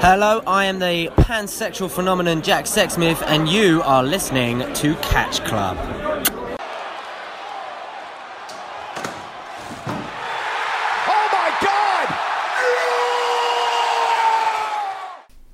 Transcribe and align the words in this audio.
Hello, 0.00 0.42
I 0.46 0.66
am 0.66 0.78
the 0.78 1.08
pansexual 1.16 1.90
phenomenon 1.90 2.40
Jack 2.40 2.66
Sexsmith, 2.66 3.20
and 3.26 3.48
you 3.48 3.82
are 3.82 4.04
listening 4.04 4.60
to 4.74 4.94
Catch 5.02 5.44
Club. 5.44 5.76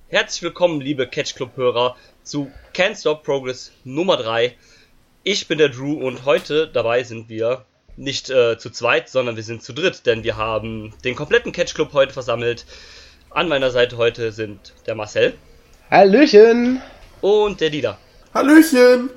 Herzlich 0.08 0.42
willkommen, 0.42 0.82
liebe 0.82 1.06
Catch 1.06 1.36
Club 1.36 1.56
Hörer, 1.56 1.96
zu 2.22 2.52
Can't 2.74 3.00
Stop 3.00 3.24
Progress 3.24 3.72
Nummer 3.84 4.18
3. 4.18 4.54
Ich 5.22 5.48
bin 5.48 5.56
der 5.56 5.70
Drew 5.70 6.06
und 6.06 6.26
heute 6.26 6.68
dabei 6.68 7.02
sind 7.02 7.30
wir 7.30 7.64
nicht 7.96 8.28
äh, 8.28 8.58
zu 8.58 8.68
zweit, 8.68 9.08
sondern 9.08 9.36
wir 9.36 9.42
sind 9.42 9.62
zu 9.62 9.72
dritt, 9.72 10.04
denn 10.04 10.22
wir 10.22 10.36
haben 10.36 10.92
den 11.02 11.16
kompletten 11.16 11.52
Catch 11.52 11.74
Club 11.74 11.94
heute 11.94 12.12
versammelt. 12.12 12.66
An 13.34 13.48
meiner 13.48 13.72
Seite 13.72 13.96
heute 13.96 14.30
sind 14.30 14.72
der 14.86 14.94
Marcel. 14.94 15.34
Hallöchen! 15.90 16.80
Und 17.20 17.60
der 17.60 17.68
Dieter. 17.68 17.98
Hallöchen! 18.32 19.10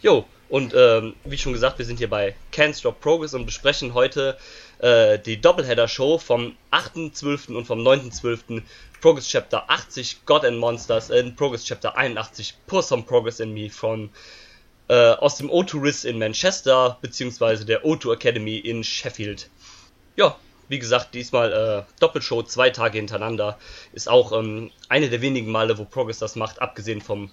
Jo, 0.00 0.24
und 0.48 0.74
ähm, 0.74 1.14
wie 1.22 1.38
schon 1.38 1.52
gesagt, 1.52 1.78
wir 1.78 1.86
sind 1.86 1.98
hier 1.98 2.10
bei 2.10 2.34
Can't 2.52 2.76
Stop 2.76 3.00
Progress 3.00 3.34
und 3.34 3.46
besprechen 3.46 3.94
heute 3.94 4.36
äh, 4.80 5.16
die 5.20 5.40
Doubleheader-Show 5.40 6.18
vom 6.18 6.56
8.12. 6.72 7.54
und 7.54 7.64
vom 7.64 7.78
9.12. 7.78 8.62
Progress 9.00 9.28
Chapter 9.28 9.70
80 9.70 10.26
God 10.26 10.44
and 10.44 10.58
Monsters 10.58 11.10
in 11.10 11.36
Progress 11.36 11.64
Chapter 11.64 11.96
81 11.96 12.56
Pour 12.66 12.82
Some 12.82 13.04
Progress 13.04 13.38
in 13.38 13.54
Me 13.54 13.70
von 13.70 14.10
äh, 14.88 15.12
aus 15.12 15.36
dem 15.36 15.48
O2 15.48 15.80
Riss 15.80 16.04
in 16.04 16.18
Manchester 16.18 16.98
beziehungsweise 17.00 17.64
der 17.64 17.84
O2 17.84 18.14
Academy 18.14 18.56
in 18.56 18.82
Sheffield. 18.82 19.48
Ja, 20.16 20.36
wie 20.72 20.78
gesagt, 20.78 21.12
diesmal 21.12 21.52
äh, 21.52 22.00
Doppelshow 22.00 22.42
zwei 22.42 22.70
Tage 22.70 22.96
hintereinander 22.96 23.58
ist 23.92 24.08
auch 24.08 24.32
ähm, 24.32 24.70
eine 24.88 25.10
der 25.10 25.20
wenigen 25.20 25.52
Male, 25.52 25.76
wo 25.76 25.84
Progress 25.84 26.18
das 26.18 26.34
macht, 26.34 26.62
abgesehen 26.62 27.02
vom 27.02 27.30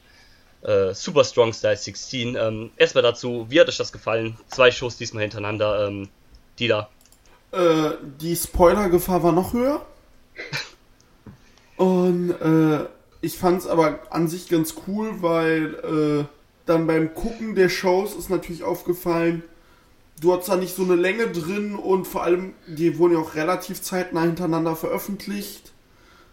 äh, 0.62 0.94
Super 0.94 1.23
Strong 1.23 1.54
Style 1.54 1.78
16. 1.78 2.36
Ähm, 2.36 2.72
erstmal 2.76 3.02
dazu, 3.02 3.46
wie 3.50 3.62
hat 3.62 3.70
euch 3.70 3.78
das 3.78 3.94
gefallen? 3.94 4.38
Zwei 4.50 4.72
Shows 4.72 4.98
diesmal 4.98 5.22
hintereinander. 5.22 5.88
Ähm, 5.88 6.09
die 6.59 6.68
da. 6.68 6.90
Äh, 7.52 7.92
die 8.20 8.36
Spoilergefahr 8.36 9.23
war 9.23 9.31
noch 9.31 9.53
höher. 9.53 9.86
Und 11.78 12.31
äh, 12.31 12.86
ich 13.22 13.38
fand 13.38 13.62
es 13.62 13.68
aber 13.68 14.00
an 14.09 14.28
sich 14.28 14.50
ganz 14.50 14.76
cool, 14.86 15.22
weil 15.22 15.76
äh, 15.76 16.26
dann 16.66 16.88
beim 16.88 17.14
Gucken 17.16 17.56
der 17.56 17.70
Shows 17.70 18.16
ist 18.16 18.30
natürlich 18.30 18.64
aufgefallen, 18.64 19.44
du 20.22 20.36
hast 20.36 20.50
da 20.50 20.56
nicht 20.56 20.75
so 20.75 20.84
eine 20.84 20.95
Länge 20.95 21.28
drin 21.28 21.75
und 21.75 22.06
vor 22.06 22.23
allem, 22.23 22.53
die 22.67 22.98
wurden 22.98 23.14
ja 23.14 23.20
auch 23.20 23.36
relativ 23.36 23.81
zeitnah 23.81 24.23
hintereinander 24.23 24.75
veröffentlicht. 24.75 25.72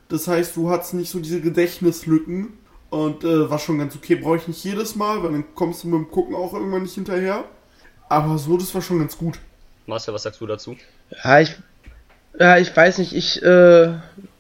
Das 0.09 0.29
heißt, 0.29 0.57
du 0.57 0.71
hattest 0.71 0.95
nicht 0.95 1.11
so 1.11 1.19
diese 1.19 1.41
Gedächtnislücken 1.41 2.59
und 2.91 3.25
äh, 3.25 3.51
war 3.51 3.59
schon 3.59 3.79
ganz 3.79 3.97
okay. 3.97 4.15
Brauche 4.15 4.37
ich 4.37 4.49
nicht 4.49 4.63
jedes 4.65 4.95
Mal, 4.95 5.23
weil 5.23 5.33
dann 5.33 5.45
kommst 5.55 5.83
du 5.83 5.89
mit 5.89 5.99
dem 5.99 6.11
Gucken 6.11 6.35
auch 6.35 6.53
irgendwann 6.53 6.83
nicht 6.83 6.95
hinterher. 6.95 7.45
Aber 8.09 8.39
so, 8.39 8.57
das 8.57 8.75
war 8.75 8.83
schon 8.83 9.01
ganz 9.01 9.19
gut. 9.19 9.39
Marcel, 9.87 10.15
was 10.15 10.23
sagst 10.23 10.41
du 10.41 10.47
dazu? 10.47 10.77
Ja, 11.25 11.41
ich, 11.41 11.57
ja, 12.39 12.59
ich 12.59 12.77
weiß 12.77 12.99
nicht, 12.99 13.13
ich 13.13 13.43
äh, 13.43 13.95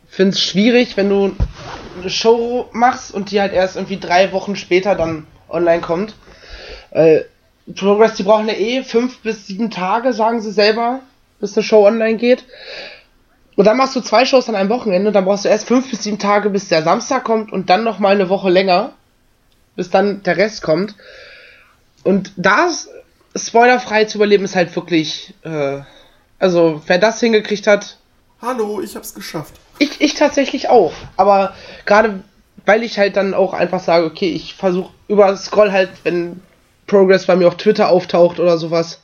finde 0.09 0.31
es 0.31 0.41
schwierig, 0.41 0.97
wenn 0.97 1.09
du 1.09 1.33
eine 2.01 2.11
Show 2.11 2.69
machst 2.73 3.13
und 3.13 3.31
die 3.31 3.41
halt 3.41 3.53
erst 3.53 3.77
irgendwie 3.77 3.99
drei 3.99 4.33
Wochen 4.33 4.57
später 4.57 4.95
dann 4.95 5.27
online 5.49 5.81
kommt. 5.81 6.15
Äh, 6.91 7.23
Progress, 7.75 8.15
die 8.15 8.23
brauchen 8.23 8.49
ja 8.49 8.55
eh 8.55 8.85
fünf 8.85 9.19
bis 9.19 9.47
sieben 9.47 9.71
Tage, 9.71 10.13
sagen 10.13 10.41
sie 10.41 10.53
selber, 10.53 11.01
bis 11.41 11.57
eine 11.57 11.65
Show 11.65 11.87
online 11.87 12.17
geht. 12.17 12.45
Und 13.57 13.65
dann 13.65 13.77
machst 13.77 13.97
du 13.97 14.01
zwei 14.01 14.25
Shows 14.25 14.49
an 14.49 14.55
einem 14.55 14.69
Wochenende 14.69 15.09
und 15.09 15.15
dann 15.15 15.25
brauchst 15.25 15.45
du 15.45 15.49
erst 15.49 15.67
fünf 15.67 15.91
bis 15.91 16.03
sieben 16.03 16.19
Tage, 16.19 16.51
bis 16.51 16.69
der 16.69 16.83
Samstag 16.83 17.25
kommt 17.25 17.53
und 17.53 17.71
dann 17.71 17.85
noch 17.85 17.99
mal 17.99 18.15
eine 18.15 18.29
Woche 18.29 18.51
länger, 18.51 18.93
bis 19.75 19.91
dann 19.91 20.23
der 20.23 20.37
Rest 20.37 20.63
kommt. 20.63 20.95
Und 22.05 22.33
das 22.37 22.89
spoilerfrei 23.35 24.05
zu 24.05 24.19
überleben 24.19 24.45
ist 24.45 24.57
halt 24.57 24.75
wirklich, 24.77 25.35
äh, 25.43 25.81
also 26.39 26.83
wer 26.87 26.99
das 26.99 27.19
hingekriegt 27.21 27.67
hat. 27.67 27.97
Hallo, 28.41 28.81
ich 28.81 28.95
hab's 28.95 29.15
geschafft. 29.15 29.55
Ich, 29.79 30.01
ich 30.01 30.15
tatsächlich 30.15 30.69
auch. 30.69 30.93
Aber 31.17 31.55
gerade 31.85 32.23
weil 32.67 32.83
ich 32.83 32.99
halt 32.99 33.17
dann 33.17 33.33
auch 33.33 33.55
einfach 33.55 33.81
sage, 33.81 34.05
okay, 34.07 34.29
ich 34.29 34.55
versuche 34.55 34.93
über 35.09 35.37
Scroll 35.37 35.73
halt, 35.73 35.91
wenn 36.03 36.43
Progress 36.87 37.27
bei 37.27 37.37
mir 37.37 37.49
auf 37.49 37.57
Twitter 37.57 37.89
auftaucht 37.89 38.39
oder 38.39 38.59
sowas. 38.59 39.03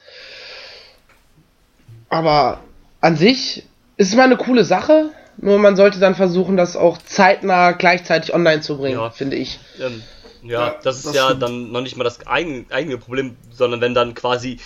Aber 2.09 2.60
an 3.00 3.16
sich 3.16 3.65
ist 3.97 4.10
es 4.10 4.15
mal 4.15 4.25
eine 4.25 4.37
coole 4.37 4.65
Sache. 4.65 5.10
Nur 5.38 5.59
man 5.59 5.76
sollte 5.76 5.98
dann 5.98 6.15
versuchen, 6.15 6.56
das 6.56 6.76
auch 6.76 6.98
zeitnah 6.98 7.72
gleichzeitig 7.72 8.34
online 8.34 8.60
zu 8.60 8.76
bringen, 8.76 8.98
ja. 8.98 9.10
finde 9.10 9.37
ich. 9.37 9.59
Ähm, 9.81 10.03
ja, 10.42 10.66
ja, 10.66 10.81
das 10.82 10.97
ist 10.98 11.06
das 11.06 11.15
ja 11.15 11.26
stimmt. 11.26 11.42
dann 11.42 11.72
noch 11.72 11.81
nicht 11.81 11.97
mal 11.97 12.04
das 12.04 12.26
eigene, 12.26 12.66
eigene 12.71 12.98
Problem, 12.98 13.37
sondern 13.50 13.81
wenn 13.81 13.94
dann 13.94 14.15
quasi, 14.15 14.59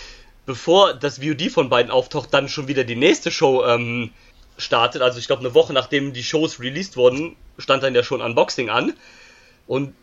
bevor 0.45 0.93
das 0.93 1.19
VOD 1.19 1.49
von 1.51 1.69
beiden 1.69 1.91
auftaucht, 1.91 2.33
dann 2.33 2.49
schon 2.49 2.67
wieder 2.67 2.83
die 2.83 2.95
nächste 2.95 3.31
Show 3.31 3.63
ähm, 3.65 4.11
startet. 4.57 5.01
Also 5.01 5.19
ich 5.19 5.27
glaube, 5.27 5.41
eine 5.41 5.53
Woche 5.53 5.73
nachdem 5.73 6.13
die 6.13 6.23
Shows 6.23 6.59
released 6.59 6.97
wurden, 6.97 7.35
stand 7.57 7.83
dann 7.83 7.95
ja 7.95 8.03
schon 8.03 8.21
Unboxing 8.21 8.69
an. 8.69 8.93
Und 9.67 9.93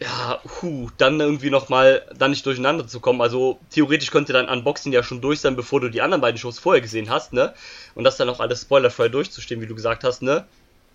ja, 0.00 0.40
hu, 0.62 0.90
dann 0.96 1.18
irgendwie 1.18 1.50
nochmal, 1.50 2.06
dann 2.16 2.30
nicht 2.30 2.46
durcheinander 2.46 2.86
zu 2.86 3.00
kommen. 3.00 3.20
Also 3.20 3.58
theoretisch 3.70 4.10
könnte 4.10 4.32
dein 4.32 4.48
Unboxing 4.48 4.92
ja 4.92 5.02
schon 5.02 5.20
durch 5.20 5.40
sein, 5.40 5.56
bevor 5.56 5.80
du 5.80 5.88
die 5.88 6.02
anderen 6.02 6.20
beiden 6.20 6.38
Shows 6.38 6.58
vorher 6.58 6.80
gesehen 6.80 7.10
hast, 7.10 7.32
ne? 7.32 7.52
Und 7.94 8.04
das 8.04 8.16
dann 8.16 8.28
auch 8.28 8.38
alles 8.38 8.62
spoilerfrei 8.62 9.08
durchzustehen, 9.08 9.60
wie 9.60 9.66
du 9.66 9.74
gesagt 9.74 10.04
hast, 10.04 10.22
ne? 10.22 10.46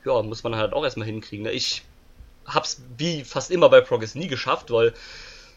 Ja, 0.06 0.22
muss 0.22 0.44
man 0.44 0.56
halt 0.56 0.74
auch 0.74 0.84
erstmal 0.86 1.08
hinkriegen, 1.08 1.44
ne? 1.44 1.52
Ich 1.52 1.84
hab's 2.46 2.82
wie 2.98 3.24
fast 3.24 3.52
immer 3.52 3.70
bei 3.70 3.82
Progress 3.82 4.16
nie 4.16 4.28
geschafft, 4.28 4.72
weil 4.72 4.94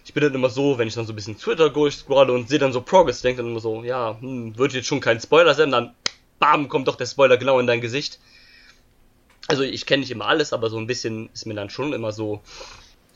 ich 0.04 0.12
bin 0.12 0.22
dann 0.22 0.34
immer 0.34 0.50
so, 0.50 0.78
wenn 0.78 0.88
ich 0.88 0.94
dann 0.94 1.06
so 1.06 1.12
ein 1.12 1.16
bisschen 1.16 1.38
Twitter 1.38 1.70
durchscrolle 1.70 2.32
und 2.32 2.48
sehe 2.48 2.58
dann 2.58 2.72
so 2.72 2.80
Progress, 2.80 3.22
denke 3.22 3.42
dann 3.42 3.50
immer 3.50 3.60
so, 3.60 3.84
ja, 3.84 4.16
hm, 4.20 4.58
wird 4.58 4.72
jetzt 4.72 4.86
schon 4.86 5.00
kein 5.00 5.20
Spoiler 5.20 5.54
sein, 5.54 5.70
dann 5.70 5.94
bam, 6.40 6.68
kommt 6.68 6.88
doch 6.88 6.96
der 6.96 7.06
Spoiler 7.06 7.36
genau 7.36 7.60
in 7.60 7.66
dein 7.68 7.80
Gesicht. 7.80 8.18
Also 9.48 9.62
ich 9.62 9.86
kenne 9.86 10.00
nicht 10.00 10.10
immer 10.10 10.26
alles, 10.26 10.52
aber 10.52 10.68
so 10.68 10.78
ein 10.78 10.88
bisschen 10.88 11.30
ist 11.32 11.46
mir 11.46 11.54
dann 11.54 11.70
schon 11.70 11.92
immer 11.92 12.10
so 12.10 12.42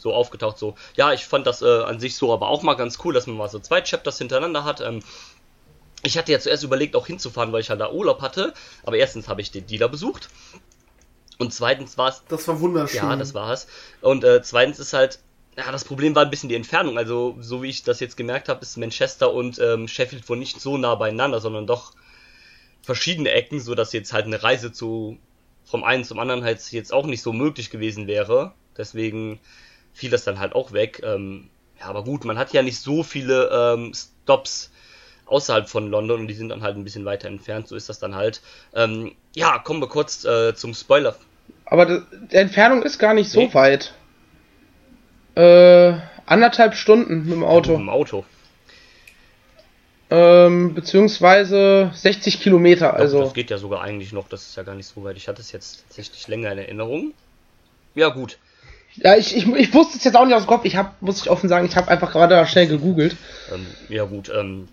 so 0.00 0.14
aufgetaucht, 0.14 0.58
so, 0.58 0.74
ja, 0.96 1.12
ich 1.12 1.26
fand 1.26 1.46
das 1.46 1.62
äh, 1.62 1.82
an 1.82 2.00
sich 2.00 2.16
so 2.16 2.32
aber 2.32 2.48
auch 2.48 2.62
mal 2.62 2.74
ganz 2.74 2.98
cool, 3.04 3.14
dass 3.14 3.26
man 3.26 3.36
mal 3.36 3.48
so 3.48 3.58
zwei 3.58 3.82
Chapters 3.82 4.18
hintereinander 4.18 4.64
hat. 4.64 4.80
Ähm, 4.80 5.02
ich 6.02 6.16
hatte 6.16 6.32
ja 6.32 6.40
zuerst 6.40 6.64
überlegt, 6.64 6.96
auch 6.96 7.06
hinzufahren, 7.06 7.52
weil 7.52 7.60
ich 7.60 7.70
halt 7.70 7.80
da 7.80 7.90
Urlaub 7.90 8.22
hatte, 8.22 8.54
aber 8.84 8.96
erstens 8.96 9.28
habe 9.28 9.42
ich 9.42 9.50
den 9.50 9.66
Dealer 9.66 9.88
besucht 9.88 10.30
und 11.40 11.54
zweitens 11.54 11.96
war 11.96 12.10
es. 12.10 12.22
Das 12.28 12.46
war 12.48 12.60
wunderschön. 12.60 12.98
Ja, 12.98 13.16
das 13.16 13.32
war 13.32 13.50
es. 13.52 13.66
Und 14.02 14.24
äh, 14.24 14.42
zweitens 14.42 14.78
ist 14.78 14.92
halt, 14.92 15.20
ja, 15.56 15.72
das 15.72 15.84
Problem 15.84 16.14
war 16.14 16.22
ein 16.22 16.30
bisschen 16.30 16.50
die 16.50 16.54
Entfernung. 16.54 16.98
Also, 16.98 17.36
so 17.40 17.62
wie 17.62 17.70
ich 17.70 17.82
das 17.82 17.98
jetzt 17.98 18.18
gemerkt 18.18 18.50
habe, 18.50 18.60
ist 18.60 18.76
Manchester 18.76 19.32
und 19.32 19.58
ähm, 19.58 19.88
Sheffield 19.88 20.28
wohl 20.28 20.36
nicht 20.36 20.60
so 20.60 20.76
nah 20.76 20.94
beieinander, 20.96 21.40
sondern 21.40 21.66
doch 21.66 21.94
verschiedene 22.82 23.30
Ecken, 23.30 23.58
so 23.58 23.74
dass 23.74 23.94
jetzt 23.94 24.12
halt 24.12 24.26
eine 24.26 24.42
Reise 24.42 24.70
zu 24.70 25.18
vom 25.64 25.82
einen 25.82 26.04
zum 26.04 26.18
anderen 26.18 26.44
halt 26.44 26.60
jetzt 26.72 26.92
auch 26.92 27.06
nicht 27.06 27.22
so 27.22 27.32
möglich 27.32 27.70
gewesen 27.70 28.06
wäre. 28.06 28.52
Deswegen 28.76 29.40
fiel 29.92 30.10
das 30.10 30.24
dann 30.24 30.38
halt 30.38 30.54
auch 30.54 30.72
weg. 30.72 31.02
Ähm, 31.04 31.48
ja, 31.78 31.86
aber 31.86 32.04
gut, 32.04 32.24
man 32.24 32.38
hat 32.38 32.52
ja 32.52 32.62
nicht 32.62 32.78
so 32.78 33.02
viele 33.02 33.50
ähm, 33.52 33.92
Stops 33.94 34.70
außerhalb 35.26 35.68
von 35.68 35.90
London 35.90 36.20
und 36.20 36.28
die 36.28 36.34
sind 36.34 36.48
dann 36.48 36.62
halt 36.62 36.76
ein 36.76 36.84
bisschen 36.84 37.04
weiter 37.04 37.28
entfernt. 37.28 37.68
So 37.68 37.76
ist 37.76 37.88
das 37.88 37.98
dann 37.98 38.14
halt. 38.14 38.42
Ähm, 38.74 39.12
ja, 39.34 39.58
kommen 39.58 39.80
wir 39.80 39.88
kurz 39.88 40.24
äh, 40.24 40.54
zum 40.54 40.74
Spoiler. 40.74 41.16
Aber 41.64 41.86
die 41.86 42.36
Entfernung 42.36 42.82
ist 42.82 42.98
gar 42.98 43.14
nicht 43.14 43.30
so 43.30 43.40
nee. 43.40 43.54
weit. 43.54 43.94
Äh, 45.36 45.94
anderthalb 46.26 46.74
Stunden 46.74 47.24
mit 47.24 47.32
dem 47.32 47.44
Auto. 47.44 47.72
Ja, 47.72 47.78
mit 47.78 47.86
dem 47.86 47.90
Auto. 47.90 48.24
Ähm, 50.12 50.74
beziehungsweise 50.74 51.92
60 51.94 52.40
Kilometer, 52.40 52.94
also. 52.94 53.18
Doch, 53.18 53.26
das 53.26 53.34
geht 53.34 53.50
ja 53.50 53.58
sogar 53.58 53.82
eigentlich 53.82 54.12
noch, 54.12 54.28
das 54.28 54.42
ist 54.42 54.56
ja 54.56 54.64
gar 54.64 54.74
nicht 54.74 54.86
so 54.86 55.04
weit. 55.04 55.16
Ich 55.16 55.28
hatte 55.28 55.40
es 55.40 55.52
jetzt 55.52 55.84
tatsächlich 55.86 56.26
länger 56.26 56.50
in 56.50 56.58
Erinnerung. 56.58 57.14
Ja, 57.94 58.08
gut. 58.08 58.38
Ja, 58.96 59.16
ich, 59.16 59.36
ich, 59.36 59.46
ich 59.46 59.72
wusste 59.72 59.98
es 59.98 60.04
jetzt 60.04 60.16
auch 60.16 60.26
nicht 60.26 60.34
aus 60.34 60.44
dem 60.44 60.48
Kopf. 60.48 60.64
Ich 60.64 60.76
habe, 60.76 60.90
muss 61.00 61.20
ich 61.20 61.30
offen 61.30 61.48
sagen, 61.48 61.66
ich 61.66 61.76
habe 61.76 61.88
einfach 61.88 62.12
gerade 62.12 62.44
schnell 62.46 62.66
gegoogelt. 62.66 63.16
Ähm, 63.52 63.66
ja, 63.88 64.04
gut. 64.04 64.30
Ähm, 64.34 64.68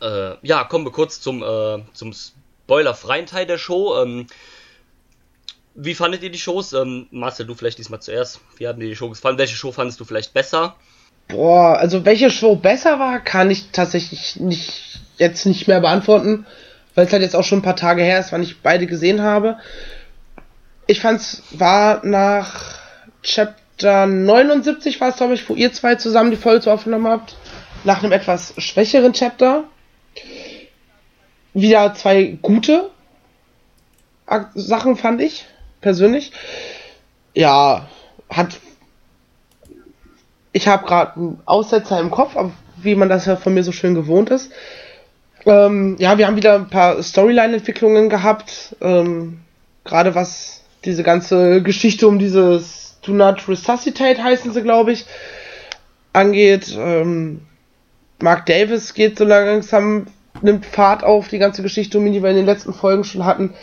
äh, 0.00 0.34
ja, 0.42 0.64
kommen 0.64 0.84
wir 0.84 0.92
kurz 0.92 1.20
zum, 1.20 1.42
äh, 1.42 1.82
zum 1.92 2.12
spoilerfreien 2.12 3.26
Teil 3.26 3.46
der 3.46 3.58
Show. 3.58 4.00
Ähm, 4.00 4.26
wie 5.74 5.94
fandet 5.94 6.22
ihr 6.22 6.30
die 6.30 6.38
Shows? 6.38 6.72
Ähm, 6.72 7.06
Marcel, 7.10 7.46
du 7.46 7.54
vielleicht 7.54 7.78
diesmal 7.78 8.00
zuerst. 8.00 8.40
Wie 8.56 8.66
haben 8.66 8.80
dir 8.80 8.88
die 8.88 8.96
Show 8.96 9.08
gefallen? 9.08 9.38
Welche 9.38 9.56
Show 9.56 9.72
fandest 9.72 10.00
du 10.00 10.04
vielleicht 10.04 10.34
besser? 10.34 10.76
Boah, 11.28 11.76
also 11.76 12.04
welche 12.04 12.30
Show 12.30 12.56
besser 12.56 12.98
war, 12.98 13.20
kann 13.20 13.50
ich 13.50 13.70
tatsächlich 13.70 14.36
nicht 14.36 15.00
jetzt 15.18 15.44
nicht 15.44 15.68
mehr 15.68 15.80
beantworten, 15.80 16.46
weil 16.94 17.06
es 17.06 17.12
halt 17.12 17.22
jetzt 17.22 17.36
auch 17.36 17.44
schon 17.44 17.58
ein 17.58 17.62
paar 17.62 17.76
Tage 17.76 18.02
her 18.02 18.20
ist, 18.20 18.32
wann 18.32 18.42
ich 18.42 18.62
beide 18.62 18.86
gesehen 18.86 19.22
habe. 19.22 19.58
Ich 20.86 21.00
fand's 21.00 21.42
war 21.50 22.04
nach 22.04 22.78
Chapter 23.28 24.06
79 24.06 25.00
war 25.00 25.10
es, 25.10 25.16
glaube 25.16 25.34
ich, 25.34 25.48
wo 25.48 25.54
ihr 25.54 25.72
zwei 25.72 25.96
zusammen 25.96 26.30
die 26.30 26.36
Folge 26.36 26.62
zu 26.62 26.70
aufgenommen 26.70 27.06
habt, 27.06 27.36
nach 27.84 28.02
einem 28.02 28.12
etwas 28.12 28.54
schwächeren 28.56 29.12
Chapter. 29.12 29.64
Wieder 31.52 31.94
zwei 31.94 32.38
gute 32.40 32.90
Sachen 34.54 34.96
fand 34.96 35.20
ich, 35.20 35.44
persönlich. 35.80 36.32
ja, 37.34 37.88
hat. 38.30 38.58
Ich 40.52 40.66
habe 40.66 40.86
gerade 40.86 41.16
einen 41.16 41.40
Aussetzer 41.44 42.00
im 42.00 42.10
Kopf, 42.10 42.34
wie 42.76 42.94
man 42.94 43.08
das 43.08 43.26
ja 43.26 43.36
von 43.36 43.54
mir 43.54 43.62
so 43.62 43.72
schön 43.72 43.94
gewohnt 43.94 44.30
ist. 44.30 44.50
Ähm, 45.44 45.96
ja, 45.98 46.18
wir 46.18 46.26
haben 46.26 46.36
wieder 46.36 46.54
ein 46.54 46.68
paar 46.68 47.02
Storyline-Entwicklungen 47.02 48.08
gehabt. 48.08 48.76
Ähm, 48.80 49.40
gerade 49.84 50.14
was 50.14 50.62
diese 50.84 51.02
ganze 51.02 51.62
Geschichte 51.62 52.08
um 52.08 52.18
dieses 52.18 52.87
Do 53.02 53.12
Not 53.12 53.48
Resuscitate 53.48 54.22
heißen 54.22 54.52
sie, 54.52 54.62
glaube 54.62 54.92
ich, 54.92 55.06
angeht. 56.12 56.74
Ähm, 56.76 57.42
Mark 58.20 58.46
Davis 58.46 58.94
geht 58.94 59.18
so 59.18 59.24
langsam, 59.24 60.06
nimmt 60.42 60.66
Fahrt 60.66 61.04
auf, 61.04 61.28
die 61.28 61.38
ganze 61.38 61.62
Geschichte 61.62 61.98
um 61.98 62.06
ihn, 62.06 62.12
die 62.12 62.22
wir 62.22 62.30
in 62.30 62.36
den 62.36 62.46
letzten 62.46 62.74
Folgen 62.74 63.04
schon 63.04 63.24
hatten. 63.24 63.54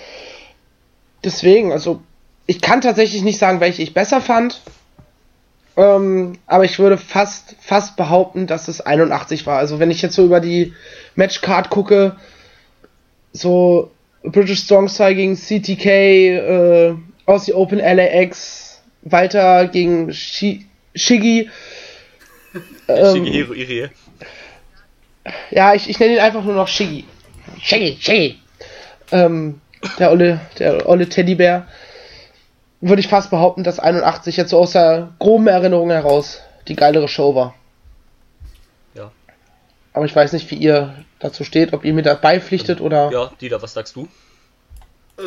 Deswegen, 1.23 1.71
also, 1.71 2.01
ich 2.47 2.61
kann 2.61 2.81
tatsächlich 2.81 3.23
nicht 3.23 3.39
sagen, 3.39 3.59
welche 3.59 3.81
ich 3.81 3.93
besser 3.93 4.21
fand. 4.21 4.61
Ähm, 5.77 6.37
aber 6.47 6.63
ich 6.63 6.79
würde 6.79 6.97
fast, 6.97 7.55
fast 7.59 7.97
behaupten, 7.97 8.47
dass 8.47 8.67
es 8.67 8.81
81 8.81 9.45
war. 9.45 9.57
Also 9.57 9.79
wenn 9.79 9.91
ich 9.91 10.01
jetzt 10.01 10.15
so 10.15 10.23
über 10.23 10.39
die 10.39 10.73
Matchcard 11.15 11.69
gucke, 11.69 12.15
so 13.33 13.91
British 14.23 14.61
Strong 14.61 14.87
Style 14.87 15.15
gegen 15.15 15.35
CTK, 15.35 15.85
äh, 15.85 16.95
Aussie 17.25 17.53
Open 17.53 17.79
LAX, 17.79 18.64
Walter 19.05 19.67
gegen 19.67 20.11
Shi 20.13 20.65
Shiggy. 20.93 21.49
Ähm, 22.87 23.15
Shigehiro 23.15 23.53
Irie. 23.53 23.89
Ja, 25.51 25.73
ich, 25.73 25.89
ich 25.89 25.99
nenne 25.99 26.15
ihn 26.15 26.19
einfach 26.19 26.43
nur 26.43 26.55
noch 26.55 26.67
Shiggy. 26.67 27.05
Shiggy, 27.61 27.97
Shiggy. 27.99 28.39
Ähm, 29.11 29.61
der 29.99 30.11
olle, 30.11 30.41
der 30.59 30.89
olle 30.89 31.07
Teddybär 31.07 31.67
würde 32.81 32.99
ich 32.99 33.07
fast 33.07 33.29
behaupten, 33.29 33.63
dass 33.63 33.79
81 33.79 34.37
jetzt 34.37 34.49
so 34.49 34.59
aus 34.59 34.71
der 34.71 35.13
groben 35.19 35.47
Erinnerung 35.47 35.89
heraus 35.91 36.41
die 36.67 36.75
geilere 36.75 37.07
Show 37.07 37.35
war. 37.35 37.55
Ja. 38.93 39.11
Aber 39.93 40.05
ich 40.05 40.15
weiß 40.15 40.33
nicht, 40.33 40.49
wie 40.51 40.55
ihr 40.55 40.95
dazu 41.19 41.43
steht, 41.43 41.73
ob 41.73 41.85
ihr 41.85 41.93
mir 41.93 42.01
da 42.01 42.15
beipflichtet 42.15 42.81
oder. 42.81 43.11
Ja, 43.11 43.31
Dieter, 43.39 43.61
was 43.61 43.73
sagst 43.73 43.95
du? 43.95 44.07
Äh, 45.17 45.21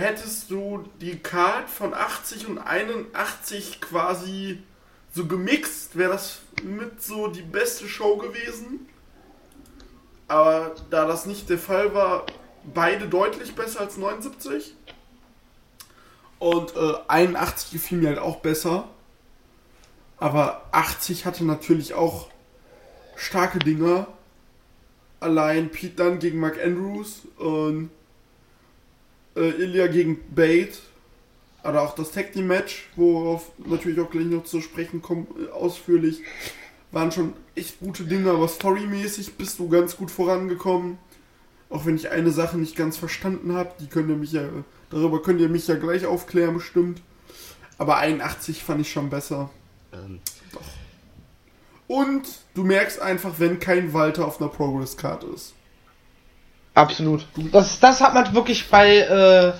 hättest 0.00 0.50
du 0.50 0.84
die 1.00 1.18
Card 1.18 1.70
von 1.70 1.94
80 1.94 2.48
und 2.48 2.58
81 2.58 3.80
quasi 3.80 4.62
so 5.12 5.26
gemixt, 5.26 5.96
wäre 5.96 6.12
das 6.12 6.40
mit 6.64 7.02
so 7.02 7.28
die 7.28 7.42
beste 7.42 7.88
Show 7.88 8.16
gewesen. 8.16 8.88
Aber 10.26 10.74
da 10.90 11.06
das 11.06 11.26
nicht 11.26 11.48
der 11.48 11.58
Fall 11.58 11.94
war, 11.94 12.26
beide 12.72 13.08
deutlich 13.08 13.54
besser 13.54 13.80
als 13.80 13.96
79. 13.96 14.74
Und 16.40 16.74
äh, 16.74 16.94
81 17.06 17.70
gefiel 17.70 17.98
mir 17.98 18.08
halt 18.08 18.18
auch 18.18 18.40
besser. 18.40 18.88
Aber 20.18 20.64
80 20.72 21.24
hatte 21.24 21.44
natürlich 21.44 21.94
auch 21.94 22.28
starke 23.14 23.60
Dinger. 23.60 24.08
Allein 25.20 25.70
Pete 25.70 25.94
dann 25.94 26.18
gegen 26.18 26.40
Mark 26.40 26.58
Andrews 26.62 27.22
und 27.38 27.90
äh, 29.36 29.50
Ilya 29.50 29.86
gegen 29.88 30.20
Bate. 30.34 30.78
Oder 31.62 31.82
auch 31.82 31.94
das 31.94 32.12
Tag 32.12 32.32
Team 32.32 32.46
Match, 32.46 32.88
worauf 32.94 33.50
natürlich 33.64 33.98
auch 33.98 34.10
gleich 34.10 34.26
noch 34.26 34.44
zu 34.44 34.60
sprechen 34.60 35.00
kommt, 35.00 35.28
äh, 35.38 35.50
ausführlich. 35.50 36.20
Waren 36.92 37.10
schon 37.10 37.32
echt 37.54 37.80
gute 37.80 38.04
Dinge, 38.04 38.30
aber 38.30 38.48
storymäßig 38.48 39.34
bist 39.36 39.58
du 39.58 39.68
ganz 39.68 39.96
gut 39.96 40.10
vorangekommen. 40.10 40.98
Auch 41.70 41.86
wenn 41.86 41.96
ich 41.96 42.10
eine 42.10 42.30
Sache 42.30 42.58
nicht 42.58 42.76
ganz 42.76 42.96
verstanden 42.96 43.54
habe, 43.54 43.72
die 43.80 43.86
könnt 43.86 44.10
ihr 44.10 44.16
mich 44.16 44.32
ja 44.32 44.42
Darüber 44.94 45.20
könnt 45.20 45.40
ihr 45.40 45.48
mich 45.48 45.66
ja 45.66 45.74
gleich 45.74 46.06
aufklären, 46.06 46.54
bestimmt. 46.54 47.02
Aber 47.78 47.96
81 47.96 48.62
fand 48.62 48.80
ich 48.80 48.92
schon 48.92 49.10
besser. 49.10 49.50
Ähm. 49.92 50.20
Doch. 50.52 50.60
Und 51.88 52.28
du 52.54 52.62
merkst 52.62 53.00
einfach, 53.00 53.34
wenn 53.38 53.58
kein 53.58 53.92
Walter 53.92 54.24
auf 54.24 54.40
einer 54.40 54.48
Progress 54.48 54.96
Card 54.96 55.24
ist. 55.24 55.54
Absolut. 56.74 57.24
Das, 57.52 57.78
das 57.78 58.00
hat 58.00 58.14
man 58.14 58.34
wirklich 58.34 58.68
bei, 58.68 58.98
äh, 58.98 59.52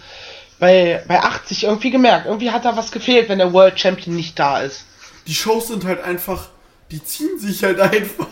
bei, 0.58 1.04
bei 1.06 1.20
80 1.20 1.64
irgendwie 1.64 1.90
gemerkt. 1.90 2.26
Irgendwie 2.26 2.50
hat 2.50 2.64
da 2.64 2.76
was 2.76 2.90
gefehlt, 2.90 3.28
wenn 3.28 3.38
der 3.38 3.52
World 3.52 3.78
Champion 3.78 4.16
nicht 4.16 4.38
da 4.38 4.60
ist. 4.60 4.84
Die 5.26 5.34
Shows 5.34 5.68
sind 5.68 5.84
halt 5.84 6.02
einfach, 6.02 6.48
die 6.90 7.02
ziehen 7.02 7.38
sich 7.38 7.62
halt 7.62 7.80
einfach. 7.80 8.26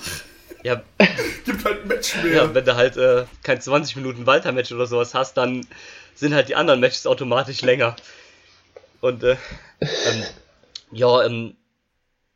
Ja. 0.65 0.83
Gibt 1.45 1.65
halt 1.65 1.83
ein 1.83 1.89
Match 1.89 2.17
mehr. 2.17 2.35
Ja, 2.35 2.55
wenn 2.55 2.65
du 2.65 2.77
halt 2.77 2.97
äh, 2.97 3.25
kein 3.43 3.61
20 3.61 3.97
Minuten 3.97 4.27
Walter-Match 4.27 4.73
oder 4.73 4.87
sowas 4.87 5.15
hast, 5.15 5.35
dann 5.37 5.67
sind 6.15 6.35
halt 6.35 6.49
die 6.49 6.57
anderen 6.57 6.81
Matches 6.81 7.07
automatisch 7.07 7.63
länger. 7.63 7.97
Und 9.01 9.23
äh, 9.23 9.37
ähm, 9.81 10.23
ja, 10.93 11.25
ähm, 11.25 11.57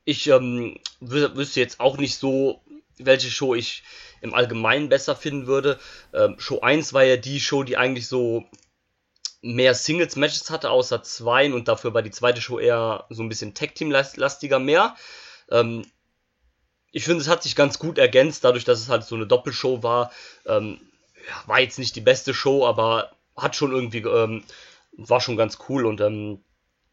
ich 0.05 0.29
ähm, 0.29 0.79
wüsste 1.01 1.61
jetzt 1.61 1.81
auch 1.81 1.99
nicht 1.99 2.17
so, 2.17 2.61
welche 2.99 3.31
Show 3.31 3.55
ich 3.55 3.83
im 4.27 4.35
Allgemeinen 4.35 4.89
besser 4.89 5.17
finden 5.17 5.47
würde. 5.47 5.79
Ähm, 6.13 6.39
Show 6.39 6.61
1 6.61 6.93
war 6.93 7.05
ja 7.05 7.17
die 7.17 7.41
Show, 7.41 7.63
die 7.63 7.77
eigentlich 7.77 8.09
so 8.09 8.45
mehr 9.43 9.75
Singles-Matches 9.75 10.51
hatte, 10.51 10.71
außer 10.71 11.03
zwei, 11.03 11.53
und 11.53 11.69
dafür 11.69 11.95
war 11.95 12.03
die 12.03 12.11
zweite 12.11 12.41
Show 12.41 12.59
eher 12.59 13.07
so 13.11 13.23
ein 13.23 13.29
bisschen 13.29 13.55
Tag-Team-lastiger 13.55 14.59
mehr. 14.59 14.97
Ähm, 15.51 15.85
ich 16.91 17.05
finde, 17.05 17.21
es 17.21 17.29
hat 17.29 17.43
sich 17.43 17.55
ganz 17.55 17.79
gut 17.79 17.99
ergänzt, 17.99 18.45
dadurch, 18.45 18.65
dass 18.65 18.81
es 18.81 18.89
halt 18.89 19.05
so 19.05 19.15
eine 19.15 19.27
Doppelshow 19.27 19.83
war. 19.83 20.11
Ähm, 20.47 20.81
ja, 21.29 21.43
war 21.47 21.61
jetzt 21.61 21.79
nicht 21.79 21.95
die 21.95 22.01
beste 22.01 22.35
Show, 22.35 22.67
aber 22.67 23.13
hat 23.37 23.55
schon 23.55 23.73
irgendwie, 23.73 23.99
ähm, 23.99 24.45
war 24.97 25.21
schon 25.21 25.37
ganz 25.37 25.59
cool 25.69 25.85
und 25.85 26.01
ähm, 26.01 26.43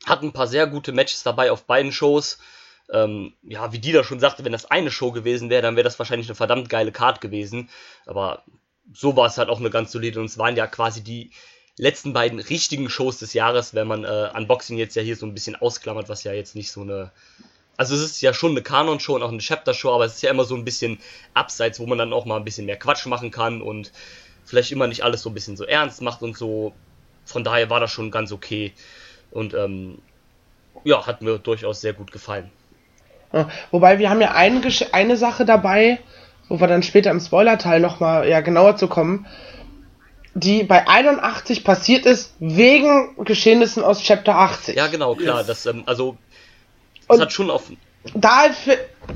hat 0.05 0.21
ein 0.21 0.33
paar 0.33 0.47
sehr 0.47 0.67
gute 0.67 0.91
Matches 0.91 1.23
dabei 1.23 1.51
auf 1.51 1.65
beiden 1.65 1.91
Shows. 1.91 2.37
Ähm, 2.91 3.33
ja, 3.43 3.71
wie 3.71 3.79
die 3.79 3.91
da 3.91 4.03
schon 4.03 4.19
sagte, 4.19 4.43
wenn 4.43 4.51
das 4.51 4.69
eine 4.69 4.91
Show 4.91 5.11
gewesen 5.11 5.49
wäre, 5.49 5.61
dann 5.61 5.75
wäre 5.75 5.85
das 5.85 5.99
wahrscheinlich 5.99 6.27
eine 6.27 6.35
verdammt 6.35 6.69
geile 6.69 6.91
Card 6.91 7.21
gewesen. 7.21 7.69
Aber 8.05 8.43
so 8.93 9.15
war 9.15 9.27
es 9.27 9.37
halt 9.37 9.49
auch 9.49 9.59
eine 9.59 9.69
ganz 9.69 9.91
solide 9.91 10.19
und 10.19 10.25
es 10.25 10.37
waren 10.37 10.55
ja 10.55 10.67
quasi 10.67 11.01
die 11.01 11.31
letzten 11.77 12.13
beiden 12.13 12.39
richtigen 12.39 12.89
Shows 12.89 13.17
des 13.19 13.33
Jahres, 13.33 13.73
wenn 13.73 13.87
man 13.87 14.03
äh, 14.03 14.29
Unboxing 14.35 14.77
jetzt 14.77 14.95
ja 14.95 15.01
hier 15.01 15.15
so 15.15 15.25
ein 15.25 15.33
bisschen 15.33 15.55
ausklammert, 15.55 16.09
was 16.09 16.23
ja 16.23 16.33
jetzt 16.33 16.55
nicht 16.55 16.71
so 16.71 16.81
eine. 16.81 17.11
Also 17.75 17.95
es 17.95 18.01
ist 18.01 18.21
ja 18.21 18.33
schon 18.35 18.51
eine 18.51 18.61
Kanon-Show 18.61 19.15
und 19.15 19.23
auch 19.23 19.31
eine 19.31 19.39
Chapter-Show, 19.39 19.91
aber 19.91 20.05
es 20.05 20.15
ist 20.15 20.21
ja 20.21 20.29
immer 20.29 20.43
so 20.43 20.55
ein 20.55 20.63
bisschen 20.63 20.99
abseits, 21.33 21.79
wo 21.79 21.87
man 21.87 21.97
dann 21.97 22.13
auch 22.13 22.25
mal 22.25 22.37
ein 22.37 22.45
bisschen 22.45 22.67
mehr 22.67 22.77
Quatsch 22.77 23.07
machen 23.07 23.31
kann 23.31 23.63
und 23.63 23.91
vielleicht 24.45 24.71
immer 24.71 24.85
nicht 24.85 25.03
alles 25.03 25.23
so 25.23 25.31
ein 25.31 25.33
bisschen 25.33 25.57
so 25.57 25.63
ernst 25.63 26.01
macht 26.01 26.21
und 26.21 26.37
so. 26.37 26.73
Von 27.25 27.43
daher 27.43 27.71
war 27.71 27.79
das 27.79 27.91
schon 27.91 28.11
ganz 28.11 28.31
okay. 28.31 28.73
Und 29.31 29.55
ähm, 29.55 29.97
ja, 30.83 31.07
hat 31.07 31.23
mir 31.23 31.39
durchaus 31.39 31.81
sehr 31.81 31.93
gut 31.93 32.11
gefallen. 32.11 32.51
Ja, 33.33 33.49
wobei 33.71 33.99
wir 33.99 34.09
haben 34.09 34.21
ja 34.21 34.31
eine, 34.31 34.61
eine 34.91 35.17
Sache 35.17 35.45
dabei, 35.45 35.99
wo 36.49 36.59
wir 36.59 36.67
dann 36.67 36.83
später 36.83 37.11
im 37.11 37.19
Spoiler-Teil 37.19 37.79
nochmal 37.79 38.27
ja, 38.27 38.41
genauer 38.41 38.77
zu 38.77 38.87
kommen, 38.87 39.25
die 40.35 40.63
bei 40.63 40.87
81 40.87 41.63
passiert 41.63 42.05
ist, 42.05 42.33
wegen 42.39 43.15
Geschehnissen 43.23 43.83
aus 43.83 44.01
Chapter 44.01 44.35
80. 44.35 44.75
Ja, 44.75 44.87
genau, 44.87 45.15
klar. 45.15 45.39
Yes. 45.39 45.47
Das, 45.47 45.65
ähm, 45.65 45.83
also, 45.85 46.17
das 47.07 47.19
hat 47.19 47.33
schon 47.33 47.49
auf. 47.49 47.71
Da, 48.13 48.45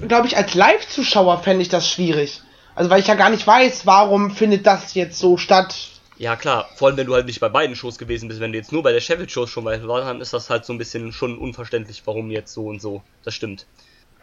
glaube 0.07 0.27
ich, 0.27 0.37
als 0.37 0.53
Live-Zuschauer 0.53 1.43
fände 1.43 1.61
ich 1.61 1.69
das 1.69 1.89
schwierig. 1.89 2.41
Also 2.77 2.91
weil 2.91 2.99
ich 2.99 3.07
ja 3.07 3.15
gar 3.15 3.31
nicht 3.31 3.45
weiß, 3.45 3.87
warum 3.87 4.29
findet 4.29 4.67
das 4.67 4.93
jetzt 4.93 5.17
so 5.17 5.37
statt. 5.37 5.75
Ja 6.19 6.35
klar, 6.35 6.69
vor 6.75 6.87
allem 6.87 6.97
wenn 6.97 7.07
du 7.07 7.15
halt 7.15 7.25
nicht 7.25 7.39
bei 7.39 7.49
beiden 7.49 7.75
Shows 7.75 7.97
gewesen 7.97 8.27
bist, 8.27 8.39
wenn 8.39 8.51
du 8.51 8.57
jetzt 8.57 8.71
nur 8.71 8.83
bei 8.83 8.91
der 8.91 9.01
Sheffield 9.01 9.31
Show 9.31 9.47
schon 9.47 9.63
mal 9.63 9.87
warst, 9.87 10.07
dann 10.07 10.21
ist 10.21 10.31
das 10.31 10.51
halt 10.51 10.63
so 10.63 10.73
ein 10.73 10.77
bisschen 10.77 11.11
schon 11.11 11.39
unverständlich, 11.39 12.03
warum 12.05 12.29
jetzt 12.29 12.53
so 12.53 12.67
und 12.67 12.79
so. 12.79 13.01
Das 13.23 13.33
stimmt. 13.33 13.65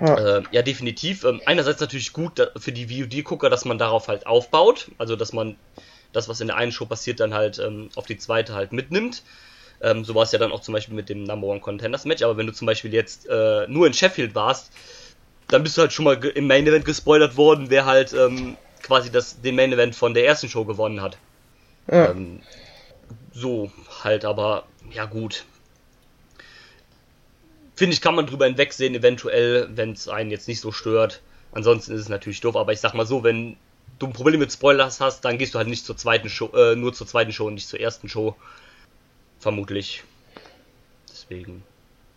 Ja, 0.01 0.39
äh, 0.39 0.43
ja 0.51 0.63
definitiv. 0.63 1.25
Ähm, 1.25 1.41
einerseits 1.47 1.81
natürlich 1.81 2.13
gut 2.13 2.51
für 2.57 2.73
die 2.73 2.87
VOD-Gucker, 2.87 3.51
dass 3.51 3.65
man 3.65 3.79
darauf 3.79 4.09
halt 4.09 4.27
aufbaut, 4.27 4.91
also 4.99 5.17
dass 5.17 5.33
man 5.33 5.57
das, 6.13 6.29
was 6.29 6.41
in 6.41 6.47
der 6.47 6.57
einen 6.57 6.73
Show 6.73 6.87
passiert, 6.87 7.21
dann 7.21 7.35
halt 7.35 7.59
ähm, 7.59 7.91
auf 7.97 8.07
die 8.07 8.17
zweite 8.17 8.55
halt 8.55 8.73
mitnimmt. 8.73 9.23
Ähm, 9.81 10.05
so 10.05 10.15
war 10.15 10.23
es 10.23 10.33
ja 10.33 10.39
dann 10.39 10.53
auch 10.53 10.61
zum 10.61 10.73
Beispiel 10.73 10.95
mit 10.95 11.09
dem 11.09 11.25
Number 11.25 11.49
One 11.49 11.61
Contenders 11.61 12.05
Match, 12.05 12.23
aber 12.23 12.37
wenn 12.37 12.47
du 12.47 12.53
zum 12.53 12.67
Beispiel 12.67 12.93
jetzt 12.95 13.29
äh, 13.29 13.67
nur 13.69 13.87
in 13.87 13.95
Sheffield 13.95 14.35
warst, 14.35 14.73
dann 15.49 15.63
bist 15.63 15.77
du 15.77 15.83
halt 15.83 15.93
schon 15.93 16.05
mal 16.05 16.15
im 16.25 16.47
Main 16.47 16.67
Event 16.67 16.85
gespoilert 16.85 17.37
worden, 17.37 17.67
wer 17.69 17.85
halt 17.85 18.13
ähm, 18.13 18.57
quasi 18.83 19.11
das, 19.11 19.41
den 19.41 19.57
Main 19.57 19.73
Event 19.73 19.95
von 19.95 20.15
der 20.15 20.27
ersten 20.27 20.49
Show 20.49 20.65
gewonnen 20.65 21.03
hat. 21.03 21.19
Ja. 21.91 22.11
Ähm, 22.11 22.41
so 23.33 23.71
halt, 24.03 24.25
aber 24.25 24.65
ja 24.91 25.05
gut. 25.05 25.45
Finde 27.75 27.95
ich, 27.95 28.01
kann 28.01 28.15
man 28.15 28.27
drüber 28.27 28.47
hinwegsehen, 28.47 28.95
eventuell, 28.95 29.69
wenn 29.75 29.93
es 29.93 30.09
einen 30.09 30.31
jetzt 30.31 30.47
nicht 30.49 30.61
so 30.61 30.71
stört. 30.71 31.23
Ansonsten 31.53 31.93
ist 31.93 32.01
es 32.01 32.09
natürlich 32.09 32.41
doof, 32.41 32.57
aber 32.57 32.73
ich 32.73 32.81
sag 32.81 32.95
mal 32.95 33.07
so, 33.07 33.25
wenn 33.25 33.57
du 33.99 34.07
ein 34.07 34.13
Problem 34.13 34.41
mit 34.41 34.53
Spoilers 34.53 35.01
hast, 35.01 35.25
dann 35.25 35.39
gehst 35.39 35.55
du 35.55 35.59
halt 35.59 35.69
nicht 35.69 35.85
zur 35.85 35.97
zweiten 35.97 36.29
Show, 36.29 36.51
äh, 36.55 36.77
nur 36.77 36.93
zur 36.93 37.07
zweiten 37.07 37.33
Show 37.33 37.47
und 37.47 37.55
nicht 37.55 37.69
zur 37.69 37.81
ersten 37.81 38.09
Show. 38.09 38.37
Vermutlich. 39.39 40.05
Deswegen. 41.11 41.63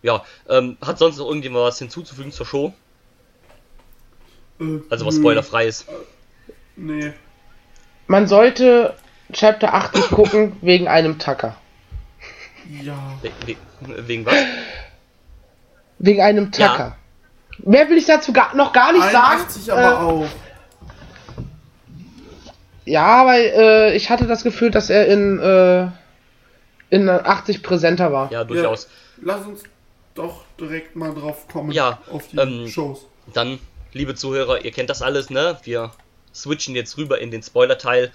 Ja, 0.02 0.24
ähm, 0.48 0.76
hat 0.80 0.98
sonst 0.98 1.18
noch 1.18 1.26
irgendjemand 1.26 1.64
was 1.64 1.78
hinzuzufügen 1.78 2.32
zur 2.32 2.46
Show? 2.46 2.72
Äh, 4.60 4.78
also 4.90 5.06
was 5.06 5.16
spoilerfrei 5.16 5.66
ist. 5.66 5.86
Nee. 6.76 7.12
Man 8.06 8.26
sollte 8.26 8.96
Chapter 9.32 9.74
80 9.74 10.08
gucken 10.10 10.56
wegen 10.62 10.88
einem 10.88 11.18
Tucker. 11.18 11.56
Ja. 12.82 13.18
We 13.22 13.56
we 13.80 14.08
wegen 14.08 14.24
was? 14.24 14.36
Wegen 15.98 16.20
einem 16.20 16.52
Tacker. 16.52 16.96
Ja. 17.58 17.64
Mehr 17.64 17.88
will 17.90 17.98
ich 17.98 18.06
dazu 18.06 18.32
gar, 18.32 18.54
noch 18.54 18.72
gar 18.72 18.92
nicht 18.92 19.02
81 19.02 19.64
sagen. 19.64 19.80
aber 19.80 20.00
äh, 20.00 20.04
auch. 20.04 20.26
Ja, 22.84 23.26
weil 23.26 23.42
äh, 23.42 23.96
ich 23.96 24.08
hatte 24.10 24.26
das 24.26 24.44
Gefühl, 24.44 24.70
dass 24.70 24.88
er 24.90 25.06
in, 25.08 25.38
äh, 25.40 25.88
in 26.90 27.08
80 27.08 27.62
präsenter 27.62 28.12
war. 28.12 28.30
Ja, 28.32 28.44
durchaus. 28.44 28.84
Ja, 28.84 29.34
lass 29.34 29.46
uns 29.46 29.62
doch 30.14 30.44
direkt 30.58 30.96
mal 30.96 31.12
drauf 31.12 31.48
kommen. 31.48 31.70
Ja, 31.70 32.00
auf 32.10 32.28
die 32.28 32.38
ähm, 32.38 32.68
Shows. 32.68 33.06
Dann, 33.34 33.58
liebe 33.92 34.14
Zuhörer, 34.14 34.64
ihr 34.64 34.70
kennt 34.70 34.88
das 34.88 35.02
alles, 35.02 35.28
ne? 35.30 35.58
Wir 35.64 35.92
switchen 36.34 36.74
jetzt 36.74 36.96
rüber 36.96 37.20
in 37.20 37.30
den 37.30 37.42
Spoiler-Teil. 37.42 38.10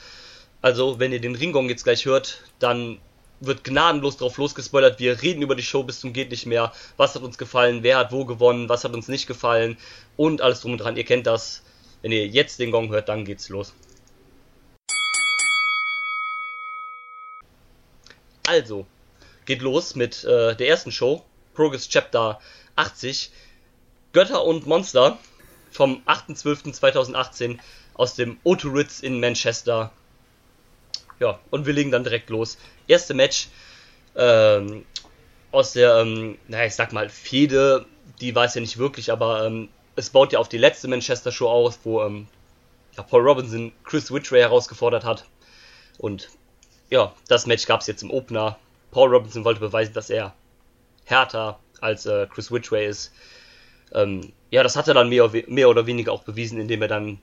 Also, 0.62 1.00
wenn 1.00 1.12
ihr 1.12 1.22
den 1.22 1.36
Ringgong 1.36 1.70
jetzt 1.70 1.84
gleich 1.84 2.06
hört, 2.06 2.42
dann 2.60 3.00
wird 3.46 3.64
gnadenlos 3.64 4.18
drauf 4.18 4.38
losgespoilert. 4.38 5.00
Wir 5.00 5.22
reden 5.22 5.42
über 5.42 5.56
die 5.56 5.64
Show 5.64 5.84
bis 5.84 6.00
zum 6.00 6.14
geht 6.14 6.32
nicht 6.32 6.46
mehr. 6.46 6.72
Was 6.98 7.16
hat 7.16 7.24
uns 7.24 7.38
gefallen? 7.38 7.84
Wer 7.84 7.98
hat 7.98 8.12
wo 8.12 8.26
gewonnen? 8.26 8.70
Was 8.70 8.84
hat 8.84 8.94
uns 8.94 9.08
nicht 9.08 9.28
gefallen? 9.28 9.78
Und 10.16 10.42
alles 10.42 10.62
drum 10.62 10.74
und 10.74 10.78
dran. 10.80 10.98
Ihr 10.98 11.06
kennt 11.06 11.28
das. 11.28 11.64
Wenn 12.02 12.12
ihr 12.12 12.28
jetzt 12.28 12.60
den 12.60 12.72
Gong 12.72 12.90
hört, 12.90 13.10
dann 13.10 13.26
geht's 13.26 13.50
los. 13.50 13.74
Also, 18.46 18.86
geht 19.46 19.62
los 19.62 19.96
mit 19.96 20.24
äh, 20.26 20.56
der 20.56 20.68
ersten 20.68 20.92
Show, 20.92 21.24
Progress 21.54 21.88
Chapter 21.88 22.42
80, 22.76 23.32
Götter 24.12 24.44
und 24.44 24.68
Monster 24.68 25.18
vom 25.72 26.02
8.12.2018 26.06 27.58
aus 27.94 28.16
dem 28.16 28.38
O2 28.44 28.76
Ritz 28.76 29.00
in 29.00 29.20
Manchester. 29.20 29.92
Ja, 31.20 31.40
und 31.52 31.66
wir 31.66 31.74
legen 31.74 31.92
dann 31.92 32.04
direkt 32.04 32.30
los. 32.30 32.58
Erste 32.88 33.14
Match 33.14 33.48
ähm, 34.16 34.86
aus 35.52 35.74
der, 35.74 35.98
ähm, 35.98 36.38
naja, 36.48 36.66
ich 36.66 36.76
sag 36.76 36.94
mal, 36.94 37.10
Fehde, 37.10 37.86
die 38.22 38.36
weiß 38.36 38.56
ja 38.56 38.62
nicht 38.62 38.78
wirklich, 38.78 39.12
aber 39.12 39.46
ähm, 39.46 39.70
es 39.96 40.10
baut 40.10 40.34
ja 40.34 40.40
auf 40.40 40.50
die 40.50 40.58
letzte 40.58 40.88
Manchester 40.88 41.32
Show 41.32 41.50
aus, 41.50 41.80
wo 41.84 42.02
ähm, 42.02 42.28
ja, 42.98 43.04
Paul 43.04 43.22
Robinson 43.22 43.72
Chris 43.84 44.12
Whitray 44.12 44.42
herausgefordert 44.42 45.04
hat. 45.04 45.26
Und 45.98 46.30
ja, 46.90 47.14
das 47.28 47.46
Match 47.46 47.66
gab 47.66 47.82
es 47.82 47.88
jetzt 47.88 48.04
im 48.04 48.12
Opener. 48.12 48.58
Paul 48.92 49.10
Robinson 49.10 49.46
wollte 49.46 49.60
beweisen, 49.60 49.94
dass 49.94 50.10
er 50.10 50.34
härter 51.06 51.60
als 51.82 52.06
äh, 52.06 52.28
Chris 52.28 52.52
Whitray 52.52 52.88
ist. 52.88 53.12
Ähm, 53.94 54.34
ja, 54.52 54.64
das 54.64 54.76
hat 54.76 54.88
er 54.88 54.94
dann 54.94 55.10
mehr, 55.10 55.30
mehr, 55.48 55.70
oder 55.70 55.86
weniger 55.86 56.12
auch 56.12 56.24
bewiesen, 56.24 56.60
indem 56.60 56.82
er 56.82 56.88
dann 56.88 57.20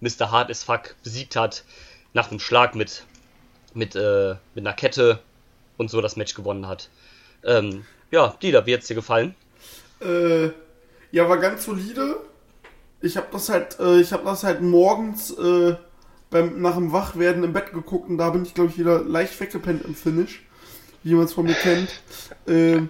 Mr. 0.00 0.30
Hard 0.30 0.50
as 0.50 0.64
Fuck 0.64 0.96
besiegt 1.02 1.36
hat, 1.36 1.64
nach 2.12 2.30
einem 2.30 2.40
Schlag 2.40 2.74
mit, 2.74 3.04
mit, 3.74 3.94
äh, 3.96 4.36
mit 4.54 4.66
einer 4.66 4.74
Kette 4.74 5.20
und 5.76 5.90
so 5.90 6.00
das 6.00 6.16
Match 6.16 6.34
gewonnen 6.34 6.66
hat. 6.66 6.88
Ähm, 7.44 7.84
ja, 8.10 8.34
Dieter, 8.42 8.66
wie 8.66 8.74
hat's 8.74 8.86
dir 8.86 8.94
gefallen? 8.94 9.34
Äh, 10.00 10.50
ja, 11.12 11.28
war 11.28 11.38
ganz 11.38 11.64
solide. 11.64 12.16
Ich 13.00 13.16
habe 13.16 13.28
das 13.32 13.48
halt, 13.48 13.78
äh, 13.80 14.00
ich 14.00 14.10
das 14.10 14.44
halt 14.44 14.60
morgens 14.60 15.30
äh, 15.30 15.76
beim, 16.30 16.60
nach 16.60 16.74
dem 16.74 16.92
Wachwerden 16.92 17.44
im 17.44 17.52
Bett 17.52 17.72
geguckt 17.72 18.08
und 18.08 18.18
da 18.18 18.30
bin 18.30 18.42
ich, 18.42 18.54
glaube 18.54 18.70
ich, 18.70 18.78
wieder 18.78 19.02
leicht 19.02 19.38
weggepennt 19.40 19.84
im 19.84 19.94
Finish, 19.94 20.42
wie 21.02 21.14
man 21.14 21.24
es 21.24 21.32
von 21.32 21.46
mir 21.46 21.54
kennt. 21.54 21.88
Äh, 22.46 22.82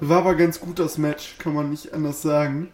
war 0.00 0.18
aber 0.18 0.34
ganz 0.34 0.60
gut 0.60 0.78
das 0.78 0.98
Match, 0.98 1.36
kann 1.38 1.54
man 1.54 1.70
nicht 1.70 1.92
anders 1.92 2.22
sagen. 2.22 2.70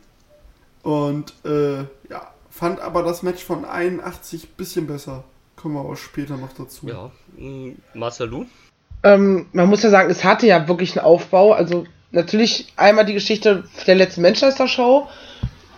Und 0.83 1.33
äh, 1.45 1.79
ja, 2.11 2.35
fand 2.51 2.81
aber 2.81 3.03
das 3.03 3.23
Match 3.23 3.43
von 3.45 3.65
81 3.65 4.51
bisschen 4.51 4.87
besser. 4.87 5.25
Kommen 5.63 5.77
wir 5.77 5.81
aber 5.81 5.97
später 5.97 6.37
noch 6.37 6.53
dazu. 6.53 6.89
Ja, 6.89 7.13
Marcel, 7.95 8.29
du? 8.29 8.47
Ähm, 9.05 9.47
man 9.53 9.69
muss 9.69 9.85
ja 9.85 9.91
sagen, 9.91 10.11
es 10.11 10.25
hatte 10.25 10.49
ja 10.49 10.67
wirklich 10.67 10.99
einen 10.99 11.07
Aufbau. 11.07 11.53
Also 11.53 11.85
natürlich 12.11 12.73
einmal 12.77 13.05
die 13.07 13.15
Geschichte 13.15 13.63
der 13.87 13.95
letzten 13.95 14.23
Manchester 14.23 14.67
Show 14.67 15.07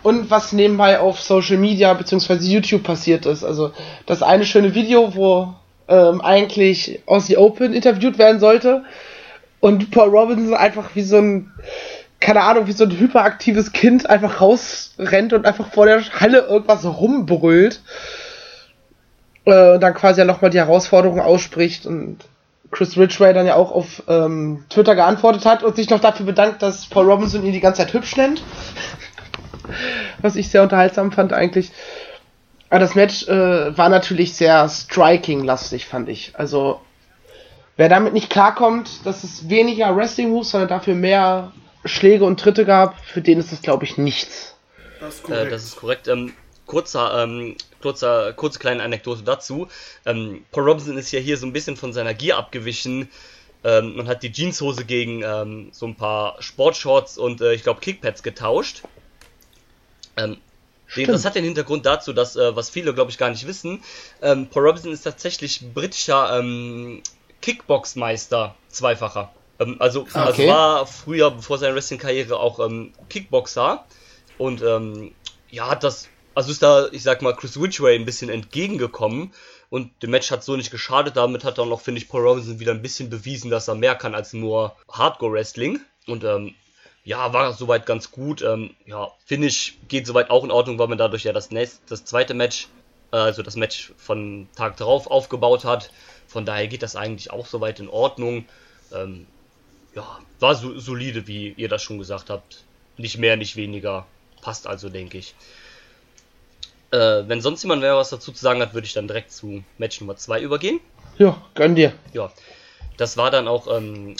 und 0.01 0.31
was 0.31 0.53
nebenbei 0.53 0.99
auf 0.99 1.21
Social 1.21 1.57
Media 1.57 1.93
bzw. 1.93 2.33
YouTube 2.45 2.81
passiert 2.81 3.27
ist. 3.27 3.43
Also 3.43 3.73
das 4.07 4.23
eine 4.23 4.45
schöne 4.45 4.73
Video, 4.73 5.13
wo 5.13 5.53
ähm, 5.87 6.19
eigentlich 6.21 7.01
Aussie 7.05 7.37
Open 7.37 7.71
interviewt 7.71 8.17
werden 8.17 8.39
sollte 8.39 8.83
und 9.59 9.91
Paul 9.91 10.09
Robinson 10.09 10.55
einfach 10.55 10.95
wie 10.95 11.03
so 11.03 11.17
ein 11.17 11.51
keine 12.19 12.41
Ahnung, 12.41 12.65
wie 12.65 12.71
so 12.71 12.85
ein 12.85 12.97
hyperaktives 12.97 13.71
Kind 13.71 14.09
einfach 14.09 14.41
rausrennt 14.41 15.33
und 15.33 15.45
einfach 15.45 15.71
vor 15.71 15.85
der 15.85 16.01
Halle 16.19 16.39
irgendwas 16.39 16.83
rumbrüllt. 16.83 17.81
Äh, 19.45 19.73
und 19.73 19.81
dann 19.81 19.93
quasi 19.93 20.21
ja 20.21 20.25
nochmal 20.25 20.51
die 20.51 20.57
Herausforderung 20.57 21.19
ausspricht 21.19 21.85
und 21.85 22.19
Chris 22.71 22.97
Ridgway 22.97 23.33
dann 23.33 23.45
ja 23.45 23.55
auch 23.55 23.71
auf 23.71 24.03
ähm, 24.07 24.65
Twitter 24.69 24.95
geantwortet 24.95 25.45
hat 25.45 25.63
und 25.63 25.75
sich 25.75 25.89
noch 25.89 25.99
dafür 25.99 26.25
bedankt, 26.25 26.61
dass 26.61 26.87
Paul 26.87 27.05
Robinson 27.05 27.45
ihn 27.45 27.53
die 27.53 27.59
ganze 27.59 27.83
Zeit 27.83 27.93
hübsch 27.93 28.17
nennt. 28.17 28.43
Was 30.21 30.35
ich 30.35 30.49
sehr 30.49 30.63
unterhaltsam 30.63 31.11
fand 31.11 31.31
eigentlich. 31.31 31.71
Aber 32.69 32.79
das 32.79 32.95
Match 32.95 33.27
äh, 33.27 33.77
war 33.77 33.89
natürlich 33.89 34.33
sehr 34.33 34.67
striking-lastig, 34.67 35.85
fand 35.85 36.09
ich. 36.09 36.33
Also, 36.33 36.81
wer 37.77 37.89
damit 37.89 38.13
nicht 38.13 38.29
klarkommt, 38.29 39.05
dass 39.05 39.23
es 39.23 39.47
weniger 39.49 39.95
Wrestling-Moves, 39.95 40.51
sondern 40.51 40.69
dafür 40.69 40.95
mehr 40.95 41.51
Schläge 41.85 42.25
und 42.25 42.39
Tritte 42.39 42.65
gab, 42.65 42.99
für 43.05 43.21
den 43.21 43.39
ist 43.39 43.51
das, 43.51 43.61
glaube 43.61 43.85
ich, 43.85 43.97
nichts. 43.97 44.55
Das 44.99 45.15
ist 45.15 45.23
korrekt. 45.23 45.47
Äh, 45.47 45.49
das 45.49 45.63
ist 45.63 45.75
korrekt. 45.77 46.07
Ähm, 46.07 46.33
kurzer, 46.65 47.23
ähm, 47.23 47.55
kurzer, 47.85 48.33
kurze 48.33 48.57
kleine 48.57 48.81
Anekdote 48.81 49.21
dazu. 49.21 49.67
Ähm, 50.07 50.43
Paul 50.51 50.63
Robinson 50.63 50.97
ist 50.97 51.11
ja 51.11 51.19
hier 51.19 51.37
so 51.37 51.45
ein 51.45 51.53
bisschen 51.53 51.77
von 51.77 51.93
seiner 51.93 52.15
Gier 52.15 52.35
abgewichen 52.35 53.09
ähm, 53.63 53.99
und 53.99 54.07
hat 54.07 54.23
die 54.23 54.31
Jeanshose 54.31 54.85
gegen 54.85 55.21
ähm, 55.21 55.69
so 55.71 55.85
ein 55.85 55.93
paar 55.93 56.41
Sportshorts 56.41 57.19
und 57.19 57.41
äh, 57.41 57.53
ich 57.53 57.61
glaube 57.61 57.81
Kickpads 57.81 58.23
getauscht. 58.23 58.81
Ähm, 60.17 60.37
das 61.05 61.25
hat 61.25 61.35
den 61.35 61.43
Hintergrund 61.43 61.85
dazu, 61.85 62.11
dass, 62.11 62.35
äh, 62.35 62.55
was 62.55 62.71
viele 62.71 62.95
glaube 62.95 63.11
ich 63.11 63.19
gar 63.19 63.29
nicht 63.29 63.45
wissen, 63.45 63.83
ähm, 64.23 64.47
Paul 64.47 64.65
Robinson 64.65 64.91
ist 64.91 65.03
tatsächlich 65.03 65.61
britischer 65.75 66.39
ähm, 66.39 67.03
Kickboxmeister, 67.41 68.55
zweifacher. 68.69 69.31
Ähm, 69.59 69.75
also, 69.77 70.01
okay. 70.01 70.17
also 70.17 70.47
war 70.47 70.87
früher, 70.87 71.29
bevor 71.29 71.59
seine 71.59 71.75
Wrestling-Karriere, 71.75 72.39
auch 72.39 72.59
ähm, 72.59 72.93
Kickboxer 73.09 73.85
und 74.39 74.63
ähm, 74.63 75.13
ja, 75.51 75.69
hat 75.69 75.83
das, 75.83 76.09
also 76.35 76.51
ist 76.51 76.61
da, 76.61 76.87
ich 76.91 77.01
sag 77.03 77.21
mal, 77.21 77.33
Chris 77.33 77.57
Ridgway 77.57 77.95
ein 77.95 78.05
bisschen 78.05 78.29
entgegengekommen 78.29 79.33
und 79.69 80.03
dem 80.03 80.11
Match 80.11 80.29
hat 80.31 80.43
so 80.43 80.55
nicht 80.55 80.69
geschadet. 80.69 81.15
Damit 81.15 81.43
hat 81.43 81.57
dann 81.57 81.69
noch, 81.69 81.81
finde 81.81 82.01
ich, 82.01 82.09
Paul 82.09 82.27
Robinson 82.27 82.59
wieder 82.59 82.73
ein 82.73 82.81
bisschen 82.81 83.09
bewiesen, 83.09 83.49
dass 83.49 83.67
er 83.67 83.75
mehr 83.75 83.95
kann 83.95 84.13
als 84.13 84.33
nur 84.33 84.75
Hardcore-Wrestling. 84.91 85.79
Und 86.07 86.23
ähm, 86.23 86.53
ja, 87.03 87.33
war 87.33 87.53
soweit 87.53 87.85
ganz 87.85 88.11
gut. 88.11 88.41
Ähm, 88.41 88.75
ja, 88.85 89.11
Finish 89.25 89.77
geht 89.87 90.07
soweit 90.07 90.29
auch 90.29 90.43
in 90.43 90.51
Ordnung, 90.51 90.77
weil 90.77 90.87
man 90.87 90.97
dadurch 90.97 91.23
ja 91.23 91.33
das, 91.33 91.51
nächste, 91.51 91.79
das 91.87 92.05
zweite 92.05 92.33
Match, 92.33 92.67
äh, 93.11 93.17
also 93.17 93.41
das 93.41 93.55
Match 93.55 93.93
von 93.97 94.47
Tag 94.55 94.77
darauf 94.77 95.07
aufgebaut 95.07 95.63
hat. 95.63 95.91
Von 96.27 96.45
daher 96.45 96.67
geht 96.67 96.83
das 96.83 96.95
eigentlich 96.95 97.31
auch 97.31 97.45
soweit 97.45 97.79
in 97.79 97.87
Ordnung. 97.87 98.45
Ähm, 98.93 99.25
ja, 99.95 100.19
war 100.39 100.55
so 100.55 100.77
solide, 100.79 101.27
wie 101.27 101.53
ihr 101.55 101.69
das 101.69 101.81
schon 101.81 101.97
gesagt 101.97 102.29
habt. 102.29 102.63
Nicht 102.97 103.17
mehr, 103.17 103.37
nicht 103.37 103.55
weniger. 103.55 104.05
Passt 104.41 104.67
also, 104.67 104.89
denke 104.89 105.17
ich. 105.17 105.33
Äh, 106.91 107.23
wenn 107.27 107.41
sonst 107.41 107.63
jemand 107.63 107.81
mehr 107.81 107.95
was 107.95 108.09
dazu 108.09 108.31
zu 108.31 108.41
sagen 108.41 108.61
hat, 108.61 108.73
würde 108.73 108.87
ich 108.87 108.93
dann 108.93 109.07
direkt 109.07 109.31
zu 109.31 109.63
Match 109.77 109.99
Nummer 110.01 110.15
2 110.15 110.41
übergehen. 110.41 110.79
Ja, 111.17 111.41
gönn 111.53 111.75
dir. 111.75 111.93
Ja, 112.13 112.31
das 112.97 113.17
war 113.17 113.31
dann 113.31 113.47
auch 113.47 113.67
ähm, 113.75 114.15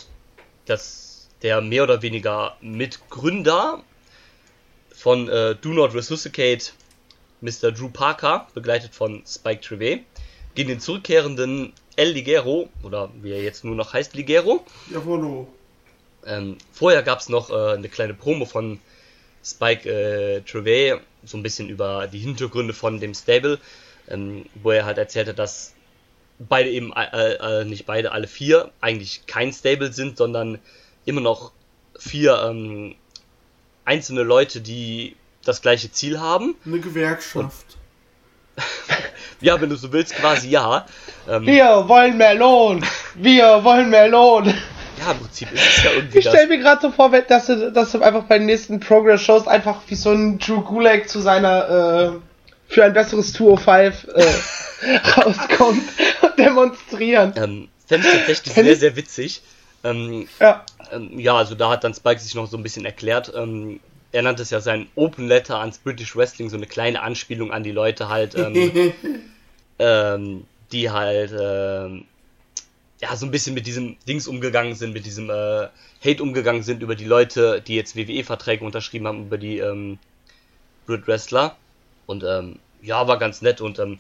das 0.66 1.30
der 1.42 1.62
mehr 1.62 1.84
oder 1.84 2.02
weniger 2.02 2.58
Mitgründer 2.62 3.84
von 4.94 5.30
äh, 5.30 5.56
Do 5.56 5.70
Not 5.70 5.94
Resuscitate, 5.94 6.72
Mr. 7.42 7.72
Drew 7.72 7.90
Parker, 7.90 8.48
begleitet 8.54 8.96
von 8.96 9.24
Spike 9.28 9.62
Trevay, 9.62 10.04
gegen 10.56 10.70
den 10.70 10.80
zurückkehrenden 10.80 11.74
El 11.98 12.12
Ligero, 12.12 12.70
oder 12.82 13.12
wie 13.22 13.32
er 13.32 13.44
jetzt 13.44 13.64
nur 13.64 13.76
noch 13.76 13.94
heißt, 13.94 14.16
Ligero. 14.16 14.66
Jawollo. 14.92 15.48
Ähm, 16.26 16.58
vorher 16.72 17.04
gab 17.04 17.20
es 17.20 17.30
noch 17.30 17.50
äh, 17.50 17.74
eine 17.74 17.90
kleine 17.90 18.14
Promo 18.14 18.46
von 18.46 18.80
Spike 19.46 19.88
äh, 19.88 20.42
Trevay, 20.42 21.00
so 21.24 21.38
ein 21.38 21.44
bisschen 21.44 21.70
über 21.70 22.08
die 22.08 22.20
Hintergründe 22.20 22.74
von 22.74 23.00
dem 23.00 23.14
Stable, 23.14 23.60
ähm, 24.10 24.46
wo 24.56 24.72
er 24.72 24.86
halt 24.86 24.98
erzählte, 24.98 25.34
dass 25.34 25.74
beide 26.40 26.70
eben, 26.70 26.92
äh, 26.94 27.34
äh, 27.34 27.66
nicht 27.66 27.86
beide, 27.86 28.12
alle 28.12 28.28
vier 28.28 28.72
eigentlich 28.82 29.26
kein 29.28 29.54
Stable 29.54 29.94
sind, 29.94 30.18
sondern 30.18 30.60
immer 31.06 31.22
noch 31.22 31.52
vier 31.98 32.42
ähm, 32.44 32.96
einzelne 33.86 34.24
Leute, 34.24 34.62
die 34.62 35.16
das 35.44 35.62
gleiche 35.62 35.92
Ziel 35.92 36.20
haben. 36.20 36.56
Eine 36.66 36.80
Gewerkschaft. 36.80 37.78
ja, 39.42 39.60
wenn 39.62 39.70
du 39.70 39.76
so 39.76 39.92
willst, 39.92 40.16
quasi 40.16 40.50
ja. 40.50 40.88
Ähm, 41.30 41.46
wir 41.46 41.88
wollen 41.88 42.18
mehr 42.18 42.36
Lohn! 42.36 42.84
Wir 43.14 43.64
wollen 43.64 43.90
mehr 43.90 44.08
Lohn! 44.08 44.54
Ja, 45.00 45.12
im 45.12 45.20
Prinzip 45.20 45.52
ist 45.52 45.78
es 45.78 45.84
ja 45.84 45.92
irgendwie. 45.92 46.20
Ich 46.20 46.28
stelle 46.28 46.48
mir 46.48 46.58
gerade 46.58 46.82
so 46.82 46.92
vor, 46.92 47.10
dass 47.10 47.48
du, 47.48 47.72
dass 47.72 47.92
du 47.92 48.02
einfach 48.02 48.24
bei 48.24 48.38
den 48.38 48.48
nächsten 48.48 48.80
Progress-Shows 48.80 49.48
einfach 49.48 49.82
wie 49.88 49.96
so 49.96 50.12
ein 50.12 50.40
Drew 50.40 50.62
Gulak 50.62 51.10
zu 51.10 51.20
seiner 51.20 52.14
äh, 52.18 52.74
für 52.74 52.84
ein 52.84 52.94
besseres 52.94 53.34
205 53.34 54.08
äh, 54.16 54.98
rauskommt 55.22 55.84
und 56.22 56.38
demonstrieren. 56.38 57.34
Ähm, 57.36 57.68
Fände 57.88 58.08
ich 58.08 58.14
tatsächlich 58.14 58.54
sehr, 58.54 58.76
sehr 58.76 58.96
witzig. 58.96 59.42
Ähm, 59.84 60.28
ja. 60.40 60.66
Ähm, 60.92 61.20
ja, 61.20 61.36
also 61.36 61.56
da 61.56 61.70
hat 61.70 61.84
dann 61.84 61.94
Spike 61.94 62.20
sich 62.20 62.34
noch 62.36 62.48
so 62.48 62.58
ein 62.58 62.64
bisschen 62.64 62.86
erklärt. 62.86 63.32
Ähm, 63.36 63.80
er 64.12 64.22
nannte 64.24 64.44
es 64.44 64.50
ja 64.50 64.62
sein 64.62 64.88
Open 64.96 65.28
Letter 65.28 65.60
ans 65.60 65.78
British 65.78 66.16
Wrestling, 66.16 66.50
so 66.50 66.58
eine 66.58 66.68
kleine 66.68 67.02
Anspielung 67.02 67.52
an 67.52 67.64
die 67.64 67.72
Leute 67.72 68.10
halt, 68.10 68.36
ähm, 68.36 68.94
ähm, 69.80 70.46
die 70.72 70.90
halt 70.90 71.32
ähm, 71.40 72.06
ja 73.02 73.16
so 73.16 73.26
ein 73.26 73.32
bisschen 73.32 73.54
mit 73.54 73.68
diesem 73.68 73.98
Dings 74.08 74.28
umgegangen 74.28 74.76
sind, 74.76 74.94
mit 74.94 75.06
diesem 75.06 75.30
äh, 75.30 75.68
Hate 76.04 76.24
umgegangen 76.24 76.64
sind 76.64 76.82
über 76.82 76.96
die 76.96 77.06
Leute, 77.06 77.62
die 77.62 77.76
jetzt 77.76 77.96
WWE-Verträge 77.96 78.64
unterschrieben 78.64 79.08
haben, 79.08 79.26
über 79.26 79.38
die 79.38 79.60
ähm, 79.60 80.00
Brit 80.86 81.08
Wrestler. 81.08 81.56
Und 82.06 82.24
ähm, 82.24 82.60
ja, 82.82 83.08
war 83.08 83.18
ganz 83.18 83.42
nett 83.42 83.62
und 83.62 83.80
ähm, 83.80 84.00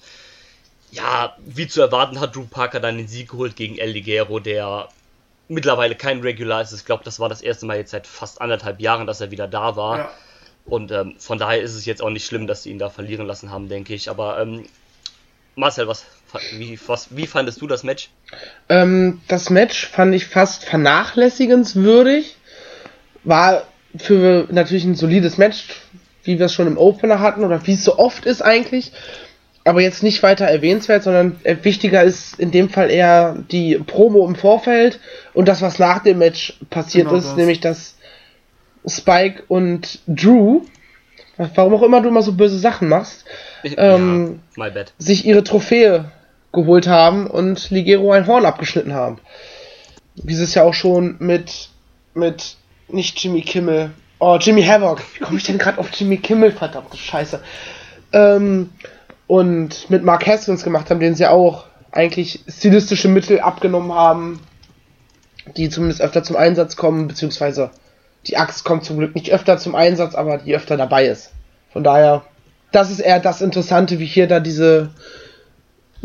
ja, 0.91 1.35
wie 1.45 1.67
zu 1.67 1.81
erwarten 1.81 2.19
hat 2.19 2.35
Drew 2.35 2.45
Parker 2.45 2.79
dann 2.79 2.97
den 2.97 3.07
Sieg 3.07 3.31
geholt 3.31 3.55
gegen 3.55 3.77
El 3.77 3.91
Ligero, 3.91 4.39
der 4.39 4.87
mittlerweile 5.47 5.95
kein 5.95 6.21
Regular 6.21 6.61
ist. 6.61 6.71
Ich 6.71 6.85
glaube, 6.85 7.03
das 7.03 7.19
war 7.19 7.27
das 7.27 7.41
erste 7.41 7.65
Mal 7.65 7.77
jetzt 7.77 7.91
seit 7.91 8.07
fast 8.07 8.41
anderthalb 8.41 8.79
Jahren, 8.79 9.07
dass 9.07 9.21
er 9.21 9.31
wieder 9.31 9.47
da 9.47 9.75
war. 9.75 9.97
Ja. 9.97 10.11
Und 10.65 10.91
ähm, 10.91 11.15
von 11.19 11.37
daher 11.37 11.61
ist 11.61 11.75
es 11.75 11.85
jetzt 11.85 12.01
auch 12.01 12.09
nicht 12.09 12.25
schlimm, 12.25 12.47
dass 12.47 12.63
sie 12.63 12.71
ihn 12.71 12.79
da 12.79 12.89
verlieren 12.89 13.27
lassen 13.27 13.51
haben, 13.51 13.69
denke 13.69 13.93
ich. 13.93 14.09
Aber 14.09 14.39
ähm, 14.39 14.65
Marcel, 15.55 15.87
was, 15.87 16.05
wie, 16.57 16.79
was, 16.87 17.15
wie 17.15 17.27
fandest 17.27 17.61
du 17.61 17.67
das 17.67 17.83
Match? 17.83 18.09
Ähm, 18.69 19.21
das 19.27 19.49
Match 19.49 19.87
fand 19.87 20.13
ich 20.15 20.25
fast 20.25 20.65
vernachlässigenswürdig. 20.65 22.35
War 23.23 23.63
für 23.97 24.47
natürlich 24.51 24.85
ein 24.85 24.95
solides 24.95 25.37
Match, 25.37 25.65
wie 26.23 26.37
wir 26.37 26.47
es 26.47 26.53
schon 26.53 26.67
im 26.67 26.77
Opener 26.77 27.19
hatten 27.19 27.43
oder 27.43 27.65
wie 27.65 27.73
es 27.73 27.83
so 27.83 27.97
oft 27.97 28.25
ist 28.25 28.41
eigentlich 28.41 28.91
aber 29.65 29.81
jetzt 29.81 30.03
nicht 30.03 30.21
weiter 30.23 30.45
erwähnenswert, 30.45 31.03
sondern 31.03 31.37
äh, 31.43 31.57
wichtiger 31.63 32.03
ist 32.03 32.39
in 32.39 32.51
dem 32.51 32.69
Fall 32.69 32.91
eher 32.91 33.35
die 33.51 33.77
Promo 33.79 34.25
im 34.27 34.35
Vorfeld 34.35 34.99
und 35.33 35.47
das, 35.47 35.61
was 35.61 35.79
nach 35.79 36.03
dem 36.03 36.19
Match 36.19 36.59
passiert 36.69 37.07
genau 37.07 37.17
ist, 37.17 37.29
das. 37.29 37.35
nämlich 37.35 37.59
dass 37.59 37.97
Spike 38.87 39.43
und 39.47 39.99
Drew, 40.05 40.61
warum 41.37 41.73
auch 41.73 41.81
immer 41.81 41.99
du 42.01 42.09
immer 42.09 42.21
so 42.21 42.33
böse 42.33 42.59
Sachen 42.59 42.87
machst, 42.87 43.25
ähm, 43.63 44.39
ja, 44.55 44.69
sich 44.99 45.25
ihre 45.25 45.43
Trophäe 45.43 46.11
geholt 46.55 46.87
haben 46.87 47.27
und 47.27 47.69
Ligero 47.69 48.11
ein 48.11 48.25
Horn 48.25 48.45
abgeschnitten 48.45 48.93
haben. 48.93 49.19
Wie 50.15 50.33
sie 50.33 50.43
es 50.43 50.55
ja 50.55 50.63
auch 50.63 50.73
schon 50.73 51.17
mit, 51.19 51.69
mit, 52.13 52.55
nicht 52.87 53.19
Jimmy 53.19 53.41
Kimmel, 53.41 53.91
oh, 54.19 54.37
Jimmy 54.39 54.63
Havoc. 54.63 55.01
Wie 55.13 55.19
komme 55.19 55.37
ich 55.37 55.43
denn 55.43 55.57
gerade 55.57 55.77
auf 55.77 55.91
Jimmy 55.91 56.17
Kimmel? 56.17 56.51
Verdammte 56.51 56.97
Scheiße. 56.97 57.41
Ähm, 58.13 58.71
und 59.27 59.89
mit 59.89 60.03
Mark 60.03 60.25
Haskins 60.25 60.63
gemacht 60.63 60.89
haben, 60.89 60.99
den 60.99 61.15
sie 61.15 61.27
auch 61.27 61.65
eigentlich 61.91 62.41
stilistische 62.47 63.07
Mittel 63.07 63.39
abgenommen 63.39 63.93
haben, 63.93 64.41
die 65.57 65.69
zumindest 65.69 66.01
öfter 66.01 66.23
zum 66.23 66.35
Einsatz 66.35 66.75
kommen, 66.75 67.07
beziehungsweise 67.07 67.71
die 68.27 68.37
Axt 68.37 68.65
kommt 68.65 68.83
zum 68.83 68.97
Glück 68.97 69.15
nicht 69.15 69.31
öfter 69.31 69.57
zum 69.57 69.75
Einsatz, 69.75 70.15
aber 70.15 70.39
die 70.39 70.55
öfter 70.55 70.77
dabei 70.77 71.05
ist. 71.05 71.31
Von 71.71 71.83
daher, 71.83 72.23
das 72.71 72.91
ist 72.91 72.99
eher 72.99 73.19
das 73.19 73.41
Interessante, 73.41 73.99
wie 73.99 74.05
hier 74.05 74.27
da 74.27 74.39
diese 74.39 74.89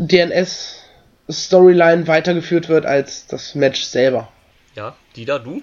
DNS-Storyline 0.01 2.07
weitergeführt 2.07 2.69
wird, 2.69 2.85
als 2.85 3.27
das 3.27 3.55
Match 3.55 3.83
selber. 3.83 4.29
Ja, 4.75 4.95
die 5.15 5.25
da, 5.25 5.39
du? 5.39 5.61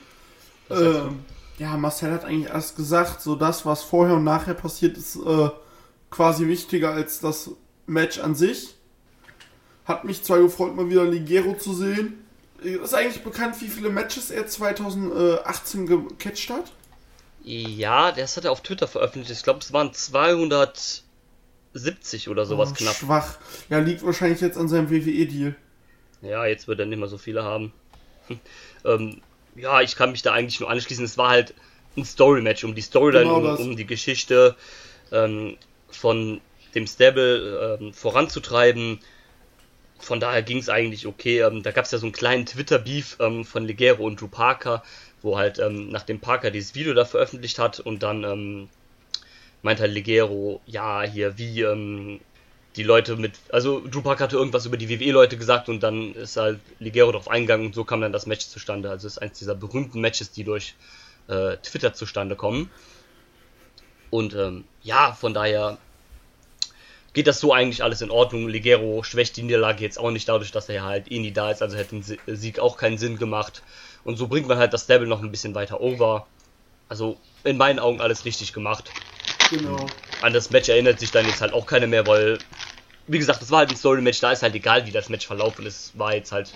Ähm, 0.70 1.24
ja, 1.58 1.76
Marcel 1.76 2.12
hat 2.12 2.24
eigentlich 2.24 2.52
erst 2.52 2.76
gesagt, 2.76 3.20
so 3.20 3.34
das, 3.34 3.66
was 3.66 3.82
vorher 3.82 4.16
und 4.16 4.24
nachher 4.24 4.54
passiert 4.54 4.96
ist, 4.96 5.16
äh, 5.16 5.48
quasi 6.10 6.46
wichtiger 6.46 6.92
als 6.92 7.20
das 7.20 7.50
Match 7.86 8.20
an 8.20 8.34
sich. 8.34 8.74
Hat 9.84 10.04
mich 10.04 10.22
zwar 10.22 10.38
gefreut, 10.38 10.76
mal 10.76 10.88
wieder 10.88 11.04
Ligero 11.04 11.54
zu 11.54 11.74
sehen. 11.74 12.24
Ist 12.62 12.94
eigentlich 12.94 13.22
bekannt, 13.22 13.60
wie 13.60 13.68
viele 13.68 13.88
Matches 13.88 14.30
er 14.30 14.46
2018 14.46 15.86
gecatcht 15.86 16.50
hat? 16.50 16.72
Ja, 17.42 18.12
das 18.12 18.36
hat 18.36 18.44
er 18.44 18.52
auf 18.52 18.62
Twitter 18.62 18.86
veröffentlicht. 18.86 19.30
Ich 19.30 19.42
glaube, 19.42 19.60
es 19.60 19.72
waren 19.72 19.92
270 21.78 22.28
oder 22.28 22.46
sowas 22.46 22.70
oh, 22.72 22.74
knapp. 22.74 22.96
Schwach. 22.96 23.38
Ja, 23.68 23.78
liegt 23.78 24.04
wahrscheinlich 24.04 24.40
jetzt 24.40 24.58
an 24.58 24.68
seinem 24.68 24.90
WWE-Deal. 24.90 25.54
Ja, 26.22 26.46
jetzt 26.46 26.68
wird 26.68 26.80
er 26.80 26.86
nicht 26.86 26.98
mehr 26.98 27.08
so 27.08 27.18
viele 27.18 27.44
haben. 27.44 27.72
ähm, 28.84 29.20
ja, 29.54 29.80
ich 29.80 29.96
kann 29.96 30.12
mich 30.12 30.22
da 30.22 30.32
eigentlich 30.32 30.60
nur 30.60 30.70
anschließen. 30.70 31.04
Es 31.04 31.18
war 31.18 31.30
halt 31.30 31.54
ein 31.96 32.04
Story-Match 32.04 32.64
um 32.64 32.74
die 32.74 32.82
Storyline, 32.82 33.24
genau 33.24 33.54
um, 33.54 33.70
um, 33.70 33.76
die 33.76 33.86
Geschichte. 33.86 34.56
Ähm, 35.10 35.56
von 35.90 36.40
dem 36.74 36.86
Stable 36.86 37.78
ähm, 37.80 37.92
voranzutreiben. 37.92 39.00
Von 39.98 40.20
daher 40.20 40.42
ging 40.42 40.58
es 40.58 40.68
eigentlich 40.68 41.06
okay. 41.06 41.40
Ähm, 41.40 41.62
da 41.62 41.72
gab 41.72 41.86
es 41.86 41.90
ja 41.90 41.98
so 41.98 42.06
einen 42.06 42.12
kleinen 42.12 42.46
Twitter-Beef 42.46 43.16
ähm, 43.20 43.44
von 43.44 43.66
Legero 43.66 44.04
und 44.04 44.20
Drew 44.20 44.28
Parker, 44.28 44.82
wo 45.22 45.38
halt 45.38 45.58
ähm, 45.58 45.88
nachdem 45.90 46.20
Parker 46.20 46.50
dieses 46.50 46.74
Video 46.74 46.94
da 46.94 47.04
veröffentlicht 47.04 47.58
hat 47.58 47.80
und 47.80 48.02
dann 48.02 48.68
ähm, 49.58 49.62
meint 49.62 49.80
halt 49.80 49.92
Legero, 49.92 50.60
ja, 50.66 51.02
hier 51.02 51.38
wie 51.38 51.62
ähm, 51.62 52.20
die 52.76 52.82
Leute 52.82 53.16
mit, 53.16 53.32
also 53.50 53.80
Drew 53.86 54.02
Parker 54.02 54.24
hatte 54.24 54.36
irgendwas 54.36 54.66
über 54.66 54.76
die 54.76 54.88
WWE-Leute 54.88 55.36
gesagt 55.36 55.68
und 55.68 55.82
dann 55.82 56.14
ist 56.14 56.36
halt 56.36 56.60
Legero 56.78 57.10
darauf 57.10 57.28
eingegangen 57.28 57.66
und 57.66 57.74
so 57.74 57.84
kam 57.84 58.00
dann 58.00 58.12
das 58.12 58.26
Match 58.26 58.46
zustande. 58.46 58.90
Also 58.90 59.06
ist 59.06 59.18
eins 59.18 59.38
dieser 59.38 59.54
berühmten 59.54 60.00
Matches, 60.00 60.30
die 60.30 60.44
durch 60.44 60.74
äh, 61.28 61.56
Twitter 61.56 61.92
zustande 61.92 62.36
kommen. 62.36 62.70
Und 64.10 64.34
ähm, 64.34 64.64
ja, 64.82 65.12
von 65.12 65.34
daher 65.34 65.78
geht 67.12 67.26
das 67.26 67.40
so 67.40 67.52
eigentlich 67.52 67.82
alles 67.82 68.00
in 68.00 68.10
Ordnung. 68.10 68.48
Ligero 68.48 69.02
schwächt 69.02 69.36
die 69.36 69.42
Niederlage 69.42 69.82
jetzt 69.82 69.98
auch 69.98 70.10
nicht 70.10 70.28
dadurch, 70.28 70.52
dass 70.52 70.68
er 70.68 70.84
halt 70.84 71.10
eh 71.10 71.18
nie 71.18 71.32
da 71.32 71.50
ist, 71.50 71.62
also 71.62 71.76
hätte 71.76 71.96
ein 71.96 72.04
Sieg 72.26 72.60
auch 72.60 72.76
keinen 72.76 72.96
Sinn 72.96 73.18
gemacht. 73.18 73.62
Und 74.04 74.16
so 74.16 74.28
bringt 74.28 74.46
man 74.46 74.58
halt 74.58 74.72
das 74.72 74.84
Stable 74.84 75.08
noch 75.08 75.22
ein 75.22 75.30
bisschen 75.30 75.54
weiter 75.54 75.80
over. 75.80 76.26
Also 76.88 77.18
in 77.44 77.56
meinen 77.56 77.80
Augen 77.80 78.00
alles 78.00 78.24
richtig 78.24 78.52
gemacht. 78.52 78.90
Genau. 79.50 79.86
An 80.20 80.32
das 80.32 80.50
Match 80.50 80.68
erinnert 80.68 81.00
sich 81.00 81.10
dann 81.10 81.26
jetzt 81.26 81.40
halt 81.40 81.52
auch 81.52 81.66
keiner 81.66 81.86
mehr, 81.86 82.06
weil, 82.06 82.38
wie 83.06 83.18
gesagt, 83.18 83.40
das 83.40 83.50
war 83.50 83.60
halt 83.60 83.70
ein 83.70 83.76
Story-Match, 83.76 84.20
da 84.20 84.32
ist 84.32 84.42
halt 84.42 84.54
egal, 84.54 84.86
wie 84.86 84.90
das 84.90 85.08
Match 85.08 85.26
verlaufen 85.26 85.66
ist. 85.66 85.98
War 85.98 86.14
jetzt 86.14 86.32
halt 86.32 86.52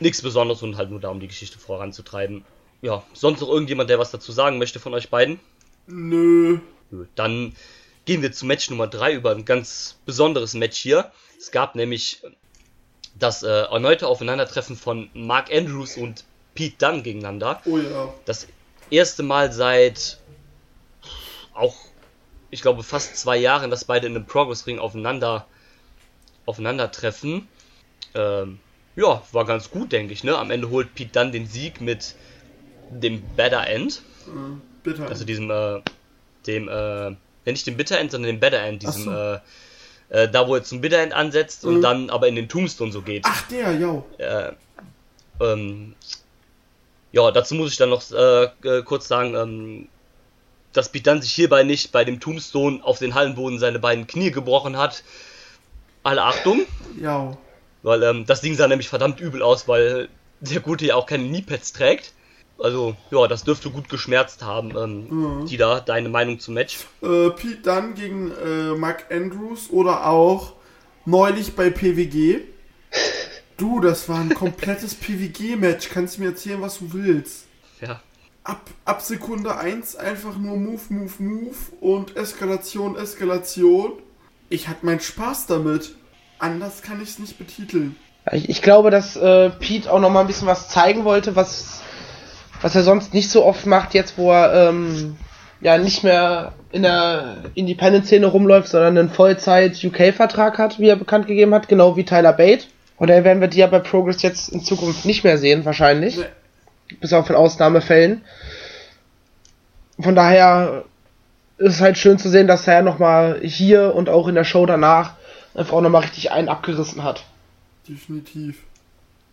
nichts 0.00 0.22
Besonderes 0.22 0.62
und 0.62 0.76
halt 0.76 0.90
nur 0.90 1.00
da, 1.00 1.08
um 1.08 1.20
die 1.20 1.28
Geschichte 1.28 1.58
voranzutreiben. 1.58 2.44
Ja, 2.82 3.02
sonst 3.12 3.40
noch 3.40 3.48
irgendjemand, 3.48 3.90
der 3.90 3.98
was 3.98 4.10
dazu 4.10 4.32
sagen 4.32 4.58
möchte 4.58 4.80
von 4.80 4.94
euch 4.94 5.08
beiden? 5.10 5.40
Nö. 5.86 6.60
Dann 7.14 7.54
gehen 8.04 8.22
wir 8.22 8.32
zu 8.32 8.46
Match 8.46 8.70
Nummer 8.70 8.86
3 8.86 9.14
über 9.14 9.32
ein 9.32 9.44
ganz 9.44 9.96
besonderes 10.06 10.54
Match 10.54 10.78
hier. 10.78 11.10
Es 11.38 11.50
gab 11.50 11.74
nämlich 11.74 12.22
das 13.18 13.42
äh, 13.42 13.48
erneute 13.48 14.06
Aufeinandertreffen 14.06 14.76
von 14.76 15.10
Mark 15.14 15.52
Andrews 15.52 15.96
und 15.96 16.24
Pete 16.54 16.76
Dunne 16.78 17.02
gegeneinander. 17.02 17.60
Oh 17.64 17.78
ja. 17.78 18.12
Das 18.24 18.46
erste 18.90 19.22
Mal 19.22 19.52
seit 19.52 20.18
auch, 21.56 21.76
ich 22.50 22.62
glaube, 22.62 22.82
fast 22.82 23.16
zwei 23.16 23.36
Jahren, 23.36 23.70
dass 23.70 23.84
beide 23.84 24.06
in 24.06 24.14
einem 24.14 24.26
Progress 24.26 24.66
Ring 24.66 24.78
aufeinander 24.78 25.46
aufeinandertreffen. 26.46 27.48
Ähm, 28.14 28.60
ja, 28.94 29.22
war 29.32 29.44
ganz 29.44 29.70
gut, 29.70 29.92
denke 29.92 30.12
ich. 30.12 30.24
Ne? 30.24 30.36
Am 30.38 30.50
Ende 30.50 30.70
holt 30.70 30.94
Pete 30.94 31.10
Dunne 31.12 31.32
den 31.32 31.46
Sieg 31.46 31.80
mit 31.80 32.14
dem 32.90 33.22
Better 33.36 33.66
End. 33.66 34.02
Mhm. 34.26 34.62
Bitter. 34.82 35.08
Also 35.08 35.24
diesem, 35.24 35.50
äh, 35.50 35.80
dem, 36.46 36.68
äh, 36.68 37.16
nicht 37.44 37.66
dem 37.66 37.76
Bitter 37.76 37.98
End, 37.98 38.12
sondern 38.12 38.30
dem 38.30 38.40
Better 38.40 38.60
End, 38.60 38.82
diesem, 38.82 39.04
so. 39.04 39.10
äh, 39.10 39.38
äh, 40.08 40.30
da 40.30 40.46
wo 40.46 40.54
er 40.54 40.62
zum 40.62 40.80
Bitter 40.80 40.98
End 40.98 41.12
ansetzt 41.12 41.64
mhm. 41.64 41.74
und 41.74 41.82
dann 41.82 42.10
aber 42.10 42.28
in 42.28 42.36
den 42.36 42.48
Tombstone 42.48 42.92
so 42.92 43.02
geht. 43.02 43.24
Ach, 43.26 43.46
der, 43.48 43.72
ja. 43.72 44.02
Äh, 44.18 44.52
ähm, 45.40 45.94
ja, 47.12 47.30
dazu 47.30 47.54
muss 47.54 47.72
ich 47.72 47.76
dann 47.76 47.90
noch 47.90 48.02
äh, 48.12 48.44
äh 48.44 48.82
kurz 48.82 49.08
sagen, 49.08 49.34
ähm, 49.34 49.88
dass 50.76 50.90
Pete 50.90 51.04
dann 51.04 51.22
sich 51.22 51.32
hierbei 51.32 51.62
nicht 51.62 51.92
bei 51.92 52.04
dem 52.04 52.20
Tombstone 52.20 52.80
auf 52.82 52.98
den 52.98 53.14
Hallenboden 53.14 53.58
seine 53.58 53.78
beiden 53.78 54.06
Knie 54.06 54.30
gebrochen 54.30 54.76
hat. 54.76 55.02
Alle 56.02 56.22
Achtung. 56.22 56.66
Ja. 57.00 57.36
Weil 57.82 58.02
ähm, 58.02 58.26
das 58.26 58.40
Ding 58.40 58.54
sah 58.54 58.68
nämlich 58.68 58.88
verdammt 58.88 59.20
übel 59.20 59.42
aus, 59.42 59.68
weil 59.68 60.08
der 60.40 60.60
Gute 60.60 60.86
ja 60.86 60.94
auch 60.94 61.06
keine 61.06 61.26
Kniepads 61.26 61.72
trägt. 61.72 62.12
Also, 62.58 62.96
ja, 63.10 63.26
das 63.26 63.44
dürfte 63.44 63.70
gut 63.70 63.88
geschmerzt 63.88 64.42
haben. 64.42 64.76
Ähm, 64.76 65.40
mhm. 65.40 65.46
Tida, 65.46 65.80
deine 65.80 66.08
Meinung 66.08 66.40
zum 66.40 66.54
Match? 66.54 66.78
Äh, 67.02 67.30
Pete 67.30 67.62
dann 67.62 67.94
gegen 67.94 68.30
äh, 68.30 68.74
Mark 68.74 69.06
Andrews 69.10 69.68
oder 69.70 70.06
auch 70.06 70.54
neulich 71.04 71.54
bei 71.54 71.70
PWG. 71.70 72.40
Du, 73.58 73.80
das 73.80 74.06
war 74.10 74.20
ein 74.20 74.34
komplettes 74.34 74.94
PWG-Match. 74.94 75.88
Kannst 75.88 76.18
du 76.18 76.20
mir 76.20 76.28
erzählen, 76.28 76.60
was 76.60 76.78
du 76.78 76.92
willst? 76.92 77.46
Ja. 77.80 78.02
Ab, 78.46 78.60
ab 78.84 79.02
Sekunde 79.02 79.58
1 79.58 79.96
einfach 79.96 80.36
nur 80.36 80.56
Move, 80.56 80.80
Move, 80.90 81.12
Move 81.18 81.56
und 81.80 82.16
Eskalation, 82.16 82.96
Eskalation. 82.96 83.94
Ich 84.48 84.68
hatte 84.68 84.86
meinen 84.86 85.00
Spaß 85.00 85.46
damit. 85.48 85.96
Anders 86.38 86.80
kann 86.80 87.02
ich 87.02 87.08
es 87.08 87.18
nicht 87.18 87.38
betiteln. 87.38 87.96
Ich, 88.30 88.48
ich 88.48 88.62
glaube, 88.62 88.90
dass 88.90 89.16
äh, 89.16 89.50
Pete 89.50 89.92
auch 89.92 89.98
noch 89.98 90.10
mal 90.10 90.20
ein 90.20 90.28
bisschen 90.28 90.46
was 90.46 90.68
zeigen 90.68 91.04
wollte, 91.04 91.34
was 91.34 91.82
was 92.62 92.74
er 92.74 92.82
sonst 92.82 93.14
nicht 93.14 93.30
so 93.30 93.44
oft 93.44 93.66
macht, 93.66 93.94
jetzt 93.94 94.16
wo 94.16 94.32
er 94.32 94.68
ähm, 94.68 95.16
ja 95.60 95.76
nicht 95.78 96.04
mehr 96.04 96.52
in 96.70 96.82
der 96.82 97.38
Independent-Szene 97.54 98.26
rumläuft, 98.26 98.68
sondern 98.68 98.96
einen 98.96 99.10
Vollzeit-UK-Vertrag 99.10 100.58
hat, 100.58 100.78
wie 100.78 100.88
er 100.88 100.96
bekannt 100.96 101.26
gegeben 101.26 101.52
hat, 101.52 101.68
genau 101.68 101.96
wie 101.96 102.04
Tyler 102.04 102.32
Bate. 102.32 102.66
Oder 102.98 103.24
werden 103.24 103.40
wir 103.40 103.48
die 103.48 103.58
ja 103.58 103.66
bei 103.66 103.80
Progress 103.80 104.22
jetzt 104.22 104.48
in 104.50 104.62
Zukunft 104.62 105.04
nicht 105.04 105.24
mehr 105.24 105.36
sehen, 105.36 105.64
wahrscheinlich. 105.64 106.16
Nee. 106.16 106.24
Bis 107.00 107.12
auf 107.12 107.28
in 107.28 107.36
Ausnahmefällen. 107.36 108.22
Von 109.98 110.14
daher 110.14 110.84
ist 111.58 111.74
es 111.74 111.80
halt 111.80 111.98
schön 111.98 112.18
zu 112.18 112.28
sehen, 112.28 112.46
dass 112.46 112.66
er 112.66 112.82
nochmal 112.82 113.40
hier 113.42 113.94
und 113.94 114.08
auch 114.08 114.28
in 114.28 114.34
der 114.34 114.44
Show 114.44 114.66
danach 114.66 115.14
einfach 115.54 115.72
auch 115.72 115.80
nochmal 115.80 116.02
richtig 116.02 116.30
einen 116.30 116.48
abgerissen 116.48 117.02
hat. 117.02 117.24
Definitiv. 117.88 118.62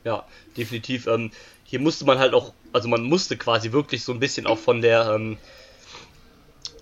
Ja, 0.03 0.25
definitiv. 0.57 1.07
Ähm, 1.07 1.31
hier 1.63 1.79
musste 1.79 2.05
man 2.05 2.19
halt 2.19 2.33
auch, 2.33 2.53
also 2.71 2.87
man 2.87 3.03
musste 3.03 3.37
quasi 3.37 3.71
wirklich 3.71 4.03
so 4.03 4.13
ein 4.13 4.19
bisschen 4.19 4.47
auch 4.47 4.57
von 4.57 4.81
der, 4.81 5.09
ähm, 5.15 5.37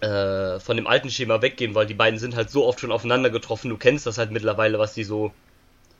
äh, 0.01 0.59
von 0.59 0.77
dem 0.77 0.87
alten 0.87 1.09
Schema 1.09 1.41
weggehen, 1.41 1.75
weil 1.75 1.85
die 1.85 1.93
beiden 1.93 2.19
sind 2.19 2.35
halt 2.35 2.49
so 2.49 2.65
oft 2.65 2.79
schon 2.79 2.91
aufeinander 2.91 3.29
getroffen. 3.29 3.69
Du 3.69 3.77
kennst 3.77 4.05
das 4.05 4.17
halt 4.17 4.31
mittlerweile, 4.31 4.79
was 4.79 4.93
die 4.93 5.03
so 5.03 5.31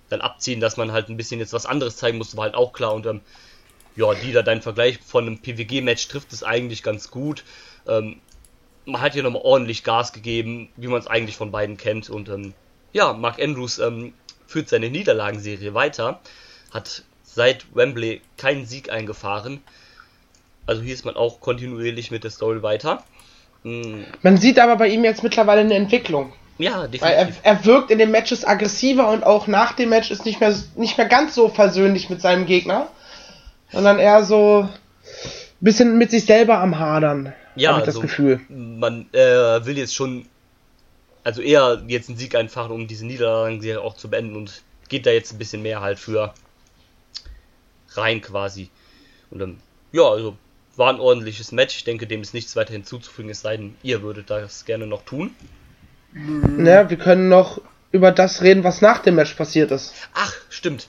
dann 0.10 0.22
abziehen, 0.22 0.60
dass 0.60 0.78
man 0.78 0.92
halt 0.92 1.10
ein 1.10 1.18
bisschen 1.18 1.40
jetzt 1.40 1.54
was 1.54 1.66
anderes 1.66 1.98
zeigen 1.98 2.18
musste, 2.18 2.38
war 2.38 2.46
halt 2.46 2.56
auch 2.56 2.74
klar. 2.74 2.94
Und 2.94 3.06
ähm, 3.06 3.22
ja, 3.96 4.14
die 4.14 4.32
da 4.32 4.42
dein 4.42 4.62
Vergleich 4.62 5.00
von 5.06 5.28
einem 5.28 5.40
PWG-Match 5.40 6.08
trifft 6.08 6.34
es 6.34 6.44
eigentlich 6.44 6.84
ganz 6.84 7.12
gut. 7.12 7.44
Ähm, 7.88 8.18
man 8.86 9.02
hat 9.02 9.14
hier 9.14 9.24
nochmal 9.24 9.42
ordentlich 9.44 9.84
Gas 9.84 10.14
gegeben, 10.14 10.70
wie 10.76 10.88
man 10.88 11.00
es 11.00 11.08
eigentlich 11.08 11.38
von 11.38 11.52
beiden 11.52 11.78
kennt. 11.78 12.10
Und 12.10 12.30
ähm, 12.30 12.54
ja, 12.94 13.14
Mark 13.14 13.42
Andrews 13.42 13.80
ähm, 13.80 14.14
führt 14.48 14.70
seine 14.70 14.90
Niederlagenserie 14.90 15.74
weiter, 15.74 16.20
hat 16.72 17.04
seit 17.24 17.66
Wembley 17.76 18.22
keinen 18.38 18.66
Sieg 18.66 18.92
eingefahren. 18.92 19.62
Also 20.66 20.82
hier 20.82 20.94
ist 20.94 21.06
man 21.06 21.16
auch 21.16 21.40
kontinuierlich 21.40 22.12
mit 22.12 22.24
der 22.24 22.32
Story 22.32 22.62
weiter. 22.64 23.04
Mhm. 23.64 24.06
Man 24.22 24.38
sieht 24.38 24.60
aber 24.60 24.76
bei 24.76 24.88
ihm 24.88 25.04
jetzt 25.04 25.24
mittlerweile 25.24 25.62
eine 25.62 25.76
Entwicklung. 25.76 26.34
Ja, 26.58 26.88
definitiv. 26.88 27.02
Weil 27.02 27.14
er, 27.14 27.30
er 27.44 27.66
wirkt 27.66 27.92
in 27.92 27.98
den 27.98 28.12
Matches 28.12 28.46
aggressiver 28.46 29.10
und 29.10 29.24
auch 29.24 29.48
nach 29.48 29.74
dem 29.74 29.90
Match 29.90 30.12
ist 30.12 30.26
nicht 30.26 30.40
mehr, 30.40 30.54
nicht 30.76 30.98
mehr 30.98 31.08
ganz 31.08 31.34
so 31.34 31.50
versöhnlich 31.50 32.10
mit 32.10 32.22
seinem 32.22 32.46
Gegner, 32.46 32.90
sondern 33.72 34.00
eher 34.00 34.24
so 34.24 34.64
ein 34.64 34.70
bisschen 35.60 35.98
mit 35.98 36.12
sich 36.12 36.26
selber 36.26 36.60
am 36.60 36.80
Hadern. 36.80 37.34
Ja, 37.56 37.78
ich 37.78 37.86
das 37.86 37.96
also, 37.96 38.02
Gefühl. 38.02 38.40
Man 38.50 39.08
äh, 39.14 39.66
will 39.66 39.78
jetzt 39.78 39.96
schon, 39.96 40.26
also 41.24 41.42
eher 41.42 41.82
jetzt 41.88 42.10
einen 42.10 42.18
Sieg 42.18 42.36
einfahren, 42.36 42.72
um 42.72 42.88
diese 42.88 43.06
Niederlagenserie 43.06 43.82
auch 43.82 43.96
zu 43.96 44.10
beenden 44.10 44.36
und 44.36 44.64
geht 44.90 45.06
da 45.06 45.12
jetzt 45.12 45.34
ein 45.34 45.38
bisschen 45.38 45.62
mehr 45.62 45.82
halt 45.82 46.00
für 46.00 46.34
rein 47.94 48.22
quasi. 48.22 48.70
Und 49.30 49.40
dann, 49.40 49.58
ja, 49.92 50.04
also 50.04 50.38
war 50.76 50.94
ein 50.94 51.00
ordentliches 51.00 51.52
Match. 51.52 51.78
Ich 51.78 51.84
denke, 51.84 52.08
dem 52.08 52.22
ist 52.22 52.34
nichts 52.34 52.56
weiter 52.56 52.74
hinzuzufügen, 52.74 53.30
es 53.30 53.42
sei 53.42 53.58
denn, 53.58 53.76
ihr 53.84 54.02
würdet 54.02 54.30
das 54.30 54.66
gerne 54.66 54.88
noch 54.88 55.04
tun. 55.04 55.36
Naja, 56.14 56.90
wir 56.90 56.98
können 56.98 57.30
noch 57.30 57.62
über 57.92 58.12
das 58.12 58.42
reden, 58.42 58.64
was 58.64 58.82
nach 58.82 59.00
dem 59.00 59.16
Match 59.16 59.34
passiert 59.34 59.72
ist. 59.72 59.94
Ach, 60.14 60.34
stimmt. 60.50 60.88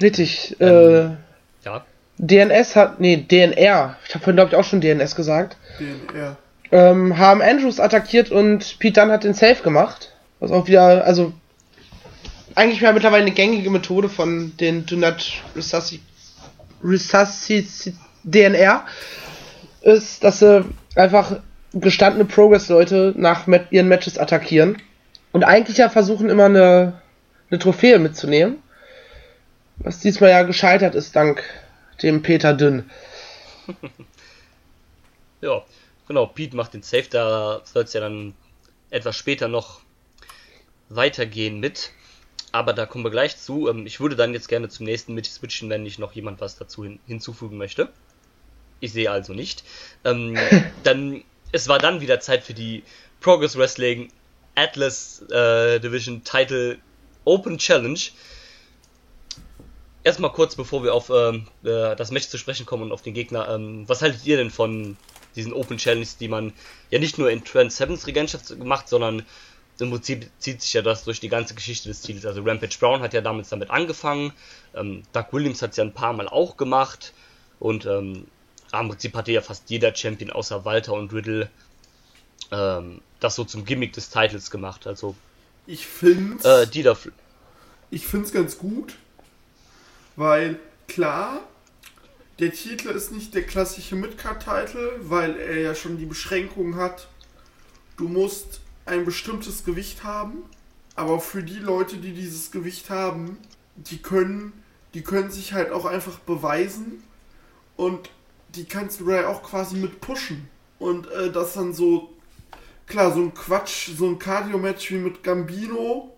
Richtig. 0.00 0.56
Ähm, 0.60 0.68
äh, 0.68 1.64
ja. 1.64 1.84
DNS 2.18 2.76
hat, 2.76 3.00
nee, 3.00 3.16
DNR. 3.16 3.96
Ich 4.06 4.14
habe 4.14 4.24
vorhin, 4.24 4.36
glaube 4.36 4.50
ich, 4.50 4.56
auch 4.56 4.64
schon 4.64 4.80
DNS 4.80 5.14
gesagt. 5.14 5.56
DNR. 5.78 6.36
Ähm, 6.70 7.16
haben 7.16 7.40
Andrews 7.40 7.80
attackiert 7.80 8.30
und 8.30 8.78
Pete 8.78 9.00
Dunne 9.00 9.12
hat 9.12 9.24
den 9.24 9.34
Safe 9.34 9.62
gemacht. 9.62 10.12
Was 10.40 10.50
auch 10.50 10.66
wieder, 10.66 11.04
also 11.04 11.32
eigentlich 12.54 12.82
wäre 12.82 12.92
mittlerweile 12.92 13.22
eine 13.22 13.34
gängige 13.34 13.70
Methode 13.70 14.08
von 14.08 14.52
den 14.58 14.84
Do 14.84 14.96
Not 14.96 15.42
Resuscitate 15.56 16.02
Resuscitate 16.82 17.94
DNR 18.24 18.84
ist, 19.82 20.22
dass 20.24 20.40
sie 20.40 20.64
einfach 20.94 21.36
gestandene 21.72 22.24
Progress-Leute 22.24 23.14
nach 23.16 23.46
ihren 23.70 23.88
Matches 23.88 24.18
attackieren 24.18 24.78
und 25.32 25.44
eigentlich 25.44 25.78
ja 25.78 25.88
versuchen 25.88 26.28
immer 26.28 26.46
eine, 26.46 27.00
eine 27.50 27.58
Trophäe 27.58 27.98
mitzunehmen. 27.98 28.62
Was 29.78 30.00
diesmal 30.00 30.30
ja 30.30 30.42
gescheitert 30.42 30.94
ist, 30.94 31.14
dank 31.14 31.42
dem 32.02 32.22
Peter 32.22 32.54
Dünn. 32.54 32.90
ja, 35.40 35.62
genau, 36.06 36.26
Pete 36.26 36.56
macht 36.56 36.74
den 36.74 36.82
Safe, 36.82 37.08
da 37.10 37.60
soll 37.64 37.84
es 37.84 37.92
ja 37.92 38.00
dann 38.00 38.34
etwas 38.90 39.16
später 39.16 39.48
noch 39.48 39.80
weitergehen 40.88 41.60
mit. 41.60 41.92
Aber 42.50 42.72
da 42.72 42.86
kommen 42.86 43.04
wir 43.04 43.10
gleich 43.10 43.36
zu. 43.36 43.68
Ähm, 43.68 43.86
ich 43.86 44.00
würde 44.00 44.16
dann 44.16 44.32
jetzt 44.32 44.48
gerne 44.48 44.68
zum 44.68 44.86
nächsten 44.86 45.14
mit 45.14 45.26
switchen, 45.26 45.68
wenn 45.68 45.82
nicht 45.82 45.98
noch 45.98 46.12
jemand 46.12 46.40
was 46.40 46.56
dazu 46.56 46.82
hin 46.82 46.98
hinzufügen 47.06 47.58
möchte. 47.58 47.90
Ich 48.80 48.92
sehe 48.92 49.10
also 49.10 49.34
nicht. 49.34 49.64
Ähm, 50.04 50.36
dann, 50.82 51.24
es 51.52 51.68
war 51.68 51.78
dann 51.78 52.00
wieder 52.00 52.20
Zeit 52.20 52.44
für 52.44 52.54
die 52.54 52.84
Progress 53.20 53.56
Wrestling 53.56 54.10
Atlas 54.54 55.22
äh, 55.30 55.78
Division 55.78 56.24
Title 56.24 56.78
Open 57.24 57.58
Challenge. 57.58 58.00
Erstmal 60.08 60.32
kurz, 60.32 60.56
bevor 60.56 60.82
wir 60.82 60.94
auf 60.94 61.10
ähm, 61.10 61.46
äh, 61.64 61.94
das 61.94 62.10
Match 62.10 62.28
zu 62.28 62.38
sprechen 62.38 62.64
kommen 62.64 62.84
und 62.84 62.92
auf 62.92 63.02
den 63.02 63.12
Gegner. 63.12 63.46
Ähm, 63.50 63.86
was 63.86 64.00
haltet 64.00 64.24
ihr 64.24 64.38
denn 64.38 64.50
von 64.50 64.96
diesen 65.36 65.52
Open 65.52 65.76
Challenges, 65.76 66.16
die 66.16 66.28
man 66.28 66.54
ja 66.88 66.98
nicht 66.98 67.18
nur 67.18 67.30
in 67.30 67.44
Trans 67.44 67.76
Sevens 67.76 68.06
Regentschaft 68.06 68.56
macht, 68.56 68.88
sondern 68.88 69.26
im 69.78 69.90
Prinzip 69.90 70.30
zieht 70.38 70.62
sich 70.62 70.72
ja 70.72 70.80
das 70.80 71.04
durch 71.04 71.20
die 71.20 71.28
ganze 71.28 71.54
Geschichte 71.54 71.90
des 71.90 72.00
Titels. 72.00 72.24
Also 72.24 72.40
Rampage 72.40 72.78
Brown 72.80 73.02
hat 73.02 73.12
ja 73.12 73.20
damals 73.20 73.50
damit 73.50 73.68
angefangen, 73.68 74.32
ähm, 74.74 75.02
Doug 75.12 75.26
Williams 75.32 75.60
hat 75.60 75.72
es 75.72 75.76
ja 75.76 75.84
ein 75.84 75.92
paar 75.92 76.14
Mal 76.14 76.26
auch 76.26 76.56
gemacht 76.56 77.12
und 77.58 77.84
ähm, 77.84 78.28
im 78.72 78.88
Prinzip 78.88 79.14
hatte 79.14 79.32
ja 79.32 79.42
fast 79.42 79.68
jeder 79.68 79.94
Champion 79.94 80.30
außer 80.30 80.64
Walter 80.64 80.94
und 80.94 81.12
Riddle 81.12 81.50
ähm, 82.50 83.02
das 83.20 83.34
so 83.34 83.44
zum 83.44 83.66
Gimmick 83.66 83.92
des 83.92 84.08
Titels 84.08 84.50
gemacht. 84.50 84.86
Also 84.86 85.16
ich 85.66 85.86
finde 85.86 86.62
äh, 86.62 86.66
die. 86.66 86.90
Ich 87.90 88.06
finde 88.06 88.24
es 88.26 88.32
ganz 88.32 88.56
gut, 88.56 88.94
weil 90.18 90.58
klar, 90.88 91.40
der 92.40 92.52
Titel 92.52 92.88
ist 92.88 93.12
nicht 93.12 93.34
der 93.34 93.44
klassische 93.44 93.94
Midcard-Titel, 93.94 94.98
weil 95.02 95.36
er 95.36 95.60
ja 95.60 95.74
schon 95.76 95.96
die 95.96 96.06
Beschränkung 96.06 96.74
hat. 96.74 97.06
Du 97.96 98.08
musst 98.08 98.60
ein 98.84 99.04
bestimmtes 99.04 99.64
Gewicht 99.64 100.02
haben, 100.02 100.42
aber 100.96 101.20
für 101.20 101.44
die 101.44 101.60
Leute, 101.60 101.98
die 101.98 102.12
dieses 102.12 102.50
Gewicht 102.50 102.90
haben, 102.90 103.38
die 103.76 103.98
können, 103.98 104.52
die 104.92 105.02
können 105.02 105.30
sich 105.30 105.52
halt 105.52 105.70
auch 105.70 105.84
einfach 105.84 106.18
beweisen 106.18 107.00
und 107.76 108.10
die 108.56 108.64
kannst 108.64 108.98
du 108.98 109.10
ja 109.12 109.28
auch 109.28 109.44
quasi 109.44 109.76
mit 109.76 110.00
pushen. 110.00 110.48
Und 110.80 111.08
äh, 111.12 111.30
das 111.30 111.54
dann 111.54 111.72
so, 111.72 112.12
klar, 112.88 113.14
so 113.14 113.20
ein 113.20 113.34
Quatsch, 113.34 113.90
so 113.96 114.06
ein 114.06 114.18
Cardio-Match 114.18 114.90
wie 114.90 114.98
mit 114.98 115.22
Gambino, 115.22 116.12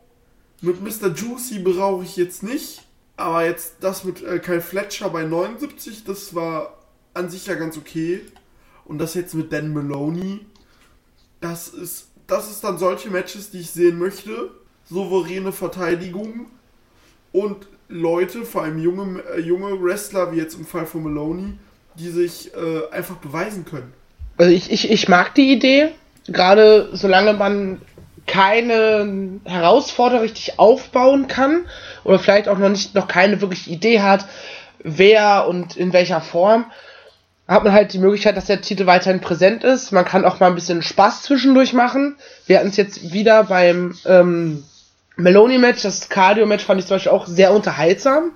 mit 0.62 0.80
Mr. 0.80 1.12
Juicy 1.14 1.58
brauche 1.58 2.04
ich 2.04 2.16
jetzt 2.16 2.42
nicht. 2.42 2.86
Aber 3.20 3.44
jetzt 3.44 3.74
das 3.80 4.04
mit 4.04 4.22
äh, 4.22 4.38
Kyle 4.38 4.61
Fletcher 4.61 5.11
bei 5.11 5.24
79, 5.24 6.04
das 6.04 6.35
war 6.35 6.78
an 7.12 7.28
sich 7.28 7.46
ja 7.46 7.54
ganz 7.54 7.76
okay. 7.76 8.22
Und 8.85 8.98
das 8.98 9.14
jetzt 9.14 9.35
mit 9.35 9.52
Dan 9.52 9.72
Maloney, 9.72 10.40
das 11.40 11.68
ist 11.68 12.06
das 12.30 12.50
ist 12.50 12.62
dann 12.62 12.78
solche 12.78 13.11
Matches, 13.11 13.50
die 13.50 13.59
ich 13.59 13.70
sehen 13.70 13.98
möchte. 13.98 14.50
Souveräne 14.88 15.52
Verteidigung 15.52 16.46
und 17.33 17.66
Leute, 17.88 18.44
vor 18.44 18.62
allem 18.62 18.78
junge, 18.78 19.22
äh, 19.37 19.40
junge 19.40 19.83
Wrestler, 19.83 20.33
wie 20.33 20.37
jetzt 20.37 20.54
im 20.54 20.64
Fall 20.64 20.87
von 20.87 21.02
Maloney, 21.02 21.54
die 21.96 22.09
sich 22.09 22.52
äh, 22.54 22.92
einfach 22.92 23.16
beweisen 23.16 23.64
können. 23.64 23.92
Also 24.37 24.52
ich, 24.52 24.70
ich, 24.70 24.90
ich 24.90 25.09
mag 25.09 25.35
die 25.35 25.52
Idee, 25.52 25.90
gerade 26.26 26.88
solange 26.92 27.35
man 27.35 27.83
keine 28.26 29.40
Herausforderer 29.44 30.22
richtig 30.22 30.59
aufbauen 30.59 31.26
kann 31.26 31.66
oder 32.04 32.18
vielleicht 32.18 32.48
auch 32.48 32.59
noch 32.59 32.68
nicht 32.68 32.94
noch 32.94 33.09
keine 33.09 33.40
wirkliche 33.40 33.70
Idee 33.70 34.00
hat, 34.00 34.26
wer 34.83 35.46
und 35.48 35.76
in 35.76 35.92
welcher 35.92 36.20
Form, 36.20 36.66
hat 37.48 37.64
man 37.64 37.72
halt 37.72 37.92
die 37.92 37.98
Möglichkeit, 37.98 38.37
dass 38.37 38.46
der 38.46 38.61
Titel 38.61 38.87
weiterhin 38.87 39.20
präsent 39.20 39.64
ist. 39.64 39.90
Man 39.90 40.04
kann 40.04 40.24
auch 40.24 40.38
mal 40.38 40.46
ein 40.46 40.54
bisschen 40.54 40.83
Spaß 40.83 41.22
zwischendurch 41.22 41.72
machen. 41.72 42.16
Wir 42.46 42.59
hatten 42.59 42.68
es 42.68 42.76
jetzt 42.76 43.12
wieder 43.12 43.44
beim 43.44 43.96
ähm, 44.06 44.62
Meloni-Match, 45.16 45.83
das 45.83 46.09
Cardio-Match 46.09 46.64
fand 46.64 46.80
ich 46.80 46.87
zum 46.87 46.96
Beispiel 46.96 47.12
auch 47.12 47.26
sehr 47.26 47.52
unterhaltsam. 47.52 48.33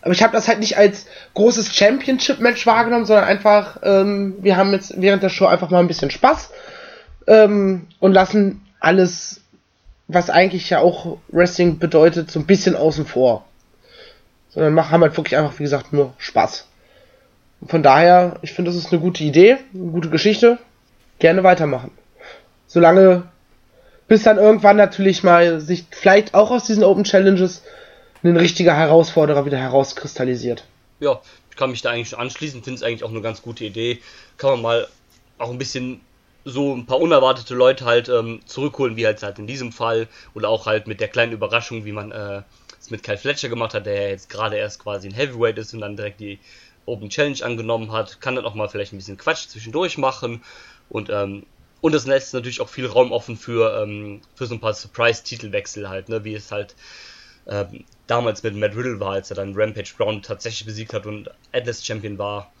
Aber 0.00 0.12
ich 0.12 0.22
habe 0.22 0.32
das 0.32 0.48
halt 0.48 0.60
nicht 0.60 0.78
als 0.78 1.06
großes 1.34 1.74
Championship-Match 1.74 2.66
wahrgenommen, 2.66 3.06
sondern 3.06 3.26
einfach, 3.26 3.78
ähm, 3.82 4.36
wir 4.40 4.56
haben 4.56 4.72
jetzt 4.72 4.94
während 4.96 5.22
der 5.22 5.28
Show 5.30 5.46
einfach 5.46 5.68
mal 5.70 5.80
ein 5.80 5.88
bisschen 5.88 6.10
Spaß 6.10 6.50
ähm, 7.26 7.88
und 7.98 8.12
lassen 8.12 8.65
alles, 8.80 9.40
was 10.08 10.30
eigentlich 10.30 10.70
ja 10.70 10.80
auch 10.80 11.18
Wrestling 11.28 11.78
bedeutet, 11.78 12.30
so 12.30 12.38
ein 12.38 12.46
bisschen 12.46 12.76
außen 12.76 13.06
vor. 13.06 13.44
Sondern 14.50 14.74
machen, 14.74 14.90
haben 14.90 15.02
halt 15.02 15.16
wirklich 15.16 15.36
einfach, 15.36 15.58
wie 15.58 15.64
gesagt, 15.64 15.92
nur 15.92 16.14
Spaß. 16.18 16.66
Von 17.66 17.82
daher, 17.82 18.38
ich 18.42 18.52
finde, 18.52 18.70
das 18.70 18.78
ist 18.78 18.92
eine 18.92 19.00
gute 19.00 19.24
Idee, 19.24 19.58
eine 19.74 19.90
gute 19.90 20.10
Geschichte. 20.10 20.58
Gerne 21.18 21.42
weitermachen. 21.42 21.90
Solange, 22.66 23.24
bis 24.08 24.22
dann 24.22 24.36
irgendwann 24.36 24.76
natürlich 24.76 25.22
mal 25.22 25.60
sich 25.60 25.86
vielleicht 25.90 26.34
auch 26.34 26.50
aus 26.50 26.64
diesen 26.64 26.84
Open 26.84 27.04
Challenges 27.04 27.62
ein 28.22 28.36
richtiger 28.36 28.76
Herausforderer 28.76 29.46
wieder 29.46 29.58
herauskristallisiert. 29.58 30.64
Ja, 31.00 31.20
ich 31.50 31.56
kann 31.56 31.70
mich 31.70 31.82
da 31.82 31.90
eigentlich 31.90 32.16
anschließen, 32.16 32.62
finde 32.62 32.76
es 32.76 32.82
eigentlich 32.82 33.04
auch 33.04 33.10
eine 33.10 33.22
ganz 33.22 33.42
gute 33.42 33.64
Idee. 33.64 34.00
Kann 34.36 34.50
man 34.50 34.62
mal 34.62 34.88
auch 35.38 35.50
ein 35.50 35.58
bisschen 35.58 36.00
so 36.46 36.74
ein 36.74 36.86
paar 36.86 37.00
unerwartete 37.00 37.54
Leute 37.54 37.84
halt 37.84 38.08
ähm, 38.08 38.40
zurückholen, 38.46 38.96
wie 38.96 39.04
halt, 39.04 39.22
halt 39.22 39.38
in 39.40 39.48
diesem 39.48 39.72
Fall. 39.72 40.08
Oder 40.32 40.48
auch 40.48 40.66
halt 40.66 40.86
mit 40.86 41.00
der 41.00 41.08
kleinen 41.08 41.32
Überraschung, 41.32 41.84
wie 41.84 41.92
man 41.92 42.12
äh, 42.12 42.42
es 42.80 42.90
mit 42.90 43.02
Kyle 43.02 43.18
Fletcher 43.18 43.48
gemacht 43.48 43.74
hat, 43.74 43.84
der 43.84 44.00
ja 44.00 44.08
jetzt 44.08 44.30
gerade 44.30 44.56
erst 44.56 44.78
quasi 44.78 45.08
ein 45.08 45.14
Heavyweight 45.14 45.58
ist 45.58 45.74
und 45.74 45.80
dann 45.80 45.96
direkt 45.96 46.20
die 46.20 46.38
Open 46.86 47.10
Challenge 47.10 47.44
angenommen 47.44 47.90
hat, 47.90 48.20
kann 48.20 48.36
dann 48.36 48.44
auch 48.44 48.54
mal 48.54 48.68
vielleicht 48.68 48.92
ein 48.92 48.98
bisschen 48.98 49.16
Quatsch 49.16 49.48
zwischendurch 49.48 49.98
machen 49.98 50.42
und 50.88 51.10
ähm, 51.10 51.44
und 51.80 51.92
das 51.92 52.06
lässt 52.06 52.32
natürlich 52.32 52.60
auch 52.60 52.68
viel 52.68 52.86
Raum 52.86 53.12
offen 53.12 53.36
für, 53.36 53.82
ähm, 53.82 54.22
für 54.34 54.46
so 54.46 54.54
ein 54.54 54.60
paar 54.60 54.72
Surprise-Titelwechsel 54.72 55.88
halt, 55.88 56.08
ne, 56.08 56.24
wie 56.24 56.34
es 56.34 56.50
halt 56.50 56.74
ähm, 57.46 57.84
damals 58.06 58.42
mit 58.42 58.54
Matt 58.56 58.74
Riddle 58.74 58.98
war, 58.98 59.12
als 59.12 59.30
er 59.30 59.36
dann 59.36 59.54
Rampage 59.54 59.92
Brown 59.96 60.22
tatsächlich 60.22 60.64
besiegt 60.64 60.94
hat 60.94 61.06
und 61.06 61.30
Atlas 61.52 61.84
Champion 61.84 62.18
war. 62.18 62.52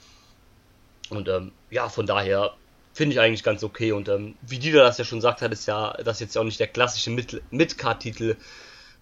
Und 1.08 1.28
ähm, 1.28 1.52
ja, 1.70 1.88
von 1.88 2.06
daher 2.06 2.52
finde 2.96 3.12
ich 3.12 3.20
eigentlich 3.20 3.42
ganz 3.42 3.62
okay. 3.62 3.92
Und 3.92 4.08
ähm, 4.08 4.36
wie 4.40 4.58
Dieter 4.58 4.82
das 4.82 4.96
ja 4.96 5.04
schon 5.04 5.20
sagt 5.20 5.42
hat, 5.42 5.52
ist 5.52 5.66
ja 5.66 5.92
das 6.02 6.18
jetzt 6.18 6.34
ja 6.34 6.40
auch 6.40 6.46
nicht 6.46 6.58
der 6.58 6.66
klassische 6.66 7.10
Mid-Card-Titel. 7.10 8.36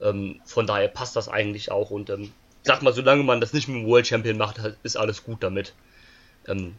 Ähm, 0.01 0.41
von 0.45 0.67
daher 0.67 0.89
passt 0.89 1.15
das 1.15 1.29
eigentlich 1.29 1.71
auch. 1.71 1.91
Und 1.91 2.11
ähm, 2.11 2.33
sag 2.65 2.83
mal, 2.83 2.93
solange 2.93 3.23
man 3.23 3.41
das 3.41 3.53
nicht 3.53 3.69
mit 3.69 3.77
dem 3.77 3.87
World 3.87 4.09
Champion 4.09 4.37
macht, 4.37 4.61
ist 4.83 4.97
alles 4.97 5.23
gut 5.23 5.45
damit. 5.45 5.75
Ähm, 6.49 6.75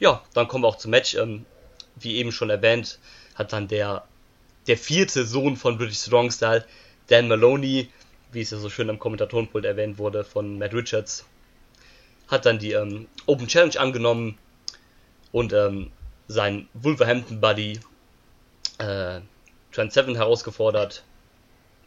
ja, 0.00 0.24
dann 0.34 0.48
kommen 0.48 0.64
wir 0.64 0.68
auch 0.68 0.78
zum 0.78 0.90
Match. 0.90 1.14
Ähm, 1.14 1.46
wie 1.94 2.16
eben 2.16 2.32
schon 2.32 2.50
erwähnt, 2.50 2.98
hat 3.36 3.52
dann 3.52 3.68
der, 3.68 4.02
der 4.66 4.76
vierte 4.76 5.24
Sohn 5.26 5.56
von 5.56 5.78
British 5.78 5.98
Strong 5.98 6.32
Style, 6.32 6.66
Dan 7.06 7.28
Maloney, 7.28 7.90
wie 8.32 8.40
es 8.40 8.50
ja 8.50 8.58
so 8.58 8.70
schön 8.70 8.90
am 8.90 8.98
Kommentatorenpult 8.98 9.64
erwähnt 9.64 9.98
wurde, 9.98 10.24
von 10.24 10.58
Matt 10.58 10.74
Richards, 10.74 11.26
hat 12.26 12.44
dann 12.44 12.58
die 12.58 12.72
ähm, 12.72 13.06
Open 13.26 13.46
Challenge 13.46 13.78
angenommen 13.78 14.36
und 15.30 15.52
ähm, 15.52 15.92
seinen 16.30 16.68
Wolverhampton-Buddy 16.74 17.80
äh, 18.78 19.20
Trent 19.72 19.92
Seven 19.92 20.14
herausgefordert. 20.14 21.02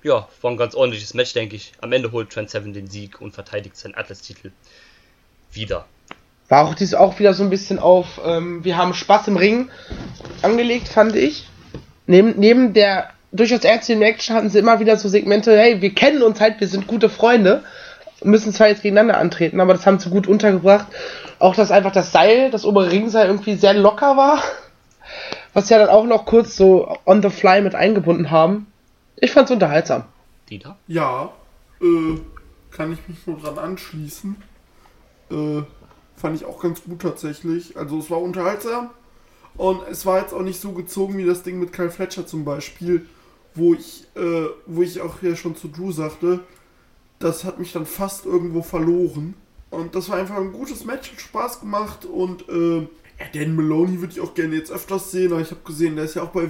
Ja, 0.03 0.27
war 0.41 0.51
ein 0.51 0.57
ganz 0.57 0.75
ordentliches 0.75 1.13
Match, 1.13 1.33
denke 1.33 1.55
ich. 1.55 1.71
Am 1.79 1.93
Ende 1.93 2.11
holt 2.11 2.29
Trent 2.29 2.49
Seven 2.49 2.73
den 2.73 2.89
Sieg 2.89 3.21
und 3.21 3.33
verteidigt 3.33 3.77
seinen 3.77 3.95
Atlas-Titel 3.95 4.51
wieder. 5.53 5.85
War 6.49 6.67
auch 6.67 6.75
dies 6.75 6.93
auch 6.93 7.19
wieder 7.19 7.33
so 7.33 7.43
ein 7.43 7.49
bisschen 7.49 7.79
auf, 7.79 8.19
ähm, 8.25 8.65
wir 8.65 8.75
haben 8.75 8.93
Spaß 8.93 9.29
im 9.29 9.37
Ring 9.37 9.69
angelegt, 10.41 10.89
fand 10.89 11.15
ich. 11.15 11.47
Neben, 12.05 12.37
neben 12.37 12.73
der 12.73 13.11
durchaus 13.31 13.63
ernsten 13.63 14.01
Action 14.01 14.35
hatten 14.35 14.49
sie 14.49 14.59
immer 14.59 14.81
wieder 14.81 14.97
so 14.97 15.07
Segmente, 15.07 15.57
hey, 15.57 15.81
wir 15.81 15.95
kennen 15.95 16.21
uns 16.21 16.41
halt, 16.41 16.59
wir 16.59 16.67
sind 16.67 16.85
gute 16.85 17.09
Freunde, 17.09 17.63
müssen 18.23 18.53
zwar 18.53 18.67
jetzt 18.67 18.81
gegeneinander 18.81 19.17
antreten, 19.17 19.59
aber 19.59 19.73
das 19.73 19.85
haben 19.85 19.99
sie 19.99 20.09
gut 20.09 20.27
untergebracht. 20.27 20.87
Auch, 21.39 21.55
dass 21.55 21.71
einfach 21.71 21.91
das 21.91 22.11
Seil, 22.11 22.51
das 22.51 22.65
obere 22.65 22.91
Ringseil 22.91 23.27
irgendwie 23.27 23.55
sehr 23.55 23.73
locker 23.73 24.17
war, 24.17 24.41
was 25.53 25.69
ja 25.69 25.77
dann 25.77 25.89
auch 25.89 26.05
noch 26.05 26.25
kurz 26.25 26.55
so 26.55 26.97
on 27.05 27.21
the 27.21 27.29
fly 27.29 27.61
mit 27.61 27.75
eingebunden 27.75 28.31
haben. 28.31 28.67
Ich 29.17 29.31
fand's 29.31 29.51
unterhaltsam. 29.51 30.03
Dieter? 30.49 30.77
Ja, 30.87 31.31
äh, 31.81 32.17
kann 32.71 32.93
ich 32.93 33.07
mich 33.07 33.25
nur 33.27 33.39
dran 33.39 33.57
anschließen. 33.57 34.35
Äh, 35.31 35.61
fand 36.15 36.35
ich 36.35 36.45
auch 36.45 36.59
ganz 36.61 36.83
gut 36.83 37.01
tatsächlich. 37.01 37.77
Also 37.77 37.99
es 37.99 38.09
war 38.09 38.21
unterhaltsam 38.21 38.89
und 39.55 39.81
es 39.89 40.05
war 40.05 40.19
jetzt 40.19 40.33
auch 40.33 40.41
nicht 40.41 40.59
so 40.59 40.71
gezogen 40.71 41.17
wie 41.17 41.25
das 41.25 41.43
Ding 41.43 41.59
mit 41.59 41.73
Kyle 41.73 41.91
Fletcher 41.91 42.25
zum 42.25 42.45
Beispiel, 42.45 43.05
wo 43.55 43.73
ich, 43.73 44.05
äh, 44.15 44.47
wo 44.65 44.81
ich 44.81 45.01
auch 45.01 45.21
ja 45.21 45.35
schon 45.35 45.55
zu 45.55 45.67
Drew 45.67 45.91
sagte, 45.91 46.39
das 47.23 47.43
hat 47.43 47.59
mich 47.59 47.71
dann 47.71 47.85
fast 47.85 48.25
irgendwo 48.25 48.61
verloren. 48.61 49.35
Und 49.69 49.95
das 49.95 50.09
war 50.09 50.17
einfach 50.17 50.37
ein 50.37 50.51
gutes 50.51 50.85
Match, 50.85 51.11
hat 51.11 51.21
Spaß 51.21 51.61
gemacht 51.61 52.05
und 52.05 52.47
äh, 52.49 52.87
Dan 53.33 53.55
Maloney 53.55 54.01
würde 54.01 54.13
ich 54.13 54.21
auch 54.21 54.33
gerne 54.33 54.55
jetzt 54.55 54.71
öfters 54.71 55.11
sehen, 55.11 55.31
aber 55.31 55.41
ich 55.41 55.51
habe 55.51 55.61
gesehen, 55.65 55.95
der 55.95 56.05
ist 56.05 56.15
ja 56.15 56.23
auch 56.23 56.29
bei, 56.29 56.47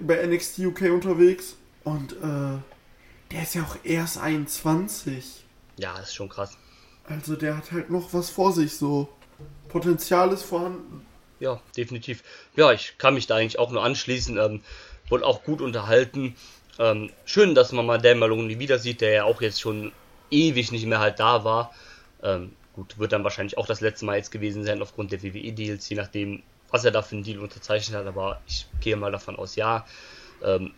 bei 0.00 0.26
NXT 0.26 0.58
UK 0.60 0.82
unterwegs. 0.92 1.56
Und 1.84 2.12
äh, 2.12 2.58
der 3.30 3.42
ist 3.42 3.54
ja 3.54 3.62
auch 3.62 3.76
erst 3.84 4.18
21. 4.18 5.44
Ja, 5.78 5.98
ist 5.98 6.14
schon 6.14 6.28
krass. 6.28 6.56
Also 7.04 7.36
der 7.36 7.56
hat 7.56 7.72
halt 7.72 7.90
noch 7.90 8.12
was 8.12 8.30
vor 8.30 8.52
sich, 8.52 8.76
so. 8.76 9.08
Potenzial 9.68 10.32
ist 10.32 10.42
vorhanden. 10.42 11.04
Ja, 11.40 11.60
definitiv. 11.76 12.22
Ja, 12.54 12.72
ich 12.72 12.98
kann 12.98 13.14
mich 13.14 13.26
da 13.26 13.36
eigentlich 13.36 13.58
auch 13.58 13.72
nur 13.72 13.82
anschließen. 13.82 14.38
Ähm, 14.38 14.60
wurde 15.08 15.26
auch 15.26 15.42
gut 15.42 15.60
unterhalten. 15.60 16.36
Ähm, 16.82 17.10
schön, 17.24 17.54
dass 17.54 17.70
man 17.70 17.86
mal 17.86 17.98
Dan 17.98 18.18
Maloney 18.18 18.58
wieder 18.58 18.76
sieht, 18.80 19.02
der 19.02 19.12
ja 19.12 19.24
auch 19.24 19.40
jetzt 19.40 19.60
schon 19.60 19.92
ewig 20.32 20.72
nicht 20.72 20.84
mehr 20.84 20.98
halt 20.98 21.20
da 21.20 21.44
war. 21.44 21.72
Ähm, 22.24 22.56
gut, 22.74 22.98
wird 22.98 23.12
dann 23.12 23.22
wahrscheinlich 23.22 23.56
auch 23.56 23.66
das 23.66 23.80
letzte 23.80 24.04
Mal 24.04 24.16
jetzt 24.16 24.32
gewesen 24.32 24.64
sein 24.64 24.82
aufgrund 24.82 25.12
der 25.12 25.22
WWE-Deals, 25.22 25.88
je 25.88 25.96
nachdem, 25.96 26.42
was 26.70 26.84
er 26.84 26.90
da 26.90 27.02
für 27.02 27.14
einen 27.14 27.22
Deal 27.22 27.38
unterzeichnet 27.38 27.96
hat, 27.96 28.06
aber 28.08 28.40
ich 28.48 28.66
gehe 28.80 28.96
mal 28.96 29.12
davon 29.12 29.36
aus, 29.36 29.54
ja. 29.54 29.86
Ähm, 30.42 30.74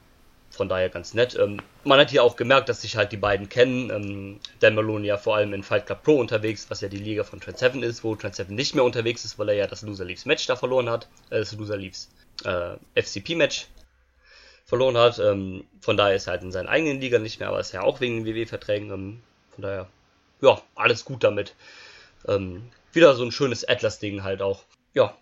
von 0.50 0.68
daher 0.68 0.90
ganz 0.90 1.14
nett. 1.14 1.38
Ähm, 1.40 1.60
man 1.84 1.98
hat 1.98 2.10
hier 2.10 2.22
auch 2.22 2.36
gemerkt, 2.36 2.68
dass 2.68 2.82
sich 2.82 2.96
halt 2.96 3.10
die 3.10 3.16
beiden 3.16 3.48
kennen. 3.48 3.88
Ähm, 3.90 4.40
Dan 4.60 4.74
Maloney 4.74 5.06
ja 5.06 5.16
vor 5.16 5.36
allem 5.36 5.54
in 5.54 5.62
Fight 5.62 5.86
Club 5.86 6.02
Pro 6.02 6.16
unterwegs, 6.16 6.66
was 6.68 6.82
ja 6.82 6.88
die 6.88 6.98
Liga 6.98 7.24
von 7.24 7.40
Trent 7.40 7.58
Seven 7.58 7.82
ist, 7.82 8.04
wo 8.04 8.14
Trent 8.14 8.34
Seven 8.34 8.54
nicht 8.54 8.74
mehr 8.74 8.84
unterwegs 8.84 9.24
ist, 9.24 9.38
weil 9.38 9.48
er 9.48 9.54
ja 9.54 9.66
das 9.66 9.80
Loser 9.80 10.04
Leaves 10.04 10.26
Match 10.26 10.46
da 10.46 10.54
verloren 10.54 10.90
hat. 10.90 11.08
Äh, 11.30 11.38
das 11.38 11.52
Loser 11.54 11.78
Leaves 11.78 12.10
äh, 12.44 12.76
FCP 13.00 13.36
Match 13.36 13.68
verloren 14.74 14.96
hat. 14.96 15.20
Ähm, 15.20 15.64
von 15.80 15.96
daher 15.96 16.16
ist 16.16 16.26
er 16.26 16.32
halt 16.32 16.42
in 16.42 16.50
seinen 16.50 16.66
eigenen 16.66 17.00
Liga 17.00 17.18
nicht 17.18 17.38
mehr, 17.38 17.48
aber 17.48 17.60
ist 17.60 17.72
ja 17.72 17.82
auch 17.82 18.00
wegen 18.00 18.24
den 18.24 18.34
WW-Verträgen. 18.34 18.90
Ähm, 18.90 19.20
von 19.52 19.62
daher, 19.62 19.86
ja, 20.40 20.60
alles 20.74 21.04
gut 21.04 21.22
damit. 21.22 21.54
Ähm, 22.26 22.70
wieder 22.92 23.14
so 23.14 23.24
ein 23.24 23.32
schönes 23.32 23.66
Atlas-Ding 23.66 24.24
halt 24.24 24.42
auch. 24.42 24.64
Ja, 24.92 25.16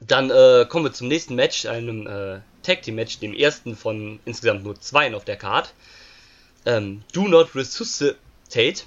dann 0.00 0.30
äh, 0.30 0.66
kommen 0.68 0.84
wir 0.84 0.92
zum 0.92 1.08
nächsten 1.08 1.34
Match, 1.34 1.64
einem 1.64 2.06
äh, 2.06 2.40
Tag 2.62 2.82
Team 2.82 2.96
Match, 2.96 3.18
dem 3.20 3.34
ersten 3.34 3.74
von 3.74 4.20
insgesamt 4.26 4.64
nur 4.64 4.78
zwei 4.80 5.14
auf 5.14 5.24
der 5.24 5.36
Card. 5.36 5.72
Ähm, 6.66 7.02
Do 7.12 7.26
Not 7.26 7.54
Resuscitate, 7.54 8.82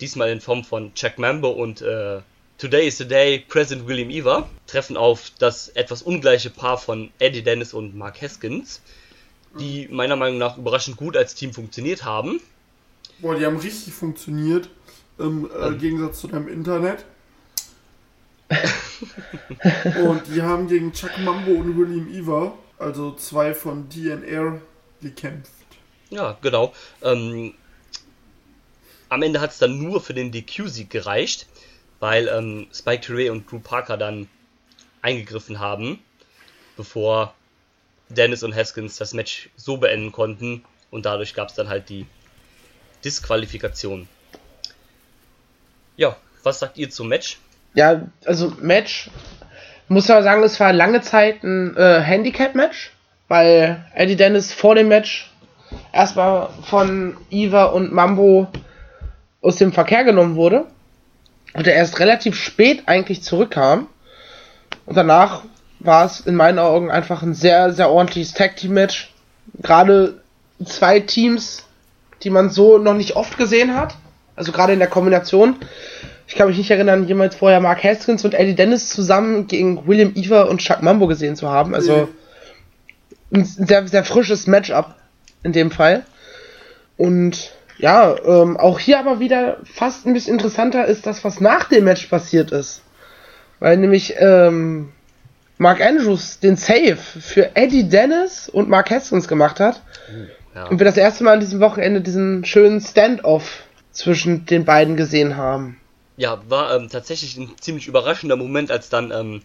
diesmal 0.00 0.30
in 0.30 0.40
Form 0.40 0.64
von 0.64 0.94
Chuck 0.94 1.18
Mambo 1.18 1.48
und 1.48 1.80
äh, 1.80 2.20
Today 2.58 2.86
is 2.86 2.98
the 2.98 3.08
Day, 3.08 3.40
President 3.40 3.88
William 3.88 4.10
Eva, 4.10 4.48
treffen 4.66 4.96
auf 4.96 5.32
das 5.38 5.68
etwas 5.68 6.02
ungleiche 6.02 6.50
Paar 6.50 6.78
von 6.78 7.10
Eddie 7.18 7.42
Dennis 7.42 7.74
und 7.74 7.96
Mark 7.96 8.22
Haskins, 8.22 8.80
die 9.58 9.88
meiner 9.88 10.16
Meinung 10.16 10.38
nach 10.38 10.58
überraschend 10.58 10.96
gut 10.96 11.16
als 11.16 11.34
Team 11.34 11.52
funktioniert 11.52 12.04
haben. 12.04 12.40
Boah, 13.18 13.36
die 13.36 13.46
haben 13.46 13.56
richtig 13.56 13.94
funktioniert, 13.94 14.68
im 15.18 15.50
äh, 15.50 15.68
ähm. 15.68 15.78
Gegensatz 15.78 16.20
zu 16.20 16.28
deinem 16.28 16.48
Internet. 16.48 17.04
und 20.04 20.22
die 20.32 20.42
haben 20.42 20.68
gegen 20.68 20.92
Chuck 20.92 21.18
Mambo 21.18 21.52
und 21.52 21.78
William 21.78 22.12
Eva, 22.12 22.56
also 22.78 23.12
zwei 23.14 23.54
von 23.54 23.88
DNR, 23.88 24.60
gekämpft. 25.00 25.50
Ja, 26.10 26.36
genau. 26.40 26.72
Ähm, 27.02 27.54
am 29.08 29.22
Ende 29.22 29.40
hat 29.40 29.50
es 29.50 29.58
dann 29.58 29.78
nur 29.78 30.00
für 30.00 30.14
den 30.14 30.32
DQ-Sieg 30.32 30.90
gereicht, 30.90 31.46
weil 32.00 32.28
ähm, 32.28 32.66
Spike 32.72 33.06
Terray 33.06 33.30
und 33.30 33.50
Drew 33.50 33.58
Parker 33.58 33.96
dann 33.96 34.28
eingegriffen 35.02 35.58
haben, 35.58 35.98
bevor 36.76 37.34
Dennis 38.08 38.42
und 38.42 38.54
Haskins 38.54 38.96
das 38.96 39.14
Match 39.14 39.50
so 39.56 39.76
beenden 39.76 40.12
konnten 40.12 40.64
und 40.90 41.06
dadurch 41.06 41.34
gab 41.34 41.48
es 41.48 41.54
dann 41.54 41.68
halt 41.68 41.88
die 41.88 42.06
Disqualifikation. 43.04 44.08
Ja, 45.96 46.16
was 46.42 46.58
sagt 46.58 46.78
ihr 46.78 46.90
zum 46.90 47.08
Match? 47.08 47.38
ja, 47.74 48.02
also 48.24 48.52
Match, 48.60 49.10
muss 49.88 50.08
aber 50.08 50.22
sagen, 50.22 50.42
es 50.42 50.58
war 50.58 50.72
lange 50.72 51.02
Zeit 51.02 51.42
ein 51.42 51.76
äh, 51.76 52.00
Handicap-Match, 52.00 52.92
weil 53.28 53.84
Eddie 53.94 54.16
Dennis 54.16 54.52
vor 54.52 54.74
dem 54.74 54.88
Match 54.88 55.30
erstmal 55.92 56.48
von 56.62 57.16
Eva 57.30 57.64
und 57.64 57.92
Mambo 57.92 58.48
aus 59.42 59.56
dem 59.56 59.72
Verkehr 59.72 60.04
genommen 60.04 60.36
wurde 60.36 60.66
und 61.52 61.66
er 61.66 61.74
erst 61.74 62.00
relativ 62.00 62.36
spät 62.36 62.84
eigentlich 62.86 63.22
zurückkam. 63.22 63.88
Und 64.86 64.96
danach 64.96 65.42
war 65.84 66.06
es 66.06 66.20
in 66.20 66.34
meinen 66.34 66.58
Augen 66.58 66.90
einfach 66.90 67.22
ein 67.22 67.34
sehr, 67.34 67.72
sehr 67.72 67.90
ordentliches 67.90 68.34
Tag-Team-Match. 68.34 69.12
Gerade 69.62 70.20
zwei 70.64 71.00
Teams, 71.00 71.64
die 72.22 72.30
man 72.30 72.50
so 72.50 72.78
noch 72.78 72.94
nicht 72.94 73.16
oft 73.16 73.36
gesehen 73.38 73.74
hat. 73.74 73.94
Also 74.36 74.50
gerade 74.50 74.72
in 74.72 74.78
der 74.78 74.88
Kombination 74.88 75.56
ich 76.26 76.36
kann 76.36 76.48
mich 76.48 76.56
nicht 76.56 76.70
erinnern, 76.70 77.06
jemals 77.06 77.36
vorher 77.36 77.60
Mark 77.60 77.84
Haskins 77.84 78.24
und 78.24 78.34
Eddie 78.34 78.54
Dennis 78.54 78.88
zusammen 78.88 79.46
gegen 79.46 79.86
William 79.86 80.12
Eva 80.14 80.42
und 80.42 80.60
Chuck 80.60 80.82
Mambo 80.82 81.06
gesehen 81.06 81.36
zu 81.36 81.50
haben. 81.50 81.74
Also 81.74 82.08
ein 83.32 83.44
sehr, 83.44 83.86
sehr 83.86 84.04
frisches 84.04 84.46
Matchup 84.46 84.94
in 85.42 85.52
dem 85.52 85.70
Fall. 85.70 86.04
Und 86.96 87.52
ja, 87.76 88.14
ähm, 88.24 88.56
auch 88.56 88.78
hier 88.78 88.98
aber 88.98 89.20
wieder 89.20 89.58
fast 89.64 90.06
ein 90.06 90.14
bisschen 90.14 90.34
interessanter 90.34 90.86
ist 90.86 91.06
das, 91.06 91.24
was 91.24 91.40
nach 91.40 91.68
dem 91.68 91.84
Match 91.84 92.06
passiert 92.06 92.52
ist. 92.52 92.82
Weil 93.60 93.76
nämlich 93.76 94.14
ähm, 94.18 94.92
Mark 95.58 95.80
Andrews 95.80 96.40
den 96.40 96.56
Save 96.56 96.96
für 96.96 97.54
Eddie 97.54 97.88
Dennis 97.88 98.48
und 98.48 98.68
Mark 98.68 98.90
Haskins 98.90 99.28
gemacht 99.28 99.60
hat. 99.60 99.82
Ja. 100.54 100.66
Und 100.66 100.78
wir 100.78 100.84
das 100.84 100.96
erste 100.96 101.24
Mal 101.24 101.34
an 101.34 101.40
diesem 101.40 101.60
Wochenende 101.60 102.00
diesen 102.00 102.44
schönen 102.44 102.80
Standoff 102.80 103.64
zwischen 103.92 104.46
den 104.46 104.64
beiden 104.64 104.96
gesehen 104.96 105.36
haben 105.36 105.80
ja, 106.16 106.42
war 106.48 106.74
ähm, 106.74 106.88
tatsächlich 106.88 107.36
ein 107.36 107.54
ziemlich 107.60 107.88
überraschender 107.88 108.36
Moment, 108.36 108.70
als 108.70 108.88
dann 108.88 109.10
ähm, 109.10 109.42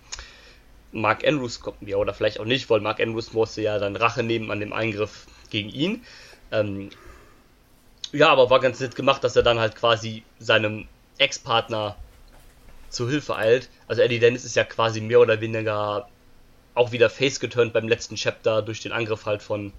Mark 0.91 1.25
Andrews 1.27 1.61
kommt, 1.61 1.77
ja, 1.81 1.97
oder 1.97 2.13
vielleicht 2.13 2.39
auch 2.39 2.45
nicht, 2.45 2.69
weil 2.69 2.79
Mark 2.79 2.99
Andrews 2.99 3.33
musste 3.33 3.61
ja 3.61 3.79
dann 3.79 3.95
Rache 3.95 4.23
nehmen 4.23 4.51
an 4.51 4.59
dem 4.59 4.73
Eingriff 4.73 5.25
gegen 5.49 5.69
ihn. 5.69 6.03
Ähm, 6.51 6.89
ja, 8.11 8.29
aber 8.29 8.49
war 8.49 8.59
ganz 8.59 8.79
nett 8.79 8.95
gemacht, 8.95 9.23
dass 9.23 9.35
er 9.35 9.43
dann 9.43 9.59
halt 9.59 9.75
quasi 9.75 10.23
seinem 10.39 10.87
Ex-Partner 11.17 11.95
zu 12.89 13.09
Hilfe 13.09 13.35
eilt. 13.35 13.69
Also 13.87 14.01
Eddie 14.01 14.19
Dennis 14.19 14.45
ist 14.45 14.55
ja 14.55 14.63
quasi 14.63 15.01
mehr 15.01 15.19
oder 15.19 15.41
weniger 15.41 16.07
auch 16.75 16.91
wieder 16.91 17.09
face 17.09 17.39
geturnt 17.39 17.73
beim 17.73 17.87
letzten 17.87 18.15
Chapter 18.15 18.61
durch 18.61 18.81
den 18.81 18.91
Angriff 18.91 19.25
halt 19.25 19.41
von 19.41 19.73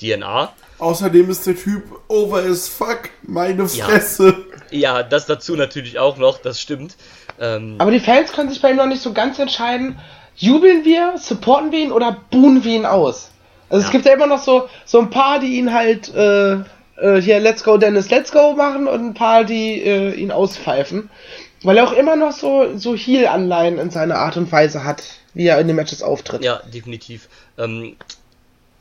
DNA. 0.00 0.52
Außerdem 0.78 1.30
ist 1.30 1.46
der 1.46 1.56
Typ 1.56 1.84
over 2.08 2.38
as 2.38 2.68
fuck, 2.68 3.10
meine 3.22 3.68
Fresse. 3.68 4.44
Ja, 4.70 4.98
ja 4.98 5.02
das 5.02 5.26
dazu 5.26 5.56
natürlich 5.56 5.98
auch 5.98 6.16
noch, 6.16 6.38
das 6.38 6.60
stimmt. 6.60 6.96
Ähm, 7.40 7.76
Aber 7.78 7.90
die 7.90 8.00
Fans 8.00 8.32
können 8.32 8.50
sich 8.50 8.60
bei 8.60 8.70
ihm 8.70 8.76
noch 8.76 8.86
nicht 8.86 9.02
so 9.02 9.12
ganz 9.12 9.38
entscheiden, 9.38 9.98
jubeln 10.36 10.84
wir, 10.84 11.14
supporten 11.18 11.72
wir 11.72 11.80
ihn 11.80 11.92
oder 11.92 12.16
buhen 12.30 12.64
wir 12.64 12.76
ihn 12.76 12.86
aus? 12.86 13.30
Also 13.68 13.82
ja. 13.82 13.86
es 13.86 13.92
gibt 13.92 14.04
ja 14.04 14.12
immer 14.12 14.26
noch 14.26 14.42
so, 14.42 14.68
so 14.84 14.98
ein 15.00 15.10
paar, 15.10 15.40
die 15.40 15.58
ihn 15.58 15.72
halt 15.72 16.12
äh, 16.14 16.58
äh, 17.02 17.20
hier 17.20 17.40
Let's 17.40 17.64
Go 17.64 17.78
Dennis, 17.78 18.10
Let's 18.10 18.32
Go 18.32 18.54
machen 18.54 18.86
und 18.86 19.06
ein 19.06 19.14
paar, 19.14 19.44
die 19.44 19.82
äh, 19.82 20.14
ihn 20.14 20.30
auspfeifen. 20.30 21.10
Weil 21.62 21.78
er 21.78 21.86
auch 21.86 21.92
immer 21.92 22.16
noch 22.16 22.32
so, 22.32 22.76
so 22.76 22.96
Heal-Anleihen 22.96 23.78
in 23.78 23.90
seiner 23.90 24.16
Art 24.16 24.36
und 24.36 24.50
Weise 24.50 24.84
hat, 24.84 25.02
wie 25.34 25.46
er 25.46 25.60
in 25.60 25.66
den 25.66 25.76
Matches 25.76 26.02
auftritt. 26.02 26.44
Ja, 26.44 26.62
definitiv. 26.72 27.28
Ähm, 27.56 27.96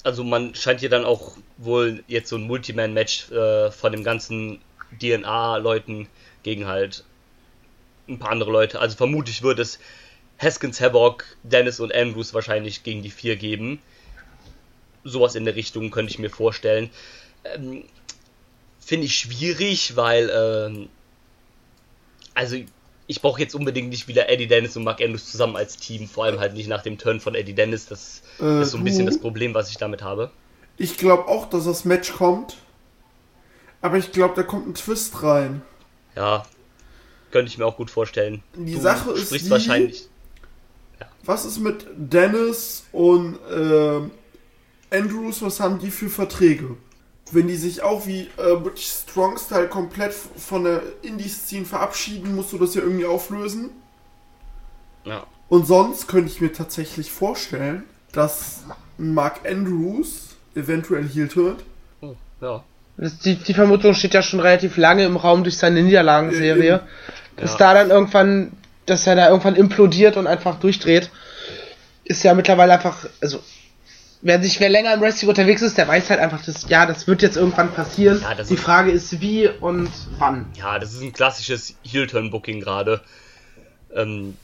also 0.04 0.24
man 0.24 0.56
scheint 0.56 0.80
hier 0.80 0.89
dann 0.89 1.06
auch 1.06 1.38
wohl 1.58 2.04
jetzt 2.08 2.30
so 2.30 2.38
ein 2.38 2.48
Multiman-Match 2.48 3.32
äh, 3.32 3.72
von 3.72 3.91
dem 3.91 4.04
ganzen 4.04 4.60
DNA-Leuten 5.00 6.08
gegen 6.44 6.67
halt 6.67 7.04
ein 8.08 8.20
paar 8.20 8.32
andere 8.32 8.52
Leute. 8.52 8.80
Also 8.80 8.98
vermutlich 8.98 9.44
wird 9.44 9.60
es 9.60 9.80
Haskins, 10.39 10.82
Havoc, 10.82 11.26
Dennis 11.44 11.80
und 11.80 11.94
Andrews 11.94 12.34
wahrscheinlich 12.34 12.84
gegen 12.84 13.04
die 13.04 13.12
vier 13.12 13.36
geben. 13.36 13.80
Sowas 15.04 15.36
in 15.36 15.46
der 15.46 15.56
Richtung 15.56 15.91
könnte 15.91 16.12
ich 16.12 16.20
mir 16.20 16.30
vorstellen. 16.30 16.89
Ähm, 17.44 17.84
Finde 18.80 19.06
ich 19.06 19.15
schwierig, 19.15 19.96
weil 19.96 20.32
ähm, 20.34 20.89
also 22.34 22.58
ich 23.08 23.22
brauche 23.22 23.41
jetzt 23.41 23.56
unbedingt 23.56 23.89
nicht 23.89 24.08
wieder 24.08 24.30
Eddie 24.30 24.48
Dennis 24.48 24.78
und 24.78 24.84
Mark 24.84 25.02
Andrews 25.02 25.30
zusammen 25.30 25.56
als 25.56 25.78
Team, 25.78 26.08
vor 26.08 26.26
allem 26.26 26.39
halt 26.39 26.54
nicht 26.54 26.70
nach 26.70 26.82
dem 26.82 26.98
Turn 26.98 27.20
von 27.20 27.36
Eddie 27.36 27.54
Dennis. 27.54 27.86
Das 27.86 28.22
äh, 28.39 28.62
ist 28.62 28.72
so 28.72 28.78
ein 28.78 28.84
bisschen 28.84 29.06
das 29.06 29.20
Problem, 29.20 29.54
was 29.54 29.70
ich 29.70 29.78
damit 29.78 30.02
habe. 30.02 30.32
Ich 30.78 30.98
glaube 30.98 31.28
auch, 31.28 31.50
dass 31.50 31.65
das 31.65 31.86
Match 31.86 32.13
kommt. 32.13 32.58
Aber 33.82 33.98
ich 33.98 34.12
glaube, 34.12 34.36
da 34.36 34.44
kommt 34.44 34.67
ein 34.67 34.76
Twist 34.76 35.24
rein. 35.24 35.62
Ja, 36.15 36.46
könnte 37.32 37.50
ich 37.50 37.58
mir 37.58 37.65
auch 37.65 37.78
gut 37.78 37.89
vorstellen. 37.89 38.44
Die 38.56 38.76
du 38.76 38.82
Sache 38.82 39.12
ist 39.12 39.32
die, 39.32 39.50
wahrscheinlich. 39.50 40.08
Ja. 41.00 41.08
Was 41.24 41.46
ist 41.46 41.60
mit 41.60 41.86
Dennis 41.96 42.86
und 42.91 43.39
äh, 43.50 44.02
Andrews? 44.96 45.41
Was 45.41 45.60
haben 45.60 45.80
die 45.80 45.91
für 45.91 46.10
Verträge? 46.10 46.78
Wenn 47.32 47.48
die 47.48 47.56
sich 47.56 47.82
auch 47.82 48.06
wie 48.06 48.30
äh, 48.38 48.56
British 48.56 48.88
Strong 48.88 49.38
Style 49.38 49.67
komplett 49.67 50.13
von 50.13 50.63
der 50.63 50.82
Indie-Szene 51.02 51.65
verabschieden, 51.65 52.36
musst 52.36 52.52
du 52.54 52.58
das 52.58 52.76
ja 52.76 52.82
irgendwie 52.82 53.06
auflösen. 53.06 53.70
Ja. 55.06 55.26
Und 55.50 55.67
sonst 55.67 56.08
könnte 56.08 56.32
ich 56.32 56.41
mir 56.41 56.54
tatsächlich 56.54 57.12
vorstellen, 57.12 57.84
dass 58.12 58.63
Mark 58.98 59.41
Andrews 59.46 60.36
eventuell 60.56 61.08
Heal 61.08 61.36
wird. 61.36 61.63
Oh, 62.02 62.15
ja. 62.41 62.63
Die, 62.98 63.36
die, 63.36 63.54
Vermutung 63.54 63.94
steht 63.94 64.13
ja 64.13 64.22
schon 64.22 64.39
relativ 64.39 64.78
lange 64.78 65.06
im 65.06 65.17
Raum 65.17 65.44
durch 65.44 65.58
seine 65.58 65.82
Niederlagenserie. 65.82 66.70
Ja, 66.70 66.88
dass 67.38 67.54
ja. 67.54 67.58
da 67.58 67.74
dann 67.74 67.89
irgendwann, 67.89 68.52
dass 68.86 69.08
er 69.08 69.15
da 69.15 69.30
irgendwann 69.30 69.56
implodiert 69.56 70.17
und 70.17 70.28
einfach 70.28 70.60
durchdreht, 70.60 71.10
ist 72.04 72.24
ja 72.24 72.34
mittlerweile 72.34 72.74
einfach, 72.74 73.08
also 73.22 73.39
wer 74.22 74.42
sich 74.42 74.60
wer 74.60 74.70
länger 74.70 74.94
im 74.94 75.02
Wrestling 75.02 75.30
unterwegs 75.30 75.62
ist, 75.62 75.78
der 75.78 75.88
weiß 75.88 76.10
halt 76.10 76.20
einfach, 76.20 76.44
dass 76.44 76.68
ja, 76.70 76.86
das 76.86 77.08
wird 77.08 77.22
jetzt 77.22 77.38
irgendwann 77.38 77.72
passieren. 77.74 78.22
Ja, 78.22 78.36
Die 78.36 78.58
Frage 78.58 78.92
ist 78.92 79.20
wie 79.22 79.48
und 79.48 79.90
wann. 80.18 80.46
Ja, 80.56 80.80
das 80.80 80.94
ist 80.94 81.02
ein 81.02 81.14
klassisches 81.14 81.76
Heel-Turn-Booking 81.84 82.62
gerade. 82.62 83.02
Ähm, 83.94 84.38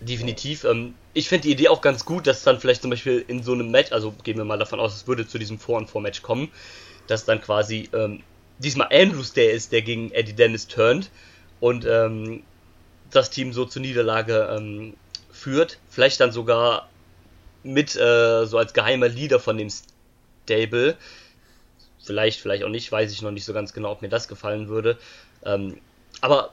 definitiv. 0.00 0.64
Ähm, 0.64 0.94
ich 1.14 1.28
finde 1.28 1.42
die 1.42 1.52
Idee 1.52 1.68
auch 1.68 1.80
ganz 1.80 2.04
gut, 2.04 2.26
dass 2.26 2.42
dann 2.42 2.60
vielleicht 2.60 2.82
zum 2.82 2.90
Beispiel 2.90 3.24
in 3.26 3.42
so 3.42 3.52
einem 3.52 3.70
Match, 3.70 3.92
also 3.92 4.12
gehen 4.24 4.36
wir 4.36 4.44
mal 4.44 4.58
davon 4.58 4.80
aus, 4.80 4.94
es 4.94 5.06
würde 5.06 5.26
zu 5.26 5.38
diesem 5.38 5.58
Vor- 5.58 5.78
und 5.78 5.88
Vor-Match 5.88 6.22
kommen, 6.22 6.48
dass 7.06 7.24
dann 7.24 7.40
quasi 7.40 7.88
ähm, 7.94 8.22
diesmal 8.58 8.88
Andrews 8.92 9.32
der 9.32 9.52
ist, 9.52 9.72
der 9.72 9.82
gegen 9.82 10.10
Eddie 10.10 10.34
Dennis 10.34 10.66
turnt 10.66 11.10
und 11.60 11.86
ähm, 11.86 12.42
das 13.10 13.30
Team 13.30 13.52
so 13.52 13.64
zur 13.64 13.82
Niederlage 13.82 14.56
ähm, 14.56 14.94
führt. 15.32 15.78
Vielleicht 15.88 16.20
dann 16.20 16.32
sogar 16.32 16.88
mit 17.66 17.96
äh, 17.96 18.46
so 18.46 18.58
als 18.58 18.72
geheimer 18.72 19.08
Leader 19.08 19.40
von 19.40 19.58
dem 19.58 19.68
Stable. 20.44 20.96
Vielleicht, 22.02 22.40
vielleicht 22.40 22.62
auch 22.62 22.68
nicht, 22.68 22.90
weiß 22.90 23.12
ich 23.12 23.22
noch 23.22 23.32
nicht 23.32 23.44
so 23.44 23.52
ganz 23.52 23.72
genau, 23.72 23.90
ob 23.90 24.02
mir 24.02 24.08
das 24.08 24.28
gefallen 24.28 24.68
würde. 24.68 24.96
Ähm, 25.44 25.78
aber 26.20 26.52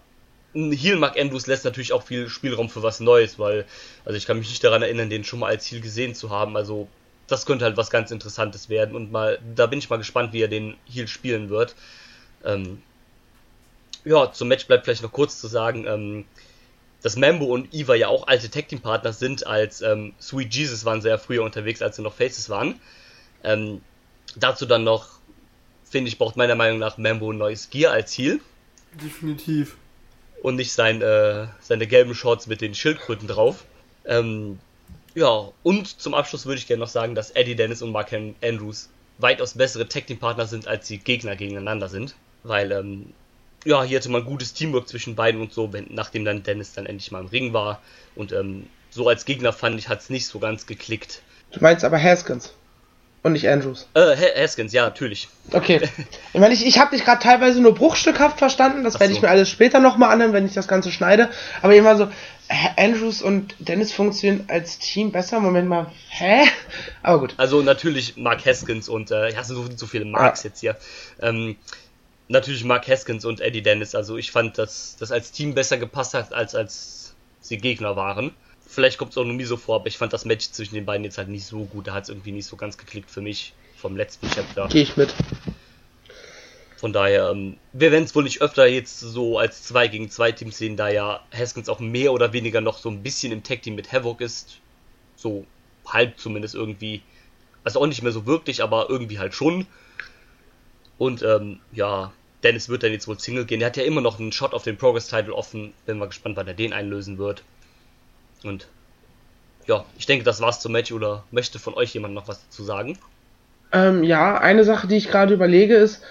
Heal 0.54 0.98
Mark 0.98 1.20
Andrews 1.20 1.48
lässt 1.48 1.66
natürlich 1.66 1.94
auch 1.94 2.04
viel 2.04 2.30
Spielraum 2.30 2.70
für 2.70 2.84
was 2.84 3.00
Neues, 3.00 3.40
weil, 3.40 3.66
also 4.06 4.18
ich 4.18 4.26
kann 4.26 4.38
mich 4.38 4.50
nicht 4.50 4.64
daran 4.64 4.82
erinnern, 4.82 5.10
den 5.10 5.24
schon 5.24 5.40
mal 5.40 5.48
als 5.48 5.70
Heal 5.72 5.82
gesehen 5.82 6.16
zu 6.16 6.30
haben. 6.30 6.58
Also 6.58 6.88
das 7.28 7.46
könnte 7.46 7.66
halt 7.66 7.78
was 7.78 7.90
ganz 7.90 8.12
Interessantes 8.12 8.70
werden 8.70 8.96
und 8.96 9.12
mal, 9.12 9.40
da 9.56 9.66
bin 9.66 9.80
ich 9.80 9.90
mal 9.90 9.98
gespannt, 9.98 10.34
wie 10.34 10.42
er 10.42 10.48
den 10.48 10.76
Heal 10.86 11.08
spielen 11.08 11.50
wird. 11.50 11.76
Ähm, 12.44 12.82
ja, 14.06 14.32
zum 14.32 14.48
Match 14.50 14.68
bleibt 14.68 14.86
vielleicht 14.86 15.04
noch 15.04 15.12
kurz 15.12 15.40
zu 15.40 15.48
sagen, 15.48 15.86
ähm, 15.88 16.26
dass 17.04 17.18
Mambo 17.18 17.46
und 17.46 17.74
Eva 17.74 17.94
ja 17.96 18.08
auch 18.08 18.28
alte 18.28 18.50
Tag 18.50 18.70
Team 18.70 18.80
Partner 18.80 19.14
sind, 19.14 19.46
als 19.46 19.82
ähm, 19.82 20.14
Sweet 20.20 20.56
Jesus 20.56 20.86
waren 20.86 21.02
sie 21.02 21.10
ja 21.10 21.18
früher 21.18 21.44
unterwegs, 21.44 21.82
als 21.82 21.98
sie 21.98 22.02
noch 22.02 22.14
Faces 22.14 22.50
waren. 22.50 22.80
Ähm, 23.44 23.82
dazu 24.38 24.66
dann 24.66 24.86
noch, 24.86 25.10
finde 25.84 26.08
ich, 26.08 26.18
braucht 26.18 26.38
meiner 26.38 26.56
Meinung 26.56 26.80
nach 26.80 26.98
Mambo 26.98 27.32
ein 27.32 27.38
neues 27.38 27.70
Gear 27.70 27.92
als 27.92 28.18
Heal. 28.18 28.40
Definitiv. 28.94 29.76
Und 30.42 30.56
nicht 30.56 30.72
sein, 30.72 31.02
äh, 31.02 31.48
seine 31.60 31.88
gelben 31.88 32.16
Shorts 32.16 32.48
mit 32.48 32.62
den 32.62 32.74
Schildkröten 32.74 33.28
drauf. 33.28 33.66
Ähm, 34.06 34.60
ja, 35.14 35.50
und 35.62 36.02
zum 36.02 36.14
Abschluss 36.14 36.46
würde 36.46 36.60
ich 36.60 36.68
gerne 36.68 36.80
noch 36.80 36.90
sagen, 36.90 37.16
dass 37.16 37.32
Eddie 37.32 37.56
Dennis 37.56 37.82
und 37.82 37.92
Mark 37.92 38.14
Andrews 38.14 38.90
weitaus 39.18 39.56
bessere 39.56 39.88
Tag 39.90 40.08
Team 40.08 40.20
Partner 40.20 40.46
sind, 40.46 40.68
als 40.68 40.88
die 40.88 41.00
Gegner 41.00 41.36
gegeneinander 41.36 41.90
sind. 41.90 42.16
Weil 42.44 42.72
ähm, 42.72 43.14
ja, 43.66 43.84
hier 43.84 44.00
hatte 44.00 44.10
man 44.10 44.26
gutes 44.26 44.54
Teamwork 44.54 44.88
zwischen 44.88 45.16
beiden 45.16 45.42
und 45.42 45.54
so, 45.54 45.74
wenn, 45.74 45.88
nachdem 45.90 46.26
dann 46.26 46.44
Dennis 46.44 46.74
dann 46.74 46.86
endlich 46.86 47.12
mal 47.12 47.22
im 47.22 47.28
Ring 47.28 47.54
war. 47.54 47.82
Und 48.16 48.32
ähm, 48.32 48.68
so 48.90 49.08
als 49.08 49.26
Gegner 49.26 49.54
fand 49.54 49.80
ich, 49.80 49.90
hat 49.90 50.02
es 50.02 50.10
nicht 50.10 50.28
so 50.28 50.40
ganz 50.40 50.66
geklickt. 50.66 51.22
Du 51.52 51.60
meinst 51.62 51.84
aber 51.84 52.02
Haskins 52.02 52.54
und 53.24 53.34
nicht 53.34 53.48
Andrews? 53.48 53.88
Äh, 53.94 54.16
Haskins, 54.42 54.74
ja, 54.74 54.84
natürlich. 54.84 55.30
Okay. 55.52 55.82
Ich 56.34 56.40
meine, 56.40 56.54
ich, 56.56 56.66
ich 56.66 56.80
habe 56.80 56.96
dich 56.96 57.06
gerade 57.06 57.22
teilweise 57.22 57.62
nur 57.62 57.76
bruchstückhaft 57.76 58.40
verstanden, 58.40 58.84
das 58.84 58.94
so. 58.94 59.00
werde 59.00 59.14
ich 59.14 59.22
mir 59.22 59.30
alles 59.30 59.50
später 59.50 59.80
nochmal 59.80 60.10
anhören, 60.10 60.34
wenn 60.34 60.48
ich 60.48 60.54
das 60.54 60.68
Ganze 60.68 60.92
schneide. 60.92 61.30
Aber 61.62 61.76
immer 61.76 61.96
so, 61.96 62.08
Andrews 62.76 63.22
und 63.22 63.56
Dennis 63.60 63.94
funktionieren 63.94 64.46
als 64.48 64.80
Team 64.80 65.12
besser. 65.12 65.40
Moment 65.40 65.70
mal, 65.70 65.92
hä? 66.10 66.44
Aber 67.04 67.20
gut. 67.20 67.36
Also 67.38 67.62
natürlich 67.62 68.18
Mark 68.18 68.44
Haskins 68.48 68.90
und, 68.90 69.12
äh, 69.12 69.32
ja, 69.32 69.44
so, 69.44 69.68
so 69.76 69.86
viele 69.86 70.06
Marks 70.06 70.42
ah. 70.42 70.48
jetzt 70.48 70.60
hier. 70.62 70.76
Ähm, 71.22 71.56
natürlich 72.28 72.64
Mark 72.64 72.88
Haskins 72.88 73.26
und 73.26 73.42
Eddie 73.42 73.62
Dennis. 73.62 73.96
Also 73.96 74.18
ich 74.18 74.32
fand, 74.32 74.58
dass 74.58 74.96
das 74.98 75.12
als 75.12 75.32
Team 75.32 75.54
besser 75.54 75.78
gepasst 75.78 76.14
hat, 76.14 76.34
als 76.34 76.56
als 76.56 77.16
sie 77.42 77.58
Gegner 77.58 77.96
waren. 77.96 78.32
Vielleicht 78.66 78.98
kommt 78.98 79.12
es 79.12 79.18
auch 79.18 79.26
nur 79.26 79.36
nie 79.36 79.44
so 79.44 79.58
vor, 79.58 79.76
aber 79.76 79.88
ich 79.88 79.98
fand 79.98 80.14
das 80.14 80.26
Match 80.26 80.50
zwischen 80.52 80.76
den 80.76 80.86
beiden 80.86 81.04
jetzt 81.04 81.18
halt 81.18 81.28
nicht 81.28 81.46
so 81.46 81.66
gut. 81.66 81.88
Da 81.88 81.94
hat 81.94 82.04
es 82.04 82.10
irgendwie 82.10 82.32
nicht 82.32 82.48
so 82.48 82.56
ganz 82.56 82.78
geklickt 82.78 83.12
für 83.12 83.22
mich 83.22 83.54
vom 83.76 83.96
letzten 83.96 84.30
Chapter. 84.30 84.68
Gehe 84.70 84.84
ich 84.84 84.98
mit. 84.98 85.14
Von 86.78 86.92
daher, 86.92 87.30
ähm, 87.30 87.58
wir 87.72 87.92
werden 87.92 88.04
es 88.04 88.16
wohl 88.16 88.24
nicht 88.24 88.42
öfter 88.42 88.66
jetzt 88.66 89.00
so 89.00 89.38
als 89.38 89.64
2 89.64 89.88
gegen 89.88 90.10
2 90.10 90.32
Teams 90.34 90.58
sehen, 90.58 90.76
da 90.76 90.90
ja 90.90 91.22
Haskins 91.34 91.70
auch 91.70 91.80
mehr 91.80 92.12
oder 92.12 92.34
weniger 92.34 92.62
noch 92.62 92.78
so 92.78 92.90
ein 92.90 93.04
bisschen 93.04 93.32
im 93.32 93.44
Tag-Team 93.44 93.76
mit 93.76 93.92
Havoc 93.92 94.20
ist. 94.22 94.60
So 95.16 95.46
halb 95.88 96.20
zumindest 96.20 96.56
irgendwie. 96.56 97.02
Also 97.64 97.80
auch 97.80 97.88
nicht 97.88 98.02
mehr 98.02 98.12
so 98.12 98.26
wirklich, 98.26 98.64
aber 98.64 98.90
irgendwie 98.90 99.20
halt 99.20 99.34
schon. 99.34 99.68
Und 101.04 101.22
ähm, 101.22 101.60
ja, 101.74 102.14
Dennis 102.44 102.70
wird 102.70 102.84
dann 102.84 102.94
jetzt 102.94 103.10
wohl 103.10 103.20
Single 103.20 103.44
gehen. 103.44 103.60
Er 103.60 103.68
hat 103.68 103.76
ja 103.76 103.84
immer 103.84 104.00
noch 104.00 104.22
einen 104.22 104.32
Shot 104.32 104.54
auf 104.54 104.64
den 104.64 104.78
Progress-Title 104.78 105.34
offen. 105.34 105.74
Bin 105.86 105.98
mal 105.98 106.06
gespannt, 106.06 106.38
wann 106.38 106.48
er 106.48 106.54
den 106.54 106.72
einlösen 106.72 107.18
wird. 107.18 107.44
Und 108.46 108.68
ja, 109.68 109.84
ich 109.98 110.06
denke, 110.06 110.24
das 110.24 110.40
war's 110.40 110.62
zum 110.62 110.72
Match. 110.72 110.94
Oder 110.94 111.26
möchte 111.30 111.60
von 111.60 111.74
euch 111.74 111.94
jemand 111.94 112.14
noch 112.14 112.30
was 112.30 112.42
dazu 112.46 112.64
sagen? 112.64 112.98
Ähm, 113.74 114.06
ja, 114.06 114.38
eine 114.38 114.64
Sache, 114.64 114.88
die 114.88 114.96
ich 114.96 115.10
gerade 115.10 115.34
überlege, 115.34 115.76
ist, 115.76 116.02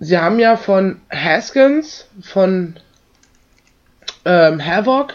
sie 0.00 0.18
haben 0.18 0.38
ja 0.38 0.58
von 0.58 1.00
Haskins, 1.10 2.06
von 2.20 2.76
ähm, 4.26 4.62
Havoc 4.62 5.14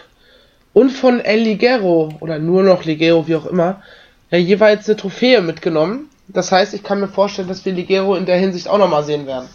und 0.72 0.90
von 0.90 1.20
El 1.20 1.42
Ligero, 1.42 2.12
oder 2.18 2.40
nur 2.40 2.64
noch 2.64 2.84
Ligero, 2.84 3.28
wie 3.28 3.36
auch 3.36 3.46
immer, 3.46 3.84
ja 4.32 4.38
jeweils 4.38 4.88
eine 4.88 4.96
Trophäe 4.96 5.42
mitgenommen. 5.42 6.10
Das 6.28 6.52
heißt, 6.52 6.74
ich 6.74 6.82
kann 6.82 7.00
mir 7.00 7.08
vorstellen, 7.08 7.48
dass 7.48 7.64
wir 7.64 7.72
Ligero 7.72 8.16
in 8.16 8.26
der 8.26 8.38
Hinsicht 8.38 8.68
auch 8.68 8.78
nochmal 8.78 9.04
sehen 9.04 9.26
werden 9.26 9.48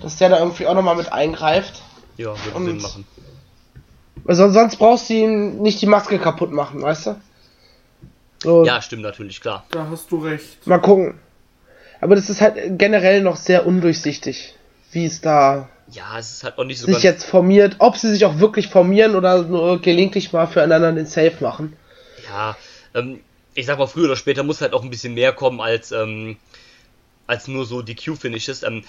dass 0.00 0.16
der 0.16 0.28
da 0.28 0.38
irgendwie 0.38 0.66
auch 0.66 0.74
nochmal 0.74 0.96
mit 0.96 1.12
eingreift. 1.12 1.82
Ja, 2.16 2.34
würde 2.44 2.56
und, 2.56 2.66
Sinn 2.66 2.82
machen. 2.82 3.06
Also 4.26 4.50
sonst 4.50 4.76
brauchst 4.76 5.08
du 5.08 5.14
ihm 5.14 5.58
nicht 5.62 5.80
die 5.80 5.86
Maske 5.86 6.18
kaputt 6.18 6.52
machen, 6.52 6.82
weißt 6.82 7.06
du? 7.06 7.20
So. 8.42 8.64
Ja, 8.64 8.82
stimmt 8.82 9.02
natürlich, 9.02 9.40
klar. 9.40 9.64
Da 9.70 9.88
hast 9.90 10.10
du 10.10 10.18
recht. 10.18 10.66
Mal 10.66 10.78
gucken. 10.78 11.18
Aber 12.00 12.14
das 12.14 12.30
ist 12.30 12.40
halt 12.40 12.78
generell 12.78 13.22
noch 13.22 13.36
sehr 13.36 13.66
undurchsichtig. 13.66 14.54
wie 14.92 15.06
es 15.06 15.20
da 15.20 15.68
ja, 15.90 16.18
es 16.18 16.32
ist 16.32 16.44
halt 16.44 16.58
auch 16.58 16.64
nicht 16.64 16.80
so 16.80 16.86
sich 16.86 17.02
jetzt 17.02 17.24
formiert, 17.24 17.76
ob 17.78 17.96
sie 17.96 18.10
sich 18.10 18.26
auch 18.26 18.38
wirklich 18.40 18.68
formieren 18.68 19.16
oder 19.16 19.42
nur 19.42 19.80
gelegentlich 19.80 20.34
mal 20.34 20.46
füreinander 20.46 20.92
den 20.92 21.06
Safe 21.06 21.32
machen. 21.40 21.78
Ja, 22.28 22.58
ähm, 22.94 23.20
ich 23.58 23.66
sag 23.66 23.76
mal, 23.76 23.88
früher 23.88 24.04
oder 24.04 24.14
später 24.14 24.44
muss 24.44 24.60
halt 24.60 24.72
auch 24.72 24.84
ein 24.84 24.90
bisschen 24.90 25.14
mehr 25.14 25.32
kommen 25.32 25.60
als, 25.60 25.90
ähm, 25.90 26.36
als 27.26 27.48
nur 27.48 27.66
so 27.66 27.82
die 27.82 27.96
Q-Finishes. 27.96 28.62
Ähm, 28.62 28.84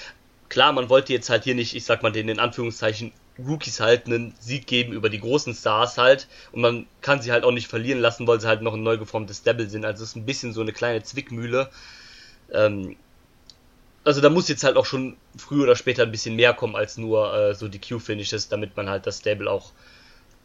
klar, 0.48 0.74
man 0.74 0.90
wollte 0.90 1.12
jetzt 1.12 1.32
halt 1.32 1.44
hier 1.44 1.56
nicht, 1.56 1.76
ich 1.76 1.86
sag 1.86 2.04
mal, 2.04 2.12
den 2.12 2.30
in 2.30 2.40
Anführungszeichen 2.40 3.12
Rookies 3.40 3.80
halt 3.80 4.06
einen 4.06 4.36
Sieg 4.40 4.68
geben 4.68 4.94
über 4.94 5.10
die 5.10 5.20
großen 5.20 5.56
Stars 5.56 5.98
halt 5.98 6.28
und 6.52 6.62
man 6.62 6.86
kann 7.02 7.20
sie 7.20 7.32
halt 7.32 7.46
auch 7.46 7.52
nicht 7.52 7.68
verlieren 7.68 8.00
lassen, 8.00 8.28
weil 8.28 8.40
sie 8.40 8.48
halt 8.48 8.62
noch 8.62 8.76
ein 8.76 8.84
neu 8.84 9.00
geformtes 9.00 9.38
Stable 9.38 9.68
sind. 9.68 9.86
Also 9.86 10.04
es 10.04 10.12
ist 10.12 10.16
ein 10.18 10.28
bisschen 10.28 10.54
so 10.54 10.62
eine 10.62 10.72
kleine 10.74 11.02
Zwickmühle. 11.02 11.72
Ähm, 12.54 12.96
also 14.04 14.22
da 14.22 14.30
muss 14.30 14.50
jetzt 14.50 14.64
halt 14.64 14.78
auch 14.78 14.86
schon 14.86 15.18
früher 15.36 15.64
oder 15.64 15.76
später 15.76 16.04
ein 16.04 16.12
bisschen 16.12 16.36
mehr 16.36 16.54
kommen 16.54 16.76
als 16.76 16.98
nur 16.98 17.34
äh, 17.34 17.56
so 17.56 17.68
die 17.70 17.82
Q-Finishes, 17.82 18.50
damit 18.50 18.78
man 18.78 18.88
halt 18.88 19.08
das 19.08 19.18
Stable 19.18 19.50
auch 19.50 19.72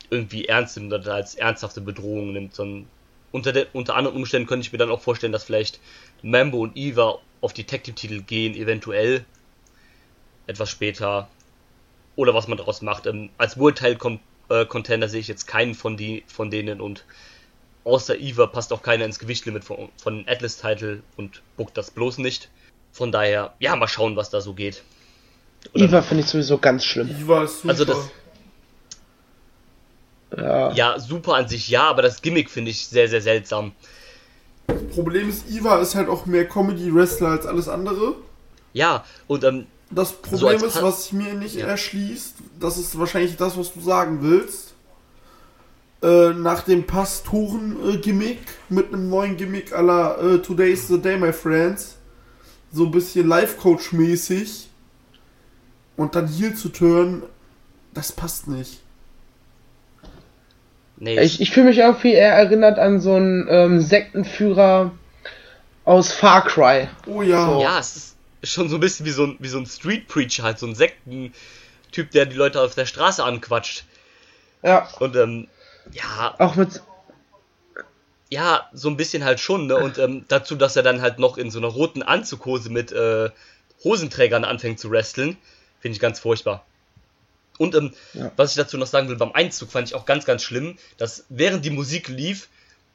irgendwie 0.08 0.46
ernst 0.46 0.78
nimmt 0.78 0.94
oder 0.94 1.12
als 1.12 1.34
ernsthafte 1.34 1.82
Bedrohung 1.82 2.32
nimmt. 2.32 2.54
Sondern 2.54 2.88
unter, 3.34 3.52
de, 3.52 3.66
unter 3.72 3.96
anderen 3.96 4.16
Umständen 4.16 4.46
könnte 4.46 4.64
ich 4.64 4.72
mir 4.72 4.78
dann 4.78 4.92
auch 4.92 5.00
vorstellen, 5.00 5.32
dass 5.32 5.42
vielleicht 5.42 5.80
Mambo 6.22 6.58
und 6.58 6.76
Eva 6.76 7.18
auf 7.40 7.52
die 7.52 7.64
Tag 7.64 7.82
Team 7.82 7.96
Titel 7.96 8.22
gehen, 8.22 8.54
eventuell 8.54 9.24
etwas 10.46 10.70
später 10.70 11.28
oder 12.14 12.32
was 12.32 12.46
man 12.46 12.58
daraus 12.58 12.80
macht. 12.80 13.06
Ähm, 13.06 13.30
als 13.36 13.58
World 13.58 13.78
Title 13.78 14.20
äh, 14.50 14.64
Contender 14.66 15.08
sehe 15.08 15.18
ich 15.18 15.26
jetzt 15.26 15.46
keinen 15.48 15.74
von 15.74 15.96
die 15.96 16.22
von 16.28 16.48
denen 16.48 16.80
und 16.80 17.04
außer 17.82 18.16
Eva 18.16 18.46
passt 18.46 18.72
auch 18.72 18.82
keiner 18.82 19.04
ins 19.04 19.18
Gewichtlimit 19.18 19.64
von, 19.64 19.88
von 19.96 20.24
Atlas 20.28 20.58
Title 20.58 21.02
und 21.16 21.42
buckt 21.56 21.76
das 21.76 21.90
bloß 21.90 22.18
nicht. 22.18 22.50
Von 22.92 23.10
daher, 23.10 23.54
ja, 23.58 23.74
mal 23.74 23.88
schauen, 23.88 24.14
was 24.14 24.30
da 24.30 24.40
so 24.40 24.54
geht. 24.54 24.84
Oder 25.72 25.86
Eva 25.86 26.02
finde 26.02 26.22
ich 26.22 26.30
sowieso 26.30 26.58
ganz 26.58 26.84
schlimm. 26.84 27.10
Eva 27.10 27.42
ist 27.42 27.62
super. 27.62 27.70
Also 27.70 27.84
das, 27.84 28.10
ja. 30.36 30.72
ja, 30.72 30.98
super 30.98 31.34
an 31.34 31.48
sich, 31.48 31.68
ja, 31.68 31.84
aber 31.84 32.02
das 32.02 32.22
Gimmick 32.22 32.50
finde 32.50 32.70
ich 32.70 32.86
sehr, 32.86 33.08
sehr 33.08 33.20
seltsam. 33.20 33.72
Das 34.66 34.82
Problem 34.94 35.28
ist, 35.28 35.50
Eva 35.50 35.78
ist 35.78 35.94
halt 35.94 36.08
auch 36.08 36.26
mehr 36.26 36.48
Comedy-Wrestler 36.48 37.28
als 37.28 37.46
alles 37.46 37.68
andere. 37.68 38.14
Ja, 38.72 39.04
und 39.26 39.44
ähm, 39.44 39.66
das 39.90 40.12
Problem 40.12 40.58
so 40.58 40.66
ist, 40.66 40.82
was 40.82 41.04
sich 41.04 41.12
mir 41.12 41.34
nicht 41.34 41.56
ja. 41.56 41.66
erschließt, 41.66 42.36
das 42.58 42.78
ist 42.78 42.98
wahrscheinlich 42.98 43.36
das, 43.36 43.56
was 43.58 43.72
du 43.72 43.80
sagen 43.80 44.18
willst. 44.22 44.74
Äh, 46.02 46.34
nach 46.34 46.62
dem 46.62 46.86
Pastoren-Gimmick 46.86 48.40
mit 48.68 48.92
einem 48.92 49.08
neuen 49.08 49.36
Gimmick 49.36 49.74
à 49.74 49.80
la 49.80 50.18
uh, 50.22 50.38
Today's 50.38 50.88
the 50.88 51.00
Day, 51.00 51.16
my 51.16 51.32
friends 51.32 51.96
so 52.74 52.84
ein 52.84 52.90
bisschen 52.90 53.28
Life-Coach-mäßig 53.28 54.68
und 55.96 56.14
dann 56.16 56.26
hier 56.26 56.56
zu 56.56 56.70
turnen, 56.70 57.22
das 57.94 58.10
passt 58.10 58.48
nicht. 58.48 58.80
Nee. 61.04 61.20
Ich, 61.20 61.38
ich 61.38 61.50
fühle 61.50 61.66
mich 61.66 61.78
irgendwie 61.78 62.14
eher 62.14 62.32
erinnert 62.32 62.78
an 62.78 62.98
so 62.98 63.14
einen 63.14 63.46
ähm, 63.50 63.80
Sektenführer 63.82 64.92
aus 65.84 66.12
Far 66.12 66.46
Cry. 66.46 66.88
Oh 67.06 67.20
ja. 67.20 67.44
So. 67.44 67.60
Ja, 67.60 67.78
es 67.78 68.16
ist 68.40 68.52
schon 68.52 68.70
so 68.70 68.78
ein 68.78 68.80
bisschen 68.80 69.04
wie 69.04 69.10
so 69.10 69.24
ein, 69.24 69.36
wie 69.38 69.48
so 69.48 69.58
ein 69.58 69.66
Street 69.66 70.08
Preacher, 70.08 70.44
halt 70.44 70.58
so 70.58 70.66
ein 70.66 70.74
Sektentyp, 70.74 72.10
der 72.12 72.24
die 72.24 72.36
Leute 72.36 72.58
auf 72.62 72.74
der 72.74 72.86
Straße 72.86 73.22
anquatscht. 73.22 73.84
Ja. 74.62 74.88
Und 74.98 75.14
ähm, 75.16 75.48
ja. 75.92 76.34
Auch 76.38 76.56
mit 76.56 76.80
ja, 78.30 78.66
so 78.72 78.88
ein 78.88 78.96
bisschen 78.96 79.26
halt 79.26 79.40
schon, 79.40 79.66
ne? 79.66 79.76
Und 79.76 79.98
ähm, 79.98 80.24
dazu, 80.28 80.56
dass 80.56 80.74
er 80.74 80.82
dann 80.82 81.02
halt 81.02 81.18
noch 81.18 81.36
in 81.36 81.50
so 81.50 81.58
einer 81.58 81.68
roten 81.68 82.02
Anzughose 82.02 82.70
mit 82.70 82.92
äh, 82.92 83.28
Hosenträgern 83.84 84.44
anfängt 84.44 84.80
zu 84.80 84.90
wresteln, 84.90 85.36
finde 85.80 85.96
ich 85.96 86.00
ganz 86.00 86.18
furchtbar. 86.18 86.64
Und 87.58 87.74
ähm, 87.74 87.92
ja. 88.14 88.32
was 88.36 88.50
ich 88.50 88.56
dazu 88.56 88.76
noch 88.76 88.86
sagen 88.86 89.08
will, 89.08 89.16
beim 89.16 89.32
Einzug 89.32 89.70
fand 89.70 89.88
ich 89.88 89.94
auch 89.94 90.06
ganz, 90.06 90.24
ganz 90.24 90.42
schlimm, 90.42 90.76
dass 90.96 91.24
während 91.28 91.64
die 91.64 91.70
Musik 91.70 92.08
lief, 92.08 92.48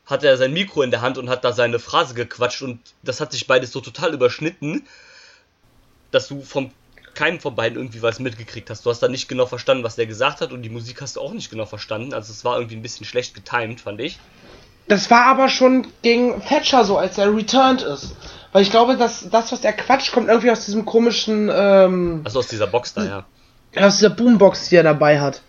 hat 0.05 0.23
er 0.23 0.37
sein 0.37 0.53
Mikro 0.53 0.81
in 0.81 0.91
der 0.91 1.01
Hand 1.01 1.17
und 1.17 1.29
hat 1.29 1.43
da 1.43 1.53
seine 1.53 1.79
Phrase 1.79 2.13
gequatscht 2.15 2.63
und 2.63 2.79
das 3.03 3.21
hat 3.21 3.31
sich 3.31 3.47
beides 3.47 3.71
so 3.71 3.79
total 3.79 4.13
überschnitten, 4.13 4.87
dass 6.11 6.27
du 6.27 6.41
von 6.41 6.71
keinem 7.13 7.39
von 7.39 7.55
beiden 7.55 7.77
irgendwie 7.77 8.01
was 8.01 8.19
mitgekriegt 8.19 8.69
hast. 8.69 8.85
Du 8.85 8.89
hast 8.89 9.01
da 9.01 9.07
nicht 9.07 9.27
genau 9.27 9.45
verstanden, 9.45 9.83
was 9.83 9.95
der 9.95 10.07
gesagt 10.07 10.41
hat 10.41 10.51
und 10.51 10.61
die 10.61 10.69
Musik 10.69 11.01
hast 11.01 11.15
du 11.15 11.21
auch 11.21 11.33
nicht 11.33 11.51
genau 11.51 11.65
verstanden. 11.65 12.13
Also 12.13 12.31
es 12.31 12.43
war 12.43 12.57
irgendwie 12.57 12.75
ein 12.75 12.81
bisschen 12.81 13.05
schlecht 13.05 13.35
getimed, 13.35 13.81
fand 13.81 13.99
ich. 13.99 14.19
Das 14.87 15.11
war 15.11 15.25
aber 15.25 15.49
schon 15.49 15.87
gegen 16.01 16.41
Thatcher 16.41 16.83
so, 16.83 16.97
als 16.97 17.17
er 17.17 17.35
returned 17.35 17.83
ist. 17.83 18.15
Weil 18.51 18.63
ich 18.63 18.71
glaube, 18.71 18.97
dass 18.97 19.29
das, 19.29 19.51
was 19.51 19.63
er 19.63 19.73
quatscht, 19.73 20.11
kommt 20.11 20.29
irgendwie 20.29 20.49
aus 20.49 20.65
diesem 20.65 20.85
komischen. 20.85 21.51
Ähm, 21.53 22.21
also 22.23 22.39
aus 22.39 22.47
dieser 22.47 22.65
Box 22.65 22.95
da, 22.95 23.03
ja. 23.05 23.25
Aus 23.75 23.97
dieser 23.97 24.09
Boombox, 24.09 24.69
die 24.69 24.77
er 24.77 24.83
dabei 24.83 25.19
hat. 25.19 25.41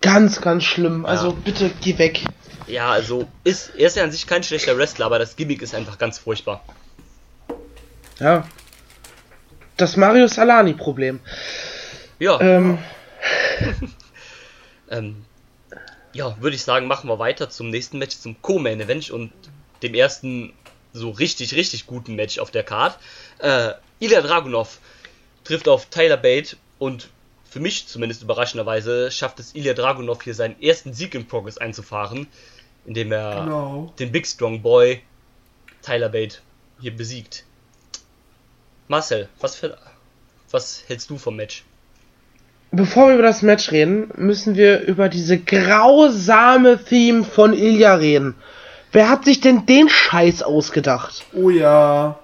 Ganz, 0.00 0.40
ganz 0.40 0.64
schlimm. 0.64 1.06
Also 1.06 1.28
ja. 1.28 1.36
bitte 1.44 1.70
geh 1.80 1.98
weg. 1.98 2.24
Ja, 2.66 2.90
also 2.90 3.26
ist, 3.42 3.74
er 3.76 3.86
ist 3.86 3.96
ja 3.96 4.04
an 4.04 4.12
sich 4.12 4.26
kein 4.26 4.42
schlechter 4.42 4.76
Wrestler, 4.78 5.06
aber 5.06 5.18
das 5.18 5.36
Gimmick 5.36 5.62
ist 5.62 5.74
einfach 5.74 5.98
ganz 5.98 6.18
furchtbar. 6.18 6.64
Ja. 8.20 8.46
Das 9.76 9.96
Mario 9.96 10.28
Salani-Problem. 10.28 11.20
Ja. 12.18 12.40
Ähm. 12.40 12.78
ähm, 14.90 15.24
ja, 16.12 16.40
würde 16.40 16.56
ich 16.56 16.62
sagen, 16.62 16.86
machen 16.86 17.08
wir 17.08 17.18
weiter 17.18 17.50
zum 17.50 17.70
nächsten 17.70 17.98
Match, 17.98 18.18
zum 18.18 18.40
Co-Main 18.40 18.80
Event 18.80 19.10
und 19.10 19.32
dem 19.82 19.94
ersten 19.94 20.52
so 20.92 21.10
richtig, 21.10 21.54
richtig 21.54 21.86
guten 21.86 22.14
Match 22.14 22.38
auf 22.38 22.50
der 22.50 22.62
Card. 22.62 22.98
Äh, 23.38 23.72
Ilya 23.98 24.20
Dragunov 24.20 24.78
trifft 25.42 25.68
auf 25.68 25.86
Tyler 25.86 26.16
Bate 26.16 26.56
und 26.78 27.08
für 27.54 27.60
mich 27.60 27.86
zumindest 27.86 28.20
überraschenderweise 28.24 29.12
schafft 29.12 29.38
es 29.38 29.54
Ilya 29.54 29.74
Dragunov 29.74 30.24
hier 30.24 30.34
seinen 30.34 30.60
ersten 30.60 30.92
Sieg 30.92 31.14
im 31.14 31.26
Progress 31.26 31.56
einzufahren, 31.56 32.26
indem 32.84 33.12
er 33.12 33.44
genau. 33.44 33.92
den 33.96 34.10
Big 34.10 34.26
Strong 34.26 34.60
Boy 34.60 35.00
Tyler 35.80 36.08
Bate 36.08 36.38
hier 36.80 36.96
besiegt. 36.96 37.44
Marcel, 38.88 39.28
was, 39.38 39.54
für, 39.54 39.78
was 40.50 40.82
hältst 40.88 41.10
du 41.10 41.16
vom 41.16 41.36
Match? 41.36 41.64
bevor 42.72 43.06
wir 43.06 43.14
über 43.14 43.22
das 43.22 43.42
Match 43.42 43.70
reden, 43.70 44.10
müssen 44.16 44.56
wir 44.56 44.80
über 44.80 45.08
diese 45.08 45.38
grausame 45.38 46.82
Theme 46.82 47.22
von 47.22 47.52
Ilya 47.52 47.94
reden. 47.94 48.34
Wer 48.90 49.08
hat 49.08 49.24
sich 49.26 49.40
denn 49.40 49.64
den 49.66 49.88
Scheiß 49.88 50.42
ausgedacht? 50.42 51.24
Oh 51.32 51.50
ja. 51.50 52.18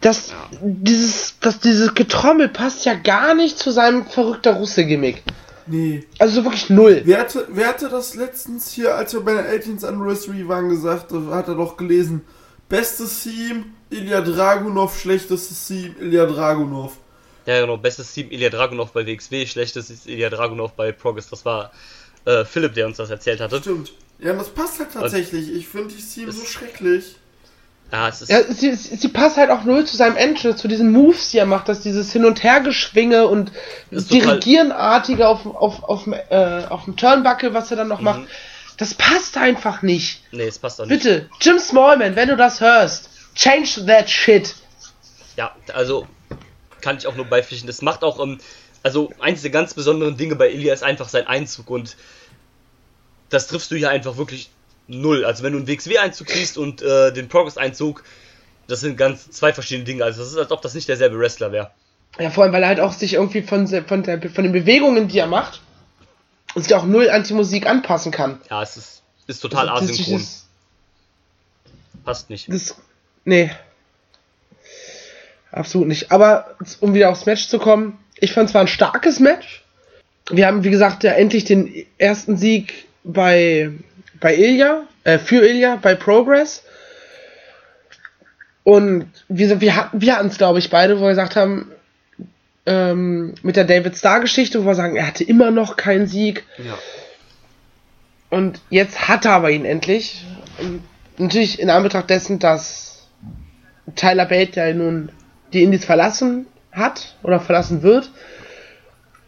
Das, 0.00 0.32
dieses, 0.62 1.34
das, 1.40 1.60
dieses 1.60 1.94
Getrommel 1.94 2.48
passt 2.48 2.86
ja 2.86 2.94
gar 2.94 3.34
nicht 3.34 3.58
zu 3.58 3.70
seinem 3.70 4.06
verrückter 4.06 4.54
Russe-Gimmick. 4.54 5.22
Nee. 5.66 6.04
Also 6.18 6.42
wirklich 6.42 6.70
null. 6.70 7.02
Wer 7.04 7.20
hatte, 7.20 7.46
wer 7.50 7.68
hatte 7.68 7.88
das 7.88 8.14
letztens 8.14 8.72
hier, 8.72 8.94
als 8.94 9.12
wir 9.12 9.20
bei 9.20 9.34
der 9.34 9.54
18th 9.54 9.84
Anniversary 9.84 10.48
waren, 10.48 10.68
gesagt, 10.70 11.12
hat 11.12 11.48
er 11.48 11.54
doch 11.54 11.76
gelesen, 11.76 12.22
bestes 12.68 13.22
Theme, 13.22 13.66
Ilya 13.90 14.22
Dragunov, 14.22 14.98
schlechtestes 14.98 15.66
Theme, 15.68 15.94
Ilya 16.00 16.26
Dragunov. 16.26 16.96
Ja, 17.46 17.60
genau. 17.60 17.76
Bestes 17.76 18.12
Team 18.12 18.30
Ilya 18.30 18.50
Dragunov 18.50 18.92
bei 18.92 19.06
WXW, 19.06 19.46
schlechtes 19.46 19.90
ist 19.90 20.06
Ilya 20.06 20.30
Dragunov 20.30 20.72
bei 20.72 20.92
Progress. 20.92 21.28
Das 21.28 21.44
war 21.44 21.72
äh, 22.24 22.44
Philipp, 22.44 22.74
der 22.74 22.86
uns 22.86 22.98
das 22.98 23.10
erzählt 23.10 23.40
hatte. 23.40 23.58
Stimmt. 23.58 23.92
Ja, 24.18 24.34
das 24.34 24.50
passt 24.50 24.78
halt 24.78 24.92
tatsächlich. 24.92 25.52
ich 25.52 25.66
finde 25.66 25.94
die 25.94 26.02
Team 26.02 26.30
so 26.30 26.44
schrecklich. 26.44 27.16
Ja, 27.92 28.08
es 28.08 28.22
ist 28.22 28.30
ja, 28.30 28.42
sie, 28.44 28.74
sie 28.74 29.08
passt 29.08 29.36
halt 29.36 29.50
auch 29.50 29.64
null 29.64 29.84
zu 29.84 29.96
seinem 29.96 30.16
Entrance, 30.16 30.56
zu 30.56 30.68
diesen 30.68 30.92
Moves, 30.92 31.30
die 31.30 31.38
er 31.38 31.46
macht, 31.46 31.68
dass 31.68 31.80
dieses 31.80 32.12
Hin- 32.12 32.24
und 32.24 32.42
Hergeschwinge 32.42 33.26
und 33.26 33.50
Dirigierenartige 33.90 35.26
auf, 35.26 35.44
auf, 35.46 35.82
auf, 35.82 36.06
äh, 36.06 36.64
auf 36.68 36.84
dem 36.84 36.96
Turnbuckle, 36.96 37.52
was 37.52 37.70
er 37.70 37.78
dann 37.78 37.88
noch 37.88 37.98
mhm. 37.98 38.04
macht. 38.04 38.20
Das 38.76 38.94
passt 38.94 39.36
einfach 39.36 39.82
nicht. 39.82 40.22
Nee, 40.30 40.44
es 40.44 40.58
passt 40.58 40.80
auch 40.80 40.86
nicht. 40.86 41.02
Bitte, 41.02 41.28
Jim 41.40 41.58
Smallman, 41.58 42.16
wenn 42.16 42.28
du 42.28 42.36
das 42.36 42.60
hörst, 42.60 43.10
change 43.34 43.84
that 43.86 44.08
shit. 44.08 44.54
Ja, 45.36 45.54
also 45.74 46.06
kann 46.80 46.96
ich 46.96 47.06
auch 47.06 47.16
nur 47.16 47.26
beipflichten. 47.26 47.66
Das 47.66 47.82
macht 47.82 48.04
auch, 48.04 48.20
ähm, 48.20 48.38
also 48.82 49.10
eins 49.18 49.42
der 49.42 49.50
ganz 49.50 49.74
besonderen 49.74 50.16
Dinge 50.16 50.36
bei 50.36 50.50
Ilya 50.50 50.72
ist 50.72 50.82
einfach 50.82 51.08
sein 51.08 51.26
Einzug 51.26 51.68
und 51.70 51.96
das 53.28 53.48
triffst 53.48 53.70
du 53.70 53.76
hier 53.76 53.90
einfach 53.90 54.16
wirklich 54.16 54.50
null. 54.90 55.24
Also 55.24 55.42
wenn 55.42 55.52
du 55.52 55.58
einen 55.58 55.68
WXW-Einzug 55.68 56.28
siehst 56.28 56.58
und 56.58 56.82
äh, 56.82 57.12
den 57.12 57.28
Progress-Einzug, 57.28 58.04
das 58.68 58.80
sind 58.80 58.96
ganz 58.96 59.30
zwei 59.30 59.52
verschiedene 59.52 59.84
Dinge. 59.84 60.04
Also 60.04 60.20
das 60.20 60.30
ist, 60.30 60.38
als 60.38 60.50
ob 60.50 60.62
das 60.62 60.74
nicht 60.74 60.88
derselbe 60.88 61.18
Wrestler 61.18 61.52
wäre. 61.52 61.70
Ja, 62.18 62.30
vor 62.30 62.44
allem, 62.44 62.52
weil 62.52 62.62
er 62.62 62.68
halt 62.68 62.80
auch 62.80 62.92
sich 62.92 63.14
irgendwie 63.14 63.42
von, 63.42 63.66
von, 63.66 64.02
der, 64.02 64.20
von 64.30 64.44
den 64.44 64.52
Bewegungen, 64.52 65.08
die 65.08 65.18
er 65.18 65.26
macht, 65.26 65.62
und 66.54 66.62
sich 66.64 66.74
auch 66.74 66.84
null 66.84 67.08
an 67.10 67.22
die 67.22 67.32
Musik 67.32 67.66
anpassen 67.66 68.10
kann. 68.12 68.40
Ja, 68.50 68.62
es 68.62 68.76
ist, 68.76 69.02
ist 69.26 69.40
total 69.40 69.68
also, 69.68 69.84
asynchron. 69.84 70.26
Passt 72.04 72.30
nicht. 72.30 72.52
Das, 72.52 72.74
nee. 73.24 73.50
Absolut 75.52 75.88
nicht. 75.88 76.10
Aber 76.10 76.56
um 76.80 76.94
wieder 76.94 77.10
aufs 77.10 77.26
Match 77.26 77.46
zu 77.48 77.58
kommen, 77.58 77.98
ich 78.18 78.32
fand 78.32 78.48
es 78.48 78.54
war 78.54 78.62
ein 78.62 78.68
starkes 78.68 79.20
Match. 79.20 79.64
Wir 80.30 80.46
haben, 80.46 80.64
wie 80.64 80.70
gesagt, 80.70 81.02
ja 81.04 81.12
endlich 81.12 81.44
den 81.44 81.86
ersten 81.98 82.36
Sieg 82.36 82.86
bei, 83.02 83.70
bei 84.20 84.36
Ilya, 84.36 84.84
äh, 85.04 85.18
für 85.18 85.46
Ilya, 85.46 85.76
bei 85.76 85.94
Progress. 85.94 86.62
Und 88.62 89.10
wir, 89.28 89.60
wir 89.60 89.76
hatten 89.76 90.00
wir 90.00 90.16
hatten 90.16 90.28
es, 90.28 90.38
glaube 90.38 90.58
ich, 90.58 90.70
beide, 90.70 90.98
wo 90.98 91.04
wir 91.04 91.10
gesagt 91.10 91.36
haben, 91.36 91.72
ähm, 92.66 93.34
mit 93.42 93.56
der 93.56 93.64
David 93.64 93.96
Starr-Geschichte, 93.96 94.62
wo 94.62 94.68
wir 94.68 94.74
sagen, 94.74 94.96
er 94.96 95.06
hatte 95.06 95.24
immer 95.24 95.50
noch 95.50 95.76
keinen 95.76 96.06
Sieg. 96.06 96.44
Ja. 96.58 96.78
Und 98.28 98.60
jetzt 98.70 99.08
hat 99.08 99.24
er 99.24 99.32
aber 99.32 99.50
ihn 99.50 99.64
endlich. 99.64 100.24
Und 100.58 100.82
natürlich 101.18 101.58
in 101.58 101.70
Anbetracht 101.70 102.10
dessen, 102.10 102.38
dass 102.38 103.08
Tyler 103.96 104.26
Bate 104.26 104.60
ja 104.60 104.72
nun 104.72 105.10
die 105.52 105.62
Indies 105.62 105.84
verlassen 105.84 106.46
hat 106.70 107.16
oder 107.22 107.40
verlassen 107.40 107.82
wird. 107.82 108.10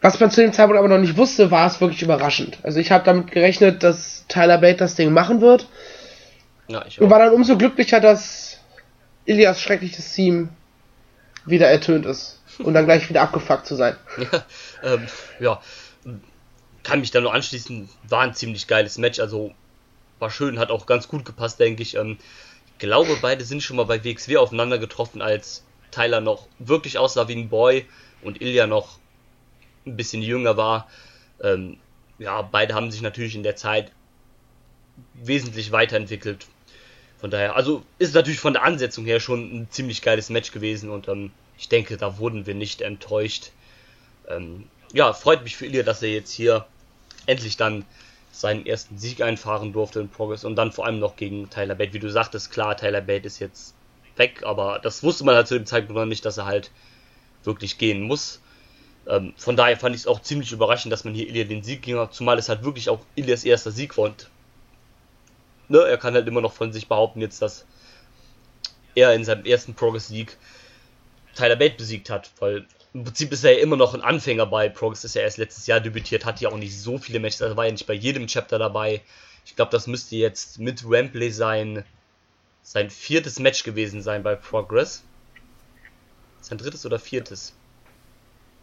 Was 0.03 0.19
man 0.19 0.31
zu 0.33 0.41
dem 0.41 0.53
Zeitpunkt 0.53 0.79
aber 0.79 0.89
noch 0.89 0.99
nicht 0.99 1.17
wusste, 1.17 1.51
war 1.53 1.67
es 1.67 1.81
wirklich 1.81 2.03
überraschend. 2.03 2.59
Also 2.65 2.81
ich 2.81 2.91
habe 2.91 3.05
damit 3.05 3.31
gerechnet, 3.31 3.85
dass 3.85 4.27
Tyler 4.29 4.59
Bate 4.59 4.79
das 4.79 4.97
Ding 4.97 5.13
machen 5.13 5.41
wird. 5.41 5.69
Ja, 6.67 6.85
ich 6.87 7.01
Und 7.01 7.07
auch. 7.07 7.11
war 7.11 7.21
dann 7.21 7.33
umso 7.33 7.57
glücklicher, 7.57 8.01
dass 8.01 8.59
Ilias 9.25 9.61
schreckliches 9.61 10.13
Team 10.13 10.49
wieder 11.47 11.69
ertönt 11.69 12.05
ist. 12.05 12.41
Und 12.59 12.75
dann 12.75 12.85
gleich 12.85 13.09
wieder 13.09 13.23
abgefuckt 13.23 13.67
zu 13.67 13.77
sein. 13.77 13.97
ähm, 14.85 15.07
ja, 15.41 15.63
kann 16.83 17.01
mich 17.01 17.13
da 17.13 17.21
nur 17.21 17.33
anschließen. 17.33 17.89
War 18.09 18.23
ein 18.23 18.35
ziemlich 18.35 18.67
geiles 18.67 18.99
Match. 18.99 19.21
Also 19.21 19.53
war 20.19 20.31
schön, 20.31 20.59
hat 20.59 20.71
auch 20.71 20.87
ganz 20.87 21.09
gut 21.09 21.25
gepasst, 21.25 21.61
denke 21.61 21.83
ich. 21.83 21.97
Ähm, 21.97 22.19
ich 22.73 22.79
glaube, 22.79 23.17
beide 23.23 23.45
sind 23.45 23.63
schon 23.63 23.77
mal 23.77 23.87
bei 23.87 24.05
WXW 24.05 24.37
aufeinander 24.39 24.79
getroffen, 24.79 25.23
als 25.23 25.63
Tyler 25.93 26.21
noch 26.21 26.49
wirklich 26.59 26.99
aussah 26.99 27.29
wie 27.29 27.37
ein 27.37 27.49
Boy 27.49 27.87
und 28.23 28.43
Ilya 28.43 28.67
noch 28.67 28.99
ein 29.87 29.97
bisschen 29.97 30.23
jünger 30.23 30.57
war. 30.57 30.89
Ähm, 31.43 31.79
ja, 32.19 32.43
beide 32.43 32.75
haben 32.75 32.91
sich 32.91 33.03
natürlich 33.03 33.35
in 33.35 33.43
der 33.43 33.57
Zeit 33.57 33.93
wesentlich 35.15 35.73
weiterentwickelt. 35.73 36.47
Von 37.19 37.31
daher, 37.31 37.57
also 37.57 37.83
ist 37.99 38.15
natürlich 38.15 38.41
von 38.41 38.53
der 38.53 38.65
Ansetzung 38.65 39.05
her 39.05 39.21
schon 39.21 39.63
ein 39.63 39.69
ziemlich 39.71 40.03
geiles 40.03 40.29
Match 40.29 40.53
gewesen 40.53 40.91
und 40.91 41.09
ähm, 41.09 41.31
ich 41.57 41.69
denke, 41.69 41.97
da 41.97 42.19
wurden 42.19 42.47
wir 42.47 42.55
nicht 42.55 42.81
enttäuscht. 42.81 43.53
Ähm, 44.29 44.65
ja, 44.93 45.13
freut 45.13 45.45
mich 45.45 45.57
für 45.57 45.67
Ilya, 45.67 45.85
dass 45.85 46.03
er 46.03 46.11
jetzt 46.11 46.33
hier 46.33 46.67
endlich 47.27 47.57
dann 47.57 47.85
seinen 48.33 48.67
ersten 48.67 48.99
Sieg 48.99 49.21
einfahren 49.21 49.73
durfte 49.73 50.01
in 50.01 50.09
Progress 50.09 50.45
und 50.45 50.57
dann 50.57 50.73
vor 50.73 50.87
allem 50.87 50.99
noch 50.99 51.17
gegen 51.17 51.49
Tyler 51.51 51.75
Bate. 51.75 51.93
Wie 51.93 51.99
du 51.99 52.11
sagtest, 52.11 52.51
klar, 52.51 52.77
Tyler 52.77 53.03
Bate 53.03 53.27
ist 53.27 53.39
jetzt 53.39 53.75
weg, 54.17 54.43
aber 54.45 54.81
das 54.81 55.03
wusste 55.03 55.25
man 55.25 55.37
halt 55.37 55.47
zu 55.47 55.55
dem 55.55 55.67
Zeitpunkt 55.67 55.99
noch 56.01 56.07
nicht, 56.07 56.25
dass 56.25 56.39
er 56.39 56.47
halt 56.47 56.71
wirklich 57.45 57.79
gehen 57.79 58.03
muss. 58.03 58.41
Ähm, 59.07 59.35
von 59.37 59.57
daher 59.57 59.77
fand 59.77 59.95
ich 59.95 60.03
es 60.03 60.07
auch 60.07 60.23
ziemlich 60.23 60.53
überraschend, 60.53 60.93
dass 60.93 61.05
man 61.05 61.15
hier 61.15 61.29
Ilya 61.29 61.45
den 61.45 61.63
Sieg 61.63 61.83
ging, 61.83 62.09
zumal 62.11 62.39
es 62.39 62.49
halt 62.49 62.63
wirklich 62.63 62.89
auch 62.89 63.01
Ilyas 63.17 63.45
erster 63.45 63.73
Sieg 63.73 63.97
war 63.97 64.05
und 64.05 64.31
ne, 65.69 65.79
er 65.79 65.99
kann 65.99 66.15
halt 66.15 66.29
immer 66.29 66.41
noch 66.41 66.53
von 66.53 66.73
sich 66.73 66.87
behaupten 66.87 67.21
jetzt, 67.21 67.43
dass 67.43 67.65
er 68.95 69.15
in 69.15 69.25
seinem 69.25 69.45
ersten 69.45 69.75
Progress-Sieg 69.75 70.37
Tyler 71.35 71.57
Bate 71.57 71.77
besiegt 71.77 72.11
hat, 72.11 72.31
weil 72.39 72.67
im 72.95 73.05
Prinzip 73.05 73.33
ist 73.33 73.43
er 73.43 73.53
ja 73.53 73.61
immer 73.61 73.77
noch 73.77 73.95
ein 73.95 74.03
Anfänger 74.03 74.47
bei 74.47 74.69
Progress, 74.69 75.05
ist 75.05 75.15
ja 75.15 75.23
erst 75.23 75.39
letztes 75.39 75.67
Jahr 75.67 75.81
debütiert, 75.81 76.27
hat 76.27 76.41
ja 76.41 76.51
auch 76.51 76.59
nicht 76.59 76.79
so 76.79 76.99
viele 76.99 77.21
Matches, 77.21 77.43
also 77.43 77.57
war 77.57 77.65
ja 77.65 77.73
nicht 77.73 77.87
bei 77.87 77.95
jedem 77.95 78.27
Chapter 78.27 78.59
dabei. 78.59 79.01
Ich 79.47 79.57
glaube, 79.57 79.71
das 79.71 79.87
müsste 79.87 80.17
jetzt 80.17 80.59
mit 80.59 80.89
Wembley 80.89 81.31
sein, 81.31 81.85
sein 82.63 82.91
viertes 82.91 83.39
Match 83.39 83.65
gewesen 83.65 84.03
sein 84.03 84.23
bei 84.23 84.35
Progress. 84.35 85.03
Sein 86.43 86.59
drittes 86.59 86.85
oder 86.85 86.99
viertes? 86.99 87.55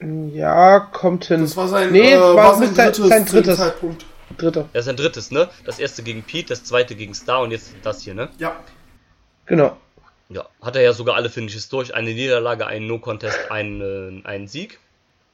Ja, 0.01 0.79
kommt 0.79 1.25
hin. 1.25 1.41
Das 1.41 1.57
war 1.57 1.67
sein, 1.67 1.91
Nee, 1.91 2.13
äh, 2.13 2.19
war- 2.19 2.35
war 2.35 2.55
sein 2.57 2.73
drittes, 2.73 3.07
sein 3.09 3.25
drittes. 3.25 3.57
Zeitpunkt. 3.57 4.05
Dritter. 4.37 4.69
Ja, 4.73 4.81
sein 4.81 4.95
drittes, 4.95 5.31
ne? 5.31 5.49
Das 5.65 5.79
erste 5.79 6.03
gegen 6.03 6.23
Pete, 6.23 6.49
das 6.49 6.63
zweite 6.63 6.95
gegen 6.95 7.13
Star 7.13 7.41
und 7.41 7.51
jetzt 7.51 7.71
das 7.83 8.01
hier, 8.03 8.13
ne? 8.13 8.29
Ja. 8.37 8.55
Genau. 9.45 9.75
Ja, 10.29 10.45
hat 10.61 10.75
er 10.75 10.83
ja 10.83 10.93
sogar 10.93 11.15
alle 11.15 11.29
Finishes 11.29 11.67
durch. 11.69 11.93
Eine 11.95 12.13
Niederlage, 12.13 12.67
einen 12.67 12.87
No-Contest, 12.87 13.49
einen, 13.49 14.21
äh, 14.23 14.27
einen 14.27 14.47
Sieg. 14.47 14.79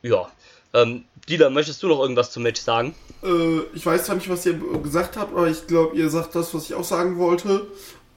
Ja. 0.02 0.30
Ähm, 0.74 1.04
Dieter, 1.28 1.50
möchtest 1.50 1.84
du 1.84 1.88
noch 1.88 2.00
irgendwas 2.02 2.32
zum 2.32 2.44
Match 2.44 2.62
sagen? 2.62 2.96
Äh, 3.24 3.60
ich 3.74 3.86
weiß 3.86 4.06
zwar 4.06 4.16
nicht, 4.16 4.30
was 4.30 4.46
ihr 4.46 4.58
gesagt 4.82 5.18
habt, 5.18 5.34
aber 5.36 5.48
ich 5.48 5.68
glaube, 5.68 5.96
ihr 5.98 6.10
sagt 6.10 6.34
das, 6.36 6.54
was 6.54 6.64
ich 6.66 6.74
auch 6.74 6.84
sagen 6.84 7.18
wollte. 7.18 7.68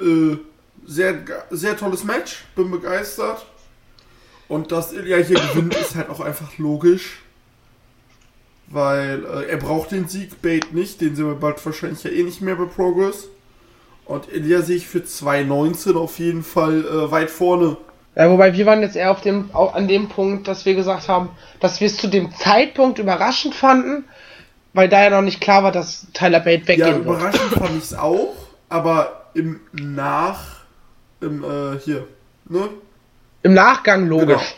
Äh, 0.01 0.37
sehr, 0.87 1.15
sehr 1.51 1.77
tolles 1.77 2.05
Match, 2.05 2.45
bin 2.55 2.71
begeistert. 2.71 3.45
Und 4.49 4.73
dass 4.73 4.93
Ilya 4.93 5.19
hier 5.19 5.39
gewinnt, 5.53 5.75
ist 5.77 5.95
halt 5.95 6.09
auch 6.11 6.21
einfach 6.21 6.57
logisch. 6.59 7.21
Weil 8.67 9.25
äh, 9.25 9.51
er 9.51 9.57
braucht 9.57 9.93
den 9.93 10.09
Sieg, 10.09 10.43
Bait 10.43 10.75
nicht, 10.75 11.01
den 11.01 11.17
sehen 11.17 11.27
wir 11.27 11.35
bald 11.35 11.65
wahrscheinlich 11.65 12.05
ja 12.05 12.11
eh 12.11 12.23
nicht 12.23 12.41
mehr 12.43 12.57
bei 12.57 12.65
Progress. 12.65 13.29
Und 14.05 14.33
Ilya 14.33 14.63
sehe 14.63 14.77
ich 14.77 14.87
für 14.87 14.99
2.19 15.01 15.97
auf 15.97 16.19
jeden 16.19 16.43
Fall 16.43 16.85
äh, 16.85 17.11
weit 17.11 17.31
vorne. 17.31 17.77
Ja, 18.15 18.31
wobei 18.31 18.53
wir 18.55 18.67
waren 18.67 18.81
jetzt 18.83 18.97
eher 18.97 19.11
auf 19.11 19.21
dem, 19.21 19.51
auch 19.53 19.75
an 19.75 19.87
dem 19.87 20.09
Punkt, 20.09 20.49
dass 20.49 20.65
wir 20.65 20.75
gesagt 20.75 21.09
haben, 21.09 21.31
dass 21.61 21.81
wir 21.81 21.87
es 21.87 21.97
zu 21.97 22.09
dem 22.09 22.33
Zeitpunkt 22.35 22.99
überraschend 22.99 23.55
fanden, 23.55 24.05
weil 24.73 24.89
da 24.89 25.05
ja 25.05 25.11
noch 25.11 25.23
nicht 25.23 25.41
klar 25.41 25.63
war, 25.63 25.73
dass 25.73 26.07
Tyler 26.15 26.41
Bate 26.41 26.63
Ja, 26.63 26.69
weggehen 26.69 26.95
wird. 27.05 27.05
überraschend 27.05 27.53
fand 27.53 27.77
ich 27.79 27.85
es 27.85 27.95
auch, 27.95 28.35
aber 28.69 29.27
im 29.35 29.61
Nach, 29.73 30.41
im, 31.21 31.45
äh, 31.45 31.79
hier, 31.79 32.07
ne? 32.49 32.69
Im 33.49 33.55
Nachgang 33.55 34.09
logisch. 34.09 34.57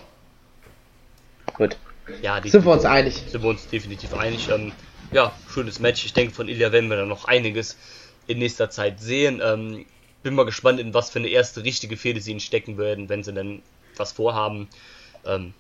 Genau. 1.47 1.57
Gut. 1.57 1.77
Ja, 2.23 2.41
die 2.41 2.49
Sind 2.49 2.65
wir 2.65 2.73
uns 2.73 2.85
einig. 2.85 3.23
sind 3.29 3.41
wir 3.41 3.51
uns 3.51 3.69
definitiv 3.69 4.13
einig. 4.15 4.49
Ähm, 4.49 4.73
ja, 5.13 5.33
schönes 5.49 5.79
Match. 5.79 6.05
Ich 6.05 6.13
denke, 6.13 6.35
von 6.35 6.49
Ilya 6.49 6.73
werden 6.73 6.91
wir 6.91 6.97
da 6.97 7.07
noch 7.07 7.27
einiges 7.27 7.77
in 8.27 8.39
nächster 8.39 8.69
Zeit 8.69 8.99
sehen. 8.99 9.41
Ähm, 9.45 9.87
bin 10.25 10.35
mal 10.35 10.45
gespannt, 10.45 10.81
in 10.81 10.93
was 10.93 11.09
für 11.09 11.21
eine 11.21 11.29
erste 11.29 11.63
richtige 11.63 11.97
Fehde 11.97 12.21
sie 12.21 12.33
ihn 12.33 12.41
stecken 12.41 12.79
werden, 12.79 13.09
wenn 13.09 13.23
sie 13.23 13.33
denn 13.33 13.63
was 13.97 14.11
vorhaben. 14.11 14.69
Ähm, 15.25 15.55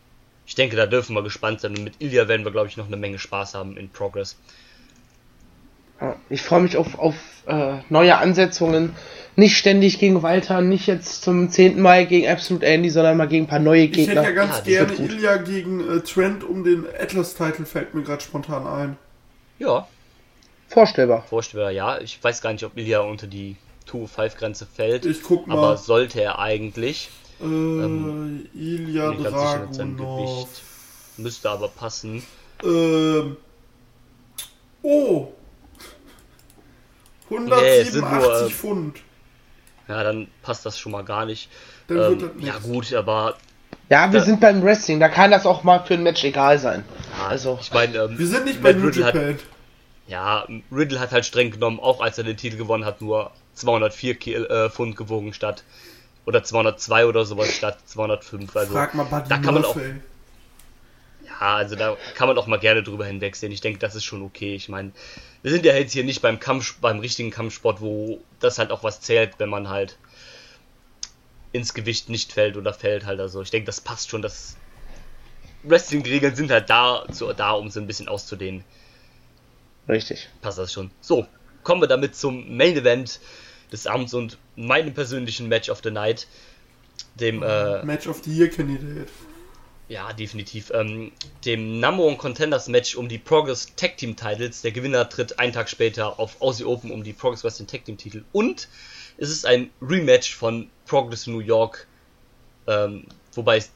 ich 0.44 0.56
denke, 0.56 0.74
da 0.74 0.86
dürfen 0.86 1.14
wir 1.14 1.22
gespannt 1.22 1.60
sein. 1.60 1.76
Und 1.76 1.84
mit 1.84 1.94
Ilya 2.00 2.26
werden 2.26 2.44
wir, 2.44 2.50
glaube 2.50 2.66
ich, 2.66 2.76
noch 2.76 2.88
eine 2.88 2.96
Menge 2.96 3.20
Spaß 3.20 3.54
haben 3.54 3.76
in 3.76 3.90
Progress. 3.90 4.36
Ich 6.28 6.42
freue 6.42 6.60
mich 6.62 6.76
auf, 6.76 6.98
auf 6.98 7.14
äh, 7.46 7.78
neue 7.88 8.16
Ansetzungen. 8.18 8.94
Nicht 9.36 9.56
ständig 9.56 9.98
gegen 9.98 10.22
Walter, 10.22 10.60
nicht 10.60 10.86
jetzt 10.86 11.22
zum 11.22 11.50
10. 11.50 11.80
Mai 11.80 12.04
gegen 12.04 12.26
Absolute 12.28 12.66
Andy, 12.66 12.90
sondern 12.90 13.16
mal 13.16 13.28
gegen 13.28 13.44
ein 13.44 13.48
paar 13.48 13.58
neue 13.58 13.84
Ich 13.84 13.90
hätte 13.92 14.06
Gegner. 14.06 14.22
ja 14.22 14.30
ganz 14.32 14.62
Ja, 14.66 14.84
das 14.84 14.96
gerne. 14.96 15.12
Ilya 15.12 15.36
gegen 15.38 15.80
äh, 15.80 16.00
Trent 16.00 16.42
um 16.44 16.64
den 16.64 16.84
Atlas-Title, 17.00 17.64
fällt 17.64 17.94
mir 17.94 18.02
gerade 18.02 18.22
spontan 18.22 18.66
ein. 18.66 18.96
Ja, 19.58 19.86
Vorstellbar. 20.68 21.24
Vorstellbar, 21.28 21.72
ja. 21.72 21.98
Ich 22.00 22.22
weiß 22.22 22.42
gar 22.42 22.52
nicht, 22.52 22.64
ob 22.64 22.76
Ilya 22.76 23.00
unter 23.00 23.26
die 23.26 23.56
2-5-Grenze 23.90 24.66
fällt. 24.72 25.04
Ich 25.04 25.22
guck 25.22 25.48
mal. 25.48 25.58
Aber 25.58 25.76
sollte 25.76 26.20
er 26.22 26.38
eigentlich. 26.38 27.10
Äh, 27.40 27.44
Ähm, 27.44 28.46
Ilya 28.54 29.10
Dragunov. 29.12 30.44
Gewicht. 30.44 30.62
Müsste 31.16 31.50
aber 31.50 31.68
passen. 31.68 32.22
Ähm. 32.62 33.36
Oh! 34.82 35.28
Nee, 37.30 37.78
es 37.78 37.92
sind 37.92 38.04
187 38.04 38.10
nur, 38.10 38.46
äh, 38.46 38.50
Pfund. 38.50 38.98
Ja, 39.88 40.02
dann 40.04 40.28
passt 40.42 40.64
das 40.66 40.78
schon 40.78 40.92
mal 40.92 41.04
gar 41.04 41.24
nicht. 41.26 41.48
Dann 41.88 41.98
wird 41.98 42.22
Ähm, 42.22 42.30
das 42.36 42.46
ja 42.46 42.58
gut, 42.58 42.92
aber 42.94 43.36
Ja, 43.88 44.12
wir 44.12 44.20
Ja. 44.20 44.24
sind 44.24 44.40
beim 44.40 44.62
Wrestling, 44.62 45.00
da 45.00 45.08
kann 45.08 45.30
das 45.32 45.46
auch 45.46 45.64
mal 45.64 45.80
für 45.80 45.94
ein 45.94 46.02
Match 46.04 46.22
egal 46.22 46.58
sein. 46.58 46.84
Also, 47.28 47.58
ich 47.60 47.72
meine, 47.72 47.96
ähm, 47.98 48.18
Wir 48.18 48.26
sind 48.26 48.44
nicht 48.44 48.62
bei 48.62 48.72
New 48.72 48.86
Riddle 48.86 49.04
hat, 49.04 49.14
Japan. 49.14 49.38
ja, 50.06 50.46
Riddle 50.70 51.00
hat 51.00 51.10
halt 51.10 51.24
streng 51.26 51.50
genommen, 51.50 51.80
auch 51.80 52.00
als 52.00 52.16
er 52.18 52.22
den 52.24 52.36
Titel 52.36 52.56
gewonnen 52.56 52.84
hat, 52.84 53.00
nur 53.00 53.32
204 53.54 54.14
Kil 54.14 54.46
äh, 54.46 54.70
Pfund 54.70 54.96
gewogen 54.96 55.32
statt 55.34 55.64
oder 56.24 56.44
202 56.44 57.06
oder 57.06 57.24
sowas 57.24 57.52
statt 57.52 57.78
205. 57.86 58.54
Also 58.56 58.72
Frag 58.74 58.94
mal 58.94 59.04
Buddy 59.04 59.28
da 59.28 59.38
kann 59.38 59.54
man 59.54 59.64
auch. 59.64 59.76
Ja, 61.40 61.56
also 61.56 61.74
da 61.74 61.96
kann 62.14 62.28
man 62.28 62.36
auch 62.36 62.46
mal 62.46 62.58
gerne 62.58 62.82
drüber 62.82 63.06
hinwegsehen. 63.06 63.50
Ich 63.50 63.62
denke, 63.62 63.78
das 63.78 63.94
ist 63.94 64.04
schon 64.04 64.22
okay. 64.22 64.54
Ich 64.54 64.68
meine, 64.68 64.92
wir 65.42 65.50
sind 65.50 65.64
ja 65.64 65.74
jetzt 65.74 65.92
hier 65.92 66.04
nicht 66.04 66.20
beim 66.20 66.38
Kampf, 66.38 66.76
beim 66.80 66.98
richtigen 67.00 67.30
Kampfsport, 67.30 67.80
wo 67.80 68.20
das 68.40 68.58
halt 68.58 68.70
auch 68.70 68.84
was 68.84 69.00
zählt, 69.00 69.34
wenn 69.38 69.48
man 69.48 69.68
halt 69.68 69.96
ins 71.52 71.72
Gewicht 71.72 72.10
nicht 72.10 72.32
fällt 72.32 72.56
oder 72.56 72.74
fällt 72.74 73.06
halt. 73.06 73.20
Also 73.20 73.40
ich 73.40 73.50
denke, 73.50 73.66
das 73.66 73.80
passt 73.80 74.10
schon. 74.10 74.20
Das 74.20 74.56
Wrestling-Regeln 75.62 76.34
sind 76.34 76.50
halt 76.50 76.68
da, 76.68 77.06
so, 77.10 77.32
da, 77.32 77.52
um 77.52 77.70
so 77.70 77.80
ein 77.80 77.86
bisschen 77.86 78.08
auszudehnen. 78.08 78.62
richtig. 79.88 80.28
Passt 80.42 80.58
das 80.58 80.72
schon. 80.72 80.90
So, 81.00 81.26
kommen 81.62 81.80
wir 81.80 81.88
damit 81.88 82.16
zum 82.16 82.54
Main 82.54 82.76
Event 82.76 83.18
des 83.72 83.86
Abends 83.86 84.12
und 84.12 84.36
meinem 84.56 84.92
persönlichen 84.92 85.48
Match 85.48 85.70
of 85.70 85.80
the 85.82 85.90
Night. 85.90 86.26
Dem, 87.14 87.42
äh, 87.42 87.82
Match 87.82 88.06
of 88.06 88.22
the 88.24 88.36
Year 88.36 88.48
Candidate. 88.48 89.10
Ja, 89.90 90.12
definitiv. 90.12 90.70
Ähm, 90.72 91.10
dem 91.44 91.80
Number 91.80 92.04
One 92.04 92.16
Contenders 92.16 92.68
Match 92.68 92.94
um 92.94 93.08
die 93.08 93.18
Progress 93.18 93.74
Tag 93.74 93.96
Team 93.96 94.14
Titles. 94.14 94.62
Der 94.62 94.70
Gewinner 94.70 95.08
tritt 95.08 95.40
einen 95.40 95.52
Tag 95.52 95.68
später 95.68 96.20
auf 96.20 96.40
Aussie 96.40 96.64
Open 96.64 96.92
um 96.92 97.02
die 97.02 97.12
Progress 97.12 97.42
Wrestling 97.42 97.66
Tag 97.66 97.84
Team 97.84 97.96
Titel. 97.96 98.22
Und 98.30 98.68
es 99.18 99.30
ist 99.30 99.44
ein 99.44 99.70
Rematch 99.82 100.36
von 100.36 100.70
Progress 100.86 101.26
New 101.26 101.40
York, 101.40 101.88
ähm, 102.68 103.04
wobei 103.32 103.56
es 103.56 103.72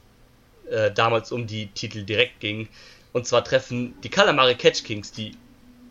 äh, 0.71 0.89
damals 0.89 1.33
um 1.33 1.47
die 1.47 1.67
Titel 1.67 2.03
direkt 2.03 2.39
ging. 2.39 2.69
Und 3.11 3.27
zwar 3.27 3.43
treffen 3.43 3.93
die 4.01 4.09
Calamari 4.09 4.55
Catch 4.55 4.85
Kings, 4.85 5.11
die 5.11 5.35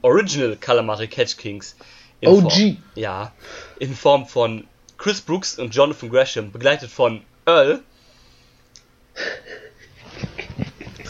Original 0.00 0.56
Calamari 0.56 1.06
Catch 1.06 1.36
Kings. 1.36 1.76
in 2.20 2.30
OG. 2.30 2.50
Form, 2.50 2.82
ja, 2.94 3.32
in 3.78 3.94
Form 3.94 4.26
von 4.26 4.66
Chris 4.96 5.20
Brooks 5.20 5.58
und 5.58 5.74
Jonathan 5.74 6.08
Gresham, 6.08 6.50
begleitet 6.50 6.90
von 6.90 7.20
Earl, 7.44 7.82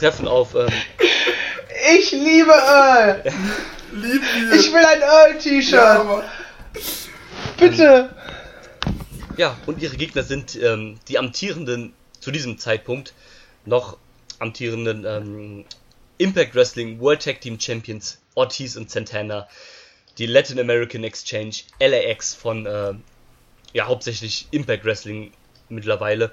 treffen 0.05 0.29
auf. 0.29 0.55
Ähm, 0.55 0.69
ich 1.97 2.11
liebe 2.13 2.53
Earl! 2.53 3.25
Wir. 3.93 4.53
Ich 4.53 4.71
will 4.71 4.85
ein 4.85 5.01
Earl-T-Shirt! 5.01 5.73
ja, 5.73 6.25
Bitte! 7.59 8.15
ja, 9.39 9.57
und 9.65 9.81
ihre 9.81 9.97
Gegner 9.97 10.23
sind 10.23 10.57
ähm, 10.57 10.99
die 11.09 11.19
amtierenden, 11.19 11.95
zu 12.21 12.31
diesem 12.31 12.59
Zeitpunkt 12.59 13.15
noch 13.65 13.97
amtierenden 14.41 15.07
ähm, 15.07 15.65
Impact 16.19 16.55
Wrestling 16.55 17.01
World 17.01 17.23
Tag 17.23 17.41
Team 17.41 17.59
Champions 17.59 18.19
Ortiz 18.35 18.77
und 18.77 18.91
Santana, 18.91 19.49
die 20.19 20.27
Latin 20.27 20.61
American 20.61 21.03
Exchange 21.03 21.55
LAX 21.81 22.35
von 22.35 22.67
äh, 22.67 22.93
ja 23.73 23.87
hauptsächlich 23.87 24.49
Impact 24.51 24.85
Wrestling 24.85 25.33
mittlerweile. 25.71 26.31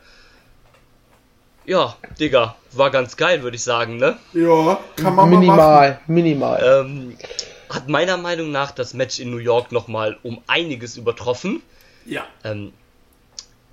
Ja, 1.65 1.95
Digga, 2.19 2.55
war 2.71 2.89
ganz 2.89 3.15
geil, 3.17 3.43
würde 3.43 3.55
ich 3.55 3.63
sagen, 3.63 3.97
ne? 3.97 4.17
ja, 4.33 4.79
kann 4.95 5.15
man 5.15 5.29
mal 5.29 5.39
machen. 5.39 5.39
Minimal, 5.39 5.99
minimal. 6.07 6.85
Ähm, 6.85 7.17
hat 7.69 7.87
meiner 7.87 8.17
Meinung 8.17 8.51
nach 8.51 8.71
das 8.71 8.93
Match 8.93 9.19
in 9.19 9.31
New 9.31 9.37
York 9.37 9.71
nochmal 9.71 10.17
um 10.23 10.41
einiges 10.47 10.97
übertroffen. 10.97 11.61
Ja. 12.05 12.25
Ähm, 12.43 12.73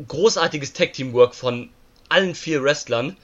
großartiges 0.07 0.73
Tag 0.73 0.93
Team 0.93 1.13
Work 1.13 1.35
von 1.35 1.71
allen 2.09 2.35
vier 2.35 2.63
Wrestlern. 2.63 3.17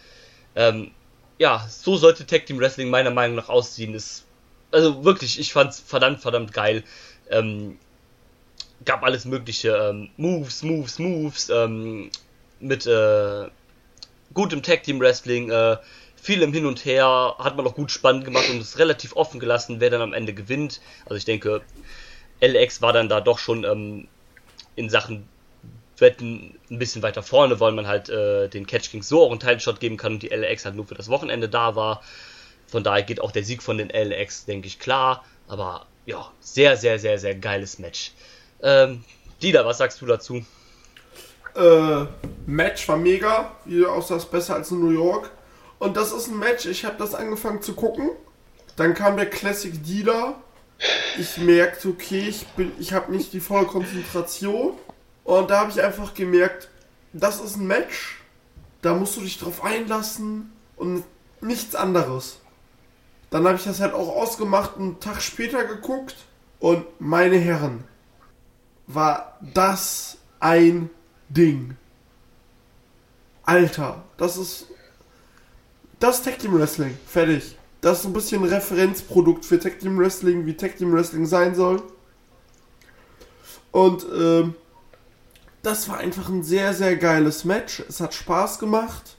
Ähm, 0.57 0.91
ja, 1.39 1.67
so 1.69 1.97
sollte 1.97 2.27
Tag 2.27 2.47
Team 2.47 2.59
Wrestling 2.59 2.91
meiner 2.91 3.11
Meinung 3.11 3.37
nach 3.37 3.49
aussehen. 3.49 3.95
Ist, 3.95 4.25
also 4.73 5.05
wirklich, 5.05 5.39
ich 5.39 5.53
fand's 5.53 5.81
verdammt, 5.81 6.21
verdammt 6.21 6.53
geil. 6.53 6.85
Ähm, 7.31 7.79
gab 8.85 9.03
alles 9.03 9.25
mögliche 9.25 9.71
ähm, 9.71 10.11
Moves, 10.17 10.63
Moves, 10.63 10.99
Moves 10.99 11.51
ähm, 11.51 12.11
mit 12.61 12.87
äh, 12.87 13.49
gutem 14.35 14.63
Tag 14.63 14.83
Team 14.83 15.01
Wrestling, 15.01 15.51
äh, 15.51 15.77
vielem 16.17 16.53
Hin 16.53 16.67
und 16.67 16.85
Her, 16.85 17.37
hat 17.39 17.57
man 17.57 17.67
auch 17.67 17.75
gut 17.75 17.91
spannend 17.91 18.25
gemacht 18.25 18.49
und 18.51 18.61
es 18.61 18.79
relativ 18.79 19.17
offen 19.17 19.41
gelassen, 19.41 19.81
wer 19.81 19.91
dann 19.91 20.03
am 20.03 20.13
Ende 20.13 20.35
gewinnt. 20.35 20.81
Also 21.05 21.17
ich 21.17 21.25
denke, 21.25 21.63
LX 22.41 22.83
war 22.83 22.93
dann 22.93 23.09
da 23.09 23.21
doch 23.21 23.39
schon 23.39 23.65
ähm, 23.65 24.09
in 24.77 24.91
Sachen 24.91 25.29
Wetten 25.99 26.59
ein 26.71 26.79
bisschen 26.79 27.03
weiter 27.03 27.23
vorne, 27.23 27.61
weil 27.61 27.73
man 27.73 27.87
halt 27.87 28.09
äh, 28.09 28.49
den 28.49 28.67
Catch 28.67 28.91
Kings 28.91 29.09
so 29.09 29.23
auch 29.23 29.31
einen 29.31 29.41
Title-Shot 29.41 29.81
geben 29.81 29.97
kann 29.97 30.15
und 30.15 30.23
die 30.23 30.35
LX 30.35 30.65
halt 30.65 30.75
nur 30.75 30.87
für 30.87 30.95
das 30.95 31.09
Wochenende 31.09 31.49
da 31.49 31.77
war. 31.77 32.03
Von 32.67 32.83
daher 32.83 33.03
geht 33.03 33.21
auch 33.21 33.31
der 33.31 33.45
Sieg 33.45 33.63
von 33.63 33.79
den 33.79 33.91
LX, 33.91 34.47
denke 34.47 34.67
ich, 34.67 34.79
klar. 34.79 35.25
Aber 35.47 35.87
ja, 36.07 36.31
sehr, 36.41 36.77
sehr, 36.77 36.99
sehr, 36.99 37.19
sehr 37.19 37.35
geiles 37.35 37.79
Match. 37.79 38.13
Ähm, 38.63 39.05
Dieter, 39.43 39.65
was 39.67 39.79
sagst 39.79 40.01
du 40.01 40.07
dazu? 40.07 40.45
Äh, 41.55 42.07
Match 42.47 42.89
war 42.89 42.97
mega, 42.97 43.53
wie 43.65 43.79
du 43.79 43.89
auch 43.89 44.07
sagst, 44.07 44.31
besser 44.31 44.55
als 44.55 44.71
in 44.71 44.81
New 44.81 44.91
York. 44.91 45.31
Und 45.79 45.97
das 45.97 46.13
ist 46.13 46.29
ein 46.29 46.39
Match, 46.39 46.67
ich 46.67 46.85
habe 46.85 46.97
das 46.99 47.15
angefangen 47.15 47.63
zu 47.63 47.75
gucken. 47.75 48.11
Dann 48.77 48.95
kam 48.95 49.17
der 49.17 49.31
Classic 49.31 49.73
Dealer. 49.85 50.35
Ich 51.19 51.39
merkte, 51.39 51.89
okay, 51.89 52.27
ich, 52.29 52.47
bin, 52.49 52.73
ich 52.79 52.93
habe 52.93 53.13
nicht 53.13 53.33
die 53.33 53.41
volle 53.41 53.67
Konzentration. 53.67 54.75
Und 55.23 55.51
da 55.51 55.61
habe 55.61 55.71
ich 55.71 55.83
einfach 55.83 56.15
gemerkt, 56.15 56.69
das 57.13 57.41
ist 57.41 57.57
ein 57.57 57.67
Match. 57.67 58.21
Da 58.83 58.95
musst 58.95 59.17
du 59.17 59.21
dich 59.21 59.39
drauf 59.39 59.65
einlassen 59.65 60.53
und 60.77 61.05
nichts 61.41 61.75
anderes. 61.75 62.39
Dann 63.31 63.47
habe 63.47 63.57
ich 63.57 63.65
das 63.65 63.81
halt 63.81 63.95
auch 63.95 64.17
ausgemacht, 64.17 64.77
einen 64.77 65.01
Tag 65.01 65.23
später 65.23 65.65
geguckt. 65.65 66.17
Und 66.59 66.85
meine 67.01 67.37
Herren, 67.37 67.85
war 68.87 69.39
das 69.41 70.19
ein 70.41 70.91
Ding. 71.35 71.77
Alter, 73.45 74.05
das 74.17 74.37
ist. 74.37 74.67
Das 76.01 76.19
ist 76.19 76.25
Tag 76.25 76.39
Team 76.39 76.55
Wrestling. 76.59 76.97
Fertig. 77.07 77.57
Das 77.81 78.01
ist 78.01 78.07
ein 78.07 78.13
bisschen 78.13 78.43
ein 78.43 78.49
Referenzprodukt 78.49 79.45
für 79.45 79.59
Tag 79.59 79.79
Team 79.79 79.99
Wrestling, 79.99 80.47
wie 80.47 80.55
Tag 80.55 80.77
Team 80.77 80.93
Wrestling 80.93 81.27
sein 81.27 81.55
soll. 81.55 81.83
Und 83.71 84.07
ähm, 84.15 84.55
das 85.63 85.89
war 85.89 85.99
einfach 85.99 86.29
ein 86.29 86.43
sehr, 86.43 86.75
sehr 86.75 86.97
geiles 86.97 87.45
Match. 87.45 87.83
Es 87.89 88.01
hat 88.01 88.15
Spaß 88.15 88.59
gemacht. 88.59 89.17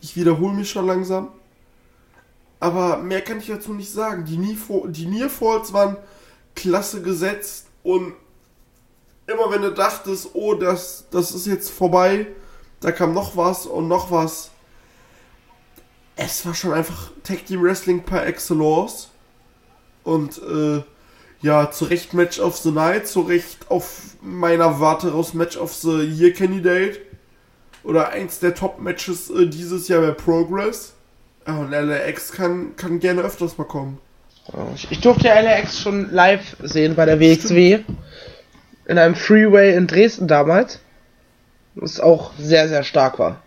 Ich 0.00 0.16
wiederhole 0.16 0.54
mich 0.54 0.70
schon 0.70 0.86
langsam. 0.86 1.28
Aber 2.60 2.98
mehr 2.98 3.22
kann 3.22 3.38
ich 3.38 3.46
dazu 3.46 3.72
nicht 3.72 3.92
sagen. 3.92 4.24
Die, 4.24 4.36
die 4.88 5.06
Nearfalls 5.06 5.72
waren 5.72 5.96
klasse 6.54 7.02
gesetzt 7.02 7.66
und 7.82 8.14
immer 9.28 9.50
wenn 9.50 9.62
du 9.62 9.70
dachtest, 9.70 10.30
oh, 10.32 10.54
das, 10.54 11.04
das 11.10 11.32
ist 11.32 11.46
jetzt 11.46 11.70
vorbei, 11.70 12.26
da 12.80 12.92
kam 12.92 13.12
noch 13.12 13.36
was 13.36 13.66
und 13.66 13.88
noch 13.88 14.10
was. 14.10 14.50
Es 16.16 16.44
war 16.44 16.54
schon 16.54 16.72
einfach 16.72 17.10
Tag 17.22 17.46
Team 17.46 17.62
Wrestling 17.62 18.02
par 18.02 18.26
excellence. 18.26 19.10
Und 20.02 20.38
äh, 20.38 20.82
ja, 21.42 21.70
zu 21.70 21.84
Recht 21.84 22.14
Match 22.14 22.40
of 22.40 22.56
the 22.56 22.70
Night, 22.70 23.06
zu 23.06 23.20
Recht 23.20 23.70
auf 23.70 24.16
meiner 24.20 24.80
Warte 24.80 25.12
raus 25.12 25.34
Match 25.34 25.56
of 25.56 25.72
the 25.74 26.00
Year 26.00 26.32
Candidate. 26.32 26.98
Oder 27.84 28.08
eins 28.08 28.40
der 28.40 28.54
Top-Matches 28.54 29.30
äh, 29.30 29.46
dieses 29.46 29.86
Jahr 29.88 30.00
bei 30.00 30.10
Progress. 30.12 30.94
Ja, 31.46 31.58
und 31.58 31.70
LAX 31.70 32.32
kann, 32.32 32.74
kann 32.76 32.98
gerne 32.98 33.22
öfters 33.22 33.56
mal 33.58 33.64
kommen. 33.64 33.98
Ich, 34.74 34.90
ich 34.90 35.00
durfte 35.00 35.28
ja 35.28 35.40
LAX 35.40 35.80
schon 35.80 36.10
live 36.10 36.56
sehen 36.62 36.94
bei 36.94 37.04
der 37.04 37.20
WXW. 37.20 37.80
In 38.88 38.98
einem 38.98 39.14
Freeway 39.14 39.76
in 39.76 39.86
Dresden 39.86 40.26
damals. 40.26 40.80
Was 41.76 42.00
auch 42.00 42.32
sehr, 42.38 42.68
sehr 42.68 42.82
stark 42.82 43.20
war. 43.20 43.40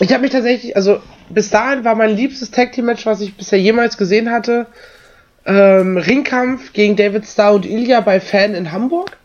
Ich 0.00 0.12
habe 0.12 0.22
mich 0.22 0.32
tatsächlich, 0.32 0.76
also 0.76 1.00
bis 1.30 1.50
dahin 1.50 1.84
war 1.84 1.94
mein 1.94 2.10
liebstes 2.10 2.50
Tag 2.50 2.72
Team 2.72 2.86
Match, 2.86 3.06
was 3.06 3.20
ich 3.20 3.36
bisher 3.36 3.60
jemals 3.60 3.96
gesehen 3.96 4.30
hatte, 4.30 4.66
ähm, 5.46 5.96
Ringkampf 5.96 6.72
gegen 6.72 6.96
David 6.96 7.26
Starr 7.26 7.54
und 7.54 7.66
Ilya 7.66 8.00
bei 8.00 8.20
Fan 8.20 8.54
in 8.54 8.72
Hamburg. 8.72 9.16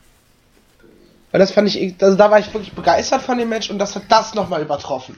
Weil 1.31 1.39
das 1.39 1.51
fand 1.51 1.67
ich, 1.67 1.95
also 2.01 2.15
da 2.15 2.31
war 2.31 2.39
ich 2.39 2.53
wirklich 2.53 2.73
begeistert 2.73 3.21
von 3.21 3.37
dem 3.37 3.49
Match 3.49 3.69
und 3.69 3.79
das 3.79 3.95
hat 3.95 4.03
das 4.07 4.35
nochmal 4.35 4.61
übertroffen. 4.61 5.17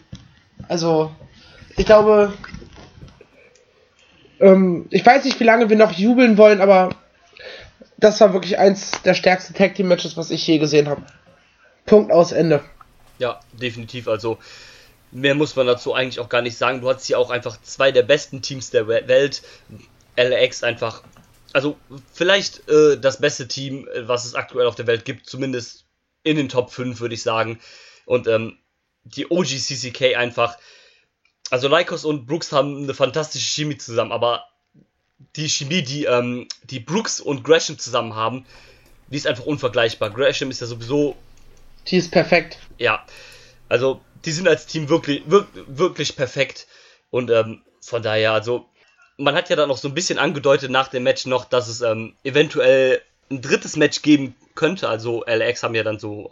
Also, 0.67 1.11
ich 1.75 1.85
glaube, 1.85 2.33
ähm, 4.39 4.88
ich 4.89 5.05
weiß 5.05 5.25
nicht, 5.25 5.39
wie 5.39 5.43
lange 5.43 5.69
wir 5.69 5.77
noch 5.77 5.91
jubeln 5.91 6.38
wollen, 6.38 6.61
aber 6.61 6.89
das 7.98 8.20
war 8.22 8.34
wirklich 8.34 8.58
eins 8.58 8.91
der 9.04 9.14
stärksten 9.14 9.54
Tag 9.54 9.76
Team 9.76 9.88
Matches, 9.88 10.18
was 10.18 10.32
ich 10.32 10.45
je 10.45 10.58
gesehen 10.60 10.88
habe. 10.88 11.02
Punkt 11.86 12.12
aus 12.12 12.32
Ende. 12.32 12.64
Ja, 13.20 13.39
definitiv. 13.54 14.08
Also 14.08 14.38
mehr 15.12 15.36
muss 15.36 15.56
man 15.56 15.66
dazu 15.68 15.93
eigentlich 15.93 16.20
auch 16.20 16.30
gar 16.30 16.41
nicht 16.41 16.58
sagen. 16.58 16.82
Du 16.82 16.89
hattest 16.89 17.08
hier 17.08 17.18
auch 17.20 17.30
einfach 17.30 17.60
zwei 17.62 17.91
der 17.91 18.04
besten 18.04 18.41
Teams 18.41 18.70
der 18.70 18.88
We- 18.88 19.08
Welt. 19.08 19.41
LAX 20.16 20.64
einfach, 20.64 21.04
also 21.54 21.78
vielleicht 22.12 22.68
äh, 22.70 22.98
das 23.00 23.20
beste 23.20 23.48
Team, 23.48 23.88
äh, 23.93 24.08
was 24.08 24.26
es 24.26 24.34
aktuell 24.36 24.66
auf 24.66 24.76
der 24.76 24.88
Welt 24.88 25.06
gibt, 25.06 25.30
zumindest 25.30 25.86
in 26.24 26.38
den 26.38 26.50
Top 26.50 26.72
5, 26.72 27.00
würde 27.00 27.14
ich 27.14 27.22
sagen. 27.22 27.60
Und 28.06 28.28
ähm, 28.28 28.58
die 29.04 29.30
OGCCK 29.30 30.16
einfach, 30.18 30.58
also 31.52 31.68
Lycos 31.68 32.04
und 32.04 32.26
Brooks 32.26 32.52
haben 32.52 32.84
eine 32.84 32.93
fantastische 32.95 33.45
Chemie 33.48 33.78
zusammen, 33.78 34.12
aber 34.12 34.43
die 35.36 35.49
Chemie, 35.49 35.82
die, 35.82 36.05
ähm, 36.05 36.47
die 36.63 36.80
Brooks 36.80 37.20
und 37.20 37.43
Gresham 37.43 37.80
zusammen 37.80 38.15
haben, 38.15 38.45
die 39.07 39.18
ist 39.18 39.28
einfach 39.28 39.45
unvergleichbar. 39.45 40.09
Gresham 40.09 40.51
ist 40.51 40.61
ja 40.61 40.68
sowieso 40.68 41.15
Die 41.88 41.97
ist 41.97 42.11
perfekt. 42.11 42.59
ja, 42.78 43.05
also 43.70 44.01
die 44.26 44.32
sind 44.32 44.47
als 44.47 44.65
Team 44.65 44.89
wirklich, 44.89 45.24
wirklich, 45.30 45.65
wirklich 45.68 46.15
perfekt. 46.15 46.68
Und 47.09 47.30
ähm, 47.32 47.61
von 47.82 48.01
daher, 48.01 48.34
also 48.34 48.65
man 49.18 49.36
hat 49.36 49.49
ja 49.49 49.55
dann 49.55 49.70
noch 49.70 49.78
so 49.78 49.88
ein 49.88 49.93
bisschen 49.93 50.20
angedeutet 50.20 50.70
nach 50.72 50.89
dem 50.89 51.03
Match 51.03 51.26
noch, 51.26 51.45
dass 51.45 51.68
es 51.68 51.82
ähm, 51.82 52.15
eventuell 52.24 53.01
ein 53.30 53.41
drittes 53.41 53.76
Match 53.76 54.01
geben 54.01 54.36
könnte. 54.55 54.89
Also 54.89 55.24
LX 55.26 55.63
haben 55.63 55.76
ja 55.76 55.84
dann 55.84 55.99
so 55.99 56.32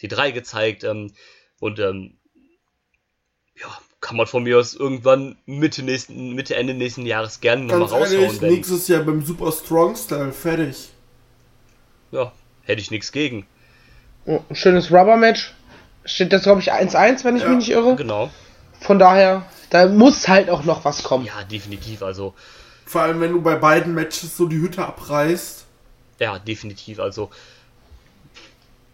die 0.00 0.08
drei 0.08 0.30
gezeigt. 0.30 0.84
Ähm, 0.84 1.12
und 1.60 1.78
ähm, 1.78 2.18
ja, 3.56 3.78
kann 4.00 4.16
man 4.16 4.26
von 4.26 4.44
mir 4.44 4.58
aus 4.58 4.74
irgendwann 4.74 5.36
Mitte, 5.46 5.82
nächsten, 5.82 6.34
Mitte 6.34 6.54
Ende 6.54 6.74
nächsten 6.74 7.04
Jahres 7.04 7.40
gerne 7.40 7.64
nochmal 7.64 7.88
Ganz 7.88 7.92
ehrlich, 8.12 8.26
raushauen. 8.28 8.40
Wenn, 8.42 8.54
nächstes 8.54 8.88
Jahr 8.88 9.02
beim 9.02 9.24
Super 9.24 9.50
Strong 9.52 9.96
Style, 9.96 10.32
fertig. 10.32 10.90
ja, 12.12 12.32
hätte 12.62 12.80
ich 12.80 12.90
nichts 12.90 13.10
gegen. 13.12 13.46
Oh, 14.26 14.40
ein 14.48 14.56
schönes 14.56 14.90
Rubber-Match. 14.90 15.54
Steht 16.04 16.32
jetzt, 16.32 16.44
glaube 16.44 16.60
ich, 16.60 16.72
1-1, 16.72 17.24
wenn 17.24 17.36
ich 17.36 17.42
Ja, 17.42 17.48
mich 17.48 17.58
nicht 17.58 17.70
irre. 17.70 17.96
Genau. 17.96 18.30
Von 18.80 18.98
daher, 18.98 19.44
da 19.70 19.86
muss 19.86 20.28
halt 20.28 20.48
auch 20.48 20.64
noch 20.64 20.84
was 20.84 21.02
kommen. 21.02 21.24
Ja, 21.24 21.42
definitiv. 21.44 22.02
Also 22.02 22.34
Vor 22.86 23.02
allem, 23.02 23.20
wenn 23.20 23.32
du 23.32 23.42
bei 23.42 23.56
beiden 23.56 23.94
Matches 23.94 24.36
so 24.36 24.46
die 24.46 24.58
Hütte 24.58 24.84
abreißt. 24.86 25.64
Ja, 26.20 26.38
definitiv. 26.38 27.00
Also 27.00 27.30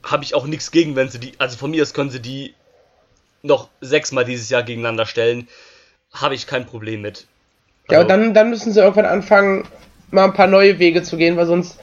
habe 0.03 0.25
ich 0.25 0.35
auch 0.35 0.47
nichts 0.47 0.71
gegen, 0.71 0.97
wenn 0.97 1.09
sie 1.09 1.19
die. 1.19 1.33
Also 1.39 1.57
von 1.57 1.71
mir 1.71 1.83
aus 1.83 1.95
können 1.95 2.11
sie 2.11 2.21
die 2.21 2.55
noch 3.45 3.69
sechsmal 3.81 4.25
dieses 4.25 4.49
Jahr 4.49 4.63
gegeneinander 4.63 5.07
stellen. 5.07 5.49
Habe 6.13 6.35
ich 6.35 6.47
kein 6.47 6.67
Problem 6.67 7.03
mit. 7.03 7.27
Ja, 7.91 7.99
Also, 7.99 8.03
und 8.03 8.09
dann, 8.09 8.35
dann 8.35 8.51
müssen 8.51 8.73
sie 8.73 8.81
irgendwann 8.81 9.05
anfangen, 9.05 9.69
mal 10.11 10.25
ein 10.25 10.33
paar 10.33 10.47
neue 10.47 10.79
Wege 10.79 11.03
zu 11.03 11.17
gehen, 11.17 11.37
weil 11.37 11.47
sonst 11.47 11.79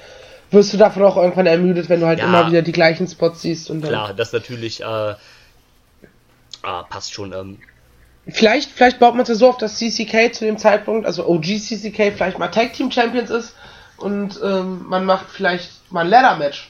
wirst 0.49 0.73
du 0.73 0.77
davon 0.77 1.03
auch 1.03 1.17
irgendwann 1.17 1.45
ermüdet, 1.45 1.87
wenn 1.89 1.99
du 2.01 2.07
halt 2.07 2.19
Ja. 2.19 2.25
immer 2.25 2.47
wieder 2.47 2.61
die 2.61 2.71
gleichen 2.71 3.07
Spots 3.07 3.41
siehst 3.43 3.69
und 3.69 3.81
dann. 3.81 3.89
Klar, 3.89 4.13
das 4.13 4.33
natürlich 4.33 4.81
äh, 4.81 4.85
ah, 6.63 6.83
passt 6.89 7.13
schon. 7.13 7.31
Ähm, 7.31 7.59
vielleicht, 8.27 8.71
vielleicht 8.71 8.99
baut 8.99 9.13
man 9.13 9.21
es 9.23 9.29
ja 9.29 9.35
so 9.35 9.49
auf, 9.49 9.57
dass 9.57 9.77
CCK 9.77 10.33
zu 10.33 10.45
dem 10.45 10.57
Zeitpunkt, 10.57 11.05
also 11.05 11.27
OG 11.27 11.45
CCK, 11.59 12.13
vielleicht 12.13 12.39
mal 12.39 12.47
Tag 12.47 12.73
Team 12.73 12.91
Champions 12.91 13.29
ist 13.29 13.55
und 13.97 14.39
ähm, 14.43 14.85
man 14.87 15.05
macht 15.05 15.29
vielleicht 15.29 15.91
mal 15.91 16.01
ein 16.01 16.07
Ladder 16.09 16.37
Match. 16.37 16.69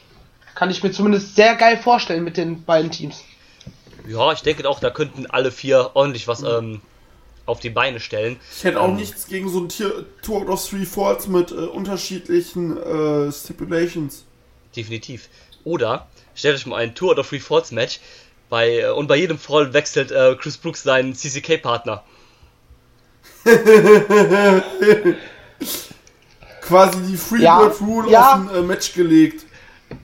Kann 0.53 0.69
ich 0.69 0.83
mir 0.83 0.91
zumindest 0.91 1.35
sehr 1.35 1.55
geil 1.55 1.77
vorstellen 1.77 2.25
mit 2.25 2.35
den 2.35 2.65
beiden 2.65 2.91
Teams. 2.91 3.23
Ja, 4.07 4.31
ich 4.33 4.41
denke 4.41 4.67
auch, 4.67 4.79
da 4.79 4.89
könnten 4.89 5.25
alle 5.27 5.51
vier 5.51 5.91
ordentlich 5.95 6.27
was 6.27 6.43
ähm, 6.43 6.81
auf 7.45 7.59
die 7.59 7.69
Beine 7.69 7.99
stellen. 7.99 8.39
Ich 8.55 8.63
hätte 8.63 8.79
auch 8.81 8.89
Ähm, 8.89 8.95
nichts 8.95 9.27
gegen 9.27 9.49
so 9.49 9.59
ein 9.59 9.69
Tier, 9.69 10.05
Two 10.21 10.37
out 10.37 10.47
of 10.49 10.67
Three 10.67 10.85
Falls 10.85 11.27
mit 11.27 11.51
äh, 11.51 11.55
unterschiedlichen 11.55 12.77
äh, 12.77 13.31
Stipulations. 13.31 14.25
Definitiv. 14.75 15.29
Oder 15.63 16.07
stellt 16.35 16.55
euch 16.55 16.65
mal 16.65 16.77
ein 16.77 16.95
Tour 16.95 17.11
oder 17.11 17.23
Free 17.23 17.39
Falls 17.39 17.71
Match 17.71 17.99
bei, 18.49 18.79
äh, 18.79 18.89
und 18.89 19.07
bei 19.07 19.15
jedem 19.17 19.37
Fall 19.37 19.73
wechselt 19.73 20.11
äh, 20.11 20.35
Chris 20.35 20.57
Brooks 20.57 20.83
seinen 20.83 21.13
CCK-Partner. 21.15 22.03
Quasi 26.61 27.01
die 27.07 27.17
Freebird 27.17 27.43
Ja, 27.43 27.85
Rule 27.85 28.09
ja. 28.11 28.29
auf 28.29 28.33
ein 28.35 28.49
äh, 28.55 28.61
Match 28.61 28.93
gelegt. 28.93 29.45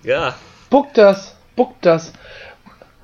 Ja, 0.03 0.35
Buck 0.69 0.93
das, 0.93 1.35
buck 1.55 1.75
das. 1.81 2.11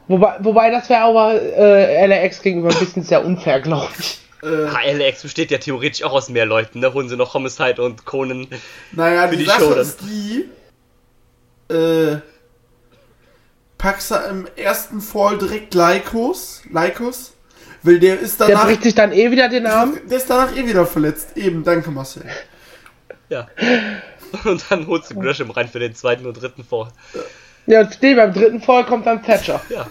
Wobei, 0.08 0.36
wobei 0.40 0.70
das 0.70 0.90
wäre 0.90 1.02
aber 1.02 1.42
äh, 1.42 2.06
LAX 2.06 2.42
gegenüber 2.42 2.70
ein 2.70 2.80
bisschen 2.80 3.04
sehr 3.04 3.24
unfair, 3.26 3.62
glaube 3.62 3.88
ich. 4.00 4.20
Äh, 4.44 4.68
HLX 4.68 5.22
besteht 5.22 5.52
ja 5.52 5.58
theoretisch 5.58 6.04
auch 6.04 6.12
aus 6.12 6.28
mehr 6.28 6.46
Leuten. 6.46 6.82
Da 6.82 6.94
holen 6.94 7.08
sie 7.08 7.16
noch 7.16 7.34
Homicide 7.34 7.82
und 7.82 8.04
Conan. 8.06 8.48
naja, 8.92 9.30
für 9.30 9.38
die, 9.38 9.46
die 9.46 9.50
Show 9.50 9.70
dann. 9.70 9.80
ist 9.80 10.00
die, 10.02 10.50
äh, 11.74 12.18
packst 13.78 14.12
du 14.12 14.16
im 14.16 14.48
ersten 14.58 15.00
Fall 15.00 15.38
direkt 15.38 15.74
Lycos, 15.74 16.62
Lycos, 16.70 17.34
weil 17.84 18.00
der 18.00 18.20
ist 18.20 18.40
Der 18.42 18.48
danach, 18.50 18.66
bricht 18.66 18.84
sich 18.84 18.96
dann 18.96 19.14
eh 19.14 19.32
wieder 19.32 19.48
den 19.48 19.66
Arm. 19.66 19.98
der 20.10 20.18
ist 20.18 20.30
danach 20.30 20.54
eh 20.56 20.66
wieder 20.68 20.86
verletzt. 20.86 21.38
Eben, 21.38 21.64
danke 21.64 21.90
Marcel. 21.92 22.24
Ja. 23.30 23.48
Und 24.44 24.66
dann 24.70 24.88
holst 24.88 25.12
du 25.12 25.16
Gresham 25.20 25.52
rein 25.52 25.70
für 25.70 25.80
den 25.80 25.96
zweiten 25.96 26.26
und 26.26 26.34
dritten 26.34 26.64
Fall. 26.66 26.90
Ja, 27.14 27.22
nee, 27.66 28.16
beim 28.16 28.34
dritten 28.34 28.62
Fall 28.62 28.86
kommt 28.86 29.06
dann 29.06 29.24
Thatcher. 29.24 29.62
Ja. 29.70 29.88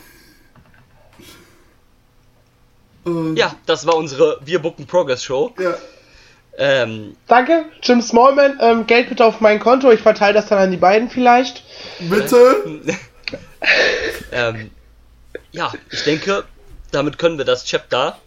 Äh, 3.07 3.35
Ja, 3.35 3.55
das 3.66 3.87
war 3.87 3.97
unsere 3.97 4.39
Wir 4.45 4.61
Booken 4.61 4.87
Progress 4.87 5.25
Show. 5.25 5.55
ja. 5.59 5.75
Ähm, 6.59 7.16
Danke, 7.29 7.64
Jim 7.83 8.03
Smallman. 8.03 8.59
Ähm, 8.61 8.87
Geld 8.87 9.09
bitte 9.09 9.25
auf 9.25 9.41
mein 9.41 9.59
Konto. 9.59 9.91
Ich 9.91 10.01
verteile 10.01 10.35
das 10.35 10.49
dann 10.49 10.59
an 10.59 10.70
die 10.70 10.77
beiden 10.77 11.09
vielleicht. 11.09 11.64
Bitte? 11.99 12.83
ähm, 14.33 14.70
ja, 15.51 15.73
ich 15.91 16.05
denke, 16.05 16.45
damit 16.91 17.16
können 17.16 17.39
wir 17.39 17.47
das 17.47 17.64
Chapter, 17.64 18.18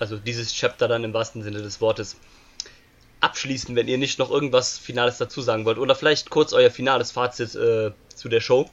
also 0.00 0.16
dieses 0.16 0.52
Chapter 0.52 0.88
dann 0.88 1.04
im 1.04 1.14
wahrsten 1.14 1.44
Sinne 1.44 1.62
des 1.62 1.80
Wortes, 1.80 2.16
abschließen, 3.20 3.76
wenn 3.76 3.86
ihr 3.86 3.98
nicht 3.98 4.18
noch 4.18 4.30
irgendwas 4.32 4.76
Finales 4.76 5.18
dazu 5.18 5.40
sagen 5.40 5.64
wollt. 5.64 5.78
Oder 5.78 5.94
vielleicht 5.94 6.30
kurz 6.30 6.52
euer 6.52 6.72
finales 6.72 7.12
Fazit 7.12 7.54
äh, 7.54 7.92
zu 8.12 8.28
der 8.28 8.40
Show. 8.40 8.68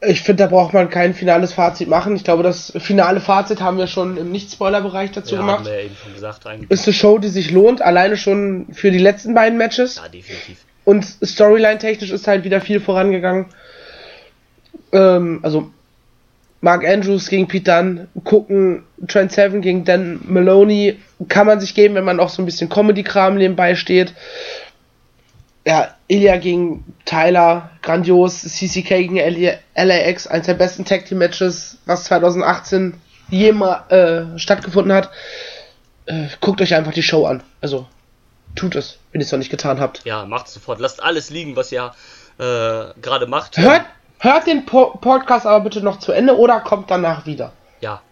Ich 0.00 0.20
finde, 0.22 0.42
da 0.44 0.48
braucht 0.48 0.74
man 0.74 0.90
kein 0.90 1.14
finales 1.14 1.54
Fazit 1.54 1.88
machen. 1.88 2.14
Ich 2.16 2.24
glaube, 2.24 2.42
das 2.42 2.72
finale 2.78 3.20
Fazit 3.20 3.60
haben 3.62 3.78
wir 3.78 3.86
schon 3.86 4.16
im 4.18 4.30
Nicht-Spoiler-Bereich 4.32 5.12
dazu 5.12 5.34
Ja, 5.36 5.40
haben 5.40 5.46
gemacht. 5.46 5.64
wir 5.64 5.74
ja 5.74 5.84
eben 5.86 5.96
schon 6.02 6.12
gesagt 6.12 6.46
eigentlich. 6.46 6.70
Ist 6.70 6.86
eine 6.86 6.92
Show, 6.94 7.18
die 7.18 7.28
sich 7.28 7.50
lohnt, 7.50 7.80
alleine 7.80 8.16
schon 8.16 8.66
für 8.72 8.90
die 8.90 8.98
letzten 8.98 9.34
beiden 9.34 9.56
Matches. 9.56 9.96
Ja, 9.96 10.08
definitiv. 10.08 10.58
Und 10.84 11.06
Storyline-technisch 11.24 12.10
ist 12.10 12.26
halt 12.26 12.44
wieder 12.44 12.60
viel 12.60 12.80
vorangegangen. 12.80 13.46
Ähm, 14.92 15.40
also 15.42 15.70
Mark 16.60 16.86
Andrews 16.86 17.28
gegen 17.28 17.46
Pete 17.48 17.70
Dunne, 17.70 18.08
gucken 18.24 18.84
Trent 19.06 19.32
Seven 19.32 19.60
gegen 19.60 19.84
Dan 19.84 20.20
Maloney, 20.24 20.98
kann 21.28 21.46
man 21.46 21.60
sich 21.60 21.74
geben, 21.74 21.94
wenn 21.94 22.04
man 22.04 22.20
auch 22.20 22.28
so 22.30 22.42
ein 22.42 22.46
bisschen 22.46 22.68
Comedy-Kram 22.68 23.36
nebenbei 23.36 23.74
steht. 23.74 24.12
Ja, 25.66 25.94
Ilya 26.08 26.36
gegen 26.36 26.94
Tyler, 27.06 27.70
grandios. 27.80 28.42
CCK 28.42 28.88
gegen 28.88 29.16
LA 29.16 29.58
LAX, 29.74 30.26
eines 30.26 30.46
der 30.46 30.54
besten 30.54 30.84
Tag 30.84 31.06
Team 31.06 31.18
Matches, 31.18 31.78
was 31.86 32.04
2018 32.04 33.00
jemals 33.30 33.90
äh, 33.90 34.38
stattgefunden 34.38 34.92
hat. 34.92 35.10
Äh, 36.06 36.26
guckt 36.40 36.60
euch 36.60 36.74
einfach 36.74 36.92
die 36.92 37.02
Show 37.02 37.24
an. 37.24 37.42
Also, 37.62 37.86
tut 38.54 38.74
es, 38.74 38.98
wenn 39.12 39.20
ihr 39.20 39.24
es 39.24 39.32
noch 39.32 39.38
nicht 39.38 39.50
getan 39.50 39.80
habt. 39.80 40.04
Ja, 40.04 40.26
macht 40.26 40.48
sofort. 40.48 40.80
Lasst 40.80 41.02
alles 41.02 41.30
liegen, 41.30 41.56
was 41.56 41.72
ihr 41.72 41.92
äh, 42.38 43.00
gerade 43.00 43.26
macht. 43.26 43.56
Hört, 43.56 43.86
hört 44.18 44.46
den 44.46 44.66
po 44.66 44.98
Podcast 45.00 45.46
aber 45.46 45.64
bitte 45.64 45.80
noch 45.80 45.98
zu 45.98 46.12
Ende 46.12 46.36
oder 46.36 46.60
kommt 46.60 46.90
danach 46.90 47.24
wieder. 47.24 47.52
Ja. 47.80 48.02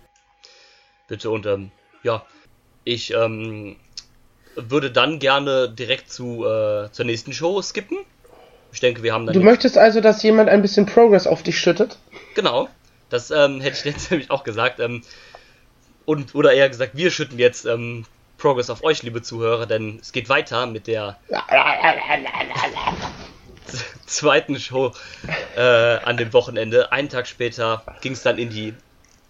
Bitte 1.09 1.31
und 1.31 1.45
ähm, 1.45 1.71
ja, 2.03 2.25
ich 2.85 3.13
ähm, 3.13 3.77
würde 4.57 4.91
dann 4.91 5.19
gerne 5.19 5.69
direkt 5.69 6.11
zu 6.11 6.47
äh, 6.47 6.91
zur 6.93 7.05
nächsten 7.05 7.33
Show 7.33 7.61
skippen. 7.63 7.99
Ich 8.73 8.81
denke, 8.81 9.03
wir 9.03 9.13
haben 9.13 9.27
dann 9.27 9.35
Du 9.35 9.41
möchtest 9.41 9.77
also, 9.77 10.01
dass 10.01 10.23
jemand 10.23 10.49
ein 10.49 10.63
bisschen 10.63 10.87
Progress 10.87 11.27
auf 11.27 11.43
dich 11.43 11.59
schüttet? 11.59 11.99
genau. 12.35 12.69
Das 13.11 13.31
ähm, 13.31 13.61
hätte 13.61 13.77
ich 13.77 13.85
jetzt 13.85 14.11
nämlich 14.11 14.31
auch 14.31 14.45
gesagt. 14.45 14.81
Ähm, 14.81 15.03
und 16.07 16.35
oder 16.35 16.53
eher 16.53 16.69
gesagt, 16.69 16.97
wir 16.97 17.11
schütten 17.11 17.39
jetzt 17.39 17.67
ähm, 17.67 18.07
Progress 18.39 18.71
auf 18.71 18.83
euch, 18.83 19.03
liebe 19.03 19.23
Zuhörer, 19.23 19.67
denn 19.67 19.99
es 20.01 20.13
geht 20.13 20.29
weiter 20.29 20.67
mit 20.67 20.87
der 20.87 21.19
zweiten 24.07 24.59
Show 24.59 24.93
äh, 25.57 25.61
an 25.61 26.17
dem 26.17 26.33
Wochenende. 26.33 26.91
Einen 26.91 27.09
Tag 27.09 27.29
später 27.29 27.85
ging 28.01 28.13
es 28.13 28.23
dann 28.23 28.39
in 28.39 28.51
die 28.51 28.75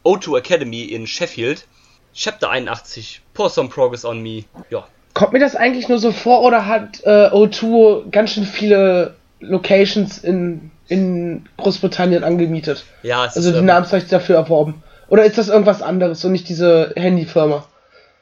O2 0.05 0.39
Academy 0.39 0.85
in 0.85 1.07
Sheffield. 1.07 1.67
Chapter 2.15 2.51
81, 2.51 3.21
Pour 3.35 3.51
Some 3.51 3.69
Progress 3.69 4.05
on 4.05 4.23
Me. 4.23 4.45
Ja, 4.71 4.87
Kommt 5.15 5.33
mir 5.33 5.39
das 5.41 5.57
eigentlich 5.57 5.89
nur 5.89 5.99
so 5.99 6.13
vor 6.13 6.43
oder 6.43 6.67
hat 6.67 7.03
äh, 7.05 7.29
O2 7.29 8.11
ganz 8.11 8.33
schön 8.33 8.45
viele 8.45 9.15
Locations 9.41 10.19
in, 10.19 10.71
in 10.89 11.47
Großbritannien 11.59 12.25
angemietet? 12.25 12.85
ja 13.03 13.27
es 13.27 13.37
Also 13.37 13.51
ist, 13.51 13.55
die 13.55 13.61
ähm, 13.61 13.67
Namensrechte 13.67 14.11
dafür 14.11 14.37
erworben? 14.37 14.83
Oder 15.09 15.25
ist 15.25 15.37
das 15.37 15.49
irgendwas 15.49 15.83
anderes 15.83 16.25
und 16.25 16.33
nicht 16.33 16.49
diese 16.49 16.93
Handyfirma? 16.97 17.67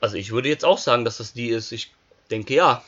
also 0.01 0.17
ich 0.17 0.33
würde 0.33 0.49
jetzt 0.49 0.65
auch 0.65 0.79
sagen, 0.79 1.05
dass 1.05 1.19
das 1.19 1.33
die 1.33 1.49
ist. 1.49 1.73
Ich 1.73 1.93
denke 2.31 2.55
ja. 2.55 2.83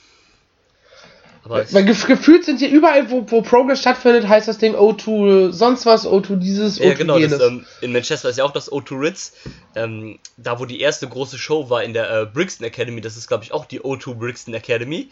Aber 1.45 1.64
Weil 1.72 1.84
gef 1.84 2.07
gefühlt 2.07 2.45
sind 2.45 2.61
hier 2.61 2.70
überall, 2.70 3.11
wo, 3.11 3.24
wo 3.28 3.43
Progress 3.43 3.80
stattfindet, 3.80 4.28
heißt 4.28 4.47
das 4.47 4.59
Ding 4.59 4.76
O2 4.76 5.51
sonst 5.51 5.86
was, 5.86 6.07
O2 6.07 6.36
dieses, 6.36 6.80
O2 6.80 6.84
ja, 6.84 6.95
genau, 6.95 7.18
jenes. 7.18 7.38
das, 7.38 7.49
ähm, 7.49 7.66
in 7.80 7.93
Manchester 7.93 8.28
ist 8.28 8.38
ja 8.38 8.45
auch 8.45 8.53
das 8.53 8.70
O2 8.70 9.01
Ritz. 9.01 9.32
Ähm, 9.74 10.18
da, 10.36 10.61
wo 10.61 10.66
die 10.66 10.80
erste 10.80 11.09
große 11.09 11.38
Show 11.38 11.68
war 11.68 11.82
in 11.82 11.95
der 11.95 12.11
äh, 12.11 12.26
Brixton 12.26 12.64
Academy, 12.64 13.01
das 13.01 13.16
ist, 13.16 13.26
glaube 13.26 13.43
ich, 13.43 13.53
auch 13.53 13.64
die 13.64 13.80
O2 13.80 14.14
Brixton 14.14 14.55
Academy. 14.55 15.11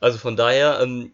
Also 0.00 0.16
von 0.16 0.34
daher, 0.34 0.80
ähm, 0.80 1.12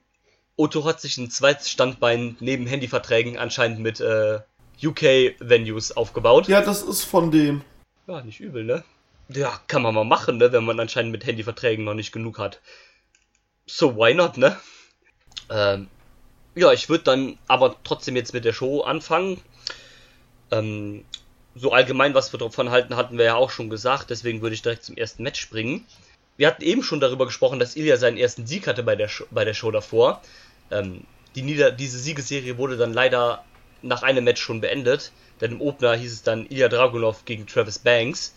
O2 0.57 0.85
hat 0.85 1.01
sich 1.01 1.19
ein 1.19 1.31
zweites 1.31 1.69
Standbein 1.69 2.37
neben 2.39 2.67
Handyverträgen 2.67 3.37
anscheinend 3.39 3.81
mit 3.81 4.01
äh, 4.01 4.39
UK-Venues 4.83 5.97
aufgebaut. 5.97 6.47
Ja, 6.47 6.61
das 6.61 6.83
ist 6.83 7.03
von 7.03 7.33
denen. 7.33 7.65
Ja, 8.07 8.23
nicht 8.23 8.41
übel, 8.41 8.63
ne? 8.63 8.85
Ja, 9.29 9.61
kann 9.67 9.83
man 9.83 9.95
mal 9.95 10.05
machen, 10.05 10.39
ne, 10.39 10.53
wenn 10.53 10.65
man 10.65 10.79
anscheinend 10.79 11.11
mit 11.11 11.27
Handyverträgen 11.27 11.85
noch 11.85 11.95
nicht 11.95 12.13
genug 12.13 12.39
hat. 12.39 12.61
So, 13.69 13.97
why 13.97 14.15
not, 14.15 14.37
ne? 14.37 14.57
Ähm, 15.51 15.89
ja, 16.55 16.73
ich 16.73 16.89
würde 16.89 17.05
dann 17.05 17.39
aber 17.49 17.77
trotzdem 17.83 18.15
jetzt 18.15 18.33
mit 18.33 18.45
der 18.45 18.53
Show 18.53 18.83
anfangen. 18.83 19.41
Ähm, 20.53 21.05
so 21.57 21.73
allgemein, 21.73 22.15
was 22.15 22.33
wir 22.33 22.39
davon 22.39 22.71
halten, 22.71 22.97
hatten 22.97 23.19
wir 23.19 23.25
ja 23.25 23.35
auch 23.35 23.51
schon 23.51 23.69
gesagt, 23.69 24.11
deswegen 24.11 24.41
würde 24.41 24.55
ich 24.55 24.63
direkt 24.63 24.85
zum 24.85 24.97
ersten 24.97 25.25
Match 25.25 25.41
springen. 25.41 25.85
Wir 26.37 26.47
hatten 26.47 26.63
eben 26.63 26.83
schon 26.83 27.01
darüber 27.01 27.27
gesprochen, 27.27 27.59
dass 27.59 27.77
Ilya 27.77 27.97
seinen 27.97 28.19
ersten 28.19 28.47
Sieg 28.47 28.67
hatte 28.69 28.83
bei 28.83 28.95
der, 28.95 29.09
Show, 29.09 29.25
bei 29.31 29.45
der 29.45 29.55
Show 29.55 29.71
davor. 29.71 30.23
Ähm, 30.71 31.05
die 31.35 31.43
Nieder 31.43 31.73
diese 31.73 31.99
Siegesserie 31.99 32.59
wurde 32.59 32.77
dann 32.77 32.93
leider 32.93 33.45
nach 33.83 34.03
einem 34.03 34.25
Match 34.25 34.41
schon 34.41 34.61
beendet, 34.61 35.13
denn 35.41 35.53
im 35.53 35.61
Opener 35.61 35.95
hieß 35.95 36.13
es 36.13 36.23
dann 36.23 36.47
Ilya 36.49 36.69
Dragunov 36.69 37.25
gegen 37.25 37.47
Travis 37.47 37.79
Banks, 37.79 38.35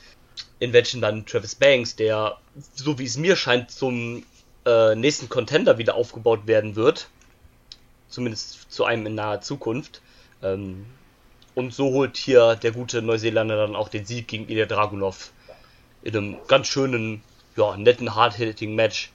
in 0.59 0.73
welchen 0.73 1.01
dann 1.01 1.25
Travis 1.25 1.55
Banks, 1.55 1.95
der, 1.95 2.37
so 2.73 2.97
wie 2.97 3.05
es 3.05 3.17
mir 3.17 3.35
scheint, 3.35 3.69
zum 3.69 4.23
äh, 4.65 4.95
nächsten 4.95 5.29
Contender 5.29 5.77
wieder 5.77 5.95
aufgebaut 5.95 6.47
werden 6.47 6.75
wird, 6.75 7.09
zumindest 8.09 8.71
zu 8.71 8.85
einem 8.85 9.05
in 9.05 9.15
naher 9.15 9.41
Zukunft. 9.41 10.01
Ähm, 10.43 10.85
und 11.55 11.73
so 11.73 11.91
holt 11.91 12.17
hier 12.17 12.55
der 12.55 12.71
gute 12.71 13.01
Neuseeländer 13.01 13.57
dann 13.57 13.75
auch 13.75 13.89
den 13.89 14.05
Sieg 14.05 14.27
gegen 14.27 14.47
Ilya 14.47 14.65
Dragunov 14.65 15.31
in 16.03 16.15
einem 16.15 16.37
ganz 16.47 16.67
schönen, 16.67 17.21
ja, 17.55 17.75
netten, 17.75 18.15
hard-hitting 18.15 18.75
Match. 18.75 19.11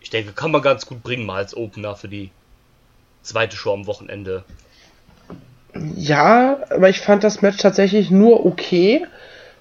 Ich 0.00 0.10
denke, 0.10 0.32
kann 0.32 0.50
man 0.50 0.62
ganz 0.62 0.86
gut 0.86 1.02
bringen 1.02 1.26
mal 1.26 1.36
als 1.36 1.56
Opener 1.56 1.96
für 1.96 2.08
die 2.08 2.30
zweite 3.22 3.56
Show 3.56 3.72
am 3.72 3.86
Wochenende. 3.86 4.44
Ja, 5.96 6.58
aber 6.70 6.88
ich 6.88 7.00
fand 7.00 7.24
das 7.24 7.42
Match 7.42 7.56
tatsächlich 7.56 8.10
nur 8.10 8.46
okay, 8.46 9.06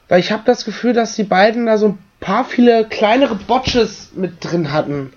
weil 0.10 0.20
ich 0.20 0.32
habe 0.32 0.44
das 0.46 0.66
Gefühl, 0.66 0.94
dass 0.94 1.16
die 1.16 1.24
beiden 1.24 1.66
da 1.66 1.78
so 1.78 1.90
ein 1.90 2.00
paar 2.20 2.46
viele 2.46 2.88
kleinere 2.88 3.36
Botches 3.36 4.12
mit 4.16 4.44
drin 4.44 4.72
hatten. 4.72 5.14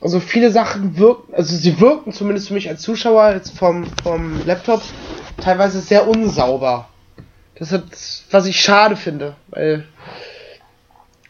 Also 0.00 0.20
viele 0.20 0.50
Sachen 0.50 0.98
wirken, 0.98 1.32
also 1.34 1.56
sie 1.56 1.80
wirkten 1.80 2.12
zumindest 2.12 2.48
für 2.48 2.54
mich 2.54 2.68
als 2.68 2.82
Zuschauer 2.82 3.32
jetzt 3.32 3.56
vom, 3.56 3.86
vom 4.02 4.44
Laptop 4.46 4.82
teilweise 5.42 5.80
sehr 5.80 6.06
unsauber. 6.06 6.88
Das 7.56 7.72
ist, 7.72 8.24
was 8.30 8.46
ich 8.46 8.60
schade 8.60 8.96
finde, 8.96 9.36
weil 9.48 9.84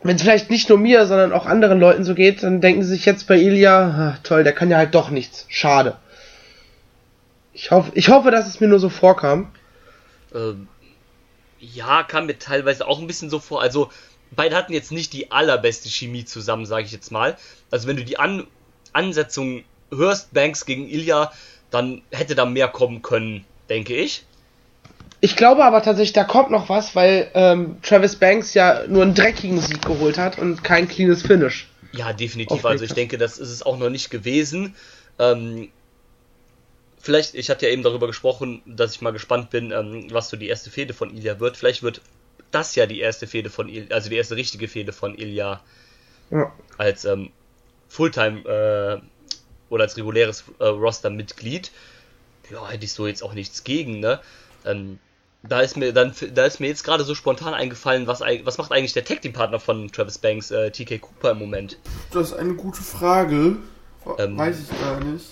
wenn 0.02 0.16
es 0.16 0.22
vielleicht 0.22 0.50
nicht 0.50 0.68
nur 0.68 0.78
mir, 0.78 1.06
sondern 1.06 1.32
auch 1.32 1.46
anderen 1.46 1.80
Leuten 1.80 2.04
so 2.04 2.14
geht, 2.14 2.42
dann 2.42 2.60
denken 2.60 2.82
sie 2.82 2.90
sich 2.90 3.06
jetzt 3.06 3.26
bei 3.26 3.38
Ilya, 3.38 4.18
toll, 4.22 4.44
der 4.44 4.52
kann 4.52 4.70
ja 4.70 4.76
halt 4.76 4.94
doch 4.94 5.10
nichts. 5.10 5.46
Schade. 5.48 5.96
Ich 7.54 7.70
hoffe, 7.70 7.92
ich 7.94 8.10
hoffe, 8.10 8.30
dass 8.30 8.46
es 8.46 8.60
mir 8.60 8.68
nur 8.68 8.80
so 8.80 8.90
vorkam. 8.90 9.52
Ähm, 10.34 10.68
ja, 11.72 12.02
kam 12.02 12.26
mir 12.26 12.38
teilweise 12.38 12.86
auch 12.86 12.98
ein 12.98 13.06
bisschen 13.06 13.30
so 13.30 13.38
vor. 13.38 13.62
Also, 13.62 13.90
beide 14.30 14.56
hatten 14.56 14.72
jetzt 14.72 14.92
nicht 14.92 15.12
die 15.12 15.30
allerbeste 15.30 15.88
Chemie 15.88 16.24
zusammen, 16.24 16.66
sage 16.66 16.84
ich 16.84 16.92
jetzt 16.92 17.10
mal. 17.10 17.36
Also, 17.70 17.88
wenn 17.88 17.96
du 17.96 18.04
die 18.04 18.18
An 18.18 18.46
Ansetzung 18.92 19.64
hörst, 19.90 20.32
Banks 20.32 20.66
gegen 20.66 20.88
Ilya, 20.88 21.32
dann 21.70 22.02
hätte 22.12 22.34
da 22.34 22.44
mehr 22.44 22.68
kommen 22.68 23.02
können, 23.02 23.44
denke 23.68 23.94
ich. 23.94 24.24
Ich 25.20 25.36
glaube 25.36 25.64
aber 25.64 25.82
tatsächlich, 25.82 26.12
da 26.12 26.24
kommt 26.24 26.50
noch 26.50 26.68
was, 26.68 26.94
weil 26.94 27.30
ähm, 27.34 27.76
Travis 27.82 28.16
Banks 28.16 28.54
ja 28.54 28.84
nur 28.86 29.02
einen 29.02 29.14
dreckigen 29.14 29.58
Sieg 29.58 29.82
geholt 29.82 30.18
hat 30.18 30.38
und 30.38 30.62
kein 30.62 30.86
cleanes 30.86 31.22
Finish. 31.22 31.68
Ja, 31.92 32.12
definitiv. 32.12 32.64
Also 32.64 32.84
ich 32.84 32.92
denke, 32.92 33.18
das 33.18 33.38
ist 33.38 33.50
es 33.50 33.62
auch 33.62 33.78
noch 33.78 33.88
nicht 33.88 34.10
gewesen. 34.10 34.74
Ähm, 35.18 35.70
vielleicht, 37.04 37.34
ich 37.34 37.50
hatte 37.50 37.66
ja 37.66 37.72
eben 37.72 37.82
darüber 37.82 38.06
gesprochen, 38.06 38.62
dass 38.64 38.94
ich 38.94 39.02
mal 39.02 39.12
gespannt 39.12 39.50
bin, 39.50 39.72
ähm, 39.72 40.06
was 40.10 40.30
so 40.30 40.38
die 40.38 40.48
erste 40.48 40.70
Fehde 40.70 40.94
von 40.94 41.14
Ilya 41.14 41.38
wird. 41.38 41.58
Vielleicht 41.58 41.82
wird 41.82 42.00
das 42.50 42.74
ja 42.76 42.86
die 42.86 43.00
erste 43.00 43.26
Fehde 43.26 43.50
von 43.50 43.68
Ilya, 43.68 43.94
also 43.94 44.08
die 44.08 44.16
erste 44.16 44.36
richtige 44.36 44.68
Fehde 44.68 44.92
von 44.92 45.16
Ilya 45.16 45.60
ja. 46.30 46.52
als 46.78 47.04
ähm, 47.04 47.30
Fulltime 47.88 48.40
äh, 48.48 49.00
oder 49.68 49.84
als 49.84 49.98
reguläres 49.98 50.44
äh, 50.58 50.64
Roster-Mitglied. 50.64 51.72
Ja, 52.50 52.70
hätte 52.70 52.86
ich 52.86 52.92
so 52.94 53.06
jetzt 53.06 53.22
auch 53.22 53.34
nichts 53.34 53.64
gegen, 53.64 54.00
ne? 54.00 54.20
Ähm, 54.64 54.98
da 55.42 55.60
ist 55.60 55.76
mir 55.76 55.92
dann, 55.92 56.14
da 56.32 56.46
ist 56.46 56.58
mir 56.58 56.68
jetzt 56.68 56.84
gerade 56.84 57.04
so 57.04 57.14
spontan 57.14 57.52
eingefallen, 57.52 58.06
was, 58.06 58.20
was 58.20 58.56
macht 58.56 58.72
eigentlich 58.72 58.94
der 58.94 59.04
Tag 59.04 59.20
Team 59.20 59.34
Partner 59.34 59.60
von 59.60 59.92
Travis 59.92 60.16
Banks, 60.16 60.50
äh, 60.50 60.70
TK 60.70 61.00
Cooper 61.00 61.32
im 61.32 61.38
Moment? 61.38 61.78
Das 62.12 62.28
ist 62.28 62.34
eine 62.38 62.54
gute 62.54 62.80
Frage. 62.80 63.58
Ähm, 64.18 64.38
Weiß 64.38 64.56
ich 64.60 64.80
gar 64.80 65.00
nicht. 65.00 65.26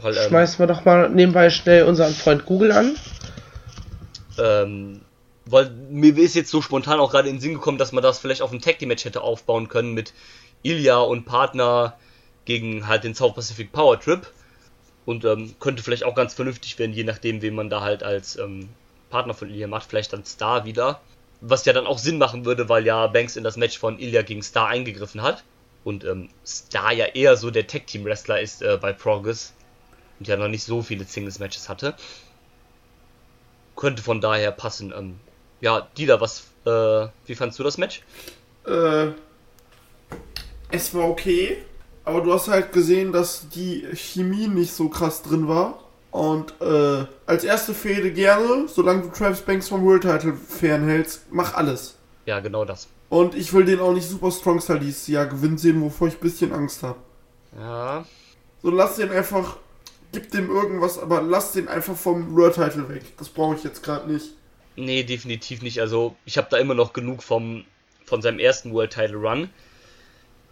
Weil, 0.00 0.16
ähm, 0.16 0.28
Schmeißen 0.28 0.58
wir 0.58 0.66
doch 0.66 0.84
mal 0.84 1.08
nebenbei 1.08 1.50
schnell 1.50 1.84
unseren 1.84 2.12
Freund 2.12 2.46
Google 2.46 2.72
an. 2.72 2.96
Ähm, 4.38 5.00
weil 5.46 5.70
mir 5.70 6.16
ist 6.18 6.34
jetzt 6.34 6.50
so 6.50 6.60
spontan 6.60 7.00
auch 7.00 7.10
gerade 7.10 7.28
in 7.28 7.36
den 7.36 7.40
Sinn 7.40 7.54
gekommen, 7.54 7.78
dass 7.78 7.92
man 7.92 8.02
das 8.02 8.18
vielleicht 8.18 8.42
auf 8.42 8.52
ein 8.52 8.60
Tag 8.60 8.78
Team 8.78 8.88
Match 8.88 9.04
hätte 9.04 9.22
aufbauen 9.22 9.68
können 9.68 9.94
mit 9.94 10.12
Ilya 10.62 10.98
und 10.98 11.24
Partner 11.24 11.96
gegen 12.44 12.86
halt 12.86 13.04
den 13.04 13.14
South 13.14 13.34
Pacific 13.34 13.72
Power 13.72 13.98
Trip. 13.98 14.26
Und 15.04 15.24
ähm, 15.24 15.54
könnte 15.60 15.84
vielleicht 15.84 16.02
auch 16.02 16.16
ganz 16.16 16.34
vernünftig 16.34 16.78
werden, 16.80 16.92
je 16.92 17.04
nachdem, 17.04 17.40
wen 17.40 17.54
man 17.54 17.70
da 17.70 17.80
halt 17.80 18.02
als 18.02 18.36
ähm, 18.36 18.68
Partner 19.08 19.34
von 19.34 19.48
Ilya 19.48 19.68
macht, 19.68 19.88
vielleicht 19.88 20.12
dann 20.12 20.24
Star 20.24 20.64
wieder. 20.64 21.00
Was 21.40 21.64
ja 21.64 21.72
dann 21.72 21.86
auch 21.86 21.98
Sinn 21.98 22.18
machen 22.18 22.44
würde, 22.44 22.68
weil 22.68 22.84
ja 22.84 23.06
Banks 23.06 23.36
in 23.36 23.44
das 23.44 23.56
Match 23.56 23.78
von 23.78 24.00
Ilya 24.00 24.22
gegen 24.22 24.42
Star 24.42 24.66
eingegriffen 24.66 25.22
hat. 25.22 25.44
Und 25.84 26.04
ähm, 26.04 26.30
Star 26.44 26.92
ja 26.92 27.04
eher 27.06 27.36
so 27.36 27.52
der 27.52 27.68
Tag-Team-Wrestler 27.68 28.40
ist 28.40 28.62
äh, 28.62 28.78
bei 28.80 28.92
Progress. 28.92 29.52
Und 30.18 30.28
ja 30.28 30.36
noch 30.36 30.48
nicht 30.48 30.64
so 30.64 30.82
viele 30.82 31.04
Singles-Matches 31.04 31.68
hatte. 31.68 31.94
Könnte 33.76 34.02
von 34.02 34.20
daher 34.20 34.50
passen. 34.52 34.92
Ähm, 34.96 35.20
ja, 35.60 35.86
Dieter, 35.96 36.20
was, 36.20 36.44
äh, 36.64 37.08
wie 37.26 37.34
fandst 37.34 37.58
du 37.58 37.62
das 37.62 37.78
Match? 37.78 38.02
Äh, 38.66 39.08
es 40.70 40.94
war 40.94 41.08
okay, 41.08 41.58
aber 42.04 42.20
du 42.22 42.32
hast 42.32 42.48
halt 42.48 42.72
gesehen, 42.72 43.12
dass 43.12 43.48
die 43.48 43.86
Chemie 43.94 44.48
nicht 44.48 44.72
so 44.72 44.88
krass 44.88 45.22
drin 45.22 45.48
war. 45.48 45.82
Und 46.10 46.54
äh, 46.62 47.04
als 47.26 47.44
erste 47.44 47.74
Fehde 47.74 48.10
gerne, 48.10 48.68
solange 48.68 49.02
du 49.02 49.08
Travis 49.08 49.42
Banks 49.42 49.68
vom 49.68 49.84
World 49.84 50.02
Title 50.02 50.34
fernhältst, 50.34 51.26
mach 51.30 51.54
alles. 51.54 51.96
Ja, 52.24 52.40
genau 52.40 52.64
das. 52.64 52.88
Und 53.08 53.34
ich 53.34 53.52
will 53.52 53.64
den 53.64 53.80
auch 53.80 53.92
nicht 53.92 54.08
Super 54.08 54.30
Strong 54.30 54.60
Star 54.60 54.78
dieses 54.78 55.06
Jahr 55.06 55.26
gewinnen 55.26 55.58
sehen, 55.58 55.80
wovor 55.82 56.08
ich 56.08 56.14
ein 56.14 56.20
bisschen 56.20 56.52
Angst 56.52 56.82
habe. 56.82 56.98
Ja. 57.58 58.04
So 58.62 58.70
lass 58.70 58.96
den 58.96 59.10
einfach, 59.10 59.58
gib 60.16 60.30
dem 60.30 60.48
irgendwas, 60.48 60.98
aber 60.98 61.20
lass 61.20 61.52
den 61.52 61.68
einfach 61.68 61.94
vom 61.94 62.34
World 62.34 62.54
Title 62.54 62.88
weg. 62.88 63.02
Das 63.18 63.28
brauche 63.28 63.54
ich 63.54 63.64
jetzt 63.64 63.82
gerade 63.82 64.10
nicht. 64.10 64.30
Nee, 64.74 65.02
definitiv 65.02 65.60
nicht. 65.60 65.78
Also 65.78 66.16
ich 66.24 66.38
habe 66.38 66.48
da 66.50 66.56
immer 66.56 66.74
noch 66.74 66.94
genug 66.94 67.22
vom, 67.22 67.64
von 68.06 68.22
seinem 68.22 68.38
ersten 68.38 68.72
World 68.72 68.94
Title 68.94 69.16
Run. 69.16 69.50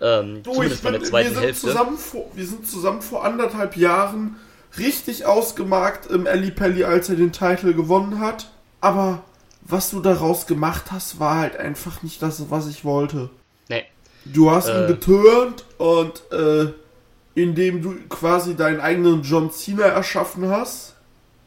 Ähm, 0.02 0.42
du, 0.42 0.52
zumindest 0.52 0.82
bin, 0.82 0.92
von 0.92 1.00
der 1.00 1.08
zweiten 1.08 1.34
wir 1.34 1.40
Hälfte. 1.40 1.68
Zusammen 1.68 1.96
vor, 1.96 2.30
wir 2.34 2.46
sind 2.46 2.68
zusammen 2.68 3.00
vor 3.00 3.24
anderthalb 3.24 3.78
Jahren 3.78 4.36
richtig 4.76 5.24
ausgemarkt 5.24 6.10
im 6.10 6.26
Ali 6.26 6.50
Pelli, 6.50 6.84
als 6.84 7.08
er 7.08 7.16
den 7.16 7.32
Titel 7.32 7.72
gewonnen 7.72 8.20
hat. 8.20 8.50
Aber 8.82 9.24
was 9.62 9.90
du 9.90 10.00
daraus 10.00 10.46
gemacht 10.46 10.92
hast, 10.92 11.18
war 11.20 11.36
halt 11.36 11.56
einfach 11.56 12.02
nicht 12.02 12.20
das, 12.20 12.50
was 12.50 12.68
ich 12.68 12.84
wollte. 12.84 13.30
Nee. 13.70 13.84
Du 14.26 14.50
hast 14.50 14.68
äh. 14.68 14.82
ihn 14.82 14.88
geturnt 14.88 15.64
und 15.78 16.22
äh, 16.32 16.66
indem 17.34 17.82
du 17.82 17.94
quasi 18.08 18.54
deinen 18.54 18.80
eigenen 18.80 19.22
John 19.22 19.50
Cena 19.50 19.84
erschaffen 19.84 20.48
hast. 20.48 20.94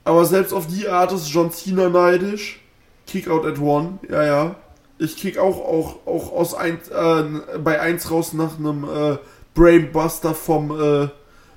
Aber 0.04 0.26
selbst 0.26 0.54
auf 0.54 0.68
die 0.68 0.88
Art 0.88 1.12
ist 1.12 1.30
John 1.30 1.52
Cena 1.52 1.90
neidisch. 1.90 2.60
Kick 3.06 3.30
out 3.30 3.46
at 3.46 3.60
one, 3.60 4.00
ja, 4.10 4.24
ja. 4.24 4.56
Ich 5.00 5.16
kick 5.16 5.38
auch, 5.38 5.60
auch, 5.60 6.08
auch 6.08 6.32
aus 6.34 6.54
ein, 6.54 6.80
äh, 6.92 7.58
bei 7.60 7.80
1 7.80 8.10
raus 8.10 8.34
nach 8.34 8.58
einem 8.58 8.84
äh, 8.84 9.18
Brainbuster 9.54 10.34
vom, 10.34 10.72
äh, 10.72 11.08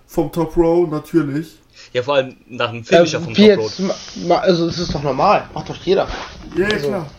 vom 0.07 0.31
Top 0.31 0.57
Row, 0.57 0.89
natürlich. 0.89 1.59
Ja, 1.93 2.03
vor 2.03 2.17
allem 2.17 2.37
nach 2.49 2.69
einem 2.69 2.85
Finisher 2.85 3.19
äh, 3.19 3.23
vom 3.23 3.35
Top 3.35 3.59
Road. 3.59 4.41
Also, 4.43 4.67
das 4.67 4.79
ist 4.79 4.95
doch 4.95 5.03
normal. 5.03 5.49
Macht 5.55 5.71
doch 5.71 5.77
jeder. 5.77 6.07
Ja, 6.57 6.67
also. 6.67 6.89
klar. 6.89 7.11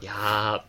Ja, 0.00 0.64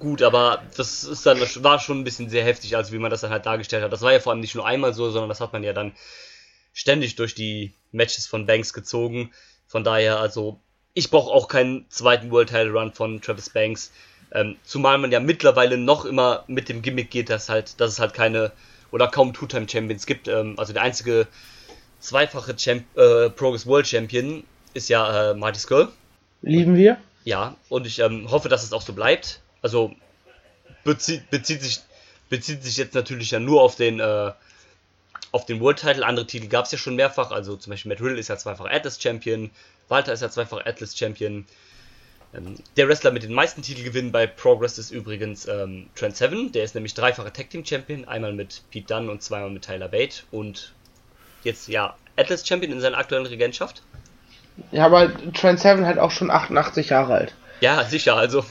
gut, 0.00 0.22
aber 0.22 0.62
das 0.76 1.04
ist 1.04 1.24
dann, 1.26 1.38
das 1.38 1.62
war 1.62 1.78
schon 1.78 2.00
ein 2.00 2.04
bisschen 2.04 2.28
sehr 2.28 2.44
heftig, 2.44 2.76
also 2.76 2.92
wie 2.92 2.98
man 2.98 3.10
das 3.10 3.20
dann 3.20 3.30
halt 3.30 3.46
dargestellt 3.46 3.84
hat. 3.84 3.92
Das 3.92 4.02
war 4.02 4.12
ja 4.12 4.18
vor 4.18 4.32
allem 4.32 4.40
nicht 4.40 4.56
nur 4.56 4.66
einmal 4.66 4.92
so, 4.92 5.10
sondern 5.10 5.28
das 5.28 5.40
hat 5.40 5.52
man 5.52 5.62
ja 5.62 5.72
dann 5.72 5.92
ständig 6.72 7.16
durch 7.16 7.34
die 7.34 7.74
Matches 7.92 8.26
von 8.26 8.46
Banks 8.46 8.72
gezogen. 8.72 9.30
Von 9.66 9.84
daher, 9.84 10.18
also, 10.18 10.60
ich 10.94 11.10
brauche 11.10 11.30
auch 11.30 11.46
keinen 11.46 11.88
zweiten 11.88 12.30
World 12.30 12.48
Title 12.48 12.72
Run 12.72 12.92
von 12.92 13.20
Travis 13.20 13.50
Banks. 13.50 13.92
Ähm, 14.32 14.56
zumal 14.64 14.98
man 14.98 15.12
ja 15.12 15.20
mittlerweile 15.20 15.76
noch 15.76 16.04
immer 16.04 16.44
mit 16.46 16.68
dem 16.68 16.82
Gimmick 16.82 17.10
geht, 17.10 17.30
dass 17.30 17.48
halt, 17.48 17.80
dass 17.80 17.92
es 17.92 17.98
halt 18.00 18.14
keine 18.14 18.52
oder 18.90 19.08
kaum 19.08 19.32
Two-Time-Champions 19.32 20.06
gibt. 20.06 20.28
Ähm, 20.28 20.54
also 20.58 20.72
der 20.72 20.82
einzige 20.82 21.28
zweifache 22.00 22.56
Champ 22.56 22.84
äh, 22.96 23.30
Progress 23.30 23.66
World 23.66 23.86
Champion 23.86 24.44
ist 24.74 24.88
ja 24.88 25.30
äh, 25.30 25.34
Marty 25.34 25.60
Skull. 25.60 25.88
Lieben 26.42 26.76
wir. 26.76 26.98
Ja, 27.24 27.56
und 27.68 27.86
ich 27.86 27.98
ähm, 27.98 28.30
hoffe, 28.30 28.48
dass 28.48 28.64
es 28.64 28.72
auch 28.72 28.82
so 28.82 28.92
bleibt. 28.92 29.40
Also 29.62 29.94
bezieht, 30.84 31.30
bezieht, 31.30 31.62
sich, 31.62 31.80
bezieht 32.28 32.62
sich 32.62 32.76
jetzt 32.76 32.94
natürlich 32.94 33.30
ja 33.30 33.40
nur 33.40 33.62
auf 33.62 33.76
den, 33.76 34.00
äh, 34.00 34.32
auf 35.32 35.46
den 35.46 35.60
World 35.60 35.78
Title. 35.78 36.04
Andere 36.04 36.26
Titel 36.26 36.48
gab 36.48 36.64
es 36.64 36.72
ja 36.72 36.78
schon 36.78 36.96
mehrfach. 36.96 37.30
Also 37.30 37.56
zum 37.56 37.70
Beispiel 37.70 37.90
Matt 37.90 38.00
Riddle 38.00 38.18
ist 38.18 38.28
ja 38.28 38.36
zweifach 38.36 38.66
Atlas 38.66 39.00
Champion. 39.00 39.50
Walter 39.88 40.12
ist 40.12 40.22
ja 40.22 40.30
zweifach 40.30 40.64
Atlas 40.64 40.96
Champion. 40.96 41.46
Ähm, 42.34 42.56
der 42.76 42.88
Wrestler 42.88 43.10
mit 43.10 43.22
den 43.22 43.32
meisten 43.32 43.62
Titelgewinnen 43.62 44.12
bei 44.12 44.26
Progress 44.26 44.78
ist 44.78 44.90
übrigens 44.90 45.46
ähm, 45.46 45.88
Trent 45.94 46.16
Seven. 46.16 46.52
Der 46.52 46.64
ist 46.64 46.74
nämlich 46.74 46.94
dreifacher 46.94 47.32
Tag 47.32 47.50
Team 47.50 47.64
Champion. 47.64 48.06
Einmal 48.06 48.32
mit 48.32 48.62
Pete 48.70 48.86
Dunne 48.86 49.10
und 49.10 49.22
zweimal 49.22 49.50
mit 49.50 49.64
Tyler 49.64 49.88
Bate. 49.88 50.22
Und 50.30 50.72
jetzt 51.42 51.68
ja 51.68 51.96
Atlas 52.16 52.46
Champion 52.46 52.72
in 52.72 52.80
seiner 52.80 52.98
aktuellen 52.98 53.26
Regentschaft. 53.26 53.82
Ja, 54.72 54.86
aber 54.86 55.10
Trent 55.32 55.60
Seven 55.60 55.86
halt 55.86 55.98
auch 55.98 56.10
schon 56.10 56.30
88 56.30 56.90
Jahre 56.90 57.14
alt. 57.14 57.34
Ja, 57.60 57.84
sicher, 57.84 58.16
also 58.16 58.44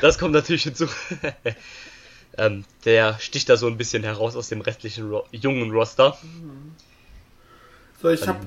das 0.00 0.18
kommt 0.18 0.32
natürlich 0.32 0.62
hinzu. 0.62 0.86
ähm, 2.38 2.64
der 2.84 3.18
sticht 3.18 3.48
da 3.48 3.56
so 3.56 3.66
ein 3.66 3.76
bisschen 3.76 4.02
heraus 4.02 4.36
aus 4.36 4.48
dem 4.48 4.60
restlichen 4.60 5.10
Ro 5.10 5.24
jungen 5.30 5.70
Roster. 5.70 6.16
So, 8.00 8.10
ich 8.10 8.26
hab 8.26 8.40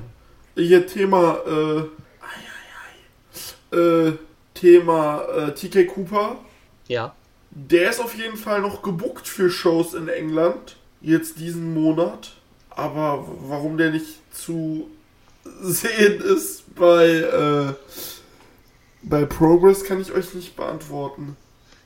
hier 0.55 0.85
Thema 0.87 1.39
äh, 3.71 3.75
äh, 3.75 4.13
Thema 4.53 5.21
äh, 5.23 5.53
TK 5.53 5.87
Cooper. 5.87 6.37
Ja. 6.87 7.15
Der 7.51 7.89
ist 7.89 7.99
auf 7.99 8.15
jeden 8.15 8.37
Fall 8.37 8.61
noch 8.61 8.81
gebuckt 8.81 9.27
für 9.27 9.49
Shows 9.49 9.93
in 9.93 10.07
England. 10.07 10.77
Jetzt 11.01 11.39
diesen 11.39 11.73
Monat. 11.73 12.33
Aber 12.69 13.27
warum 13.41 13.77
der 13.77 13.91
nicht 13.91 14.19
zu 14.31 14.89
sehen 15.61 16.21
ist 16.21 16.75
bei, 16.75 17.05
äh, 17.07 17.73
bei 19.09 19.25
Progress, 19.25 19.83
kann 19.83 20.01
ich 20.01 20.11
euch 20.11 20.33
nicht 20.33 20.55
beantworten. 20.55 21.35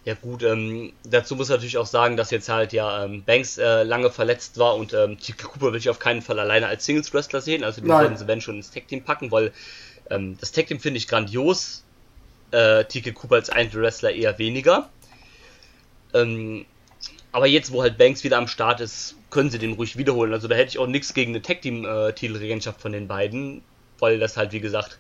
Ja 0.03 0.15
gut, 0.15 0.41
ähm, 0.41 0.93
dazu 1.03 1.35
muss 1.35 1.49
natürlich 1.49 1.77
auch 1.77 1.85
sagen, 1.85 2.17
dass 2.17 2.31
jetzt 2.31 2.49
halt 2.49 2.73
ja 2.73 3.05
ähm, 3.05 3.23
Banks 3.23 3.59
äh, 3.59 3.83
lange 3.83 4.09
verletzt 4.09 4.57
war 4.57 4.75
und 4.75 4.93
ähm, 4.93 5.19
Chica 5.19 5.47
Cooper 5.47 5.71
will 5.71 5.79
ich 5.79 5.91
auf 5.91 5.99
keinen 5.99 6.23
Fall 6.23 6.39
alleine 6.39 6.65
als 6.65 6.85
Singles 6.85 7.13
Wrestler 7.13 7.41
sehen. 7.41 7.63
Also 7.63 7.81
die 7.81 7.87
werden 7.87 8.17
sie 8.17 8.27
wenn 8.27 8.41
schon 8.41 8.55
ins 8.55 8.71
Tag 8.71 8.87
Team 8.87 9.03
packen, 9.03 9.31
weil 9.31 9.51
ähm, 10.09 10.37
das 10.39 10.51
Tag 10.51 10.67
Team 10.67 10.79
finde 10.79 10.97
ich 10.97 11.07
grandios. 11.07 11.83
Äh, 12.49 12.85
Tike 12.85 13.13
Cooper 13.13 13.35
als 13.35 13.49
Einzelwrestler 13.49 14.11
eher 14.11 14.39
weniger. 14.39 14.89
Ähm, 16.13 16.65
aber 17.31 17.47
jetzt, 17.47 17.71
wo 17.71 17.81
halt 17.81 17.97
Banks 17.97 18.23
wieder 18.23 18.37
am 18.37 18.47
Start 18.47 18.81
ist, 18.81 19.15
können 19.29 19.51
sie 19.51 19.59
den 19.59 19.73
ruhig 19.73 19.97
wiederholen. 19.97 20.33
Also 20.33 20.47
da 20.47 20.55
hätte 20.55 20.69
ich 20.69 20.79
auch 20.79 20.87
nichts 20.87 21.13
gegen 21.13 21.31
eine 21.31 21.41
Tag 21.41 21.61
Team 21.61 21.85
äh, 21.85 22.11
Titelregentschaft 22.11 22.81
von 22.81 22.91
den 22.91 23.07
beiden, 23.07 23.61
weil 23.99 24.19
das 24.19 24.35
halt 24.35 24.51
wie 24.51 24.59
gesagt 24.59 24.99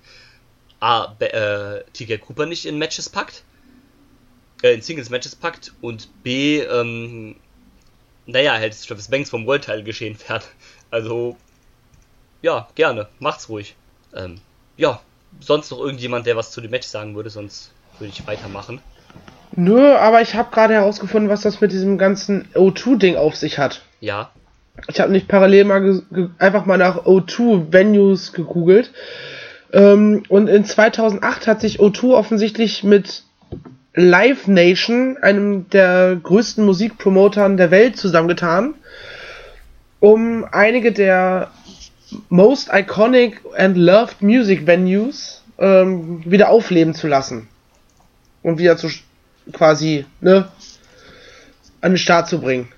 A, 0.81 1.15
äh, 1.19 1.83
TK 1.93 2.17
Cooper 2.19 2.45
nicht 2.45 2.65
in 2.65 2.77
Matches 2.77 3.07
packt, 3.07 3.43
äh, 4.63 4.73
in 4.73 4.81
Singles 4.81 5.09
Matches 5.09 5.35
packt 5.35 5.73
und 5.79 6.09
B, 6.23 6.59
ähm, 6.59 7.35
naja, 8.25 8.55
hätte 8.55 8.75
Travis 8.75 9.07
Banks 9.07 9.29
vom 9.29 9.45
World 9.45 9.63
Title 9.63 9.83
geschehen 9.83 10.15
fährt. 10.15 10.47
Also, 10.93 11.37
ja, 12.41 12.67
gerne, 12.75 13.07
macht's 13.19 13.47
ruhig. 13.47 13.75
Ähm, 14.13 14.41
ja, 14.75 14.99
sonst 15.39 15.71
noch 15.71 15.79
irgendjemand, 15.79 16.27
der 16.27 16.35
was 16.35 16.51
zu 16.51 16.59
dem 16.59 16.71
Match 16.71 16.85
sagen 16.85 17.15
würde, 17.15 17.29
sonst 17.29 17.71
würde 17.97 18.11
ich 18.13 18.27
weitermachen. 18.27 18.81
Nö, 19.55 19.95
aber 19.95 20.21
ich 20.21 20.35
habe 20.35 20.51
gerade 20.51 20.73
herausgefunden, 20.73 21.29
was 21.29 21.43
das 21.43 21.61
mit 21.61 21.71
diesem 21.71 21.97
ganzen 21.97 22.49
O2-Ding 22.53 23.15
auf 23.15 23.37
sich 23.37 23.57
hat. 23.57 23.83
Ja. 24.01 24.31
Ich 24.89 24.99
habe 24.99 25.13
nicht 25.13 25.29
parallel 25.29 25.63
mal 25.63 26.03
einfach 26.39 26.65
mal 26.65 26.77
nach 26.77 27.05
O2-Venues 27.05 28.33
gegoogelt. 28.33 28.91
Ähm, 29.73 30.23
und 30.29 30.47
in 30.47 30.65
2008 30.65 31.47
hat 31.47 31.61
sich 31.61 31.79
O2 31.79 32.13
offensichtlich 32.13 32.83
mit 32.83 33.23
Live 33.93 34.47
Nation, 34.47 35.17
einem 35.21 35.69
der 35.69 36.17
größten 36.21 36.65
Musikpromotern 36.65 37.57
der 37.57 37.71
Welt, 37.71 37.97
zusammengetan, 37.97 38.75
um 39.99 40.45
einige 40.51 40.91
der 40.91 41.51
most 42.29 42.69
iconic 42.71 43.41
and 43.57 43.77
loved 43.77 44.21
music 44.21 44.65
venues 44.65 45.43
ähm, 45.57 46.21
wieder 46.25 46.49
aufleben 46.49 46.93
zu 46.93 47.07
lassen. 47.07 47.47
Und 48.43 48.57
wieder 48.57 48.77
zu 48.77 48.89
quasi, 49.53 50.05
ne, 50.19 50.47
an 51.81 51.91
den 51.91 51.97
Start 51.97 52.27
zu 52.27 52.39
bringen. 52.39 52.69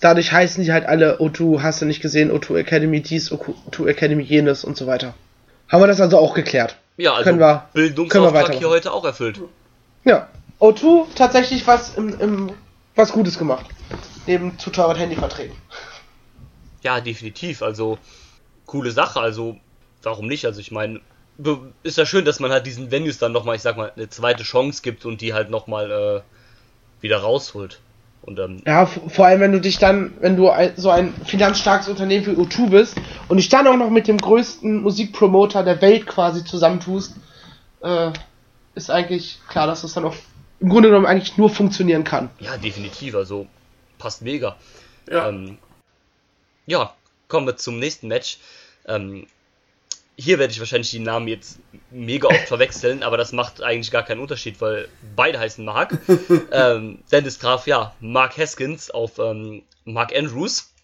Dadurch 0.00 0.32
heißen 0.32 0.64
die 0.64 0.72
halt 0.72 0.86
alle 0.86 1.18
O2, 1.18 1.62
hast 1.62 1.82
du 1.82 1.86
nicht 1.86 2.00
gesehen, 2.00 2.30
O2 2.30 2.58
Academy 2.58 3.00
dies, 3.00 3.30
O2 3.30 3.88
Academy 3.88 4.22
jenes 4.22 4.64
und 4.64 4.76
so 4.76 4.86
weiter. 4.86 5.14
Haben 5.70 5.82
wir 5.82 5.86
das 5.86 6.00
also 6.00 6.18
auch 6.18 6.34
geklärt? 6.34 6.76
Ja, 6.96 7.12
also 7.12 7.24
können 7.24 7.38
wir, 7.38 7.68
Bildungsauftrag 7.72 8.46
können 8.46 8.52
wir 8.54 8.58
hier 8.58 8.68
heute 8.68 8.92
auch 8.92 9.04
erfüllt. 9.04 9.40
Ja, 10.04 10.28
O2 10.58 11.06
tatsächlich 11.14 11.66
was 11.66 11.94
im, 11.96 12.18
im 12.20 12.52
was 12.96 13.12
Gutes 13.12 13.38
gemacht. 13.38 13.66
Neben 14.26 14.58
zu 14.58 14.70
teuren 14.70 14.96
Handyverträgen. 14.96 15.56
Ja, 16.82 17.00
definitiv. 17.00 17.62
Also 17.62 17.98
coole 18.66 18.90
Sache. 18.90 19.20
Also 19.20 19.56
warum 20.02 20.26
nicht? 20.26 20.44
Also 20.44 20.60
ich 20.60 20.70
meine, 20.70 21.00
ist 21.82 21.98
ja 21.98 22.04
schön, 22.04 22.24
dass 22.24 22.40
man 22.40 22.50
halt 22.50 22.66
diesen 22.66 22.90
Venues 22.90 23.18
dann 23.18 23.32
nochmal, 23.32 23.56
ich 23.56 23.62
sag 23.62 23.76
mal, 23.76 23.92
eine 23.94 24.08
zweite 24.08 24.42
Chance 24.42 24.82
gibt 24.82 25.06
und 25.06 25.20
die 25.20 25.32
halt 25.32 25.50
nochmal 25.50 25.90
äh, 25.90 27.02
wieder 27.02 27.18
rausholt. 27.18 27.80
Und, 28.22 28.38
ähm, 28.38 28.62
ja, 28.66 28.86
vor 28.86 29.26
allem 29.26 29.40
wenn 29.40 29.52
du 29.52 29.60
dich 29.60 29.78
dann, 29.78 30.12
wenn 30.20 30.36
du 30.36 30.50
so 30.76 30.90
ein 30.90 31.14
finanzstarkes 31.24 31.88
Unternehmen 31.88 32.26
wie 32.26 32.40
U2 32.40 32.68
bist 32.68 32.96
und 33.28 33.38
dich 33.38 33.48
dann 33.48 33.66
auch 33.66 33.76
noch 33.76 33.90
mit 33.90 34.08
dem 34.08 34.18
größten 34.18 34.82
Musikpromoter 34.82 35.64
der 35.64 35.80
Welt 35.80 36.06
quasi 36.06 36.44
zusammentust, 36.44 37.16
äh, 37.82 38.10
ist 38.74 38.90
eigentlich 38.90 39.40
klar, 39.48 39.66
dass 39.66 39.82
das 39.82 39.94
dann 39.94 40.04
auch 40.04 40.14
im 40.60 40.68
Grunde 40.68 40.90
genommen 40.90 41.06
eigentlich 41.06 41.38
nur 41.38 41.48
funktionieren 41.48 42.04
kann. 42.04 42.28
Ja, 42.38 42.56
definitiv, 42.58 43.14
also 43.14 43.46
passt 43.98 44.22
mega. 44.22 44.56
Ja, 45.10 45.28
ähm, 45.28 45.56
ja 46.66 46.92
kommen 47.28 47.46
wir 47.46 47.56
zum 47.56 47.78
nächsten 47.78 48.08
Match. 48.08 48.38
Ähm, 48.86 49.26
hier 50.20 50.38
werde 50.38 50.52
ich 50.52 50.60
wahrscheinlich 50.60 50.90
die 50.90 50.98
Namen 50.98 51.28
jetzt 51.28 51.60
mega 51.90 52.28
oft 52.28 52.46
verwechseln, 52.46 53.02
aber 53.02 53.16
das 53.16 53.32
macht 53.32 53.62
eigentlich 53.62 53.90
gar 53.90 54.02
keinen 54.02 54.20
Unterschied, 54.20 54.60
weil 54.60 54.88
beide 55.16 55.40
heißen 55.40 55.64
Mark. 55.64 55.98
ähm, 56.52 56.98
Dennis 57.10 57.38
traf 57.38 57.66
ja 57.66 57.94
Mark 58.00 58.36
Haskins 58.36 58.90
auf 58.90 59.18
ähm, 59.18 59.62
Mark 59.84 60.14
Andrews. 60.14 60.74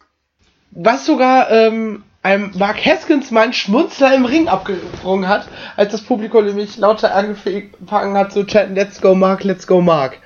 Was 0.71 1.05
sogar 1.05 1.51
ähm, 1.51 2.03
einem 2.23 2.51
Mark 2.57 2.85
Haskins 2.85 3.31
meinen 3.31 3.53
Schmunzler 3.53 4.15
im 4.15 4.25
Ring 4.25 4.49
abgesprungen 4.49 5.29
hat, 5.29 5.49
als 5.77 5.93
das 5.93 6.03
Publikum 6.03 6.47
nämlich 6.47 6.79
lauter 6.79 7.15
angefangen 7.15 8.17
hat 8.17 8.33
zu 8.33 8.45
chatten, 8.47 8.75
let's 8.75 9.01
go 9.03 9.15
Mark, 9.15 9.45
let's 9.45 9.67
go 9.67 9.83
Mark. 9.83 10.19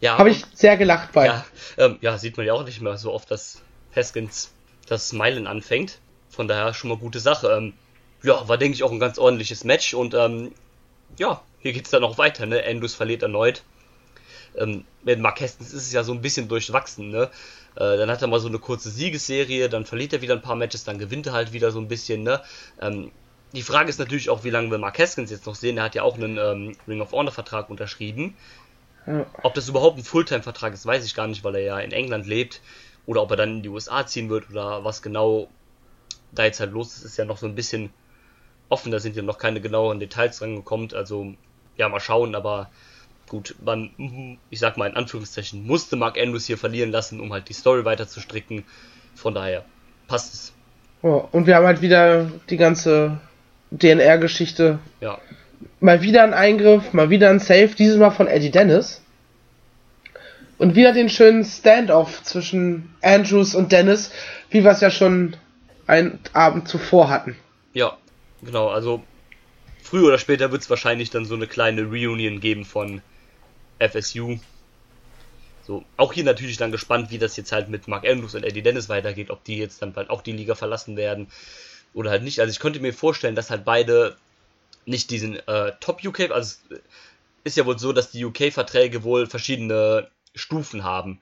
Ja. 0.00 0.18
Habe 0.18 0.30
ich 0.30 0.44
sehr 0.54 0.76
gelacht 0.76 1.12
bei. 1.12 1.26
Ja, 1.26 1.44
ähm, 1.76 1.98
ja, 2.00 2.18
sieht 2.18 2.36
man 2.36 2.46
ja 2.46 2.52
auch 2.52 2.64
nicht 2.64 2.80
mehr 2.80 2.96
so 2.98 3.12
oft, 3.12 3.30
dass 3.30 3.62
Haskins 3.94 4.52
das 4.88 5.08
Smilen 5.08 5.46
anfängt. 5.46 5.98
Von 6.28 6.46
daher 6.46 6.74
schon 6.74 6.90
mal 6.90 6.98
gute 6.98 7.20
Sache. 7.20 7.48
Ähm, 7.48 7.74
ja, 8.22 8.48
war 8.48 8.58
denke 8.58 8.74
ich 8.74 8.82
auch 8.82 8.92
ein 8.92 8.98
ganz 8.98 9.18
ordentliches 9.18 9.64
Match 9.64 9.94
und 9.94 10.14
ähm, 10.14 10.52
ja, 11.16 11.42
hier 11.60 11.72
geht 11.72 11.84
es 11.84 11.90
dann 11.90 12.04
auch 12.04 12.18
weiter, 12.18 12.46
ne? 12.46 12.62
Endus 12.62 12.94
verliert 12.94 13.22
erneut. 13.22 13.62
Ähm, 14.56 14.84
mit 15.04 15.20
Mark 15.20 15.40
Hastings 15.40 15.72
ist 15.72 15.86
es 15.86 15.92
ja 15.92 16.02
so 16.02 16.12
ein 16.12 16.22
bisschen 16.22 16.48
durchwachsen, 16.48 17.10
ne? 17.10 17.30
Äh, 17.76 17.96
dann 17.96 18.10
hat 18.10 18.22
er 18.22 18.28
mal 18.28 18.40
so 18.40 18.48
eine 18.48 18.58
kurze 18.58 18.90
Siegesserie, 18.90 19.68
dann 19.68 19.84
verliert 19.84 20.12
er 20.12 20.22
wieder 20.22 20.34
ein 20.34 20.42
paar 20.42 20.56
Matches, 20.56 20.84
dann 20.84 20.98
gewinnt 20.98 21.26
er 21.26 21.32
halt 21.32 21.52
wieder 21.52 21.70
so 21.70 21.80
ein 21.80 21.88
bisschen, 21.88 22.22
ne? 22.22 22.42
Ähm, 22.80 23.10
die 23.52 23.62
Frage 23.62 23.88
ist 23.88 23.98
natürlich 23.98 24.30
auch, 24.30 24.44
wie 24.44 24.50
lange 24.50 24.70
wir 24.70 24.78
Mark 24.78 24.98
Haskins 24.98 25.30
jetzt 25.30 25.46
noch 25.46 25.54
sehen. 25.54 25.78
Er 25.78 25.84
hat 25.84 25.94
ja 25.94 26.02
auch 26.02 26.16
einen 26.16 26.36
ähm, 26.36 26.76
Ring 26.86 27.00
of 27.00 27.12
Honor 27.12 27.32
Vertrag 27.32 27.70
unterschrieben. 27.70 28.36
Ob 29.42 29.54
das 29.54 29.68
überhaupt 29.70 29.96
ein 29.96 30.04
Fulltime-Vertrag 30.04 30.74
ist, 30.74 30.84
weiß 30.84 31.02
ich 31.06 31.14
gar 31.14 31.26
nicht, 31.26 31.42
weil 31.44 31.54
er 31.54 31.62
ja 31.62 31.78
in 31.78 31.92
England 31.92 32.26
lebt. 32.26 32.60
Oder 33.06 33.22
ob 33.22 33.30
er 33.30 33.38
dann 33.38 33.56
in 33.56 33.62
die 33.62 33.70
USA 33.70 34.06
ziehen 34.06 34.28
wird 34.28 34.50
oder 34.50 34.84
was 34.84 35.00
genau 35.00 35.48
da 36.30 36.44
jetzt 36.44 36.60
halt 36.60 36.72
los 36.72 36.94
ist, 36.94 37.04
ist 37.04 37.16
ja 37.16 37.24
noch 37.24 37.38
so 37.38 37.46
ein 37.46 37.54
bisschen 37.54 37.88
offen, 38.68 38.92
da 38.92 38.98
sind 38.98 39.16
ja 39.16 39.22
noch 39.22 39.38
keine 39.38 39.60
genaueren 39.60 40.00
Details 40.00 40.42
rangekommen, 40.42 40.92
also 40.94 41.34
ja, 41.76 41.88
mal 41.88 42.00
schauen, 42.00 42.34
aber 42.34 42.70
gut, 43.28 43.54
man, 43.64 44.38
ich 44.50 44.58
sag 44.58 44.76
mal 44.76 44.88
in 44.88 44.96
Anführungszeichen, 44.96 45.66
musste 45.66 45.96
Mark 45.96 46.18
Andrews 46.18 46.46
hier 46.46 46.58
verlieren 46.58 46.90
lassen, 46.90 47.20
um 47.20 47.32
halt 47.32 47.48
die 47.48 47.54
Story 47.54 47.84
weiter 47.84 48.08
zu 48.08 48.20
stricken, 48.20 48.64
von 49.14 49.34
daher 49.34 49.64
passt 50.06 50.34
es. 50.34 50.52
Oh, 51.02 51.28
und 51.30 51.46
wir 51.46 51.56
haben 51.56 51.66
halt 51.66 51.80
wieder 51.80 52.30
die 52.50 52.56
ganze 52.56 53.20
DNR-Geschichte. 53.70 54.78
Ja. 55.00 55.18
Mal 55.80 56.02
wieder 56.02 56.24
ein 56.24 56.34
Eingriff, 56.34 56.92
mal 56.92 57.10
wieder 57.10 57.30
ein 57.30 57.38
Save, 57.38 57.68
dieses 57.68 57.98
Mal 57.98 58.10
von 58.10 58.26
Eddie 58.26 58.50
Dennis. 58.50 59.02
Und 60.56 60.74
wieder 60.74 60.92
den 60.92 61.08
schönen 61.08 61.44
Standoff 61.44 62.24
zwischen 62.24 62.92
Andrews 63.00 63.54
und 63.54 63.70
Dennis, 63.70 64.10
wie 64.50 64.64
wir 64.64 64.72
es 64.72 64.80
ja 64.80 64.90
schon 64.90 65.36
einen 65.86 66.18
Abend 66.32 66.66
zuvor 66.66 67.10
hatten. 67.10 67.36
Ja, 67.74 67.96
Genau, 68.42 68.68
also 68.68 69.04
früher 69.82 70.06
oder 70.06 70.18
später 70.18 70.52
wird 70.52 70.62
es 70.62 70.70
wahrscheinlich 70.70 71.10
dann 71.10 71.24
so 71.24 71.34
eine 71.34 71.46
kleine 71.46 71.82
Reunion 71.82 72.40
geben 72.40 72.64
von 72.64 73.02
FSU. 73.78 74.38
So, 75.66 75.84
auch 75.96 76.12
hier 76.12 76.24
natürlich 76.24 76.56
dann 76.56 76.72
gespannt, 76.72 77.10
wie 77.10 77.18
das 77.18 77.36
jetzt 77.36 77.52
halt 77.52 77.68
mit 77.68 77.88
Mark 77.88 78.06
Andrews 78.06 78.34
und 78.34 78.44
Eddie 78.44 78.62
Dennis 78.62 78.88
weitergeht, 78.88 79.30
ob 79.30 79.44
die 79.44 79.58
jetzt 79.58 79.82
dann 79.82 79.92
bald 79.92 80.08
auch 80.08 80.22
die 80.22 80.32
Liga 80.32 80.54
verlassen 80.54 80.96
werden 80.96 81.28
oder 81.92 82.10
halt 82.10 82.22
nicht. 82.22 82.40
Also 82.40 82.50
ich 82.50 82.60
könnte 82.60 82.80
mir 82.80 82.94
vorstellen, 82.94 83.34
dass 83.34 83.50
halt 83.50 83.64
beide 83.64 84.16
nicht 84.86 85.10
diesen 85.10 85.36
äh, 85.46 85.72
Top 85.80 86.02
UK, 86.02 86.30
also 86.30 86.56
ist 87.44 87.56
ja 87.56 87.66
wohl 87.66 87.78
so, 87.78 87.92
dass 87.92 88.10
die 88.10 88.24
UK-Verträge 88.24 89.02
wohl 89.02 89.26
verschiedene 89.26 90.10
Stufen 90.34 90.84
haben. 90.84 91.20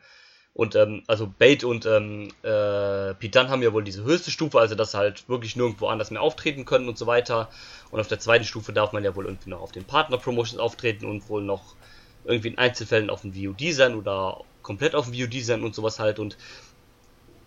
Und 0.57 0.75
ähm, 0.75 1.03
also 1.07 1.31
Bait 1.39 1.65
und 1.65 1.85
ähm, 1.85 2.29
äh, 2.43 3.13
Dunne 3.29 3.51
haben 3.51 3.63
ja 3.63 3.75
wohl 3.75 3.85
diese 3.85 4.05
höchste 4.05 4.31
Stufe, 4.31 4.59
also 4.59 4.75
dass 4.75 4.95
halt 4.95 5.29
wirklich 5.29 5.55
nirgendwo 5.55 5.89
anders 5.89 6.11
mehr 6.11 6.23
auftreten 6.23 6.65
können 6.65 6.89
und 6.89 6.97
so 6.97 7.07
weiter. 7.07 7.51
Und 7.91 8.01
auf 8.01 8.09
der 8.09 8.21
zweiten 8.21 8.47
Stufe 8.47 8.73
darf 8.73 8.93
man 8.93 9.05
ja 9.05 9.15
wohl 9.15 9.27
irgendwie 9.27 9.51
noch 9.51 9.61
auf 9.61 9.73
den 9.73 9.85
Partner-Promotions 9.85 10.59
auftreten 10.59 11.05
und 11.05 11.29
wohl 11.29 11.43
noch 11.43 11.77
irgendwie 12.25 12.49
in 12.49 12.57
Einzelfällen 12.57 13.11
auf 13.11 13.21
dem 13.21 13.35
VOD 13.35 13.75
sein 13.75 13.97
oder 13.97 14.45
komplett 14.63 14.95
auf 14.95 15.11
dem 15.11 15.15
VOD 15.15 15.45
sein 15.45 15.63
und 15.63 15.75
sowas 15.75 15.99
halt. 15.99 16.19
Und 16.19 16.39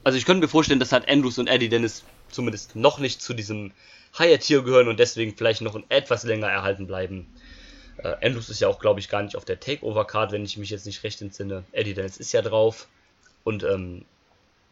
also 0.03 0.16
ich 0.16 0.26
könnte 0.28 0.41
mir 0.41 0.47
vorstellen, 0.47 0.80
dass 0.80 0.91
halt 0.91 1.10
Andrews 1.10 1.39
und 1.39 1.47
Eddie 1.47 1.70
Dennis 1.70 2.03
zumindest 2.30 2.76
noch 2.76 2.99
nicht 2.99 3.24
zu 3.24 3.34
diesem 3.34 3.72
Higher-Tier 4.20 4.62
gehören 4.62 4.88
und 4.88 4.99
deswegen 4.99 5.36
vielleicht 5.36 5.62
noch 5.62 5.82
etwas 5.89 6.26
länger 6.26 6.47
erhalten 6.47 6.86
bleiben. 6.86 7.26
Äh, 7.97 8.24
Andrews 8.24 8.49
ist 8.49 8.60
ja 8.60 8.68
auch, 8.68 8.78
glaube 8.78 8.99
ich, 8.99 9.10
gar 9.10 9.24
nicht 9.24 9.36
auf 9.36 9.45
der 9.45 9.60
Takeover-Card, 9.60 10.32
wenn 10.32 10.45
ich 10.45 10.57
mich 10.57 10.70
jetzt 10.70 10.86
nicht 10.86 11.03
recht 11.03 11.20
entsinne. 11.24 11.64
Eddie 11.72 11.95
Dennis 11.95 12.18
ist 12.18 12.34
ja 12.34 12.43
drauf. 12.43 12.88
Und, 13.50 13.64
ähm, 13.64 14.06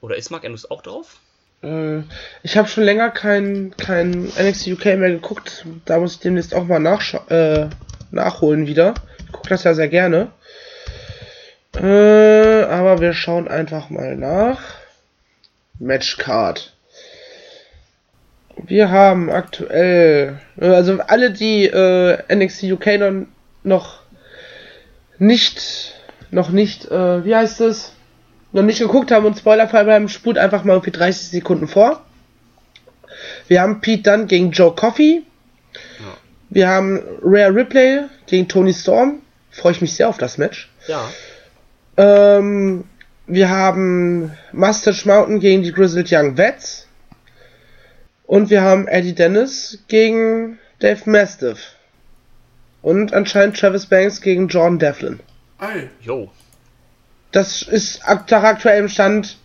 oder 0.01 0.17
ist 0.17 0.29
Mark 0.29 0.45
Andrews 0.45 0.69
auch 0.69 0.83
drauf? 0.83 1.17
Äh, 1.63 2.01
ich 2.43 2.57
habe 2.57 2.67
schon 2.67 2.83
länger 2.83 3.09
kein, 3.09 3.73
kein 3.75 4.25
NXT 4.25 4.67
UK 4.67 4.85
mehr 4.97 5.09
geguckt. 5.09 5.65
Da 5.85 5.97
muss 5.97 6.13
ich 6.13 6.19
demnächst 6.19 6.53
auch 6.53 6.65
mal 6.65 6.99
äh, 7.29 7.69
nachholen 8.11 8.67
wieder. 8.67 8.93
Ich 9.17 9.31
gucke 9.31 9.49
das 9.49 9.63
ja 9.63 9.73
sehr 9.73 9.87
gerne. 9.87 10.29
Äh, 11.75 12.65
aber 12.65 13.01
wir 13.01 13.13
schauen 13.13 13.47
einfach 13.47 13.89
mal 13.89 14.15
nach. 14.15 14.61
Matchcard. 15.79 16.71
Wir 18.57 18.91
haben 18.91 19.31
aktuell, 19.31 20.39
also 20.59 20.99
alle, 20.99 21.31
die 21.31 21.65
äh, 21.65 22.19
NXT 22.31 22.65
UK 22.65 23.25
noch 23.63 24.01
nicht, 25.17 25.95
noch 26.29 26.49
nicht, 26.49 26.85
äh, 26.91 27.25
wie 27.25 27.35
heißt 27.35 27.61
es? 27.61 27.96
Noch 28.51 28.63
nicht 28.63 28.79
geguckt 28.79 29.11
haben 29.11 29.25
und 29.25 29.37
spoilerfrei 29.37 29.83
bleiben, 29.83 30.09
spult 30.09 30.37
einfach 30.37 30.63
mal 30.63 30.73
irgendwie 30.73 30.91
30 30.91 31.29
Sekunden 31.29 31.67
vor. 31.67 32.01
Wir 33.47 33.61
haben 33.61 33.81
Pete 33.81 34.03
Dunne 34.03 34.25
gegen 34.25 34.51
Joe 34.51 34.73
Coffey. 34.73 35.23
Ja. 35.99 36.17
Wir 36.49 36.67
haben 36.69 37.01
Rare 37.21 37.53
Ripley 37.53 38.03
gegen 38.25 38.47
Tony 38.47 38.73
Storm. 38.73 39.21
Freue 39.51 39.71
ich 39.73 39.81
mich 39.81 39.93
sehr 39.93 40.09
auf 40.09 40.17
das 40.17 40.37
Match. 40.37 40.69
Ja. 40.87 41.09
Ähm, 41.97 42.85
wir 43.25 43.49
haben 43.49 44.31
Mustache 44.53 45.07
Mountain 45.07 45.39
gegen 45.39 45.63
die 45.63 45.71
Grizzled 45.71 46.11
Young 46.11 46.37
Vets. 46.37 46.87
Und 48.25 48.49
wir 48.49 48.61
haben 48.61 48.87
Eddie 48.87 49.15
Dennis 49.15 49.79
gegen 49.87 50.59
Dave 50.79 51.09
Mastiff. 51.09 51.75
und 52.81 53.13
anscheinend 53.13 53.57
Travis 53.57 53.85
Banks 53.85 54.21
gegen 54.21 54.47
Jordan 54.47 54.79
Devlin. 54.79 55.19
Ei. 55.59 55.89
Jo. 56.01 56.29
Das 57.31 57.61
ist 57.61 58.01
nach 58.07 58.43
aktuellem 58.43 58.89
Stand 58.89 59.37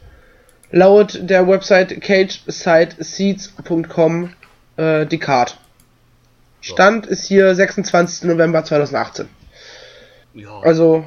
laut 0.70 1.18
der 1.22 1.46
Website 1.48 2.00
cagesiteseats.com 2.00 4.34
äh, 4.76 5.06
die 5.06 5.18
Card. 5.18 5.58
Stand 6.60 7.06
ist 7.06 7.26
hier 7.26 7.54
26. 7.54 8.24
November 8.24 8.64
2018. 8.64 9.28
Ja. 10.34 10.60
Also 10.60 11.04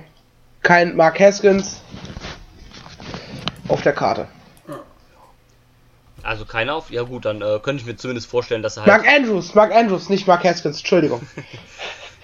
kein 0.61 0.95
Mark 0.95 1.19
Haskins 1.19 1.81
auf 3.67 3.81
der 3.81 3.93
Karte. 3.93 4.27
Also 6.25 6.45
keiner 6.45 6.75
auf. 6.75 6.89
Ja 6.89 7.03
gut, 7.03 7.25
dann 7.25 7.41
äh, 7.41 7.59
könnte 7.61 7.81
ich 7.81 7.85
mir 7.85 7.95
zumindest 7.97 8.27
vorstellen, 8.27 8.63
dass 8.63 8.77
er 8.77 8.85
halt. 8.85 9.03
Mark 9.03 9.07
Andrews, 9.07 9.53
Mark 9.53 9.73
Andrews, 9.73 10.09
nicht 10.09 10.25
Mark 10.25 10.43
Haskins, 10.43 10.79
Entschuldigung. 10.79 11.21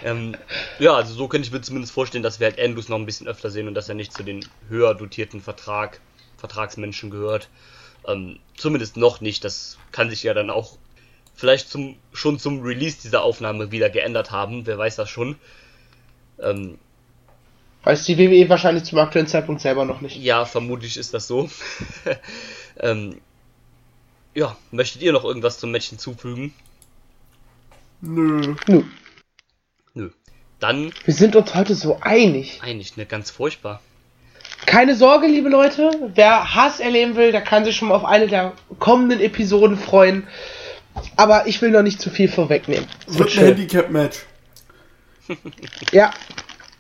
Ähm, 0.04 0.36
ja, 0.80 0.94
also 0.94 1.14
so 1.14 1.28
könnte 1.28 1.48
ich 1.48 1.54
mir 1.54 1.62
zumindest 1.62 1.94
vorstellen, 1.94 2.24
dass 2.24 2.40
wir 2.40 2.48
halt 2.48 2.60
Andrews 2.60 2.90
noch 2.90 2.98
ein 2.98 3.06
bisschen 3.06 3.28
öfter 3.28 3.50
sehen 3.50 3.68
und 3.68 3.74
dass 3.74 3.90
er 3.90 3.96
nicht 3.96 4.14
zu 4.14 4.24
den 4.24 4.46
höher 4.68 4.96
dotierten 4.96 5.42
Vertrag, 5.42 6.00
Vertragsmenschen 6.38 7.10
gehört. 7.10 7.50
Ähm, 8.08 8.40
zumindest 8.58 8.98
noch 8.98 9.22
nicht. 9.22 9.44
Das 9.44 9.78
kann 9.92 10.10
sich 10.10 10.24
ja 10.24 10.34
dann 10.34 10.50
auch 10.50 10.78
vielleicht 11.36 11.70
zum, 11.70 11.96
schon 12.14 12.40
zum 12.40 12.62
Release 12.62 12.98
dieser 13.02 13.24
Aufnahme 13.24 13.72
wieder 13.72 13.90
geändert 13.90 14.32
haben. 14.32 14.66
Wer 14.66 14.78
weiß 14.78 14.96
das 14.96 15.10
schon. 15.10 15.36
Ähm, 16.40 16.78
Weiß 17.84 18.06
die 18.06 18.18
WWE 18.18 18.48
wahrscheinlich 18.48 18.84
zum 18.84 19.00
aktuellen 19.00 19.28
Zeitpunkt 19.28 19.62
selber 19.62 19.86
noch 19.86 20.02
nicht. 20.02 20.16
ja, 20.18 20.46
vermutlich 20.46 20.98
ist 20.98 21.14
das 21.16 21.28
so. 21.28 21.50
ähm, 22.80 23.20
ja, 24.36 24.56
möchtet 24.70 25.02
ihr 25.02 25.12
noch 25.12 25.24
irgendwas 25.24 25.60
zum 25.60 25.72
Match 25.72 25.90
hinzufügen? 25.90 26.54
Nö. 28.02 28.40
Nö. 28.42 28.56
Nö. 28.68 28.84
Dann 30.62 30.94
Wir 31.06 31.14
sind 31.14 31.36
uns 31.36 31.54
heute 31.54 31.76
so 31.76 31.98
einig. 32.02 32.60
eigentlich 32.64 32.96
ne 32.96 33.06
ganz 33.06 33.30
furchtbar. 33.32 33.82
Keine 34.68 34.96
Sorge, 34.96 35.26
liebe 35.28 35.50
Leute, 35.50 35.90
wer 36.14 36.54
Hass 36.56 36.80
erleben 36.80 37.16
will, 37.16 37.32
der 37.32 37.42
kann 37.42 37.66
sich 37.66 37.76
schon 37.76 37.88
mal 37.90 37.96
auf 37.96 38.06
eine 38.06 38.28
der 38.28 38.54
kommenden 38.80 39.20
Episoden 39.20 39.78
freuen. 39.78 40.28
Aber 41.18 41.48
ich 41.48 41.62
will 41.62 41.72
noch 41.72 41.82
nicht 41.82 42.00
zu 42.00 42.10
viel 42.12 42.30
vorwegnehmen. 42.30 42.88
Es 43.08 43.18
Wird 43.18 43.38
ein. 43.38 43.46
Handicap-Match. 43.46 44.20
Ja, 45.92 46.12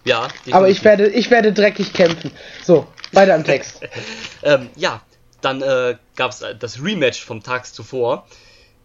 Ja, 0.04 0.28
aber 0.52 0.68
ich 0.70 0.82
definitiv. 0.82 0.84
werde, 0.84 1.08
ich 1.08 1.32
werde 1.32 1.54
dreckig 1.54 1.94
kämpfen. 1.94 2.32
So, 2.64 2.86
weiter 3.14 3.36
im 3.36 3.44
Text. 3.44 3.82
Ähm, 4.44 4.70
ja, 4.76 5.02
dann 5.42 5.62
äh, 5.62 5.96
gab 6.16 6.32
es 6.32 6.44
das 6.60 6.84
Rematch 6.84 7.24
vom 7.24 7.44
Tag 7.44 7.66
zuvor. 7.68 8.28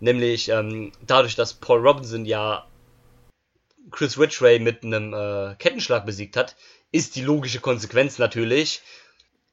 Nämlich 0.00 0.50
ähm, 0.50 0.92
dadurch, 1.06 1.34
dass 1.34 1.54
Paul 1.54 1.80
Robinson 1.86 2.24
ja 2.26 2.64
Chris 3.90 4.18
Ridgway 4.18 4.58
mit 4.58 4.82
einem 4.82 5.14
äh, 5.14 5.54
Kettenschlag 5.58 6.06
besiegt 6.06 6.36
hat, 6.36 6.56
ist 6.92 7.16
die 7.16 7.22
logische 7.22 7.60
Konsequenz 7.60 8.18
natürlich, 8.18 8.82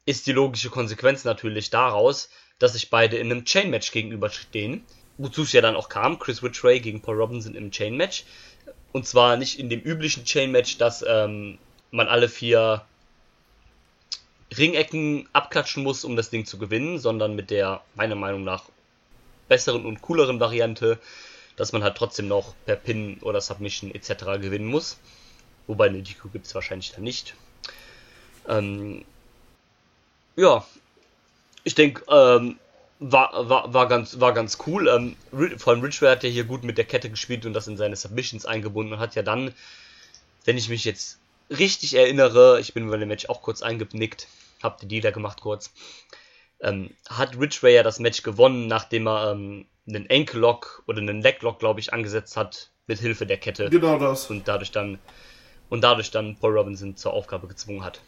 ist 0.06 0.28
die 0.28 0.32
logische 0.32 0.70
Konsequenz 0.70 1.24
natürlich 1.24 1.70
daraus, 1.70 2.30
dass 2.60 2.74
sich 2.74 2.90
beide 2.90 3.18
in 3.18 3.32
einem 3.32 3.46
Chain-Match 3.46 3.92
gegenüberstehen. 3.92 4.84
Wozu 5.18 5.44
es 5.44 5.54
ja 5.54 5.62
dann 5.62 5.76
auch 5.76 5.90
kam, 5.90 6.18
Chris 6.20 6.42
Ridgway 6.42 6.80
gegen 6.80 7.02
Paul 7.02 7.18
Robinson 7.18 7.56
im 7.56 7.72
Chain-Match. 7.72 8.26
Und 8.92 9.08
zwar 9.08 9.38
nicht 9.38 9.60
in 9.60 9.70
dem 9.70 9.82
üblichen 9.82 10.26
Chain-Match, 10.26 10.78
dass 10.78 11.04
ähm, 11.08 11.58
man 11.92 12.08
alle 12.08 12.30
vier 12.30 12.86
Ringecken 14.58 15.28
abklatschen 15.34 15.84
muss, 15.84 16.04
um 16.04 16.16
das 16.16 16.30
Ding 16.30 16.46
zu 16.46 16.58
gewinnen, 16.58 17.00
sondern 17.00 17.36
mit 17.36 17.50
der, 17.50 17.82
meiner 17.96 18.16
Meinung 18.16 18.44
nach, 18.44 18.66
besseren 19.48 19.86
und 19.86 20.02
cooleren 20.02 20.40
Variante, 20.40 21.00
dass 21.56 21.72
man 21.72 21.84
halt 21.84 21.97
trotzdem 21.97 22.28
noch 22.28 22.54
per 22.66 22.76
Pin 22.76 23.20
oder 23.22 23.41
Submission 23.41 23.93
etc. 23.93 24.41
gewinnen 24.41 24.68
muss. 24.68 24.97
Wobei 25.68 25.88
eine 25.88 26.01
DQ 26.01 26.32
gibt 26.32 26.45
es 26.45 26.56
wahrscheinlich 26.56 26.91
dann 26.91 27.04
nicht. 27.04 27.36
Ähm, 28.47 29.06
ja, 30.36 30.66
ich 31.64 31.76
denke, 31.76 32.04
ähm, 32.10 32.58
war, 32.99 33.49
war, 33.49 33.74
war, 33.74 33.88
ganz, 33.88 34.20
war 34.20 34.34
ganz 34.34 34.58
cool. 34.68 34.88
Ähm, 34.88 35.16
vor 35.58 35.74
allem 35.74 35.82
Ridgeway 35.82 36.10
hat 36.10 36.24
ja 36.24 36.30
hier 36.30 36.43
gut 36.43 36.64
mit 36.64 36.78
der 36.78 36.86
Kette 36.86 37.10
gespielt 37.10 37.45
und 37.45 37.54
das 37.54 37.68
in 37.68 37.78
seine 37.78 37.95
Submissions 37.95 38.45
eingebunden 38.45 38.93
und 38.93 38.99
hat 38.99 39.16
ja 39.16 39.24
dann, 39.24 39.54
wenn 40.45 40.58
ich 40.58 40.70
mich 40.70 40.86
jetzt 40.86 41.20
richtig 41.49 41.93
erinnere, 41.93 42.60
ich 42.60 42.74
bin 42.74 42.89
bei 42.89 42.97
dem 42.97 43.10
Match 43.10 43.28
auch 43.28 43.41
kurz 43.41 43.62
eingenickt, 43.62 44.28
hab 44.62 44.80
die 44.80 44.88
Dealer 44.88 45.12
gemacht 45.12 45.41
kurz, 45.41 45.72
ähm, 46.62 46.91
hat 47.10 47.38
Ridgeway 47.38 47.76
ja 47.76 47.84
das 47.84 47.99
Match 47.99 48.24
gewonnen, 48.24 48.68
nachdem 48.68 49.08
er 49.08 49.32
ähm, 49.32 49.66
einen 49.88 50.08
Ankle 50.10 50.40
Lock 50.40 50.84
oder 50.88 51.00
einen 51.00 51.22
Leg 51.22 51.42
Lock, 51.42 51.60
glaube 51.60 51.80
ich, 51.80 51.94
angesetzt 51.94 52.38
hat, 52.38 52.70
mit 52.88 53.00
Hilfe 53.00 53.26
der 53.26 53.38
Kette 53.38 53.70
Genau 53.70 53.98
das. 53.98 54.30
und 54.30 54.48
dadurch 54.48 54.72
dann 54.72 55.00
und 55.70 55.84
dadurch 55.84 56.12
dann 56.12 56.36
Paul 56.40 56.58
Robinson 56.58 56.96
zur 56.96 57.14
Aufgabe 57.14 57.48
gezwungen 57.48 57.84
hat. 57.84 58.02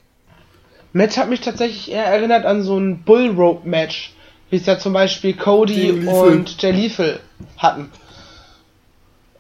Match 0.94 1.18
hat 1.18 1.30
mich 1.30 1.42
tatsächlich 1.42 1.92
eher 1.92 2.06
erinnert 2.06 2.46
an 2.46 2.62
so 2.64 2.78
ein 2.78 3.04
Bull 3.04 3.30
Rope 3.32 3.68
Match, 3.68 4.14
wie 4.50 4.58
es 4.58 4.66
ja 4.66 4.78
zum 4.78 4.94
Beispiel 4.94 5.34
Cody 5.36 5.92
und 6.08 6.62
Jay 6.62 6.72
Lethal 6.72 7.20
hatten. 7.58 7.92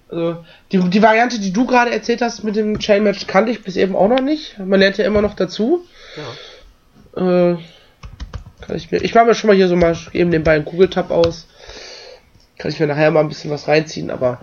Also, 0.09 0.43
die, 0.71 0.79
die 0.89 1.01
Variante, 1.01 1.39
die 1.39 1.51
du 1.53 1.65
gerade 1.65 1.91
erzählt 1.91 2.21
hast 2.21 2.43
mit 2.43 2.55
dem 2.55 2.79
Chain 2.79 3.03
Match, 3.03 3.25
kannte 3.27 3.51
ich 3.51 3.63
bis 3.63 3.75
eben 3.75 3.95
auch 3.95 4.07
noch 4.07 4.21
nicht. 4.21 4.57
Man 4.59 4.79
lernt 4.79 4.97
ja 4.97 5.05
immer 5.05 5.21
noch 5.21 5.35
dazu. 5.35 5.85
Ja. 7.15 7.51
Äh, 7.53 7.57
kann 8.61 8.75
ich 8.75 8.91
mir, 8.91 9.01
ich 9.03 9.13
mache 9.13 9.25
mir 9.25 9.35
schon 9.35 9.47
mal 9.47 9.55
hier 9.55 9.67
so 9.67 9.75
mal 9.75 9.95
eben 10.13 10.31
den 10.31 10.43
beiden 10.43 10.65
Google 10.65 10.89
Tab 10.89 11.11
aus. 11.11 11.47
Kann 12.57 12.71
ich 12.71 12.79
mir 12.79 12.87
nachher 12.87 13.11
mal 13.11 13.21
ein 13.21 13.29
bisschen 13.29 13.51
was 13.51 13.67
reinziehen, 13.67 14.09
aber 14.09 14.39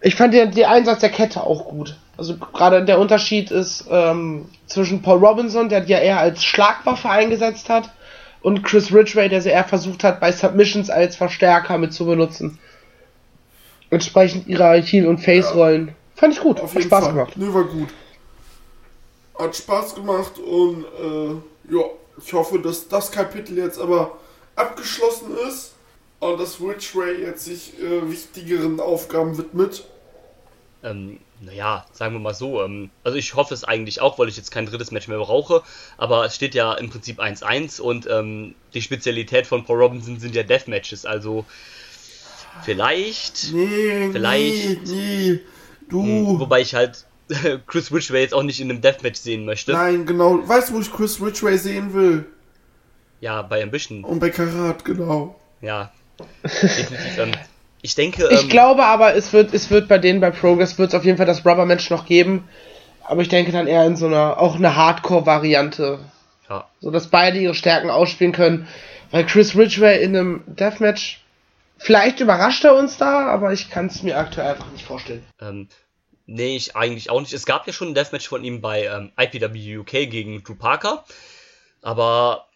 ich 0.00 0.14
fand 0.14 0.34
den, 0.34 0.50
den 0.50 0.64
Einsatz 0.66 1.00
der 1.00 1.10
Kette 1.10 1.42
auch 1.42 1.66
gut. 1.66 1.96
Also 2.16 2.36
gerade 2.36 2.84
der 2.84 2.98
Unterschied 2.98 3.50
ist 3.50 3.86
ähm, 3.90 4.46
zwischen 4.66 5.02
Paul 5.02 5.24
Robinson, 5.24 5.68
der 5.68 5.80
die 5.80 5.92
ja 5.92 5.98
eher 5.98 6.20
als 6.20 6.44
Schlagwaffe 6.44 7.08
eingesetzt 7.08 7.68
hat, 7.68 7.90
und 8.42 8.62
Chris 8.62 8.92
Ridgway, 8.92 9.28
der 9.28 9.42
sie 9.42 9.48
eher 9.48 9.64
versucht 9.64 10.04
hat, 10.04 10.20
bei 10.20 10.30
Submissions 10.30 10.88
als 10.88 11.16
Verstärker 11.16 11.78
mit 11.78 11.92
zu 11.92 12.06
benutzen. 12.06 12.60
Entsprechend 13.90 14.46
ihrer 14.46 14.74
Heel- 14.74 15.08
und 15.08 15.18
Face-Rollen. 15.18 15.96
Fand 16.14 16.34
ich 16.34 16.40
gut, 16.40 16.60
Auf 16.60 16.70
hat 16.70 16.74
jeden 16.74 16.86
Spaß 16.86 17.04
Fall. 17.06 17.12
gemacht. 17.14 17.32
Nö, 17.36 17.52
war 17.52 17.64
gut. 17.64 17.88
Hat 19.36 19.56
Spaß 19.56 19.96
gemacht 19.96 20.38
und 20.38 20.84
äh, 20.84 21.74
ja, 21.74 21.84
ich 22.24 22.32
hoffe, 22.32 22.60
dass 22.60 22.86
das 22.88 23.10
Kapitel 23.10 23.58
jetzt 23.58 23.80
aber 23.80 24.16
abgeschlossen 24.54 25.36
ist 25.48 25.72
und 26.20 26.40
dass 26.40 26.60
Ridgeway 26.60 27.20
jetzt 27.22 27.44
sich 27.44 27.78
äh, 27.80 28.10
wichtigeren 28.10 28.80
Aufgaben 28.80 29.36
widmet. 29.38 29.84
Ähm, 30.82 31.18
naja, 31.40 31.86
sagen 31.92 32.14
wir 32.14 32.20
mal 32.20 32.34
so. 32.34 32.62
Ähm, 32.62 32.90
also 33.04 33.18
ich 33.18 33.34
hoffe 33.34 33.52
es 33.54 33.64
eigentlich 33.64 34.00
auch, 34.00 34.18
weil 34.18 34.28
ich 34.28 34.36
jetzt 34.36 34.50
kein 34.50 34.66
drittes 34.66 34.90
Match 34.90 35.08
mehr 35.08 35.18
brauche. 35.18 35.62
Aber 35.98 36.24
es 36.24 36.34
steht 36.34 36.54
ja 36.54 36.74
im 36.74 36.90
Prinzip 36.90 37.20
1-1 37.20 37.80
und 37.80 38.08
ähm, 38.10 38.54
die 38.72 38.82
Spezialität 38.82 39.46
von 39.46 39.64
Paul 39.64 39.82
Robinson 39.82 40.18
sind 40.18 40.34
ja 40.34 40.42
Deathmatches. 40.42 41.04
Also 41.04 41.44
vielleicht. 42.62 43.52
Nee, 43.52 44.10
Vielleicht. 44.12 44.86
nee, 44.86 45.32
nee. 45.32 45.40
Du. 45.88 46.02
Hm, 46.02 46.40
Wobei 46.40 46.62
ich 46.62 46.74
halt 46.74 47.04
Chris 47.66 47.92
Ridgway 47.92 48.22
jetzt 48.22 48.34
auch 48.34 48.42
nicht 48.42 48.60
in 48.60 48.70
einem 48.70 48.80
Deathmatch 48.80 49.18
sehen 49.20 49.44
möchte. 49.44 49.72
Nein, 49.72 50.06
genau. 50.06 50.46
Weißt 50.46 50.70
du, 50.70 50.74
wo 50.74 50.80
ich 50.80 50.92
Chris 50.92 51.20
Ridgway 51.20 51.58
sehen 51.58 51.92
will? 51.92 52.26
Ja, 53.20 53.42
bei 53.42 53.62
Ambition. 53.62 54.04
Und 54.04 54.20
bei 54.20 54.30
Karat, 54.30 54.84
genau. 54.84 55.38
Ja. 55.60 55.92
Definitiv. 56.42 57.18
ähm, 57.18 57.32
ich 57.82 57.94
denke. 57.94 58.28
Ich 58.30 58.42
ähm, 58.42 58.48
glaube 58.48 58.84
aber, 58.84 59.14
es 59.14 59.32
wird, 59.32 59.54
es 59.54 59.70
wird 59.70 59.88
bei 59.88 59.98
denen 59.98 60.20
bei 60.20 60.30
Progress 60.30 60.78
wird 60.78 60.88
es 60.88 60.94
auf 60.94 61.04
jeden 61.04 61.16
Fall 61.16 61.26
das 61.26 61.44
Rubber 61.44 61.66
Match 61.66 61.90
noch 61.90 62.06
geben. 62.06 62.48
Aber 63.04 63.22
ich 63.22 63.28
denke 63.28 63.52
dann 63.52 63.68
eher 63.68 63.86
in 63.86 63.96
so 63.96 64.06
einer, 64.06 64.40
auch 64.40 64.56
eine 64.56 64.74
Hardcore-Variante. 64.74 66.00
Ja. 66.48 66.68
So 66.80 66.90
dass 66.90 67.08
beide 67.08 67.38
ihre 67.38 67.54
Stärken 67.54 67.90
ausspielen 67.90 68.32
können. 68.32 68.66
Weil 69.10 69.24
Chris 69.24 69.56
Ridgway 69.56 70.02
in 70.02 70.16
einem 70.16 70.44
Deathmatch, 70.46 71.20
vielleicht 71.78 72.20
überrascht 72.20 72.64
er 72.64 72.74
uns 72.74 72.96
da, 72.96 73.26
aber 73.28 73.52
ich 73.52 73.70
kann 73.70 73.86
es 73.86 74.02
mir 74.02 74.18
aktuell 74.18 74.48
einfach 74.48 74.70
nicht 74.72 74.84
vorstellen. 74.84 75.24
Ähm, 75.40 75.68
nee, 76.26 76.56
ich 76.56 76.74
eigentlich 76.74 77.10
auch 77.10 77.20
nicht. 77.20 77.32
Es 77.32 77.46
gab 77.46 77.66
ja 77.66 77.72
schon 77.72 77.88
ein 77.88 77.94
Deathmatch 77.94 78.26
von 78.26 78.42
ihm 78.42 78.60
bei 78.60 78.86
ähm, 78.86 79.12
IPW 79.16 79.78
UK 79.78 80.10
gegen 80.10 80.42
Drew 80.42 80.56
Parker. 80.56 81.04
Aber 81.82 82.48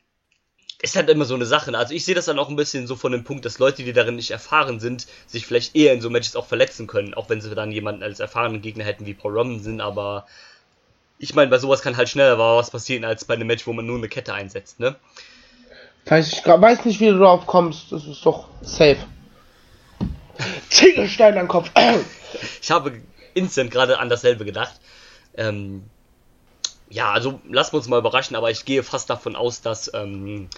ist 0.83 0.97
halt 0.97 1.11
immer 1.11 1.25
so 1.25 1.35
eine 1.35 1.47
Sache. 1.47 1.71
ne? 1.73 1.79
Also 1.79 1.95
ich 1.95 2.05
sehe 2.05 2.15
das 2.15 2.25
dann 2.25 2.39
auch 2.39 2.49
ein 2.49 2.57
bisschen 2.57 2.87
so 2.87 2.97
von 2.97 3.13
dem 3.13 3.25
Punkt, 3.25 3.45
dass 3.45 3.59
Leute, 3.59 3.83
die 3.83 3.93
darin 3.93 4.17
nicht 4.17 4.31
erfahren 4.31 4.81
sind, 4.81 5.07
sich 5.27 5.47
vielleicht 5.47 5.77
eher 5.77 5.93
in 5.93 6.01
so 6.01 6.09
Matches 6.09 6.37
auch 6.37 6.47
verletzen 6.47 6.87
können. 6.87 7.15
Auch 7.15 7.29
wenn 7.29 7.41
sie 7.41 7.55
dann 7.55 7.73
jemanden 7.73 8.03
als 8.03 8.21
erfahrenen 8.21 8.63
Gegner 8.63 8.85
hätten 8.85 9.07
wie 9.07 9.15
Paul 9.15 9.37
Robinson. 9.37 9.81
Aber 9.81 10.27
ich 11.19 11.35
meine, 11.35 11.51
bei 11.51 11.59
sowas 11.59 11.83
kann 11.83 11.97
halt 11.97 12.09
schneller 12.09 12.39
was 12.39 12.71
passieren 12.71 13.05
als 13.05 13.25
bei 13.25 13.35
einem 13.35 13.47
Match, 13.47 13.67
wo 13.67 13.73
man 13.73 13.87
nur 13.87 13.99
eine 13.99 14.09
Kette 14.09 14.33
einsetzt, 14.33 14.81
ne? 14.81 14.97
Weiß, 16.07 16.33
ich 16.33 16.47
weiß 16.47 16.87
nicht, 16.87 16.99
wie 17.01 17.09
du 17.09 17.19
darauf 17.19 17.47
kommst. 17.47 17.93
Das 17.93 18.07
ist 18.07 18.25
doch 18.25 18.49
safe. 18.63 18.99
Ziegelstein 20.71 21.37
am 21.37 21.47
Kopf. 21.47 21.71
Ich 22.63 22.71
habe 22.71 23.01
instant 23.35 23.71
gerade 23.71 23.99
an 23.99 24.09
dasselbe 24.09 24.47
gedacht. 24.47 24.81
Ähm, 25.37 25.85
ja, 26.91 27.13
also 27.13 27.41
lassen 27.49 27.73
wir 27.73 27.79
uns 27.79 27.89
mal 27.89 27.99
überraschen, 27.99 28.37
aber 28.37 28.51
ich 28.51 28.65
gehe 28.65 28.83
fast 28.83 29.09
davon 29.09 29.37
aus, 29.37 29.63
dass 29.63 29.93
ähm, 29.95 30.49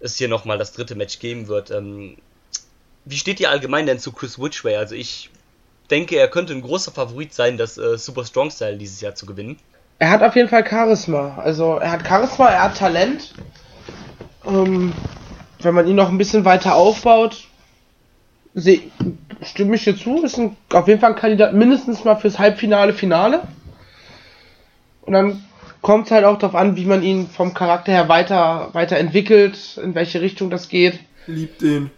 es 0.00 0.16
hier 0.16 0.28
nochmal 0.28 0.58
das 0.58 0.72
dritte 0.72 0.94
Match 0.94 1.18
geben 1.18 1.48
wird. 1.48 1.70
Ähm, 1.70 2.16
wie 3.04 3.16
steht 3.16 3.40
ihr 3.40 3.50
allgemein 3.50 3.86
denn 3.86 3.98
zu 3.98 4.12
Chris 4.12 4.38
Ridgway? 4.38 4.76
Also 4.76 4.94
ich 4.94 5.30
denke, 5.90 6.16
er 6.16 6.28
könnte 6.28 6.52
ein 6.52 6.62
großer 6.62 6.92
Favorit 6.92 7.34
sein, 7.34 7.56
das 7.56 7.78
äh, 7.78 7.98
Super 7.98 8.24
Strong 8.24 8.50
Style 8.50 8.76
dieses 8.76 9.00
Jahr 9.00 9.14
zu 9.14 9.26
gewinnen. 9.26 9.58
Er 9.98 10.10
hat 10.10 10.22
auf 10.22 10.36
jeden 10.36 10.48
Fall 10.48 10.66
Charisma. 10.66 11.36
Also 11.38 11.76
er 11.76 11.90
hat 11.90 12.06
Charisma, 12.06 12.48
er 12.48 12.62
hat 12.62 12.76
Talent. 12.76 13.34
Ähm, 14.46 14.92
wenn 15.60 15.74
man 15.74 15.88
ihn 15.88 15.96
noch 15.96 16.10
ein 16.10 16.18
bisschen 16.18 16.44
weiter 16.44 16.76
aufbaut, 16.76 17.48
seh, 18.54 18.82
stimme 19.42 19.74
ich 19.74 19.84
dir 19.84 19.96
zu, 19.96 20.22
ist 20.22 20.38
ein, 20.38 20.56
auf 20.72 20.86
jeden 20.86 21.00
Fall 21.00 21.10
ein 21.10 21.18
Kandidat 21.18 21.54
mindestens 21.54 22.04
mal 22.04 22.16
fürs 22.16 22.38
Halbfinale, 22.38 22.92
Finale. 22.92 23.42
Und 25.02 25.12
dann 25.12 25.44
kommt 25.86 26.06
es 26.06 26.10
halt 26.10 26.24
auch 26.24 26.36
darauf 26.36 26.56
an, 26.56 26.74
wie 26.74 26.84
man 26.84 27.04
ihn 27.04 27.28
vom 27.28 27.54
Charakter 27.54 27.92
her 27.92 28.08
weiter, 28.08 28.70
weiterentwickelt, 28.72 29.78
in 29.80 29.94
welche 29.94 30.20
Richtung 30.20 30.50
das 30.50 30.68
geht. 30.68 30.98
Lieb 31.28 31.60
den. 31.60 31.90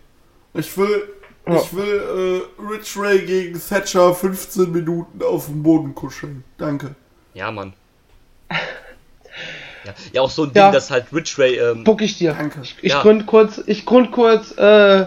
Ich 0.53 0.77
will, 0.77 1.05
ja. 1.47 1.57
ich 1.57 1.75
will 1.75 2.45
äh, 2.61 2.63
Rich 2.71 2.99
Ray 2.99 3.25
gegen 3.25 3.59
Thatcher 3.59 4.15
15 4.15 4.71
Minuten 4.71 5.23
auf 5.23 5.47
dem 5.47 5.63
Boden 5.63 5.95
kuscheln. 5.95 6.45
Danke. 6.59 6.97
Ja, 7.33 7.51
Mann. 7.51 7.73
Ja, 8.51 9.95
ja 10.13 10.21
auch 10.21 10.29
so 10.29 10.43
ein 10.43 10.53
Ding, 10.53 10.63
ja. 10.65 10.71
dass 10.71 10.91
halt 10.91 11.07
Rich 11.11 11.39
Ray. 11.39 11.57
Ähm, 11.57 11.85
Puck 11.85 12.03
ich 12.03 12.19
dir. 12.19 12.35
Danke. 12.35 12.61
Ich, 12.63 12.77
ich 12.83 12.93
ja. 12.93 13.01
gründ 13.01 13.25
kurz, 13.25 13.59
ich 13.65 13.87
gründ 13.87 14.13
kurz 14.13 14.51
äh, 14.59 15.07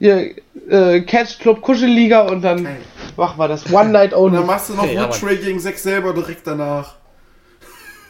hier, 0.00 0.34
äh, 0.68 1.02
Catch 1.02 1.38
Club 1.38 1.60
Kuschelliga 1.60 2.22
und 2.22 2.42
dann 2.42 2.66
hey. 2.66 2.78
machen 3.16 3.38
wir 3.38 3.46
das 3.46 3.72
One 3.72 3.90
Night 3.90 4.14
Only. 4.14 4.30
Und 4.30 4.32
dann 4.34 4.46
machst 4.46 4.68
du 4.68 4.74
noch 4.74 4.84
hey, 4.84 4.98
Rich 4.98 5.22
Ray 5.22 5.36
gegen 5.36 5.60
Sex 5.60 5.84
selber 5.84 6.12
direkt 6.12 6.44
danach. 6.44 6.96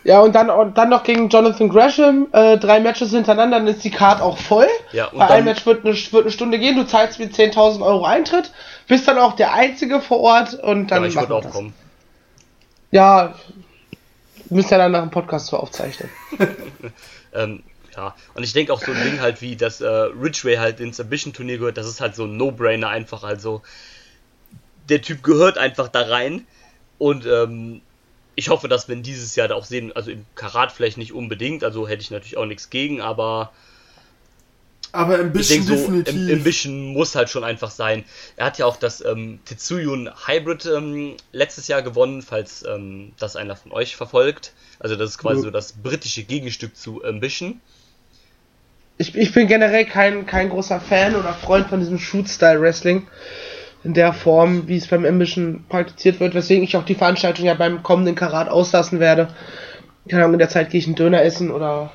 Ja, 0.02 0.20
und 0.20 0.34
dann, 0.34 0.48
und 0.48 0.78
dann 0.78 0.88
noch 0.88 1.02
gegen 1.02 1.28
Jonathan 1.28 1.68
Gresham, 1.68 2.28
äh, 2.32 2.56
drei 2.56 2.80
Matches 2.80 3.10
hintereinander, 3.10 3.58
dann 3.58 3.66
ist 3.68 3.84
die 3.84 3.90
Card 3.90 4.22
auch 4.22 4.38
voll. 4.38 4.66
Ja, 4.92 5.08
und 5.08 5.18
Weil 5.18 5.30
ein 5.30 5.44
Match 5.44 5.66
wird 5.66 5.84
eine, 5.84 5.94
wird 5.94 6.24
eine 6.24 6.30
Stunde 6.32 6.58
gehen, 6.58 6.76
du 6.76 6.86
zahlst 6.86 7.18
mir 7.18 7.26
10.000 7.26 7.84
Euro 7.84 8.04
Eintritt, 8.04 8.50
bist 8.88 9.06
dann 9.06 9.18
auch 9.18 9.34
der 9.36 9.52
Einzige 9.52 10.00
vor 10.00 10.20
Ort 10.20 10.54
und 10.54 10.90
dann. 10.90 11.02
Ja, 11.02 11.08
ich 11.08 11.16
würde 11.16 11.34
auch 11.34 11.42
das. 11.42 11.52
kommen. 11.52 11.74
Ja, 12.90 13.34
müsst 14.48 14.70
ja 14.70 14.78
dann 14.78 14.92
nach 14.92 15.02
dem 15.02 15.10
Podcast 15.10 15.46
zu 15.46 15.58
aufzeichnen. 15.58 16.08
ähm, 17.34 17.62
ja, 17.94 18.14
und 18.34 18.42
ich 18.42 18.52
denke 18.52 18.72
auch 18.72 18.80
so 18.80 18.92
ein 18.92 19.02
Ding 19.02 19.20
halt 19.20 19.42
wie, 19.42 19.56
dass 19.56 19.80
äh, 19.80 19.86
Ridgeway 19.86 20.56
halt 20.56 20.80
ins 20.80 20.98
Ambition-Turnier 20.98 21.58
gehört, 21.58 21.76
das 21.76 21.86
ist 21.86 22.00
halt 22.00 22.14
so 22.14 22.24
ein 22.24 22.36
No-Brainer 22.36 22.88
einfach. 22.88 23.22
Also, 23.22 23.62
der 24.88 25.02
Typ 25.02 25.22
gehört 25.22 25.58
einfach 25.58 25.88
da 25.88 26.02
rein. 26.02 26.46
Und 26.98 27.26
ähm, 27.26 27.82
ich 28.34 28.48
hoffe, 28.48 28.68
dass 28.68 28.88
wir 28.88 28.96
ihn 28.96 29.02
dieses 29.02 29.36
Jahr 29.36 29.48
da 29.48 29.54
auch 29.54 29.64
sehen, 29.64 29.92
also 29.94 30.10
im 30.10 30.24
Karat 30.34 30.72
vielleicht 30.72 30.98
nicht 30.98 31.12
unbedingt, 31.12 31.64
also 31.64 31.88
hätte 31.88 32.02
ich 32.02 32.10
natürlich 32.10 32.36
auch 32.36 32.46
nichts 32.46 32.70
gegen, 32.70 33.00
aber 33.00 33.52
aber 34.92 35.18
ein 35.18 35.32
bisschen 35.32 35.62
so, 35.62 35.74
definitiv. 35.74 36.14
Ein 36.14 36.42
bisschen 36.42 36.92
muss 36.92 37.14
halt 37.14 37.30
schon 37.30 37.44
einfach 37.44 37.70
sein. 37.70 38.04
Er 38.36 38.46
hat 38.46 38.58
ja 38.58 38.66
auch 38.66 38.76
das 38.76 39.04
ähm, 39.04 39.38
Tetsuyun 39.44 40.10
Hybrid 40.26 40.66
ähm, 40.66 41.16
letztes 41.32 41.68
Jahr 41.68 41.82
gewonnen, 41.82 42.22
falls 42.22 42.64
ähm, 42.64 43.12
das 43.18 43.36
einer 43.36 43.54
von 43.54 43.72
euch 43.72 43.94
verfolgt. 43.94 44.52
Also 44.80 44.96
das 44.96 45.10
ist 45.10 45.18
quasi 45.18 45.36
ja. 45.36 45.42
so 45.44 45.50
das 45.50 45.74
britische 45.74 46.24
Gegenstück 46.24 46.76
zu 46.76 47.04
Ambition. 47.04 47.60
Ich, 48.98 49.14
ich 49.14 49.32
bin 49.32 49.46
generell 49.46 49.86
kein, 49.86 50.26
kein 50.26 50.50
großer 50.50 50.80
Fan 50.80 51.14
oder 51.14 51.32
Freund 51.34 51.68
von 51.68 51.78
diesem 51.80 51.98
Shoot-Style-Wrestling 51.98 53.06
in 53.82 53.94
der 53.94 54.12
Form, 54.12 54.68
wie 54.68 54.76
es 54.76 54.88
beim 54.88 55.04
Ambition 55.04 55.64
praktiziert 55.68 56.20
wird, 56.20 56.34
weswegen 56.34 56.64
ich 56.64 56.76
auch 56.76 56.84
die 56.84 56.94
Veranstaltung 56.94 57.46
ja 57.46 57.54
beim 57.54 57.82
kommenden 57.82 58.14
Karat 58.14 58.48
auslassen 58.48 59.00
werde. 59.00 59.28
Keine 60.08 60.24
Ahnung, 60.24 60.34
in 60.34 60.38
der 60.38 60.48
Zeit 60.48 60.70
gehe 60.70 60.80
ich 60.80 60.86
einen 60.86 60.96
Döner 60.96 61.22
essen 61.22 61.50
oder 61.50 61.92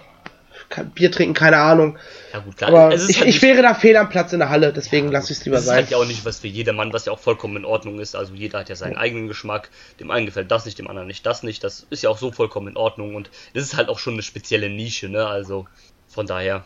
Bier 0.95 1.11
trinken, 1.11 1.33
keine 1.35 1.57
Ahnung. 1.57 1.97
Ja 2.33 2.39
gut, 2.39 2.57
klar. 2.57 2.69
Aber 2.69 2.95
ich, 2.95 3.19
halt 3.19 3.29
ich 3.29 3.41
wäre 3.41 3.61
da 3.61 3.75
fehl 3.75 3.95
am 3.97 4.09
Platz 4.09 4.33
in 4.33 4.39
der 4.39 4.49
Halle, 4.49 4.73
deswegen 4.73 5.07
ja, 5.07 5.13
lasse 5.13 5.31
ich 5.31 5.39
es 5.39 5.45
lieber 5.45 5.59
sein. 5.59 5.65
Das 5.65 5.85
ist 5.85 5.91
halt 5.91 5.91
ja 5.91 5.97
auch 6.03 6.07
nicht 6.07 6.25
was 6.25 6.39
für 6.39 6.47
jedermann, 6.47 6.91
was 6.91 7.05
ja 7.05 7.13
auch 7.13 7.19
vollkommen 7.19 7.57
in 7.57 7.65
Ordnung 7.65 7.99
ist. 7.99 8.15
Also 8.15 8.33
jeder 8.33 8.59
hat 8.59 8.69
ja 8.69 8.75
seinen 8.75 8.97
eigenen 8.97 9.27
Geschmack. 9.27 9.69
Dem 9.99 10.11
einen 10.11 10.25
gefällt 10.25 10.49
das 10.51 10.65
nicht, 10.65 10.79
dem 10.79 10.87
anderen 10.87 11.07
nicht 11.07 11.25
das 11.25 11.43
nicht. 11.43 11.63
Das 11.63 11.85
ist 11.89 12.01
ja 12.03 12.09
auch 12.09 12.17
so 12.17 12.31
vollkommen 12.31 12.69
in 12.69 12.77
Ordnung 12.77 13.15
und 13.15 13.29
es 13.53 13.63
ist 13.63 13.77
halt 13.77 13.89
auch 13.89 13.99
schon 13.99 14.13
eine 14.13 14.23
spezielle 14.23 14.69
Nische, 14.69 15.07
ne? 15.07 15.27
Also 15.27 15.67
von 16.07 16.25
daher. 16.25 16.65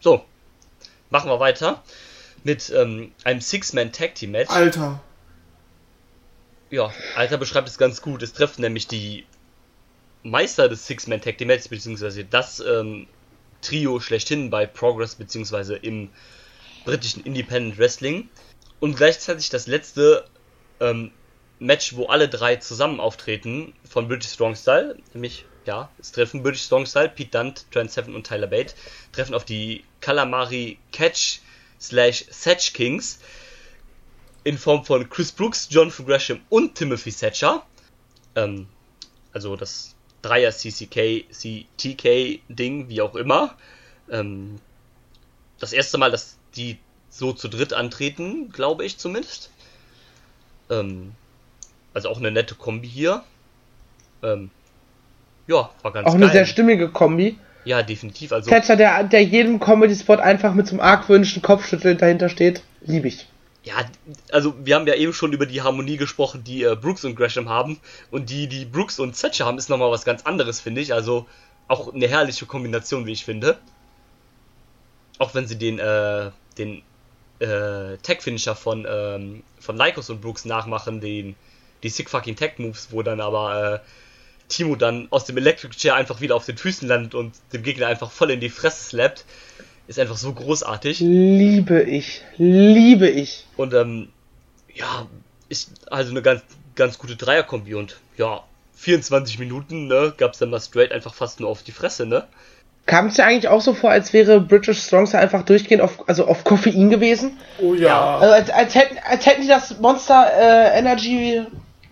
So, 0.00 0.24
machen 1.10 1.30
wir 1.30 1.40
weiter 1.40 1.82
mit 2.46 2.70
ähm, 2.70 3.12
einem 3.24 3.40
Six-Man-Tag-Team-Match. 3.40 4.50
Alter. 4.50 5.02
Ja, 6.70 6.92
Alter 7.16 7.38
beschreibt 7.38 7.68
es 7.68 7.76
ganz 7.76 8.00
gut. 8.00 8.22
Es 8.22 8.32
treffen 8.32 8.62
nämlich 8.62 8.86
die 8.86 9.26
Meister 10.22 10.68
des 10.68 10.86
Six-Man-Tag-Team-Matches, 10.86 11.68
beziehungsweise 11.68 12.24
das 12.24 12.60
ähm, 12.60 13.08
Trio 13.62 13.98
schlechthin 13.98 14.48
bei 14.48 14.64
Progress 14.64 15.16
beziehungsweise 15.16 15.74
im 15.74 16.08
britischen 16.84 17.24
Independent 17.24 17.78
Wrestling. 17.78 18.28
Und 18.78 18.96
gleichzeitig 18.96 19.50
das 19.50 19.66
letzte 19.66 20.24
ähm, 20.78 21.10
Match, 21.58 21.96
wo 21.96 22.06
alle 22.06 22.28
drei 22.28 22.56
zusammen 22.56 23.00
auftreten 23.00 23.72
von 23.88 24.06
British 24.06 24.30
Strong 24.30 24.54
Style, 24.54 24.96
nämlich, 25.14 25.46
ja, 25.64 25.90
es 25.98 26.12
treffen 26.12 26.44
British 26.44 26.62
Strong 26.62 26.86
Style, 26.86 27.08
Pete 27.08 27.30
Dunne, 27.36 27.54
Trent 27.72 27.90
Seven 27.90 28.14
und 28.14 28.24
Tyler 28.24 28.46
Bate, 28.46 28.74
treffen 29.10 29.34
auf 29.34 29.44
die 29.44 29.82
Calamari 30.00 30.78
Catch 30.92 31.40
slash 31.80 32.24
Satch 32.30 32.72
Kings 32.72 33.18
in 34.44 34.58
Form 34.58 34.84
von 34.84 35.08
Chris 35.10 35.32
Brooks, 35.32 35.68
John 35.70 35.90
Gresham 35.90 36.40
und 36.48 36.74
Timothy 36.74 37.12
Thatcher. 37.12 37.64
Ähm, 38.34 38.66
also 39.32 39.56
das 39.56 39.94
Dreier 40.22 40.50
CCK, 40.52 41.26
CTK 41.30 42.40
Ding, 42.48 42.88
wie 42.88 43.00
auch 43.00 43.14
immer. 43.14 43.56
Ähm, 44.10 44.60
das 45.58 45.72
erste 45.72 45.98
Mal, 45.98 46.10
dass 46.10 46.36
die 46.54 46.78
so 47.10 47.32
zu 47.32 47.48
dritt 47.48 47.72
antreten, 47.72 48.50
glaube 48.50 48.84
ich 48.84 48.98
zumindest. 48.98 49.50
Ähm, 50.70 51.12
also 51.94 52.08
auch 52.08 52.18
eine 52.18 52.30
nette 52.30 52.54
Kombi 52.54 52.88
hier. 52.88 53.24
Ähm, 54.22 54.50
ja, 55.46 55.70
war 55.82 55.92
ganz 55.92 56.06
Auch 56.06 56.12
geil. 56.12 56.22
eine 56.22 56.32
sehr 56.32 56.46
stimmige 56.46 56.90
Kombi. 56.90 57.38
Ja, 57.66 57.82
definitiv. 57.82 58.32
Also 58.32 58.48
Thatcher, 58.48 58.76
der, 58.76 59.02
der 59.02 59.24
jedem 59.24 59.58
Comedy-Spot 59.58 60.14
einfach 60.14 60.54
mit 60.54 60.68
so 60.68 60.74
einem 60.74 60.80
argwöhnischen 60.80 61.42
Kopfschütteln 61.42 61.98
dahinter 61.98 62.28
steht, 62.28 62.62
liebe 62.80 63.08
ich. 63.08 63.26
Ja, 63.64 63.74
also 64.30 64.54
wir 64.64 64.76
haben 64.76 64.86
ja 64.86 64.94
eben 64.94 65.12
schon 65.12 65.32
über 65.32 65.46
die 65.46 65.62
Harmonie 65.62 65.96
gesprochen, 65.96 66.44
die 66.44 66.62
äh, 66.62 66.76
Brooks 66.80 67.04
und 67.04 67.16
Gresham 67.16 67.48
haben. 67.48 67.80
Und 68.12 68.30
die, 68.30 68.46
die 68.46 68.64
Brooks 68.64 69.00
und 69.00 69.20
Thatcher 69.20 69.46
haben, 69.46 69.58
ist 69.58 69.68
nochmal 69.68 69.90
was 69.90 70.04
ganz 70.04 70.22
anderes, 70.22 70.60
finde 70.60 70.80
ich. 70.80 70.94
Also 70.94 71.26
auch 71.66 71.92
eine 71.92 72.06
herrliche 72.06 72.46
Kombination, 72.46 73.04
wie 73.04 73.12
ich 73.12 73.24
finde. 73.24 73.58
Auch 75.18 75.34
wenn 75.34 75.48
sie 75.48 75.58
den, 75.58 75.80
äh, 75.80 76.30
den 76.58 76.82
äh, 77.40 77.96
Tag-Finisher 78.00 78.54
von, 78.54 78.86
ähm, 78.88 79.42
von 79.58 79.76
Lycos 79.76 80.08
und 80.08 80.20
Brooks 80.20 80.44
nachmachen, 80.44 81.00
den, 81.00 81.34
die 81.82 81.88
Sick 81.88 82.10
Fucking 82.10 82.36
Tag-Moves, 82.36 82.92
wo 82.92 83.02
dann 83.02 83.20
aber 83.20 83.82
äh, 83.82 83.88
Timo 84.48 84.76
dann 84.76 85.08
aus 85.10 85.24
dem 85.24 85.36
Electric 85.36 85.76
Chair 85.76 85.94
einfach 85.94 86.20
wieder 86.20 86.36
auf 86.36 86.46
den 86.46 86.56
Füßen 86.56 86.86
landet 86.86 87.14
und 87.14 87.34
dem 87.52 87.62
Gegner 87.62 87.86
einfach 87.86 88.10
voll 88.10 88.30
in 88.30 88.40
die 88.40 88.48
Fresse 88.48 88.90
slappt, 88.90 89.24
ist 89.88 89.98
einfach 89.98 90.16
so 90.16 90.32
großartig. 90.32 91.00
Liebe 91.00 91.82
ich, 91.82 92.22
liebe 92.36 93.08
ich. 93.08 93.46
Und 93.56 93.74
ähm, 93.74 94.08
ja, 94.74 95.06
ist 95.48 95.72
also 95.90 96.10
eine 96.10 96.22
ganz, 96.22 96.42
ganz 96.74 96.98
gute 96.98 97.16
Dreierkombi 97.16 97.74
und 97.74 97.96
ja, 98.16 98.42
24 98.76 99.38
Minuten, 99.38 99.86
ne, 99.86 100.12
gab's 100.16 100.38
dann 100.38 100.50
mal 100.50 100.60
straight 100.60 100.92
einfach 100.92 101.14
fast 101.14 101.40
nur 101.40 101.48
auf 101.48 101.62
die 101.62 101.72
Fresse, 101.72 102.06
ne? 102.06 102.24
Kam 102.84 103.08
es 103.08 103.14
dir 103.14 103.24
eigentlich 103.24 103.48
auch 103.48 103.60
so 103.60 103.74
vor, 103.74 103.90
als 103.90 104.12
wäre 104.12 104.40
British 104.40 104.80
Strongster 104.80 105.18
einfach 105.18 105.42
durchgehend 105.42 105.82
auf, 105.82 106.08
also 106.08 106.26
auf 106.26 106.44
Koffein 106.44 106.88
gewesen? 106.88 107.36
Oh 107.58 107.74
ja. 107.74 108.18
Also 108.18 108.32
als, 108.32 108.50
als, 108.50 108.74
hätten, 108.76 108.96
als 109.04 109.26
hätten 109.26 109.42
die 109.42 109.48
das 109.48 109.80
Monster 109.80 110.30
äh, 110.32 110.78
Energy 110.78 111.42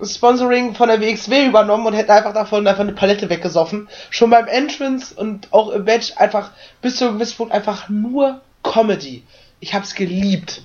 Sponsoring 0.03 0.75
von 0.75 0.89
der 0.89 1.01
WXW 1.01 1.47
übernommen 1.47 1.87
und 1.87 1.95
hätten 1.95 2.11
einfach 2.11 2.35
davon 2.35 2.66
einfach 2.66 2.81
eine 2.81 2.93
Palette 2.93 3.31
weggesoffen. 3.31 3.89
Schon 4.11 4.31
beim 4.31 4.47
Entrance 4.47 5.15
und 5.15 5.53
auch 5.53 5.71
im 5.71 5.85
Match 5.85 6.12
einfach 6.16 6.51
bis 6.83 6.97
zu 6.97 7.07
einem 7.07 7.15
gewissen 7.15 7.37
Punkt 7.37 7.53
einfach 7.53 7.89
nur 7.89 8.41
Comedy. 8.62 9.23
Ich 9.61 9.75
hab's 9.75 9.95
geliebt. 9.95 10.62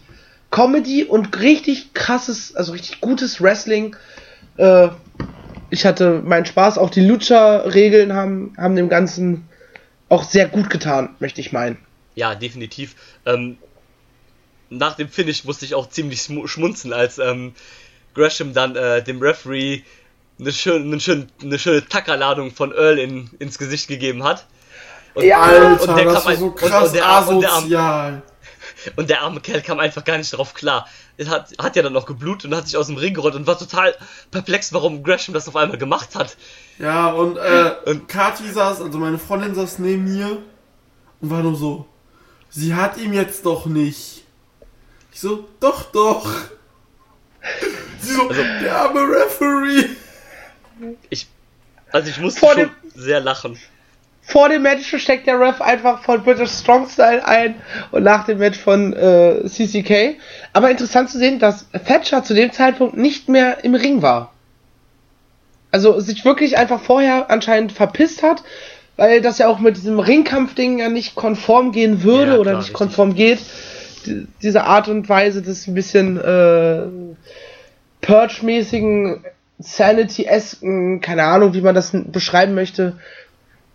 Comedy 0.52 1.04
und 1.04 1.40
richtig 1.40 1.94
krasses, 1.94 2.56
also 2.56 2.72
richtig 2.72 3.02
gutes 3.02 3.42
Wrestling. 3.42 3.96
Äh, 4.58 4.90
ich 5.70 5.86
hatte 5.86 6.22
meinen 6.24 6.46
Spaß. 6.46 6.78
Auch 6.78 6.90
die 6.90 7.06
Lucha-Regeln 7.06 8.14
haben, 8.14 8.54
haben 8.58 8.76
dem 8.76 8.90
Ganzen 8.90 9.48
auch 10.10 10.24
sehr 10.24 10.48
gut 10.48 10.70
getan, 10.70 11.16
möchte 11.20 11.40
ich 11.42 11.52
meinen. 11.52 11.78
Ja, 12.16 12.34
definitiv. 12.34 12.96
Ähm, 13.26 13.58
nach 14.70 14.96
dem 14.96 15.10
Finish 15.10 15.46
musste 15.46 15.66
ich 15.66 15.76
auch 15.76 15.90
ziemlich 15.90 16.22
schmunzeln, 16.46 16.94
als 16.94 17.20
ähm, 17.20 17.54
Gresham 18.14 18.54
dann 18.54 18.76
äh, 18.76 19.04
dem 19.04 19.22
Referee 19.22 19.84
eine 20.40 20.52
schöne, 20.52 20.86
eine 20.86 21.00
schöne, 21.00 21.28
eine 21.42 21.60
schöne 21.60 21.88
Tackerladung 21.88 22.52
von 22.52 22.72
Earl 22.72 22.98
in, 22.98 23.30
ins 23.40 23.58
Gesicht 23.58 23.88
gegeben 23.88 24.24
hat. 24.24 24.46
Und, 25.14 25.26
ja, 25.26 25.42
Alter, 25.42 25.82
und 25.82 25.98
der 25.98 26.06
das 26.06 26.24
kam 26.24 26.26
war 26.26 26.36
so 26.38 26.52
krass 26.52 26.88
und, 26.88 26.96
der, 26.96 27.10
asozial. 27.10 27.34
Und 27.64 27.70
der, 27.72 27.82
arme, 27.82 28.22
und 28.96 29.10
der 29.10 29.22
arme 29.22 29.42
Kerl 29.42 29.62
kam 29.62 29.80
einfach 29.80 30.04
gar 30.04 30.18
nicht 30.18 30.32
darauf 30.32 30.54
klar. 30.54 30.88
Er 31.18 31.28
hat, 31.28 31.54
hat 31.60 31.76
ja 31.76 31.82
dann 31.82 31.94
noch 31.94 32.06
geblutet 32.06 32.46
und 32.50 32.56
hat 32.56 32.68
sich 32.68 32.78
aus 32.78 32.88
dem 32.88 32.96
Ring 32.96 33.14
gerollt 33.14 33.36
und 33.36 33.48
war 33.48 33.58
total 33.58 33.96
perplex, 34.32 34.72
warum 34.72 35.04
Gresham 35.04 35.34
das 35.34 35.48
auf 35.48 35.56
einmal 35.56 35.78
gemacht 35.78 36.16
hat. 36.16 36.38
Ja, 36.78 37.12
und, 37.12 37.38
äh, 37.38 37.74
und 37.86 38.08
Kati 38.08 38.50
saß, 38.50 38.82
also 38.82 38.98
meine 38.98 39.18
Freundin 39.18 39.56
saß 39.56 39.80
neben 39.80 40.06
mir 40.06 40.38
und 41.20 41.30
war 41.30 41.44
nur 41.44 41.56
so, 41.56 41.86
sie 42.50 42.74
hat 42.74 42.98
ihm 42.98 43.12
jetzt 43.12 43.46
doch 43.46 43.66
nicht. 43.66 44.24
Ich 45.12 45.20
so, 45.20 45.50
doch, 45.60 45.92
doch. 45.92 46.30
Sie 48.00 48.14
so, 48.14 48.22
so, 48.24 48.30
also, 48.30 48.44
der 48.62 48.76
arme 48.76 49.02
Referee. 49.02 49.90
Ich, 51.10 51.28
also 51.92 52.10
ich 52.10 52.20
musste 52.20 52.40
Vor 52.40 52.54
schon 52.54 52.72
sehr 52.96 53.20
lachen 53.20 53.60
vor 54.30 54.48
dem 54.48 54.62
Match 54.62 54.96
steckt 54.96 55.26
der 55.26 55.40
Ref 55.40 55.60
einfach 55.60 56.04
von 56.04 56.24
British 56.24 56.52
Strong 56.52 56.88
Style 56.88 57.26
ein 57.26 57.56
und 57.92 58.04
nach 58.04 58.26
dem 58.26 58.38
Match 58.38 58.60
von 58.60 58.94
äh, 58.94 59.44
CCK. 59.46 60.20
Aber 60.54 60.70
interessant 60.70 61.10
zu 61.10 61.18
sehen, 61.18 61.40
dass 61.40 61.66
Thatcher 61.72 62.24
zu 62.24 62.36
dem 62.36 62.52
Zeitpunkt 62.52 62.96
nicht 62.96 63.28
mehr 63.28 63.64
im 63.64 63.74
Ring 63.74 64.04
war. 64.04 64.32
Also 65.72 66.00
sich 66.00 66.26
wirklich 66.26 66.58
einfach 66.58 66.80
vorher 66.80 67.32
anscheinend 67.32 67.72
verpisst 67.72 68.22
hat, 68.22 68.44
weil 68.98 69.22
das 69.22 69.40
ja 69.40 69.48
auch 69.48 69.60
mit 69.60 69.78
diesem 69.78 70.00
Ringkampfding 70.00 70.78
ja 70.78 70.90
nicht 70.90 71.16
konform 71.16 71.72
gehen 71.72 72.04
würde 72.04 72.34
ja, 72.34 72.38
oder 72.38 72.52
nicht 72.52 72.60
richtig. 72.66 72.74
konform 72.76 73.16
geht. 73.16 73.40
Die, 74.06 74.28
diese 74.44 74.64
Art 74.64 74.88
und 74.88 75.10
Weise 75.10 75.42
des 75.42 75.66
ein 75.66 75.74
bisschen 75.74 76.18
äh, 76.18 76.84
Purge-mäßigen, 78.02 79.24
Sanity-esken, 79.60 81.02
keine 81.02 81.24
Ahnung, 81.24 81.54
wie 81.54 81.62
man 81.62 81.76
das 81.76 81.92
beschreiben 81.94 82.56
möchte, 82.56 82.98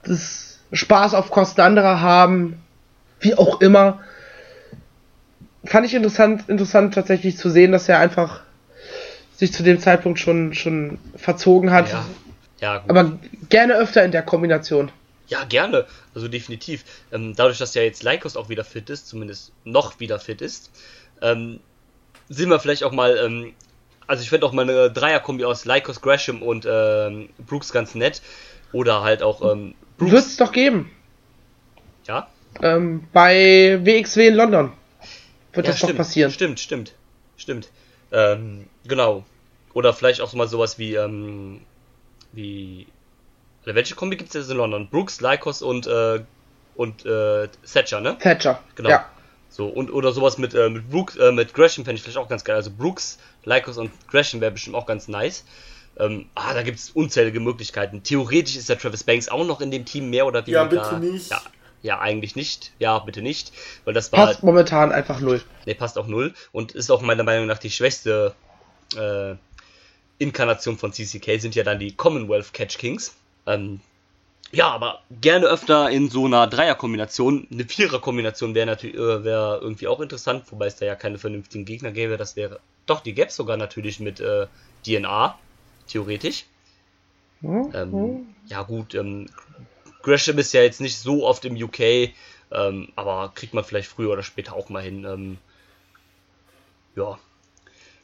das 0.05 0.61
Spaß 0.73 1.15
auf 1.15 1.31
Kosten 1.31 1.61
anderer 1.61 2.01
haben, 2.01 2.63
wie 3.21 3.35
auch 3.35 3.61
immer. 3.61 4.01
Fand 5.65 5.87
ich 5.87 5.95
interessant, 5.95 6.49
interessant 6.49 6.95
tatsächlich 6.95 7.37
zu 7.37 7.51
sehen, 7.51 7.73
dass 7.73 7.89
er 7.89 7.99
einfach 7.99 8.43
sich 9.37 9.53
zu 9.53 9.63
dem 9.63 9.79
Zeitpunkt 9.81 10.19
schon, 10.19 10.55
schon 10.55 10.99
verzogen 11.17 11.71
hat. 11.71 11.91
Ja, 11.91 12.05
ja 12.61 12.79
gut. 12.79 12.91
Aber 12.91 13.19
gerne 13.49 13.77
öfter 13.77 14.05
in 14.05 14.13
der 14.13 14.23
Kombination. 14.23 14.91
Ja, 15.29 15.45
gerne. 15.45 15.87
Also 16.15 16.29
definitiv. 16.29 16.85
Ähm, 17.13 17.35
dadurch, 17.35 17.59
dass 17.59 17.75
ja 17.75 17.83
jetzt 17.83 18.03
Lycos 18.03 18.37
auch 18.37 18.49
wieder 18.49 18.65
fit 18.65 18.91
ist, 18.91 19.09
zumindest 19.09 19.53
noch 19.65 20.01
wieder 20.01 20.19
fit 20.19 20.43
ist, 20.43 20.71
ähm, 21.23 21.61
sind 22.29 22.51
wir 22.51 22.61
vielleicht 22.61 22.85
auch 22.85 22.93
mal, 22.93 23.17
ähm, 23.17 23.55
also 24.07 24.23
ich 24.23 24.31
fände 24.31 24.47
auch 24.47 24.53
mal 24.53 24.63
eine 24.63 24.91
Dreierkombi 24.91 25.45
aus 25.45 25.65
Lycos, 25.65 26.01
Gresham 26.01 26.43
und 26.43 26.67
ähm, 26.69 27.29
Brooks 27.47 27.73
ganz 27.73 27.95
nett. 27.95 28.23
Oder 28.73 29.03
halt 29.03 29.23
auch 29.23 29.53
ähm, 29.53 29.75
wird 29.99 30.13
es 30.13 30.37
doch 30.37 30.53
geben. 30.53 30.91
Ja? 32.07 32.29
Ähm, 32.63 33.07
bei 33.13 33.81
WXW 33.83 34.29
in 34.29 34.35
London 34.35 34.73
wird 35.53 35.67
ja, 35.67 35.73
das 35.73 35.79
stimmt, 35.79 35.93
doch 35.93 35.97
passieren. 35.99 36.31
Stimmt, 36.31 36.61
stimmt, 36.61 36.95
stimmt. 37.37 37.71
Ähm, 38.13 38.67
genau. 38.87 39.25
Oder 39.73 39.93
vielleicht 39.93 40.21
auch 40.21 40.33
mal 40.35 40.49
sowas 40.49 40.79
wie, 40.79 40.95
ähm, 40.95 41.61
wie. 42.33 42.87
Oder 43.65 43.75
welche 43.75 43.95
Kombi 43.95 44.17
gibt 44.17 44.29
es 44.29 44.35
jetzt 44.35 44.51
in 44.51 44.57
London? 44.57 44.89
Brooks, 44.89 45.21
Lycos 45.21 45.63
und, 45.63 45.87
äh, 45.87 46.21
und 46.77 47.07
äh, 47.07 47.49
Thatcher, 47.73 48.01
ne? 48.01 48.19
Thatcher. 48.19 48.61
Genau. 48.75 48.91
Ja. 48.91 49.09
So, 49.55 49.69
und 49.69 49.93
oder 49.93 50.11
sowas 50.11 50.37
mit, 50.37 50.53
äh, 50.55 50.69
mit 50.69 50.91
Brooks, 50.91 51.15
äh, 51.15 51.31
mit 51.31 51.55
Gresham 51.55 51.85
fände 51.85 51.95
ich 51.95 52.03
vielleicht 52.03 52.19
auch 52.19 52.27
ganz 52.27 52.43
geil. 52.43 52.57
Also 52.57 52.73
Brooks, 52.77 53.21
Lycos 53.45 53.79
und 53.79 53.93
Gresham 54.09 54.41
wäre 54.41 54.51
bestimmt 54.51 54.75
auch 54.75 54.85
ganz 54.85 55.07
nice. 55.07 55.45
Ähm, 55.97 56.27
ah, 56.35 56.55
da 56.55 56.65
gibt 56.65 56.81
es 56.81 56.91
unzählige 56.91 57.39
Möglichkeiten. 57.39 58.03
Theoretisch 58.03 58.57
ist 58.57 58.69
der 58.69 58.81
Travis 58.81 59.05
Banks 59.05 59.29
auch 59.29 59.47
noch 59.47 59.61
in 59.61 59.71
dem 59.71 59.85
Team, 59.85 60.11
mehr 60.11 60.27
oder 60.27 60.45
weniger. 60.45 60.63
Ja, 60.63 60.65
bitte 60.65 60.99
nicht. 60.99 61.31
Ja, 61.31 61.41
ja, 61.83 62.01
eigentlich 62.01 62.35
nicht. 62.35 62.73
Ja, 62.81 62.99
bitte 62.99 63.23
nicht. 63.23 63.53
Weil 63.85 63.95
das 63.95 64.11
war. 64.11 64.27
Passt 64.27 64.43
momentan 64.43 64.91
einfach 64.91 65.21
null. 65.21 65.41
Ne, 65.67 65.77
passt 65.77 65.99
auch 65.99 66.09
null. 66.09 66.35
Und 66.51 66.73
ist 66.73 66.91
auch 66.91 67.01
meiner 67.01 67.23
Meinung 67.23 67.47
nach 67.47 67.59
die 67.59 67.71
schwächste 67.71 68.35
äh, 68.97 69.37
Inkarnation 70.19 70.79
von 70.79 70.93
CCK, 70.93 71.41
sind 71.41 71.55
ja 71.55 71.63
dann 71.63 71.79
die 71.79 71.95
Commonwealth 71.95 72.53
Catch 72.53 72.77
Kings. 72.77 73.15
Ähm, 73.47 73.79
ja, 74.55 74.69
aber 74.69 75.03
gerne 75.21 75.47
öfter 75.47 75.91
in 75.91 76.09
so 76.11 76.27
einer 76.27 76.47
Dreierkombination. 76.47 77.47
Eine 77.51 77.65
Viererkombination 77.65 78.55
wäre 78.55 78.67
natürlich 78.67 78.97
äh, 78.97 79.25
wär 79.25 79.59
irgendwie 79.61 79.89
auch 79.89 80.01
interessant, 80.01 80.45
wobei 80.51 80.67
es 80.67 80.77
da 80.77 80.87
ja 80.87 80.95
keine 80.95 81.19
vernünftigen 81.19 81.65
Gegner 81.65 81.93
gäbe. 81.93 82.17
Das 82.17 82.37
wäre. 82.37 82.61
Doch, 82.87 83.01
die 83.01 83.15
gäbe 83.15 83.29
es 83.29 83.37
sogar 83.37 83.57
natürlich 83.57 84.01
mit 84.01 84.21
äh, 84.21 84.47
DNA 84.87 85.39
theoretisch. 85.89 86.45
Mhm. 87.41 87.73
Ähm, 87.75 88.27
ja 88.47 88.63
gut, 88.63 88.95
ähm, 88.95 89.27
Gresham 90.03 90.39
ist 90.39 90.53
ja 90.53 90.63
jetzt 90.63 90.81
nicht 90.81 90.99
so 90.99 91.27
oft 91.27 91.45
im 91.45 91.57
UK, 91.57 92.13
ähm, 92.51 92.89
aber 92.95 93.33
kriegt 93.35 93.55
man 93.55 93.65
vielleicht 93.65 93.89
früher 93.89 94.13
oder 94.13 94.23
später 94.23 94.55
auch 94.55 94.69
mal 94.69 94.83
hin. 94.83 95.05
Ähm, 95.05 95.39
ja. 96.97 97.19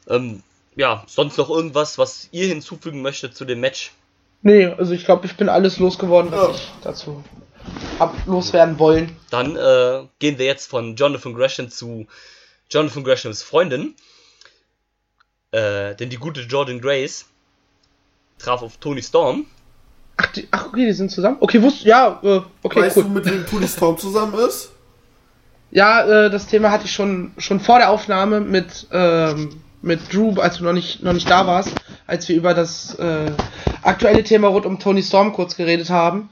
Ähm, 0.09 0.43
ja, 0.77 1.05
sonst 1.07 1.37
noch 1.37 1.51
irgendwas, 1.51 1.99
was 1.99 2.29
ihr 2.33 2.47
hinzufügen 2.47 3.03
möchtet 3.03 3.37
zu 3.37 3.45
dem 3.45 3.61
Match? 3.61 3.93
Nee, 4.43 4.67
also 4.67 4.93
ich 4.93 5.05
glaube, 5.05 5.27
ich 5.27 5.37
bin 5.37 5.49
alles 5.49 5.79
losgeworden, 5.79 6.33
was 6.33 6.49
oh. 6.49 6.53
ich 6.55 6.71
dazu 6.83 7.25
hab 7.99 8.27
loswerden 8.27 8.79
wollen. 8.79 9.17
Dann 9.31 9.57
äh, 9.57 10.07
gehen 10.19 10.39
wir 10.39 10.47
jetzt 10.47 10.69
von 10.69 10.97
Jonathan 10.97 11.35
Gresham 11.35 11.71
zu 11.71 12.07
Jonathan 12.71 13.05
Greshams 13.05 13.43
Freundin. 13.43 13.95
Äh, 15.53 15.95
denn 15.97 16.11
die 16.11 16.17
gute 16.17 16.43
Jordan 16.43 16.81
Grace 16.81 17.27
traf 18.39 18.63
auf 18.63 18.77
Tony 18.79 19.03
Storm. 19.03 19.47
Ach, 20.17 20.27
die, 20.33 20.49
ach 20.51 20.67
okay, 20.67 20.87
die 20.87 20.93
sind 20.93 21.11
zusammen? 21.11 21.39
Okay, 21.41 21.61
wusste, 21.63 21.89
ja, 21.89 22.21
äh, 22.23 22.41
okay, 22.63 22.83
Weißt 22.83 22.97
cool. 22.97 23.05
du, 23.05 23.09
mit 23.11 23.27
wem 23.27 23.47
Tony 23.47 23.67
Storm 23.67 23.99
zusammen 23.99 24.39
ist? 24.39 24.71
Ja, 25.71 26.27
äh, 26.27 26.31
das 26.31 26.47
Thema 26.47 26.71
hatte 26.71 26.85
ich 26.87 26.93
schon, 26.93 27.33
schon 27.39 27.61
vor 27.61 27.79
der 27.79 27.91
Aufnahme 27.91 28.41
mit, 28.41 28.87
ähm, 28.93 29.61
mit 29.83 30.13
Drew, 30.13 30.39
als 30.41 30.59
du 30.59 30.65
noch 30.65 30.73
nicht, 30.73 31.03
noch 31.03 31.13
nicht 31.13 31.31
da 31.31 31.47
warst, 31.47 31.73
als 32.07 32.29
wir 32.29 32.37
über 32.37 32.55
das 32.55 32.95
äh, 32.97 33.33
aktuelle 33.83 34.25
Thema 34.25 34.49
rund 34.49 34.67
um 34.67 34.79
Tony 34.79 35.03
Storm 35.03 35.33
kurz 35.33 35.57
geredet 35.57 35.91
haben. 35.91 36.31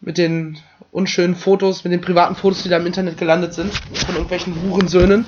Mit 0.00 0.16
den 0.16 0.58
unschönen 0.92 1.34
Fotos, 1.34 1.84
mit 1.84 1.92
den 1.92 2.00
privaten 2.00 2.36
Fotos, 2.36 2.62
die 2.62 2.68
da 2.68 2.76
im 2.76 2.86
Internet 2.86 3.18
gelandet 3.18 3.52
sind, 3.54 3.74
von 3.74 4.14
irgendwelchen 4.14 4.54
Hurensöhnen. 4.62 5.26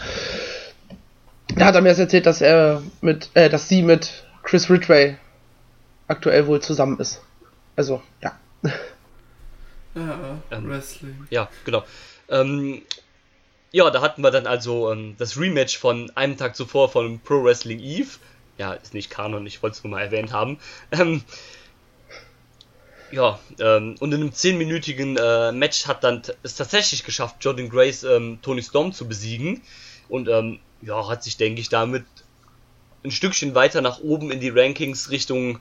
Da 1.56 1.66
hat 1.66 1.74
er 1.74 1.80
mir 1.80 1.88
erst 1.88 2.00
erzählt, 2.00 2.26
dass 2.26 2.40
er 2.40 2.82
mit, 3.00 3.30
äh, 3.34 3.48
dass 3.48 3.68
sie 3.68 3.82
mit 3.82 4.24
Chris 4.44 4.70
Ridgway 4.70 5.16
aktuell 6.06 6.46
wohl 6.46 6.60
zusammen 6.60 6.98
ist. 6.98 7.20
Also, 7.76 8.02
ja. 8.22 8.32
Ja, 9.94 10.38
ähm, 10.50 10.68
Wrestling. 10.68 11.26
Ja, 11.30 11.48
genau. 11.64 11.84
Ähm, 12.28 12.82
ja, 13.72 13.90
da 13.90 14.00
hatten 14.00 14.22
wir 14.22 14.30
dann 14.30 14.46
also 14.46 14.90
ähm, 14.92 15.14
das 15.18 15.38
Rematch 15.38 15.78
von 15.78 16.10
einem 16.16 16.36
Tag 16.36 16.56
zuvor 16.56 16.88
von 16.88 17.20
Pro 17.20 17.44
Wrestling 17.44 17.78
Eve. 17.78 18.18
Ja, 18.58 18.72
ist 18.74 18.94
nicht 18.94 19.10
Kanon, 19.10 19.46
ich 19.46 19.62
wollte 19.62 19.76
es 19.76 19.84
nur 19.84 19.92
mal 19.92 20.02
erwähnt 20.02 20.32
haben. 20.32 20.58
Ähm, 20.92 21.22
ja, 23.12 23.40
ähm, 23.58 23.96
und 23.98 24.12
in 24.12 24.20
einem 24.20 24.30
10-minütigen 24.30 25.16
äh, 25.16 25.52
Match 25.52 25.86
hat 25.86 26.04
dann 26.04 26.22
es 26.42 26.54
tatsächlich 26.54 27.04
geschafft, 27.04 27.36
Jordan 27.40 27.68
Grace 27.68 28.04
ähm, 28.04 28.38
Tony 28.42 28.62
Storm 28.62 28.92
zu 28.92 29.08
besiegen. 29.08 29.62
Und 30.08 30.28
ähm, 30.28 30.60
ja, 30.82 31.08
hat 31.08 31.24
sich, 31.24 31.36
denke 31.36 31.60
ich, 31.60 31.68
damit 31.68 32.04
ein 33.04 33.10
Stückchen 33.10 33.54
weiter 33.54 33.80
nach 33.80 34.00
oben 34.00 34.30
in 34.30 34.40
die 34.40 34.50
Rankings 34.50 35.10
Richtung 35.10 35.58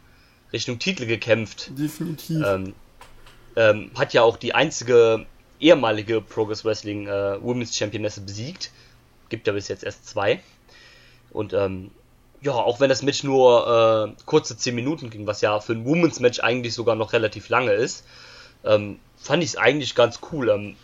Richtung 0.52 0.80
Titel 0.80 1.06
gekämpft. 1.06 1.72
Definitiv. 1.78 2.44
Ähm, 2.46 2.74
ähm, 3.56 3.92
hat 3.96 4.14
ja 4.14 4.24
auch 4.24 4.38
die 4.38 4.54
einzige 4.54 5.26
ehemalige 5.60 6.22
Progress 6.22 6.66
Wrestling 6.66 7.08
äh, 7.08 7.42
Women's 7.42 7.76
Championess 7.76 8.20
besiegt. 8.20 8.72
Gibt 9.30 9.48
ja 9.48 9.54
bis 9.54 9.68
jetzt 9.68 9.84
erst 9.84 10.08
zwei. 10.08 10.40
Und 11.32 11.54
ähm, 11.54 11.92
ja, 12.42 12.54
auch 12.54 12.80
wenn 12.80 12.90
das 12.90 13.04
Match 13.04 13.24
nur 13.24 14.16
äh, 14.18 14.22
kurze 14.26 14.58
10 14.58 14.74
Minuten 14.74 15.10
ging, 15.10 15.28
was 15.28 15.42
ja 15.42 15.60
für 15.60 15.74
ein 15.74 15.86
Women's 15.86 16.20
Match 16.20 16.40
eigentlich 16.40 16.74
sogar 16.74 16.96
noch 16.96 17.14
relativ 17.14 17.50
lange 17.50 17.74
ist, 17.74 18.06
ähm, 18.64 19.00
fand 19.18 19.44
ich 19.44 19.50
es 19.50 19.58
eigentlich 19.58 19.96
ganz 19.96 20.20
cool. 20.32 20.50
Ähm, 20.50 20.76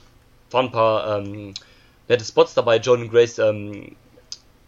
waren 0.51 0.65
ein 0.65 0.71
paar 0.71 1.19
ähm, 1.19 1.53
nette 2.07 2.25
Spots 2.25 2.53
dabei, 2.53 2.77
John 2.77 3.09
Grace, 3.09 3.39
ähm, 3.39 3.95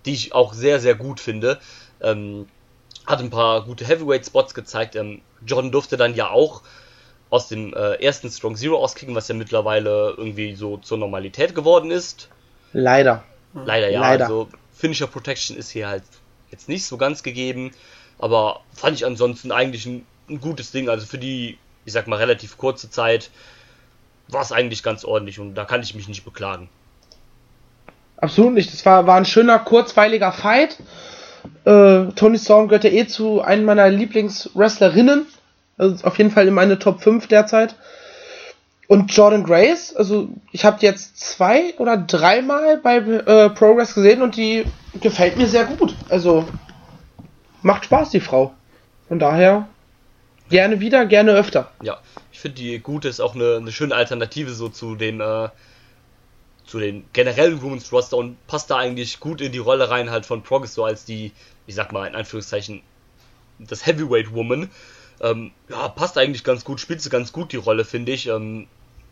die 0.05 0.13
ich 0.13 0.33
auch 0.33 0.53
sehr, 0.53 0.79
sehr 0.79 0.95
gut 0.95 1.19
finde. 1.19 1.59
Ähm, 2.01 2.47
hat 3.05 3.19
ein 3.19 3.29
paar 3.29 3.63
gute 3.63 3.85
Heavyweight-Spots 3.85 4.53
gezeigt. 4.53 4.95
Ähm, 4.95 5.21
Jordan 5.45 5.71
durfte 5.71 5.97
dann 5.97 6.15
ja 6.15 6.29
auch 6.29 6.61
aus 7.29 7.47
dem 7.47 7.73
äh, 7.73 7.93
ersten 8.03 8.29
Strong 8.29 8.55
Zero 8.55 8.81
auskicken, 8.81 9.15
was 9.15 9.27
ja 9.27 9.35
mittlerweile 9.35 10.13
irgendwie 10.17 10.55
so 10.55 10.77
zur 10.77 10.97
Normalität 10.97 11.55
geworden 11.55 11.91
ist. 11.91 12.29
Leider. 12.73 13.23
Leider, 13.53 13.89
ja. 13.89 13.99
Leider. 13.99 14.25
Also 14.25 14.49
Finisher 14.73 15.07
Protection 15.07 15.57
ist 15.57 15.69
hier 15.69 15.87
halt 15.87 16.03
jetzt 16.51 16.69
nicht 16.69 16.85
so 16.85 16.97
ganz 16.97 17.23
gegeben, 17.23 17.71
aber 18.19 18.61
fand 18.73 18.95
ich 18.95 19.05
ansonsten 19.05 19.51
eigentlich 19.51 19.85
ein, 19.85 20.05
ein 20.29 20.39
gutes 20.39 20.71
Ding. 20.71 20.89
Also 20.89 21.05
für 21.05 21.17
die, 21.17 21.57
ich 21.85 21.93
sag 21.93 22.07
mal, 22.07 22.17
relativ 22.17 22.57
kurze 22.57 22.89
Zeit 22.89 23.31
war 24.29 24.41
es 24.41 24.51
eigentlich 24.51 24.83
ganz 24.83 25.03
ordentlich 25.03 25.39
und 25.39 25.55
da 25.55 25.65
kann 25.65 25.81
ich 25.81 25.95
mich 25.95 26.07
nicht 26.07 26.25
beklagen. 26.25 26.69
Absolut 28.17 28.53
nicht. 28.53 28.73
Das 28.73 28.85
war, 28.85 29.05
war 29.07 29.17
ein 29.17 29.25
schöner, 29.25 29.59
kurzweiliger 29.59 30.31
Fight. 30.31 30.77
Äh, 31.65 32.07
Tony 32.15 32.37
Storm 32.39 32.67
gehört 32.67 32.83
ja 32.83 32.89
eh 32.89 33.07
zu 33.07 33.41
einem 33.41 33.65
meiner 33.65 33.89
Lieblingswrestlerinnen. 33.89 35.27
Also 35.77 36.05
auf 36.05 36.17
jeden 36.17 36.31
Fall 36.31 36.47
in 36.47 36.53
meine 36.53 36.79
Top 36.79 37.01
5 37.01 37.27
derzeit. 37.27 37.75
Und 38.87 39.13
Jordan 39.13 39.43
Grace, 39.43 39.93
also 39.95 40.29
ich 40.51 40.63
habe 40.63 40.77
jetzt 40.81 41.19
zwei 41.19 41.73
oder 41.77 41.97
dreimal 41.97 42.77
bei 42.77 42.97
äh, 42.97 43.49
Progress 43.49 43.93
gesehen 43.93 44.21
und 44.21 44.37
die 44.37 44.65
gefällt 45.01 45.37
mir 45.37 45.47
sehr 45.47 45.65
gut. 45.65 45.93
Also 46.07 46.47
macht 47.61 47.85
Spaß, 47.85 48.11
die 48.11 48.21
Frau. 48.21 48.53
Von 49.09 49.19
daher 49.19 49.67
gerne 50.49 50.79
wieder, 50.79 51.05
gerne 51.05 51.33
öfter. 51.33 51.69
Ja, 51.81 51.99
ich 52.31 52.39
finde 52.39 52.61
die 52.61 52.79
gute 52.79 53.09
ist 53.09 53.19
auch 53.19 53.35
eine, 53.35 53.57
eine 53.57 53.73
schöne 53.73 53.93
Alternative 53.93 54.51
so 54.51 54.69
zu 54.69 54.95
den 54.95 55.19
äh, 55.19 55.49
zu 56.65 56.79
den 56.79 57.05
generellen 57.13 57.61
Women's 57.61 57.91
Roster 57.91 58.17
und 58.17 58.45
passt 58.47 58.69
da 58.69 58.77
eigentlich 58.77 59.19
gut 59.19 59.41
in 59.41 59.51
die 59.51 59.57
Rolle 59.57 59.89
rein 59.89 60.11
halt 60.11 60.25
von 60.25 60.43
Progress 60.43 60.73
so 60.73 60.83
als 60.83 61.05
die, 61.05 61.31
ich 61.65 61.75
sag 61.75 61.91
mal 61.91 62.07
in 62.07 62.15
Anführungszeichen, 62.15 62.81
das 63.59 63.85
Heavyweight 63.85 64.33
Woman. 64.33 64.69
Ähm, 65.21 65.51
ja, 65.69 65.87
passt 65.89 66.17
eigentlich 66.17 66.43
ganz 66.43 66.63
gut, 66.63 66.79
spielt 66.79 67.01
sie 67.01 67.09
ganz 67.09 67.31
gut 67.31 67.51
die 67.51 67.57
Rolle, 67.57 67.85
finde 67.85 68.11
ich. 68.11 68.27
Ähm, 68.27 68.67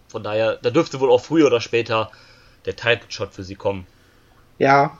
von 0.07 0.23
daher, 0.23 0.57
da 0.57 0.69
dürfte 0.69 0.99
wohl 0.99 1.11
auch 1.11 1.21
früher 1.21 1.47
oder 1.47 1.61
später 1.61 2.11
der 2.65 2.75
Title 2.75 3.09
Shot 3.09 3.33
für 3.33 3.43
sie 3.43 3.55
kommen. 3.55 3.85
Ja, 4.57 4.97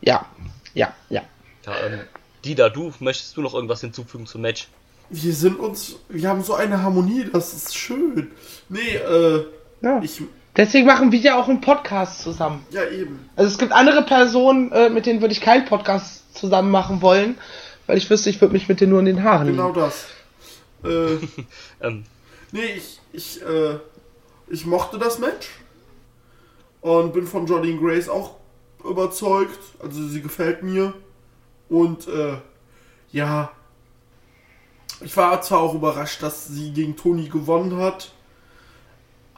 ja, 0.00 0.26
ja, 0.74 0.94
ja. 1.08 1.22
Ja, 1.66 1.72
ähm, 1.86 2.00
Dida, 2.44 2.68
du, 2.68 2.92
möchtest 3.00 3.36
du 3.36 3.42
noch 3.42 3.54
irgendwas 3.54 3.80
hinzufügen 3.80 4.26
zum 4.26 4.42
Match? 4.42 4.68
Wir 5.10 5.34
sind 5.34 5.58
uns, 5.58 5.96
wir 6.08 6.28
haben 6.28 6.42
so 6.42 6.54
eine 6.54 6.82
Harmonie, 6.82 7.26
das 7.32 7.54
ist 7.54 7.76
schön. 7.76 8.32
Nee, 8.68 8.96
äh, 8.96 9.44
ja. 9.82 10.00
ich, 10.02 10.22
Deswegen 10.56 10.86
machen 10.86 11.10
wir 11.10 11.18
ja 11.18 11.36
auch 11.38 11.48
einen 11.48 11.60
Podcast 11.60 12.22
zusammen. 12.22 12.64
ja 12.70 12.84
eben. 12.88 13.28
Also 13.34 13.50
es 13.50 13.58
gibt 13.58 13.72
andere 13.72 14.02
Personen, 14.02 14.70
äh, 14.72 14.88
mit 14.88 15.04
denen 15.06 15.20
würde 15.20 15.32
ich 15.32 15.40
keinen 15.40 15.64
Podcast 15.64 16.34
zusammen 16.34 16.70
machen 16.70 17.02
wollen, 17.02 17.36
weil 17.86 17.98
ich 17.98 18.08
wüsste, 18.10 18.30
ich 18.30 18.40
würde 18.40 18.52
mich 18.52 18.68
mit 18.68 18.80
denen 18.80 18.90
nur 18.90 19.00
in 19.00 19.06
den 19.06 19.22
Haaren 19.22 19.48
Genau 19.48 19.68
liegen. 19.68 19.80
das. 19.80 20.06
Äh, 20.84 21.16
Ähm, 21.80 22.04
nee, 22.52 22.74
ich, 22.76 23.00
ich, 23.12 23.42
äh, 23.42 23.78
ich 24.48 24.66
mochte 24.66 24.98
das 24.98 25.18
Match. 25.18 25.48
Und 26.80 27.12
bin 27.14 27.26
von 27.26 27.46
Jolene 27.46 27.78
Grace 27.80 28.08
auch 28.08 28.36
überzeugt. 28.88 29.58
Also 29.78 30.06
sie 30.06 30.20
gefällt 30.20 30.62
mir. 30.62 30.92
Und, 31.68 32.06
äh, 32.08 32.36
ja. 33.12 33.50
Ich 35.00 35.16
war 35.16 35.40
zwar 35.42 35.60
auch 35.60 35.74
überrascht, 35.74 36.22
dass 36.22 36.46
sie 36.48 36.72
gegen 36.72 36.96
Toni 36.96 37.28
gewonnen 37.28 37.78
hat. 37.78 38.12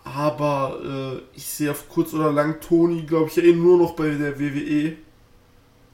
Aber 0.05 0.79
äh, 0.85 1.37
ich 1.37 1.47
sehe 1.47 1.71
auf 1.71 1.89
kurz 1.89 2.13
oder 2.15 2.31
lang 2.33 2.61
Toni, 2.61 3.03
glaube 3.03 3.29
ich, 3.29 3.37
ja 3.37 3.43
eh 3.43 3.53
nur 3.53 3.79
noch 3.79 3.95
bei 3.95 4.11
der 4.11 4.39
WWE. 4.39 4.97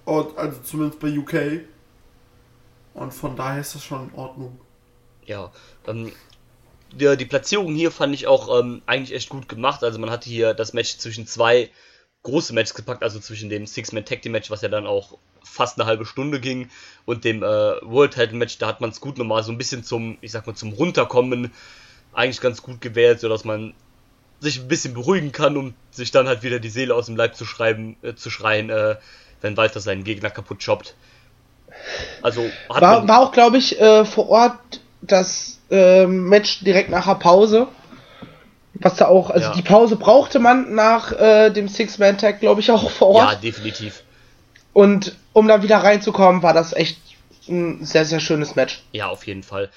Und, 0.04 0.36
also 0.36 0.60
zumindest 0.62 1.00
bei 1.00 1.16
UK. 1.16 1.62
Und 2.94 3.12
von 3.12 3.36
daher 3.36 3.60
ist 3.60 3.74
das 3.74 3.84
schon 3.84 4.08
in 4.08 4.14
Ordnung. 4.14 4.60
Ja, 5.24 5.50
ähm, 5.86 6.12
die, 6.92 7.16
die 7.16 7.24
Platzierung 7.24 7.74
hier 7.74 7.90
fand 7.90 8.14
ich 8.14 8.26
auch 8.26 8.60
ähm, 8.60 8.82
eigentlich 8.86 9.14
echt 9.14 9.28
gut 9.28 9.48
gemacht. 9.48 9.82
Also 9.82 9.98
man 9.98 10.10
hatte 10.10 10.28
hier 10.28 10.54
das 10.54 10.72
Match 10.72 10.98
zwischen 10.98 11.26
zwei 11.26 11.70
große 12.22 12.52
Matches 12.52 12.74
gepackt, 12.74 13.02
also 13.02 13.18
zwischen 13.18 13.48
dem 13.48 13.66
Six-Man 13.66 14.04
Tag 14.04 14.22
Team 14.22 14.32
Match, 14.32 14.50
was 14.50 14.62
ja 14.62 14.68
dann 14.68 14.86
auch 14.86 15.18
fast 15.42 15.78
eine 15.78 15.86
halbe 15.86 16.06
Stunde 16.06 16.40
ging, 16.40 16.70
und 17.04 17.24
dem 17.24 17.42
äh, 17.42 17.46
World 17.46 18.14
Title 18.14 18.36
Match. 18.36 18.58
Da 18.58 18.68
hat 18.68 18.80
man 18.80 18.90
es 18.90 19.00
gut 19.00 19.18
nochmal 19.18 19.42
so 19.42 19.50
ein 19.52 19.58
bisschen 19.58 19.82
zum, 19.82 20.18
ich 20.20 20.30
sag 20.30 20.46
mal, 20.46 20.54
zum 20.54 20.72
Runterkommen 20.72 21.52
eigentlich 22.12 22.40
ganz 22.40 22.62
gut 22.62 22.80
gewählt, 22.80 23.20
so 23.20 23.28
dass 23.28 23.44
man 23.44 23.74
sich 24.40 24.60
ein 24.60 24.68
bisschen 24.68 24.94
beruhigen 24.94 25.32
kann, 25.32 25.56
um 25.56 25.74
sich 25.90 26.10
dann 26.10 26.26
halt 26.26 26.42
wieder 26.42 26.58
die 26.58 26.68
Seele 26.68 26.94
aus 26.94 27.06
dem 27.06 27.16
Leib 27.16 27.36
zu 27.36 27.44
schreiben, 27.44 27.96
äh, 28.02 28.14
zu 28.14 28.30
schreien, 28.30 28.70
äh, 28.70 28.96
wenn 29.40 29.56
Walter 29.56 29.80
seinen 29.80 30.04
Gegner 30.04 30.30
kaputt 30.30 30.64
choppt. 30.64 30.94
Also 32.22 32.50
hat 32.68 32.80
War, 32.82 33.08
war 33.08 33.20
auch, 33.20 33.32
glaube 33.32 33.58
ich, 33.58 33.80
äh, 33.80 34.04
vor 34.04 34.28
Ort 34.28 34.58
das 35.00 35.58
äh, 35.70 36.06
Match 36.06 36.60
direkt 36.64 36.90
nach 36.90 37.06
der 37.06 37.14
Pause. 37.16 37.68
Was 38.74 38.96
da 38.96 39.06
auch, 39.08 39.30
also 39.30 39.48
Ja. 39.48 39.54
die 39.54 39.62
Pause 39.62 39.96
brauchte 39.96 40.38
man 40.38 40.74
nach 40.74 41.12
äh, 41.12 41.50
dem 41.50 41.68
Six-Man-Tag, 41.68 42.40
glaube 42.40 42.60
ich, 42.60 42.70
auch 42.70 42.90
vor 42.90 43.16
ja, 43.16 43.26
Ort. 43.28 43.42
definitiv. 43.44 44.02
Und 44.72 45.16
um 45.32 45.46
da 45.48 45.62
wieder 45.62 45.78
reinzukommen, 45.78 46.42
war 46.42 46.54
das 46.54 46.72
echt 46.72 46.98
ein 47.48 47.84
sehr, 47.84 48.04
sehr 48.04 48.20
schönes 48.20 48.54
Match. 48.56 48.82
Ja, 48.92 49.08
auf 49.08 49.26
jeden 49.26 49.42
Fall. 49.42 49.70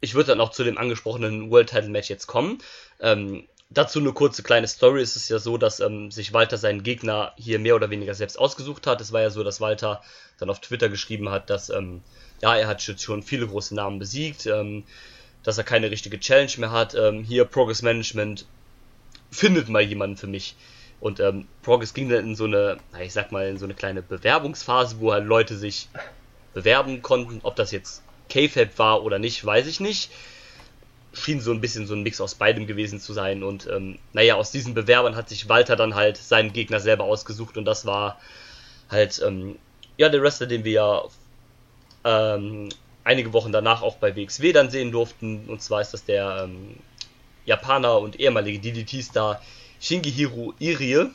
Ich 0.00 0.14
würde 0.14 0.28
dann 0.28 0.40
auch 0.40 0.50
zu 0.50 0.62
dem 0.64 0.78
angesprochenen 0.78 1.50
World 1.50 1.70
Title 1.70 1.88
Match 1.90 2.08
jetzt 2.10 2.26
kommen. 2.26 2.58
Ähm, 3.00 3.46
dazu 3.70 3.98
eine 3.98 4.12
kurze 4.12 4.42
kleine 4.42 4.66
Story. 4.66 5.02
Es 5.02 5.16
ist 5.16 5.28
ja 5.28 5.38
so, 5.38 5.58
dass 5.58 5.80
ähm, 5.80 6.10
sich 6.10 6.32
Walter 6.32 6.56
seinen 6.56 6.82
Gegner 6.82 7.32
hier 7.36 7.58
mehr 7.58 7.76
oder 7.76 7.90
weniger 7.90 8.14
selbst 8.14 8.38
ausgesucht 8.38 8.86
hat. 8.86 9.00
Es 9.00 9.12
war 9.12 9.20
ja 9.20 9.30
so, 9.30 9.44
dass 9.44 9.60
Walter 9.60 10.02
dann 10.38 10.50
auf 10.50 10.60
Twitter 10.60 10.88
geschrieben 10.88 11.28
hat, 11.30 11.50
dass 11.50 11.70
ähm, 11.70 12.02
ja, 12.40 12.56
er 12.56 12.66
hat 12.68 12.82
schon 12.82 13.22
viele 13.22 13.46
große 13.46 13.74
Namen 13.74 13.98
besiegt, 13.98 14.46
ähm, 14.46 14.84
dass 15.42 15.58
er 15.58 15.64
keine 15.64 15.90
richtige 15.90 16.20
Challenge 16.20 16.52
mehr 16.58 16.72
hat. 16.72 16.94
Ähm, 16.94 17.24
hier 17.24 17.44
Progress 17.44 17.82
Management 17.82 18.46
findet 19.30 19.68
mal 19.68 19.82
jemanden 19.82 20.16
für 20.16 20.26
mich. 20.26 20.56
Und 21.00 21.20
ähm, 21.20 21.46
Progress 21.62 21.94
ging 21.94 22.08
dann 22.08 22.24
in 22.24 22.36
so 22.36 22.44
eine, 22.44 22.78
ich 23.00 23.12
sag 23.12 23.30
mal, 23.30 23.46
in 23.48 23.58
so 23.58 23.64
eine 23.64 23.74
kleine 23.74 24.02
Bewerbungsphase, 24.02 24.96
wo 24.98 25.12
halt 25.12 25.26
Leute 25.26 25.56
sich 25.56 25.88
bewerben 26.54 27.02
konnten. 27.02 27.40
Ob 27.44 27.54
das 27.56 27.70
jetzt 27.70 28.02
K-Fab 28.28 28.78
war 28.78 29.04
oder 29.04 29.18
nicht, 29.18 29.44
weiß 29.44 29.66
ich 29.66 29.78
nicht. 29.78 30.10
Schien 31.18 31.40
so 31.40 31.52
ein 31.52 31.60
bisschen 31.60 31.86
so 31.86 31.94
ein 31.94 32.02
Mix 32.02 32.20
aus 32.20 32.34
beidem 32.34 32.66
gewesen 32.66 33.00
zu 33.00 33.12
sein. 33.12 33.42
Und 33.42 33.66
ähm, 33.70 33.98
naja, 34.12 34.34
aus 34.36 34.50
diesen 34.50 34.74
Bewerbern 34.74 35.16
hat 35.16 35.28
sich 35.28 35.48
Walter 35.48 35.76
dann 35.76 35.94
halt 35.94 36.16
seinen 36.16 36.52
Gegner 36.52 36.80
selber 36.80 37.04
ausgesucht. 37.04 37.56
Und 37.56 37.64
das 37.64 37.84
war 37.86 38.18
halt, 38.90 39.20
ähm, 39.26 39.56
ja, 39.96 40.08
der 40.08 40.22
Wrestler, 40.22 40.46
den 40.46 40.64
wir 40.64 40.72
ja 40.72 41.02
ähm, 42.04 42.68
einige 43.04 43.32
Wochen 43.32 43.52
danach 43.52 43.82
auch 43.82 43.96
bei 43.96 44.14
WXW 44.16 44.52
dann 44.52 44.70
sehen 44.70 44.92
durften. 44.92 45.44
Und 45.48 45.62
zwar 45.62 45.80
ist 45.80 45.92
das 45.92 46.04
der 46.04 46.44
ähm, 46.44 46.76
Japaner 47.46 47.98
und 47.98 48.18
ehemalige 48.20 48.58
DDT-Star 48.58 49.40
Shingihiro 49.80 50.54
Irie. 50.58 51.06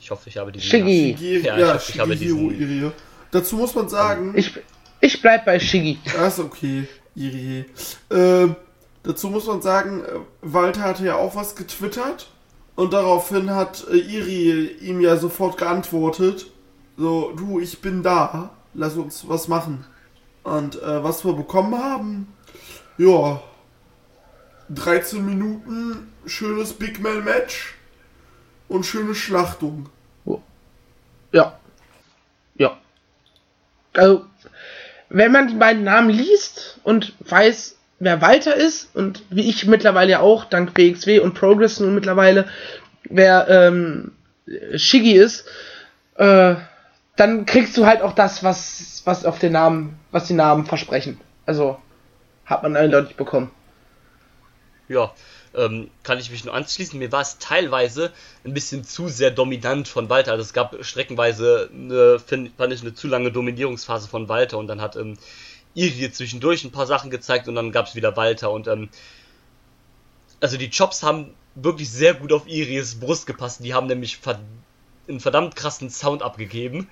Ich 0.00 0.10
hoffe, 0.10 0.28
ich 0.28 0.36
habe 0.38 0.50
diesen 0.52 0.68
Shiggy. 0.70 1.14
Shigiri, 1.18 1.46
Ja, 1.46 1.58
ja, 1.58 1.66
ich 1.66 1.72
hab- 1.82 1.88
ich 1.90 1.98
habe 2.00 2.16
diesen- 2.16 2.50
Irie. 2.60 2.92
Dazu 3.30 3.56
muss 3.56 3.74
man 3.74 3.88
sagen, 3.88 4.32
Ich, 4.36 4.52
ich 5.00 5.20
bleib 5.22 5.44
bei 5.44 5.60
Shiggy. 5.60 5.98
das 6.16 6.38
ist 6.38 6.44
okay, 6.44 6.88
Irie. 7.14 7.64
Ähm, 8.10 8.56
dazu 9.02 9.28
muss 9.28 9.46
man 9.46 9.62
sagen, 9.62 10.04
äh, 10.04 10.20
Walter 10.42 10.82
hatte 10.82 11.04
ja 11.04 11.16
auch 11.16 11.34
was 11.34 11.56
getwittert 11.56 12.30
und 12.76 12.92
daraufhin 12.92 13.50
hat 13.54 13.86
äh, 13.88 13.96
Irie 13.96 14.68
ihm 14.80 15.00
ja 15.00 15.16
sofort 15.16 15.58
geantwortet, 15.58 16.46
so, 16.96 17.32
du, 17.32 17.60
ich 17.60 17.80
bin 17.80 18.02
da, 18.02 18.50
lass 18.74 18.96
uns 18.96 19.26
was 19.26 19.48
machen. 19.48 19.86
Und 20.42 20.80
äh, 20.82 21.02
was 21.02 21.24
wir 21.24 21.32
bekommen 21.32 21.82
haben, 21.82 22.32
ja, 22.98 23.40
13 24.70 25.24
Minuten, 25.24 26.12
schönes 26.26 26.72
Big 26.72 27.00
Man 27.00 27.24
Match 27.24 27.74
und 28.68 28.84
schöne 28.84 29.14
Schlachtung. 29.14 29.88
Ja. 31.32 31.58
Ja. 32.56 32.78
Also, 33.92 34.24
wenn 35.08 35.32
man 35.32 35.48
die 35.48 35.56
beiden 35.56 35.84
Namen 35.84 36.10
liest 36.10 36.78
und 36.84 37.14
weiß, 37.28 37.78
wer 38.00 38.20
Walter 38.20 38.56
ist 38.56 38.94
und 38.96 39.22
wie 39.30 39.48
ich 39.48 39.66
mittlerweile 39.66 40.10
ja 40.10 40.20
auch, 40.20 40.46
dank 40.46 40.76
WXW 40.76 41.20
und 41.20 41.34
Progress 41.34 41.78
nun 41.78 41.94
mittlerweile, 41.94 42.48
wer 43.04 43.48
ähm, 43.48 44.12
Shiggy 44.74 45.12
ist, 45.12 45.44
äh, 46.16 46.56
dann 47.16 47.46
kriegst 47.46 47.76
du 47.76 47.86
halt 47.86 48.02
auch 48.02 48.14
das, 48.14 48.42
was, 48.42 49.02
was 49.04 49.24
auf 49.24 49.38
den 49.38 49.52
Namen, 49.52 49.98
was 50.10 50.26
die 50.26 50.34
Namen 50.34 50.64
versprechen. 50.64 51.20
Also, 51.44 51.78
hat 52.46 52.62
man 52.62 52.76
eindeutig 52.76 53.16
bekommen. 53.16 53.50
Ja, 54.88 55.12
ähm, 55.54 55.90
kann 56.02 56.18
ich 56.18 56.30
mich 56.30 56.44
nur 56.44 56.54
anschließen. 56.54 56.98
Mir 56.98 57.12
war 57.12 57.20
es 57.20 57.38
teilweise 57.38 58.12
ein 58.44 58.54
bisschen 58.54 58.84
zu 58.84 59.08
sehr 59.08 59.30
dominant 59.30 59.88
von 59.88 60.08
Walter. 60.08 60.32
Also 60.32 60.42
es 60.42 60.52
gab 60.52 60.76
streckenweise, 60.84 61.70
eine, 61.72 62.18
find, 62.18 62.52
fand 62.56 62.72
ich, 62.72 62.80
eine 62.80 62.94
zu 62.94 63.08
lange 63.08 63.30
Dominierungsphase 63.30 64.08
von 64.08 64.28
Walter 64.28 64.58
und 64.58 64.68
dann 64.68 64.80
hat 64.80 64.96
ähm, 64.96 65.18
Irie 65.74 66.10
zwischendurch 66.10 66.64
ein 66.64 66.72
paar 66.72 66.86
Sachen 66.86 67.10
gezeigt 67.10 67.48
und 67.48 67.54
dann 67.54 67.72
gab 67.72 67.86
es 67.86 67.94
wieder 67.94 68.16
Walter 68.16 68.50
und 68.50 68.66
ähm, 68.66 68.88
also 70.40 70.56
die 70.56 70.70
Chops 70.70 71.02
haben 71.02 71.34
wirklich 71.54 71.90
sehr 71.90 72.14
gut 72.14 72.32
auf 72.32 72.46
Iries 72.46 72.98
Brust 72.98 73.26
gepasst. 73.26 73.62
Die 73.62 73.74
haben 73.74 73.86
nämlich 73.86 74.16
verd 74.16 74.40
einen 75.08 75.20
verdammt 75.20 75.56
krassen 75.56 75.90
Sound 75.90 76.22
abgegeben, 76.22 76.88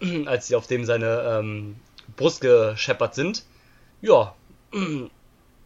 als 0.26 0.46
sie 0.46 0.56
auf 0.56 0.66
dem 0.66 0.84
seine 0.84 1.40
ähm, 1.40 1.76
Brust 2.16 2.40
gescheppert 2.40 3.14
sind. 3.14 3.44
Ja, 4.00 4.34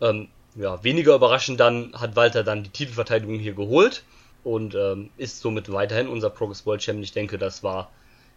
ähm, 0.01 0.29
ja, 0.57 0.83
weniger 0.83 1.15
überraschend 1.15 1.61
dann 1.61 1.93
hat 1.95 2.17
Walter 2.17 2.43
dann 2.43 2.65
die 2.65 2.71
Titelverteidigung 2.71 3.39
hier 3.39 3.55
geholt 3.55 4.03
und 4.43 4.75
ähm, 4.75 5.11
ist 5.17 5.41
somit 5.41 5.73
weiterhin 5.73 6.09
unser 6.09 6.31
Progress 6.31 6.67
World 6.67 6.83
Champion. 6.83 7.05
Ich 7.05 7.13
denke, 7.13 7.39
das 7.39 7.63
war 7.63 7.91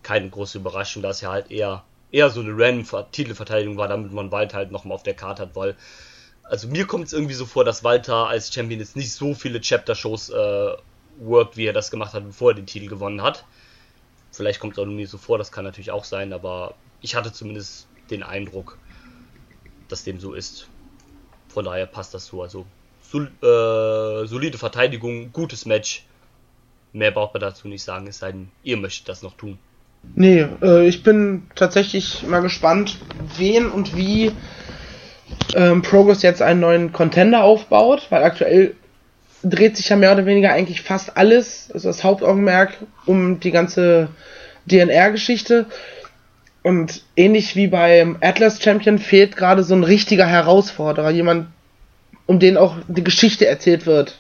keine 0.03 0.29
große 0.29 0.59
Überraschung, 0.59 1.01
dass 1.01 1.23
er 1.23 1.31
halt 1.31 1.51
eher 1.51 1.83
eher 2.11 2.29
so 2.29 2.41
eine 2.41 2.51
random 2.53 2.85
Ver- 2.85 3.11
Titelverteidigung 3.11 3.77
war, 3.77 3.87
damit 3.87 4.11
man 4.11 4.31
Walter 4.31 4.57
halt 4.57 4.71
nochmal 4.71 4.95
auf 4.95 5.03
der 5.03 5.15
Karte 5.15 5.43
hat, 5.43 5.55
weil 5.55 5.77
also 6.43 6.67
mir 6.67 6.87
kommt 6.87 7.05
es 7.07 7.13
irgendwie 7.13 7.33
so 7.35 7.45
vor, 7.45 7.63
dass 7.65 7.83
Walter 7.83 8.27
als 8.27 8.53
Champion 8.53 8.79
jetzt 8.79 8.95
nicht 8.97 9.13
so 9.13 9.33
viele 9.35 9.61
Chapter-Shows 9.61 10.29
äh, 10.29 10.73
worked, 11.17 11.57
wie 11.57 11.65
er 11.67 11.73
das 11.73 11.91
gemacht 11.91 12.13
hat, 12.13 12.25
bevor 12.25 12.51
er 12.51 12.55
den 12.55 12.67
Titel 12.67 12.87
gewonnen 12.87 13.21
hat. 13.21 13.45
Vielleicht 14.31 14.59
kommt 14.59 14.73
es 14.73 14.79
auch 14.79 14.85
mir 14.85 15.07
so 15.07 15.17
vor, 15.17 15.37
das 15.37 15.51
kann 15.51 15.65
natürlich 15.65 15.91
auch 15.91 16.05
sein, 16.05 16.33
aber 16.33 16.79
ich 17.01 17.15
hatte 17.15 17.33
zumindest 17.33 17.91
den 18.09 18.23
Eindruck, 18.23 18.81
dass 19.87 20.03
dem 20.03 20.19
so 20.19 20.33
ist. 20.33 20.71
Von 21.49 21.65
daher 21.65 21.87
passt 21.87 22.13
das 22.13 22.27
so. 22.27 22.41
Also 22.43 22.71
sol 23.01 23.27
äh, 23.43 24.27
solide 24.27 24.57
Verteidigung, 24.57 25.31
gutes 25.33 25.65
Match. 25.65 26.07
Mehr 26.93 27.11
braucht 27.11 27.33
man 27.35 27.41
dazu 27.41 27.67
nicht 27.69 27.83
sagen, 27.83 28.07
es 28.07 28.19
sei 28.19 28.31
denn, 28.33 28.53
ihr 28.63 28.77
möchtet 28.77 29.09
das 29.09 29.21
noch 29.23 29.35
tun. 29.37 29.59
Nee, 30.15 30.45
äh, 30.61 30.87
ich 30.87 31.03
bin 31.03 31.43
tatsächlich 31.55 32.23
mal 32.27 32.41
gespannt, 32.41 32.97
wen 33.37 33.67
und 33.67 33.95
wie 33.95 34.31
ähm, 35.55 35.81
Progress 35.81 36.21
jetzt 36.21 36.41
einen 36.41 36.59
neuen 36.59 36.91
Contender 36.91 37.43
aufbaut, 37.43 38.07
weil 38.09 38.23
aktuell 38.23 38.75
dreht 39.43 39.77
sich 39.77 39.89
ja 39.89 39.95
mehr 39.95 40.13
oder 40.13 40.25
weniger 40.25 40.51
eigentlich 40.51 40.81
fast 40.81 41.17
alles, 41.17 41.69
also 41.73 41.87
das 41.87 42.03
Hauptaugenmerk 42.03 42.77
um 43.05 43.39
die 43.39 43.51
ganze 43.51 44.09
DNR-Geschichte. 44.65 45.65
Und 46.63 47.03
ähnlich 47.15 47.55
wie 47.55 47.67
beim 47.67 48.17
Atlas 48.21 48.61
Champion 48.61 48.99
fehlt 48.99 49.35
gerade 49.35 49.63
so 49.63 49.73
ein 49.73 49.83
richtiger 49.83 50.27
Herausforderer, 50.27 51.09
jemand, 51.09 51.47
um 52.27 52.39
den 52.39 52.57
auch 52.57 52.75
die 52.87 53.03
Geschichte 53.03 53.47
erzählt 53.47 53.87
wird. 53.87 54.19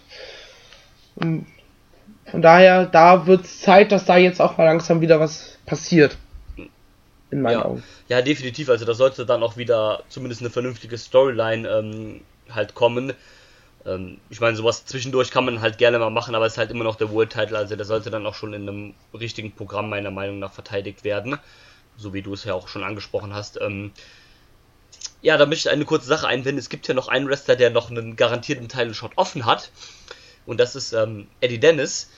Von 2.31 2.41
daher, 2.41 2.85
da 2.85 3.27
wird 3.27 3.45
es 3.45 3.59
Zeit, 3.59 3.91
dass 3.91 4.05
da 4.05 4.17
jetzt 4.17 4.41
auch 4.41 4.57
mal 4.57 4.63
langsam 4.63 5.01
wieder 5.01 5.19
was 5.19 5.57
passiert. 5.65 6.17
In 7.29 7.41
meinen 7.41 7.59
ja. 7.59 7.65
Augen. 7.65 7.83
Ja, 8.09 8.21
definitiv. 8.21 8.69
Also 8.69 8.85
da 8.85 8.93
sollte 8.93 9.25
dann 9.25 9.43
auch 9.43 9.57
wieder 9.57 10.03
zumindest 10.09 10.41
eine 10.41 10.49
vernünftige 10.49 10.97
Storyline 10.97 11.67
ähm, 11.67 12.21
halt 12.49 12.73
kommen. 12.73 13.13
Ähm, 13.85 14.17
ich 14.29 14.39
meine, 14.39 14.55
sowas 14.57 14.85
zwischendurch 14.85 15.31
kann 15.31 15.45
man 15.45 15.61
halt 15.61 15.77
gerne 15.77 15.99
mal 15.99 16.09
machen, 16.09 16.35
aber 16.35 16.45
es 16.45 16.53
ist 16.53 16.57
halt 16.57 16.71
immer 16.71 16.83
noch 16.83 16.95
der 16.95 17.11
World 17.11 17.31
Title, 17.31 17.57
also 17.57 17.75
der 17.75 17.85
sollte 17.85 18.11
dann 18.11 18.25
auch 18.25 18.35
schon 18.35 18.53
in 18.53 18.67
einem 18.67 18.93
richtigen 19.13 19.53
Programm 19.53 19.89
meiner 19.89 20.11
Meinung 20.11 20.39
nach 20.39 20.51
verteidigt 20.51 21.03
werden. 21.03 21.37
So 21.97 22.13
wie 22.13 22.21
du 22.21 22.33
es 22.33 22.43
ja 22.43 22.53
auch 22.53 22.67
schon 22.67 22.83
angesprochen 22.83 23.33
hast. 23.33 23.59
Ähm, 23.61 23.91
ja, 25.21 25.37
da 25.37 25.45
möchte 25.45 25.69
ich 25.69 25.73
eine 25.73 25.85
kurze 25.85 26.07
Sache 26.07 26.27
einwenden. 26.27 26.59
Es 26.59 26.69
gibt 26.69 26.87
ja 26.87 26.93
noch 26.93 27.07
einen 27.07 27.27
Wrestler, 27.27 27.55
der 27.55 27.69
noch 27.69 27.91
einen 27.91 28.15
garantierten 28.15 28.69
Title-Shot 28.69 29.11
offen 29.15 29.45
hat. 29.45 29.71
Und 30.45 30.59
das 30.59 30.75
ist 30.75 30.93
ähm, 30.93 31.27
Eddie 31.41 31.59
Dennis. 31.59 32.09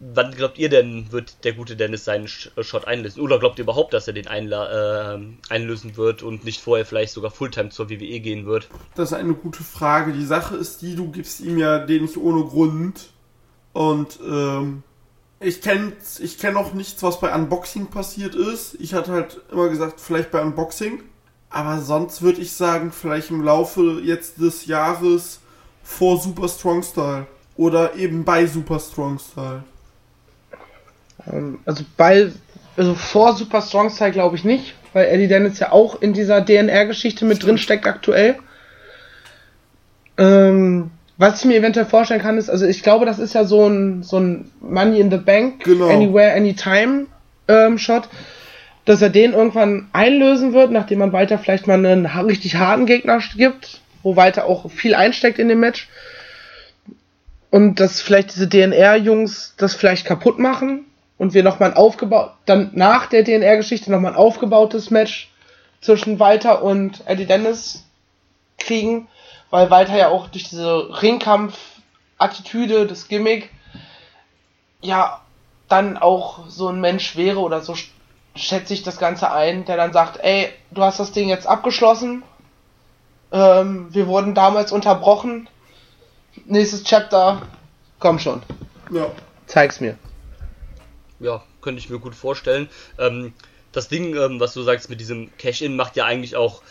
Wann 0.00 0.32
glaubt 0.32 0.58
ihr 0.58 0.68
denn, 0.68 1.12
wird 1.12 1.44
der 1.44 1.52
gute 1.52 1.76
Dennis 1.76 2.04
seinen 2.04 2.26
Shot 2.26 2.86
einlösen? 2.86 3.22
Oder 3.22 3.38
glaubt 3.38 3.58
ihr 3.58 3.62
überhaupt, 3.62 3.94
dass 3.94 4.08
er 4.08 4.12
den 4.12 4.26
einla 4.26 5.14
äh, 5.14 5.20
einlösen 5.48 5.96
wird 5.96 6.22
und 6.22 6.44
nicht 6.44 6.60
vorher 6.60 6.84
vielleicht 6.84 7.12
sogar 7.12 7.30
Fulltime 7.30 7.70
zur 7.70 7.88
WWE 7.88 8.20
gehen 8.20 8.44
wird? 8.44 8.68
Das 8.96 9.12
ist 9.12 9.16
eine 9.16 9.34
gute 9.34 9.62
Frage. 9.62 10.12
Die 10.12 10.24
Sache 10.24 10.56
ist 10.56 10.82
die, 10.82 10.96
du 10.96 11.10
gibst 11.10 11.40
ihm 11.40 11.58
ja 11.58 11.78
den 11.78 12.02
nicht 12.02 12.16
ohne 12.16 12.44
Grund. 12.44 13.10
Und 13.72 14.18
ähm, 14.26 14.82
ich 15.40 15.60
kenne 15.60 15.92
ich 16.18 16.38
kenn 16.38 16.56
auch 16.56 16.74
nichts, 16.74 17.02
was 17.02 17.20
bei 17.20 17.34
Unboxing 17.34 17.86
passiert 17.86 18.34
ist. 18.34 18.74
Ich 18.80 18.94
hatte 18.94 19.12
halt 19.12 19.40
immer 19.52 19.68
gesagt, 19.68 20.00
vielleicht 20.00 20.30
bei 20.30 20.42
Unboxing. 20.42 21.02
Aber 21.50 21.80
sonst 21.80 22.20
würde 22.20 22.40
ich 22.40 22.52
sagen, 22.52 22.90
vielleicht 22.90 23.30
im 23.30 23.42
Laufe 23.42 24.00
jetzt 24.02 24.40
des 24.40 24.66
Jahres 24.66 25.40
vor 25.84 26.20
Super 26.20 26.48
Strong 26.48 26.82
Style. 26.82 27.26
Oder 27.56 27.94
eben 27.94 28.24
bei 28.24 28.46
Super 28.46 28.80
Strong 28.80 29.20
Style. 29.20 29.62
Ähm, 31.32 31.58
also 31.64 31.84
bei, 31.96 32.30
also 32.76 32.94
vor 32.94 33.34
Super 33.34 33.62
Strong 33.62 33.90
Style 33.90 34.12
glaube 34.12 34.36
ich 34.36 34.44
nicht, 34.44 34.74
weil 34.92 35.06
Eddie 35.06 35.28
Dennis 35.28 35.58
ja 35.58 35.72
auch 35.72 36.00
in 36.00 36.12
dieser 36.12 36.40
DNR-Geschichte 36.40 37.24
mit 37.24 37.42
drin 37.42 37.58
steckt 37.58 37.86
aktuell. 37.86 38.36
Ähm, 40.16 40.90
was 41.16 41.40
ich 41.40 41.46
mir 41.46 41.56
eventuell 41.56 41.86
vorstellen 41.86 42.20
kann, 42.20 42.38
ist, 42.38 42.50
also 42.50 42.66
ich 42.66 42.82
glaube, 42.82 43.06
das 43.06 43.18
ist 43.18 43.34
ja 43.34 43.44
so 43.44 43.68
ein, 43.68 44.02
so 44.02 44.18
ein 44.18 44.50
Money 44.60 45.00
in 45.00 45.10
the 45.10 45.16
Bank, 45.16 45.64
genau. 45.64 45.88
Anywhere, 45.88 46.34
Anytime 46.34 47.06
ähm, 47.46 47.78
Shot, 47.78 48.08
dass 48.84 49.00
er 49.00 49.10
den 49.10 49.32
irgendwann 49.32 49.88
einlösen 49.92 50.52
wird, 50.52 50.72
nachdem 50.72 50.98
man 50.98 51.12
weiter 51.12 51.38
vielleicht 51.38 51.66
mal 51.66 51.74
einen 51.74 52.06
richtig 52.06 52.56
harten 52.56 52.86
Gegner 52.86 53.20
gibt, 53.36 53.80
wo 54.02 54.16
weiter 54.16 54.46
auch 54.46 54.70
viel 54.70 54.94
einsteckt 54.94 55.38
in 55.38 55.48
dem 55.48 55.60
Match. 55.60 55.88
Und 57.50 57.78
dass 57.78 58.00
vielleicht 58.00 58.34
diese 58.34 58.48
DNR-Jungs 58.48 59.54
das 59.56 59.76
vielleicht 59.76 60.06
kaputt 60.06 60.40
machen 60.40 60.84
und 61.18 61.34
wir 61.34 61.42
nochmal 61.42 61.70
ein 61.70 61.76
aufgebaut, 61.76 62.32
dann 62.46 62.70
nach 62.74 63.06
der 63.06 63.22
DNR-Geschichte 63.22 63.90
nochmal 63.90 64.12
ein 64.12 64.18
aufgebautes 64.18 64.90
Match 64.90 65.30
zwischen 65.80 66.18
Walter 66.18 66.62
und 66.62 67.06
Eddie 67.06 67.26
Dennis 67.26 67.84
kriegen, 68.58 69.08
weil 69.50 69.70
Walter 69.70 69.96
ja 69.96 70.08
auch 70.08 70.28
durch 70.28 70.48
diese 70.48 71.02
Ringkampf-Attitüde, 71.02 72.86
das 72.86 73.08
Gimmick, 73.08 73.50
ja, 74.80 75.20
dann 75.68 75.96
auch 75.96 76.48
so 76.48 76.68
ein 76.68 76.80
Mensch 76.80 77.16
wäre 77.16 77.40
oder 77.40 77.60
so 77.60 77.74
schätze 78.36 78.74
ich 78.74 78.82
das 78.82 78.98
Ganze 78.98 79.30
ein, 79.30 79.64
der 79.64 79.76
dann 79.76 79.92
sagt, 79.92 80.18
ey, 80.22 80.48
du 80.72 80.82
hast 80.82 81.00
das 81.00 81.12
Ding 81.12 81.28
jetzt 81.28 81.46
abgeschlossen, 81.46 82.22
ähm, 83.32 83.86
wir 83.94 84.06
wurden 84.06 84.34
damals 84.34 84.72
unterbrochen, 84.72 85.48
nächstes 86.44 86.84
Chapter, 86.84 87.42
komm 88.00 88.18
schon. 88.18 88.42
Ja. 88.90 89.06
Zeig's 89.46 89.80
mir 89.80 89.96
ja, 91.20 91.42
könnte 91.60 91.78
ich 91.78 91.90
mir 91.90 91.98
gut 91.98 92.14
vorstellen. 92.14 92.68
Ähm, 92.98 93.32
das 93.72 93.88
Ding, 93.88 94.16
ähm, 94.16 94.40
was 94.40 94.54
du 94.54 94.62
sagst 94.62 94.90
mit 94.90 95.00
diesem 95.00 95.36
Cash-In, 95.36 95.76
macht 95.76 95.96
ja 95.96 96.04
eigentlich 96.04 96.36
auch, 96.36 96.62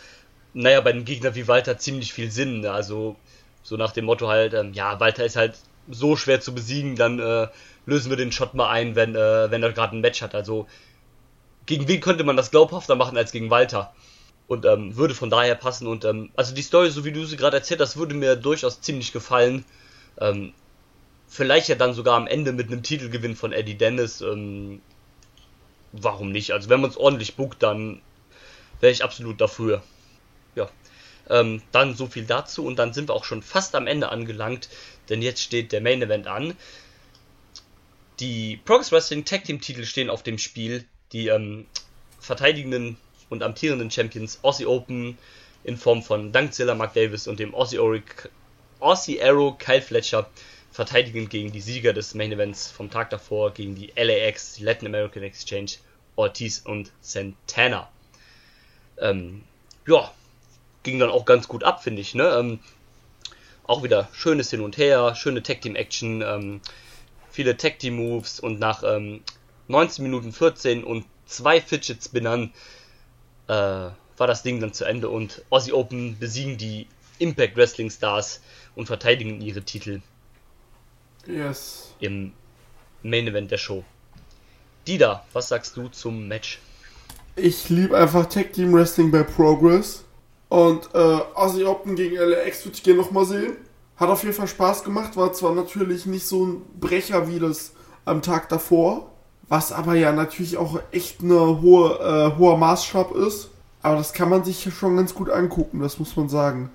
naja, 0.54 0.80
bei 0.80 0.90
einem 0.90 1.04
Gegner 1.04 1.34
wie 1.34 1.48
Walter 1.48 1.78
ziemlich 1.78 2.12
viel 2.12 2.30
Sinn. 2.30 2.60
Ne? 2.60 2.72
Also, 2.72 3.16
so 3.62 3.76
nach 3.76 3.92
dem 3.92 4.06
Motto 4.06 4.28
halt, 4.28 4.54
ähm, 4.54 4.72
ja, 4.72 5.00
Walter 5.00 5.24
ist 5.24 5.36
halt 5.36 5.56
so 5.90 6.16
schwer 6.16 6.40
zu 6.40 6.54
besiegen, 6.54 6.96
dann 6.96 7.18
äh, 7.18 7.48
lösen 7.86 8.10
wir 8.10 8.16
den 8.16 8.32
Shot 8.32 8.54
mal 8.54 8.70
ein, 8.70 8.96
wenn, 8.96 9.14
äh, 9.14 9.50
wenn 9.50 9.62
er 9.62 9.72
gerade 9.72 9.96
ein 9.96 10.00
Match 10.00 10.22
hat. 10.22 10.34
Also, 10.34 10.66
gegen 11.66 11.88
wen 11.88 12.00
könnte 12.00 12.24
man 12.24 12.36
das 12.36 12.50
glaubhafter 12.50 12.96
machen 12.96 13.16
als 13.16 13.32
gegen 13.32 13.50
Walter? 13.50 13.94
Und 14.46 14.66
ähm, 14.66 14.96
würde 14.96 15.14
von 15.14 15.30
daher 15.30 15.54
passen. 15.54 15.86
Und 15.86 16.04
ähm, 16.04 16.30
also 16.36 16.54
die 16.54 16.62
Story, 16.62 16.90
so 16.90 17.04
wie 17.04 17.12
du 17.12 17.24
sie 17.24 17.36
gerade 17.36 17.56
erzählt 17.56 17.80
hast, 17.80 17.96
würde 17.96 18.14
mir 18.14 18.36
durchaus 18.36 18.82
ziemlich 18.82 19.12
gefallen. 19.12 19.64
Ähm, 20.20 20.52
vielleicht 21.34 21.68
ja 21.68 21.74
dann 21.74 21.94
sogar 21.94 22.16
am 22.16 22.28
Ende 22.28 22.52
mit 22.52 22.68
einem 22.68 22.84
Titelgewinn 22.84 23.34
von 23.34 23.52
Eddie 23.52 23.74
Dennis. 23.74 24.20
Ähm, 24.20 24.80
warum 25.90 26.30
nicht? 26.30 26.52
Also 26.52 26.68
wenn 26.68 26.80
man 26.80 26.90
es 26.90 26.96
ordentlich 26.96 27.34
bookt, 27.34 27.62
dann 27.62 28.00
wäre 28.80 28.92
ich 28.92 29.02
absolut 29.02 29.40
dafür. 29.40 29.82
Ja. 30.54 30.70
Ähm, 31.28 31.60
dann 31.72 31.96
so 31.96 32.06
viel 32.06 32.24
dazu 32.24 32.64
und 32.64 32.76
dann 32.76 32.92
sind 32.92 33.08
wir 33.08 33.14
auch 33.14 33.24
schon 33.24 33.42
fast 33.42 33.74
am 33.74 33.88
Ende 33.88 34.10
angelangt, 34.10 34.68
denn 35.08 35.22
jetzt 35.22 35.40
steht 35.40 35.72
der 35.72 35.80
Main 35.80 36.02
Event 36.02 36.28
an. 36.28 36.54
Die 38.20 38.60
Progress 38.64 38.92
Wrestling 38.92 39.24
Tag 39.24 39.42
Team 39.42 39.60
Titel 39.60 39.84
stehen 39.84 40.10
auf 40.10 40.22
dem 40.22 40.38
Spiel. 40.38 40.84
Die 41.12 41.28
ähm, 41.28 41.66
verteidigenden 42.20 42.96
und 43.28 43.42
amtierenden 43.42 43.90
Champions 43.90 44.38
Aussie 44.42 44.66
Open 44.66 45.18
in 45.64 45.76
Form 45.76 46.02
von 46.02 46.30
Dankzilla 46.30 46.76
Mark 46.76 46.94
Davis 46.94 47.26
und 47.26 47.40
dem 47.40 47.56
Aussie, 47.56 47.80
Aussie 48.78 49.20
Arrow 49.20 49.58
Kyle 49.58 49.82
Fletcher 49.82 50.30
verteidigen 50.74 51.28
gegen 51.28 51.52
die 51.52 51.60
Sieger 51.60 51.92
des 51.92 52.14
Main 52.14 52.32
Events 52.32 52.68
vom 52.68 52.90
Tag 52.90 53.08
davor, 53.10 53.54
gegen 53.54 53.76
die 53.76 53.92
LAX, 53.94 54.54
die 54.54 54.64
Latin 54.64 54.88
American 54.88 55.22
Exchange, 55.22 55.70
Ortiz 56.16 56.62
und 56.64 56.90
Santana. 57.00 57.88
Ähm, 58.98 59.44
ja, 59.86 60.12
ging 60.82 60.98
dann 60.98 61.10
auch 61.10 61.26
ganz 61.26 61.46
gut 61.46 61.62
ab, 61.62 61.84
finde 61.84 62.02
ich. 62.02 62.16
Ne? 62.16 62.24
Ähm, 62.24 62.58
auch 63.62 63.84
wieder 63.84 64.08
schönes 64.12 64.50
Hin 64.50 64.62
und 64.62 64.76
Her, 64.76 65.14
schöne 65.14 65.44
Tag 65.44 65.60
Team 65.60 65.76
Action, 65.76 66.22
ähm, 66.22 66.60
viele 67.30 67.56
Tag 67.56 67.78
Team 67.78 67.94
Moves 67.94 68.40
und 68.40 68.58
nach 68.58 68.82
19 68.82 69.24
ähm, 69.68 70.10
Minuten 70.10 70.32
14 70.32 70.82
und 70.82 71.06
zwei 71.24 71.60
Fidget 71.60 72.02
Spinnern 72.02 72.52
äh, 73.46 73.52
war 73.52 74.26
das 74.26 74.42
Ding 74.42 74.58
dann 74.58 74.72
zu 74.72 74.84
Ende 74.84 75.08
und 75.08 75.44
Aussie 75.50 75.72
Open 75.72 76.18
besiegen 76.18 76.58
die 76.58 76.88
Impact 77.20 77.56
Wrestling 77.56 77.90
Stars 77.90 78.40
und 78.74 78.86
verteidigen 78.86 79.40
ihre 79.40 79.62
Titel 79.62 80.02
Yes. 81.26 81.94
Im 82.00 82.32
Main 83.02 83.26
Event 83.26 83.50
der 83.50 83.58
Show. 83.58 83.84
Dida, 84.86 85.24
was 85.32 85.48
sagst 85.48 85.76
du 85.76 85.88
zum 85.88 86.28
Match? 86.28 86.60
Ich 87.36 87.68
liebe 87.68 87.96
einfach 87.96 88.26
Tag 88.26 88.52
Team 88.52 88.72
Wrestling 88.72 89.10
bei 89.10 89.22
Progress. 89.22 90.04
Und 90.48 90.88
äh, 90.94 91.18
Aussie 91.34 91.64
Open 91.64 91.96
gegen 91.96 92.16
LAX 92.16 92.64
würde 92.64 92.76
ich 92.76 92.82
gerne 92.82 93.00
nochmal 93.00 93.24
sehen. 93.24 93.56
Hat 93.96 94.08
auf 94.08 94.22
jeden 94.22 94.34
Fall 94.34 94.48
Spaß 94.48 94.84
gemacht, 94.84 95.16
war 95.16 95.32
zwar 95.32 95.54
natürlich 95.54 96.06
nicht 96.06 96.26
so 96.26 96.46
ein 96.46 96.62
Brecher 96.78 97.28
wie 97.28 97.38
das 97.38 97.72
am 98.04 98.22
Tag 98.22 98.48
davor, 98.48 99.10
was 99.48 99.72
aber 99.72 99.94
ja 99.94 100.12
natürlich 100.12 100.56
auch 100.56 100.80
echt 100.90 101.22
eine 101.22 101.60
hohe, 101.60 101.98
äh, 101.98 102.38
hoher 102.38 102.56
Maßstab 102.58 103.14
ist. 103.14 103.50
Aber 103.82 103.96
das 103.96 104.12
kann 104.12 104.28
man 104.28 104.44
sich 104.44 104.68
schon 104.74 104.96
ganz 104.96 105.14
gut 105.14 105.30
angucken, 105.30 105.80
das 105.80 105.98
muss 105.98 106.16
man 106.16 106.28
sagen. 106.28 106.70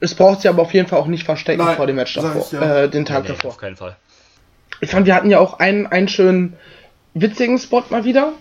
Es 0.00 0.14
braucht 0.14 0.42
sie 0.42 0.48
aber 0.48 0.62
auf 0.62 0.74
jeden 0.74 0.88
Fall 0.88 0.98
auch 0.98 1.06
nicht 1.06 1.24
verstecken 1.24 1.64
Nein, 1.64 1.76
vor 1.76 1.86
dem 1.86 1.96
Match 1.96 2.14
davor, 2.14 2.44
ich, 2.44 2.52
ja. 2.52 2.82
äh, 2.82 2.90
den 2.90 3.04
Tag 3.04 3.22
nee, 3.22 3.28
davor. 3.28 3.50
Auf 3.50 3.58
keinen 3.58 3.76
Fall. 3.76 3.96
Ich 4.80 4.90
fand, 4.90 5.06
wir 5.06 5.14
hatten 5.14 5.30
ja 5.30 5.38
auch 5.38 5.58
einen, 5.58 5.86
einen 5.86 6.08
schönen 6.08 6.56
witzigen 7.14 7.58
Spot 7.58 7.82
mal 7.90 8.04
wieder, 8.04 8.32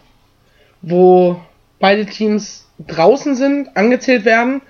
wo 0.81 1.39
beide 1.80 2.05
Teams 2.05 2.67
draußen 2.80 3.35
sind, 3.35 3.77
angezählt 3.77 4.26
werden 4.26 4.61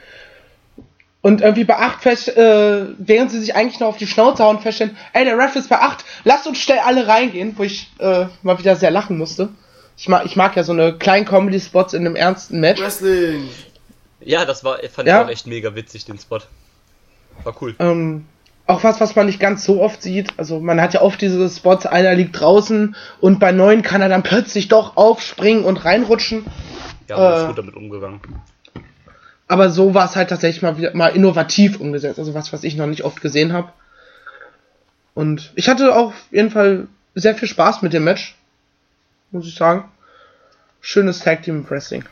und 1.22 1.42
irgendwie 1.42 1.64
bei 1.64 1.78
8 1.78 2.04
fest, 2.04 2.38
äh, 2.38 2.86
während 3.00 3.32
sie 3.32 3.40
sich 3.40 3.56
eigentlich 3.56 3.80
noch 3.80 3.88
auf 3.88 3.98
die 3.98 4.06
Schnauze 4.06 4.44
hauen, 4.44 4.60
feststellen, 4.60 4.96
ey, 5.14 5.26
der 5.26 5.38
Ref 5.38 5.56
ist 5.56 5.70
bei 5.70 5.80
8, 5.80 6.06
lasst 6.24 6.46
uns 6.46 6.60
schnell 6.60 6.80
alle 6.80 7.08
reingehen, 7.08 7.54
wo 7.58 7.64
ich 7.64 7.92
äh, 7.98 8.26
mal 8.44 8.60
wieder 8.60 8.76
sehr 8.76 8.92
lachen 8.92 9.18
musste. 9.18 9.50
Ich 9.98 10.08
mag, 10.08 10.26
ich 10.26 10.36
mag 10.36 10.56
ja 10.56 10.64
so 10.64 10.74
eine 10.74 10.98
kleinen 10.98 11.26
Comedy-Spots 11.26 11.94
in 11.96 12.06
einem 12.06 12.16
ernsten 12.16 12.60
Match. 12.60 12.82
Wrestling! 12.82 13.50
Ja, 14.20 14.46
das 14.46 14.64
war, 14.64 14.78
fand 14.90 15.08
ja. 15.08 15.22
ich 15.22 15.26
auch 15.26 15.32
echt 15.32 15.48
mega 15.48 15.74
witzig, 15.74 16.06
den 16.06 16.20
Spot. 16.20 16.42
War 17.44 17.56
cool. 17.62 17.76
Ähm, 17.80 18.26
auch 18.68 18.84
was, 18.84 19.00
was 19.00 19.16
man 19.16 19.28
nicht 19.28 19.40
ganz 19.40 19.64
so 19.64 19.82
oft 19.82 20.02
sieht. 20.02 20.34
Also 20.38 20.60
man 20.60 20.82
hat 20.82 20.94
ja 20.94 21.02
oft 21.02 21.22
diese 21.22 21.50
Spots, 21.50 21.86
einer 21.86 22.16
liegt 22.16 22.40
draußen 22.40 22.96
und 23.22 23.40
bei 23.40 23.52
neun 23.52 23.82
kann 23.82 24.02
er 24.02 24.10
dann 24.10 24.24
plötzlich 24.24 24.68
doch 24.68 24.98
aufspringen 24.98 25.64
und 25.64 25.86
reinrutschen. 25.86 26.46
Ja, 27.08 27.18
man 27.18 27.32
äh, 27.32 27.42
ist 27.42 27.48
gut 27.48 27.58
damit 27.60 27.76
umgegangen. 27.76 28.22
Aber 29.48 29.70
so 29.70 29.94
war 29.94 30.06
es 30.06 30.16
halt 30.16 30.30
tatsächlich 30.30 30.64
mal 30.64 30.78
wieder 30.78 30.96
mal 30.96 31.10
innovativ 31.10 31.80
umgesetzt. 31.80 32.18
Also 32.18 32.34
was, 32.34 32.52
was 32.52 32.64
ich 32.64 32.76
noch 32.76 32.88
nicht 32.88 33.04
oft 33.04 33.22
gesehen 33.22 33.54
habe. 33.54 33.70
Und 35.14 35.52
ich 35.56 35.70
hatte 35.70 35.96
auch 35.96 36.08
auf 36.08 36.28
jeden 36.32 36.50
Fall 36.50 36.88
sehr 37.14 37.36
viel 37.36 37.48
Spaß 37.48 37.84
mit 37.84 37.94
dem 37.94 38.04
Match. 38.04 38.36
Muss 39.32 39.48
ich 39.48 39.56
sagen. 39.56 39.86
Schönes 40.82 41.20
Tag 41.20 41.44
Team 41.44 41.70
Wrestling. 41.70 42.04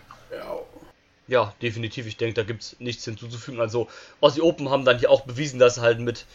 Ja, 1.34 1.52
definitiv. 1.64 2.06
Ich 2.06 2.16
denke, 2.16 2.36
da 2.36 2.44
gibt 2.44 2.62
es 2.62 2.80
nichts 2.80 3.06
hinzuzufügen. 3.06 3.60
Also, 3.60 3.88
Aussie 4.22 4.42
Open 4.42 4.70
haben 4.70 4.86
dann 4.86 5.00
hier 5.00 5.10
auch 5.10 5.22
bewiesen, 5.22 5.58
dass 5.58 5.76
sie 5.76 5.82
halt 5.82 6.00
mit 6.00 6.28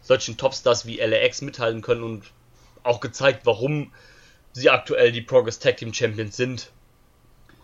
solchen 0.00 0.38
Topstars 0.38 0.86
wie 0.86 0.96
LAX 0.96 1.42
mithalten 1.42 1.82
können 1.82 2.02
und 2.02 2.24
auch 2.82 3.00
gezeigt, 3.00 3.44
warum 3.44 3.92
sie 4.54 4.70
aktuell 4.70 5.12
die 5.12 5.20
Progress 5.20 5.58
Tag 5.58 5.76
Team 5.76 5.92
Champions 5.92 6.38
sind. 6.38 6.70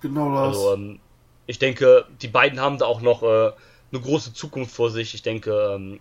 Genau 0.03 0.35
das. 0.35 0.49
Also, 0.49 0.75
ähm, 0.75 1.01
ich 1.47 1.59
denke, 1.59 2.05
die 2.21 2.29
beiden 2.29 2.61
haben 2.61 2.77
da 2.77 2.85
auch 2.85 3.01
noch 3.01 3.23
äh, 3.23 3.53
eine 3.91 4.01
große 4.03 4.35
Zukunft 4.35 4.75
vor 4.75 4.91
sich. 4.91 5.15
Ich 5.15 5.23
denke, 5.23 5.73
ähm, 5.75 5.99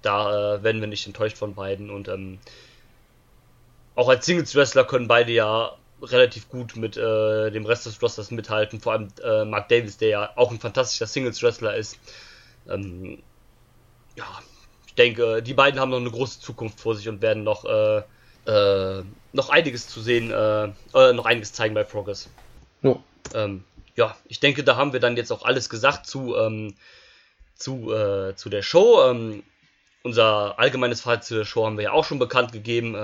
da 0.00 0.54
äh, 0.54 0.62
werden 0.62 0.80
wir 0.80 0.88
nicht 0.88 1.06
enttäuscht 1.06 1.36
von 1.36 1.54
beiden. 1.54 1.90
Und 1.90 2.08
ähm, 2.08 2.38
auch 3.94 4.08
als 4.08 4.24
Singles-Wrestler 4.24 4.84
können 4.84 5.08
beide 5.08 5.32
ja 5.32 5.76
relativ 6.02 6.48
gut 6.48 6.76
mit 6.76 6.96
äh, 6.96 7.50
dem 7.50 7.66
Rest 7.66 7.86
des 7.86 8.00
Rosters 8.02 8.30
mithalten. 8.30 8.80
Vor 8.80 8.92
allem 8.92 9.08
äh, 9.22 9.44
Mark 9.44 9.68
Davis, 9.68 9.96
der 9.96 10.08
ja 10.08 10.30
auch 10.36 10.50
ein 10.50 10.60
fantastischer 10.60 11.06
Singles-Wrestler 11.06 11.76
ist. 11.76 11.98
Ähm, 12.68 13.22
ja, 14.16 14.26
ich 14.86 14.94
denke, 14.94 15.42
die 15.42 15.54
beiden 15.54 15.80
haben 15.80 15.90
noch 15.90 15.98
eine 15.98 16.10
große 16.10 16.40
Zukunft 16.40 16.80
vor 16.80 16.94
sich 16.94 17.08
und 17.08 17.22
werden 17.22 17.44
noch, 17.44 17.64
äh, 17.64 18.02
äh 18.46 19.02
noch 19.32 19.50
einiges 19.50 19.88
zu 19.88 20.00
sehen, 20.00 20.30
äh, 20.30 20.68
noch 20.92 21.26
einiges 21.26 21.52
zeigen 21.52 21.74
bei 21.74 21.84
Progress. 21.84 22.28
Ja. 22.82 22.96
Ähm, 23.34 23.64
ja, 23.96 24.16
ich 24.28 24.40
denke, 24.40 24.64
da 24.64 24.76
haben 24.76 24.92
wir 24.92 25.00
dann 25.00 25.16
jetzt 25.16 25.30
auch 25.30 25.44
alles 25.44 25.68
gesagt 25.68 26.06
zu, 26.06 26.36
ähm, 26.36 26.74
zu, 27.54 27.92
äh, 27.92 28.34
zu 28.36 28.48
der 28.48 28.62
Show. 28.62 29.02
Ähm, 29.10 29.42
unser 30.02 30.58
allgemeines 30.58 31.00
Fazit 31.00 31.24
zur 31.24 31.44
Show 31.44 31.66
haben 31.66 31.76
wir 31.76 31.84
ja 31.84 31.92
auch 31.92 32.04
schon 32.04 32.18
bekannt 32.18 32.52
gegeben. 32.52 32.94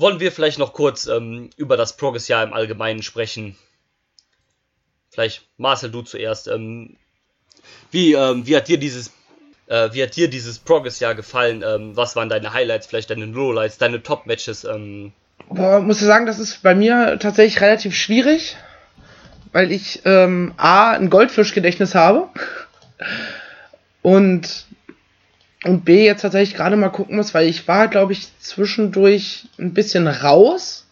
Äh, 0.00 0.02
wollen 0.02 0.20
wir 0.20 0.32
vielleicht 0.32 0.58
noch 0.58 0.72
kurz 0.72 1.06
ähm, 1.06 1.50
über 1.56 1.76
das 1.76 1.96
Progress-Jahr 1.96 2.44
im 2.44 2.52
Allgemeinen 2.52 3.02
sprechen? 3.02 3.56
Vielleicht 5.10 5.42
Marcel, 5.56 5.90
du 5.90 6.02
zuerst. 6.02 6.48
Ähm, 6.48 6.96
wie, 7.90 8.14
ähm, 8.14 8.46
wie 8.46 8.56
hat 8.56 8.68
dir 8.68 8.78
dieses 8.78 9.12
äh, 9.66 9.90
wie 9.92 10.02
hat 10.02 10.16
dir 10.16 10.28
dieses 10.28 10.58
Progress-Jahr 10.58 11.14
gefallen? 11.14 11.62
Ähm, 11.66 11.96
was 11.96 12.16
waren 12.16 12.28
deine 12.28 12.52
Highlights, 12.52 12.86
vielleicht 12.86 13.10
deine 13.10 13.26
Lowlights, 13.26 13.78
deine 13.78 14.02
Top-Matches? 14.02 14.64
Ähm? 14.64 15.12
Boah, 15.48 15.80
muss 15.80 16.00
ich 16.00 16.06
sagen, 16.06 16.26
das 16.26 16.38
ist 16.38 16.62
bei 16.62 16.74
mir 16.74 17.18
tatsächlich 17.18 17.60
relativ 17.60 17.94
schwierig, 17.94 18.56
weil 19.52 19.72
ich 19.72 20.02
ähm, 20.04 20.54
A, 20.56 20.92
ein 20.92 21.10
Goldfischgedächtnis 21.10 21.94
habe 21.94 22.28
und 24.02 24.66
und 25.64 25.84
B 25.84 26.06
jetzt 26.06 26.22
tatsächlich 26.22 26.56
gerade 26.56 26.76
mal 26.76 26.88
gucken 26.88 27.16
muss, 27.16 27.34
weil 27.34 27.46
ich 27.46 27.68
war, 27.68 27.88
glaube 27.88 28.12
ich, 28.12 28.28
zwischendurch 28.38 29.46
ein 29.58 29.74
bisschen 29.74 30.06
raus 30.08 30.86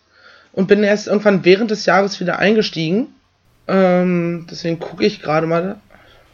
und 0.52 0.66
bin 0.66 0.82
erst 0.82 1.06
irgendwann 1.06 1.44
während 1.44 1.70
des 1.70 1.86
Jahres 1.86 2.20
wieder 2.20 2.38
eingestiegen. 2.38 3.08
Ähm, 3.66 4.46
deswegen 4.50 4.78
gucke 4.78 5.06
ich 5.06 5.22
gerade 5.22 5.46
mal. 5.46 5.76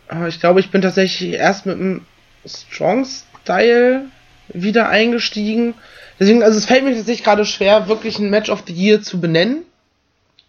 Aber 0.08 0.28
ich 0.28 0.40
glaube, 0.40 0.60
ich 0.60 0.70
bin 0.70 0.82
tatsächlich 0.82 1.32
erst 1.34 1.66
mit 1.66 1.78
dem 1.78 2.06
Strong 2.46 3.06
Style 3.42 4.06
wieder 4.48 4.88
eingestiegen. 4.88 5.74
Deswegen, 6.18 6.42
also 6.42 6.58
es 6.58 6.66
fällt 6.66 6.84
mir 6.84 6.94
tatsächlich 6.94 7.24
gerade 7.24 7.44
schwer, 7.44 7.88
wirklich 7.88 8.18
ein 8.18 8.30
Match 8.30 8.50
of 8.50 8.64
the 8.66 8.72
Year 8.72 9.02
zu 9.02 9.20
benennen. 9.20 9.62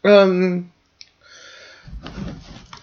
Ähm, 0.03 0.69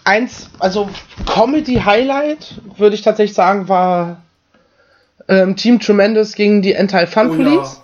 eins, 0.03 0.49
also 0.59 0.89
Comedy 1.25 1.75
Highlight, 1.75 2.55
würde 2.77 2.95
ich 2.95 3.01
tatsächlich 3.01 3.35
sagen, 3.35 3.67
war 3.69 4.21
ähm, 5.27 5.55
Team 5.55 5.79
Tremendous 5.79 6.33
gegen 6.33 6.61
die 6.61 6.75
Anti-Fun 6.75 7.31
oh, 7.31 7.35
Police. 7.35 7.75
Ja. 7.75 7.83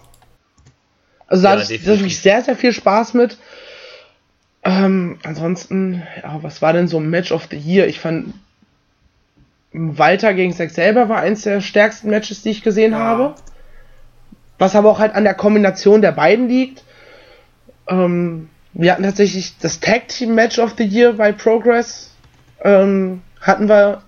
Also 1.28 1.44
da 1.44 1.54
ja, 1.56 1.62
hatte 1.62 1.74
ich 1.74 1.86
wirklich 1.86 2.20
sehr, 2.20 2.42
sehr 2.42 2.56
viel 2.56 2.74
Spaß 2.74 3.14
mit. 3.14 3.38
Ähm, 4.64 5.20
ansonsten, 5.24 6.04
ja, 6.22 6.40
was 6.42 6.62
war 6.62 6.74
denn 6.74 6.88
so 6.88 6.98
ein 7.00 7.10
Match 7.10 7.32
of 7.32 7.48
the 7.50 7.58
Year? 7.58 7.88
Ich 7.88 8.00
fand 8.00 8.34
Walter 9.72 10.34
gegen 10.34 10.54
Zack 10.54 10.72
selber 10.72 11.10
war 11.10 11.20
eins 11.20 11.44
der 11.44 11.62
stärksten 11.62 12.10
Matches, 12.10 12.42
die 12.42 12.50
ich 12.50 12.64
gesehen 12.64 12.92
ja. 12.92 13.00
habe. 13.00 13.36
Was 14.58 14.76
aber 14.76 14.90
auch 14.90 15.00
halt 15.00 15.16
an 15.16 15.24
der 15.24 15.36
Kombination 15.36 16.02
der 16.02 16.12
beiden 16.12 16.50
liegt. 16.50 16.84
Ähm, 17.88 18.50
wir 18.74 18.92
hatten 18.92 19.04
tatsächlich 19.04 19.58
das 19.60 19.80
Tag 19.80 20.10
Team 20.10 20.36
Match 20.36 20.60
of 20.60 20.74
the 20.78 20.84
Year 20.84 21.14
bei 21.14 21.32
Progress. 21.32 22.12
Ähm, 22.62 23.22
hatten 23.40 23.70
wir 23.70 24.02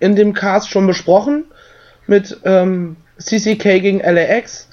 in 0.00 0.16
dem 0.16 0.32
Cast 0.32 0.70
schon 0.70 0.86
besprochen 0.86 1.44
mit 2.06 2.38
ähm, 2.44 2.96
CCK 3.18 3.80
gegen 3.80 4.00
LAX. 4.00 4.68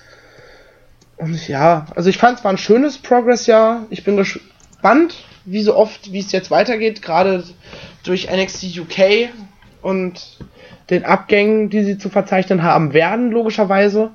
Und 1.18 1.48
ja, 1.48 1.86
also 1.96 2.10
ich 2.10 2.18
fand 2.18 2.40
es 2.40 2.44
war 2.44 2.52
ein 2.52 2.58
schönes 2.58 2.98
Progress-Jahr. 2.98 3.86
Ich 3.90 4.04
bin 4.04 4.18
gespannt, 4.18 5.16
wie 5.46 5.62
so 5.62 5.76
oft, 5.76 6.12
wie 6.12 6.20
es 6.20 6.32
jetzt 6.32 6.52
weitergeht, 6.52 7.02
gerade 7.02 7.44
durch 8.04 8.30
NXT 8.32 8.78
UK 8.80 9.30
und 9.82 10.38
den 10.90 11.06
Abgängen, 11.06 11.70
die 11.70 11.84
sie 11.84 11.98
zu 11.98 12.10
verzeichnen 12.10 12.64
haben 12.64 12.94
werden, 12.94 13.32
logischerweise. 13.32 14.12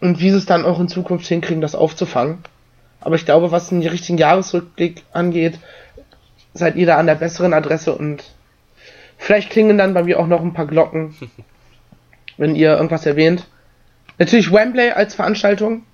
Und 0.00 0.20
wie 0.20 0.30
sie 0.30 0.36
es 0.36 0.46
dann 0.46 0.64
auch 0.64 0.78
in 0.78 0.88
Zukunft 0.88 1.26
hinkriegen, 1.26 1.62
das 1.62 1.74
aufzufangen. 1.74 2.38
Aber 3.00 3.16
ich 3.16 3.24
glaube, 3.24 3.50
was 3.50 3.68
den 3.68 3.86
richtigen 3.86 4.18
Jahresrückblick 4.18 5.02
angeht, 5.12 5.58
seid 6.54 6.76
ihr 6.76 6.86
da 6.86 6.96
an 6.96 7.06
der 7.06 7.14
besseren 7.14 7.54
Adresse 7.54 7.94
und 7.94 8.24
vielleicht 9.16 9.50
klingen 9.50 9.78
dann 9.78 9.94
bei 9.94 10.02
mir 10.04 10.18
auch 10.18 10.26
noch 10.26 10.42
ein 10.42 10.52
paar 10.52 10.66
Glocken, 10.66 11.14
wenn 12.36 12.56
ihr 12.56 12.72
irgendwas 12.76 13.06
erwähnt. 13.06 13.46
Natürlich 14.18 14.52
Wembley 14.52 14.90
als 14.90 15.14
Veranstaltung 15.14 15.84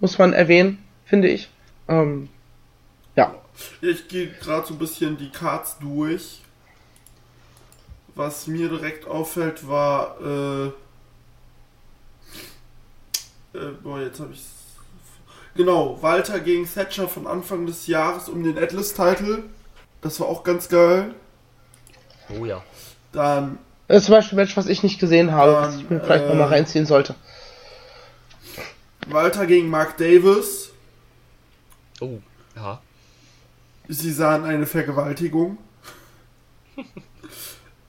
muss 0.00 0.18
man 0.18 0.32
erwähnen, 0.32 0.84
finde 1.04 1.28
ich. 1.28 1.48
Ähm, 1.88 2.28
ja. 3.16 3.34
Ich 3.80 4.08
gehe 4.08 4.28
gerade 4.28 4.66
so 4.66 4.74
ein 4.74 4.78
bisschen 4.78 5.16
die 5.16 5.30
Cards 5.30 5.78
durch. 5.80 6.40
Was 8.14 8.46
mir 8.46 8.68
direkt 8.68 9.06
auffällt, 9.06 9.68
war. 9.68 10.16
Äh, 10.20 10.66
äh, 13.56 13.72
boah, 13.82 14.00
jetzt 14.00 14.20
habe 14.20 14.32
ich 14.32 14.40
Genau, 15.58 16.00
Walter 16.02 16.38
gegen 16.38 16.72
Thatcher 16.72 17.08
von 17.08 17.26
Anfang 17.26 17.66
des 17.66 17.88
Jahres 17.88 18.28
um 18.28 18.44
den 18.44 18.56
Atlas-Title. 18.56 19.42
Das 20.00 20.20
war 20.20 20.28
auch 20.28 20.44
ganz 20.44 20.68
geil. 20.68 21.12
Oh 22.28 22.44
ja. 22.44 22.62
Dann 23.10 23.58
das 23.88 23.98
ist 23.98 24.04
zum 24.04 24.14
Beispiel 24.14 24.38
ein 24.38 24.42
Match, 24.42 24.56
was 24.56 24.66
ich 24.66 24.82
nicht 24.82 25.00
gesehen 25.00 25.32
habe, 25.32 25.52
Dann, 25.52 25.64
was 25.64 25.76
ich 25.76 25.90
mir 25.90 26.00
vielleicht 26.00 26.24
äh, 26.24 26.28
nochmal 26.28 26.48
reinziehen 26.48 26.86
sollte. 26.86 27.14
Walter 29.08 29.46
gegen 29.46 29.68
Mark 29.68 29.96
Davis. 29.96 30.70
Oh, 32.00 32.18
ja. 32.54 32.80
Sie 33.88 34.12
sahen 34.12 34.44
eine 34.44 34.66
Vergewaltigung. 34.66 35.56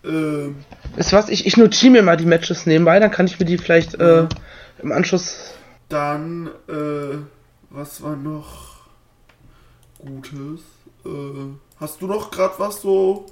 ähm, 0.06 0.64
ist 0.96 1.12
was, 1.12 1.28
ich, 1.28 1.46
ich 1.46 1.58
notiere 1.58 1.92
mir 1.92 2.02
mal 2.02 2.16
die 2.16 2.26
Matches 2.26 2.66
nebenbei, 2.66 3.00
dann 3.00 3.12
kann 3.12 3.28
ich 3.28 3.38
mir 3.38 3.46
die 3.46 3.58
vielleicht 3.58 3.96
äh, 3.96 4.28
im 4.82 4.92
Anschluss. 4.94 5.54
Dann, 5.90 6.48
äh, 6.70 7.18
was 7.70 8.02
war 8.02 8.16
noch 8.16 8.78
Gutes? 9.98 10.62
Äh, 11.06 11.10
hast 11.78 12.02
du 12.02 12.08
noch 12.08 12.32
gerade 12.32 12.54
was 12.58 12.82
so 12.82 13.26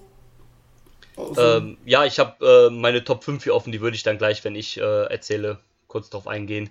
ähm, 1.37 1.77
ja, 1.85 2.05
ich 2.05 2.19
habe 2.19 2.69
äh, 2.69 2.73
meine 2.73 3.03
Top 3.03 3.23
5 3.23 3.43
hier 3.43 3.55
offen, 3.55 3.71
die 3.71 3.81
würde 3.81 3.95
ich 3.95 4.03
dann 4.03 4.17
gleich, 4.17 4.43
wenn 4.43 4.55
ich 4.55 4.77
äh, 4.77 5.03
erzähle, 5.05 5.59
kurz 5.87 6.09
drauf 6.09 6.27
eingehen. 6.27 6.69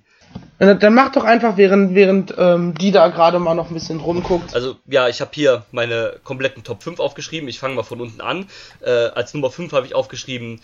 Dann 0.58 0.94
mach 0.94 1.12
doch 1.12 1.24
einfach, 1.24 1.56
während, 1.56 1.94
während 1.94 2.34
ähm, 2.36 2.74
die 2.74 2.92
da 2.92 3.08
gerade 3.08 3.38
mal 3.38 3.54
noch 3.54 3.68
ein 3.68 3.74
bisschen 3.74 4.00
rumguckt. 4.00 4.54
Also, 4.54 4.76
ja, 4.86 5.08
ich 5.08 5.20
habe 5.20 5.30
hier 5.34 5.64
meine 5.72 6.18
kompletten 6.24 6.64
Top 6.64 6.82
5 6.82 7.00
aufgeschrieben. 7.00 7.48
Ich 7.48 7.58
fange 7.58 7.74
mal 7.74 7.82
von 7.82 8.00
unten 8.00 8.20
an. 8.20 8.46
Äh, 8.80 8.90
als 8.90 9.32
Nummer 9.34 9.50
5 9.50 9.72
habe 9.72 9.86
ich 9.86 9.94
aufgeschrieben, 9.94 10.60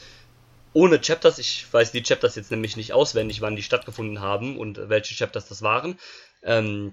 ohne 0.72 1.00
Chapters. 1.00 1.38
Ich 1.38 1.66
weiß 1.72 1.92
die 1.92 2.02
Chapters 2.02 2.36
jetzt 2.36 2.50
nämlich 2.50 2.76
nicht 2.76 2.92
auswendig, 2.92 3.40
wann 3.40 3.56
die 3.56 3.62
stattgefunden 3.62 4.20
haben 4.20 4.58
und 4.58 4.88
welche 4.88 5.14
Chapters 5.14 5.48
das 5.48 5.62
waren. 5.62 5.98
Ähm, 6.42 6.92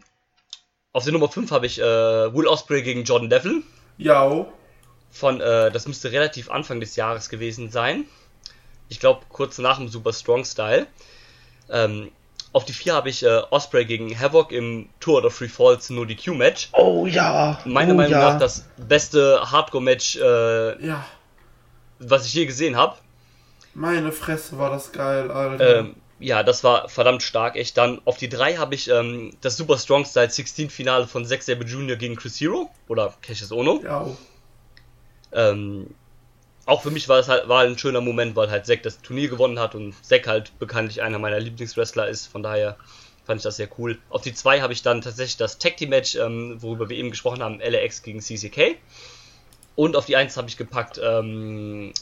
auf 0.92 1.04
der 1.04 1.14
Nummer 1.14 1.30
5 1.30 1.52
habe 1.52 1.66
ich 1.66 1.80
äh, 1.80 1.84
Will 1.84 2.48
Osprey 2.48 2.82
gegen 2.82 3.04
Jordan 3.04 3.30
Devil. 3.30 3.64
Ja 3.98 4.46
von, 5.12 5.42
äh, 5.42 5.72
das 5.72 5.88
müsste 5.88 6.12
relativ 6.12 6.50
Anfang 6.50 6.80
des 6.80 6.96
Jahres 6.96 7.30
gewesen 7.30 7.72
sein. 7.72 8.06
Ich 8.90 9.00
glaube, 9.00 9.22
kurz 9.30 9.58
nach 9.58 9.78
dem 9.78 9.88
Super 9.88 10.14
Strong 10.14 10.46
Style. 10.46 10.88
Ähm, 11.70 12.12
auf 12.52 12.66
die 12.66 12.74
4 12.74 12.94
habe 12.94 13.10
ich 13.10 13.24
äh, 13.24 13.42
Osprey 13.52 13.86
gegen 13.86 14.18
Havoc 14.20 14.52
im 14.52 14.90
Tour 15.00 15.24
of 15.24 15.36
Free 15.36 15.48
Falls 15.48 15.90
No 15.92 16.06
DQ 16.06 16.30
Match. 16.30 16.70
Oh 16.72 17.06
ja. 17.06 17.60
Meiner 17.66 17.94
oh, 17.94 17.98
Meinung 17.98 18.14
ja. 18.14 18.32
nach 18.32 18.40
das 18.40 18.66
beste 18.78 19.40
Hardcore 19.52 19.84
Match, 19.84 20.16
äh, 20.16 20.86
ja. 20.86 21.06
was 22.00 22.26
ich 22.26 22.34
je 22.34 22.46
gesehen 22.46 22.76
habe. 22.76 22.96
Meine 23.76 24.12
Fresse 24.12 24.58
war 24.58 24.72
das 24.72 24.92
geil, 24.92 25.30
Alter. 25.30 25.80
Ähm, 25.80 25.96
ja, 26.20 26.42
das 26.44 26.64
war 26.64 26.90
verdammt 26.90 27.22
stark, 27.22 27.56
echt. 27.56 27.78
Dann 27.78 28.02
auf 28.06 28.18
die 28.18 28.30
3 28.30 28.58
habe 28.58 28.74
ich 28.74 28.90
ähm, 28.90 29.32
das 29.42 29.56
Super 29.56 29.78
Strong 29.78 30.06
Style 30.06 30.30
16 30.30 30.72
Finale 30.72 31.08
von 31.08 31.26
Zack 31.26 31.44
Sabre 31.44 31.66
Jr. 31.66 31.96
gegen 31.98 32.16
Chris 32.16 32.42
Hero 32.42 32.70
oder 32.88 33.14
Cassius 33.22 33.52
Ono. 33.52 33.82
Ja. 33.84 34.08
Ähm, 35.32 35.88
auch 36.66 36.84
für 36.84 36.92
mich 36.92 37.10
war 37.10 37.20
es 37.20 37.28
halt 37.28 37.48
war 37.48 37.64
ein 37.64 37.78
schöner 37.78 38.02
Moment, 38.02 38.36
weil 38.36 38.52
halt 38.52 38.66
Zack 38.66 38.84
das 38.84 39.02
Turnier 39.02 39.30
gewonnen 39.30 39.60
hat 39.60 39.76
und 39.76 39.94
Zack 40.06 40.28
halt 40.28 40.58
bekanntlich 40.60 41.02
einer 41.02 41.20
meiner 41.20 41.40
Lieblingswrestler 41.40 42.08
ist. 42.08 42.28
Von 42.28 42.44
daher 42.44 42.78
fand 43.26 43.40
ich 43.40 43.44
das 43.44 43.58
sehr 43.58 43.70
cool. 43.78 43.98
Auf 44.10 44.22
die 44.22 44.34
2 44.34 44.62
habe 44.62 44.74
ich 44.74 44.82
dann 44.82 45.02
tatsächlich 45.02 45.38
das 45.38 45.58
Tag 45.58 45.78
Team 45.78 45.90
Match, 45.90 46.16
ähm, 46.16 46.62
worüber 46.62 46.90
wir 46.90 46.98
eben 46.98 47.12
gesprochen 47.12 47.44
haben, 47.44 47.60
LAX 47.60 48.02
gegen 48.04 48.22
CCK. 48.22 48.78
Und 49.76 49.96
auf 49.96 50.06
die 50.06 50.16
1 50.16 50.36
habe 50.36 50.50
ich 50.50 50.58
gepackt 50.58 51.00
ähm, 51.02 51.94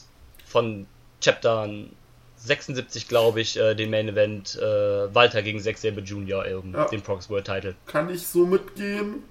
von 0.46 0.88
Chapter 1.22 1.70
76, 2.38 3.08
glaube 3.08 3.42
ich, 3.42 3.58
äh, 3.58 3.76
den 3.76 3.90
Main 3.90 4.10
Event 4.10 4.56
äh, 4.56 5.14
Walter 5.14 5.42
gegen 5.42 5.60
Zack 5.60 5.78
Sabre 5.78 6.02
Jr. 6.02 6.46
Um, 6.58 6.74
ja. 6.74 6.86
den 6.86 7.02
Prox 7.02 7.30
World 7.30 7.46
Title. 7.46 7.76
Kann 7.86 8.10
ich 8.10 8.26
so 8.26 8.46
mitgehen. 8.46 9.24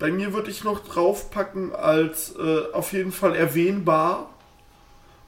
Bei 0.00 0.10
mir 0.10 0.32
würde 0.32 0.50
ich 0.50 0.64
noch 0.64 0.80
draufpacken 0.80 1.74
als 1.74 2.34
äh, 2.36 2.72
auf 2.72 2.92
jeden 2.94 3.12
Fall 3.12 3.36
erwähnbar 3.36 4.30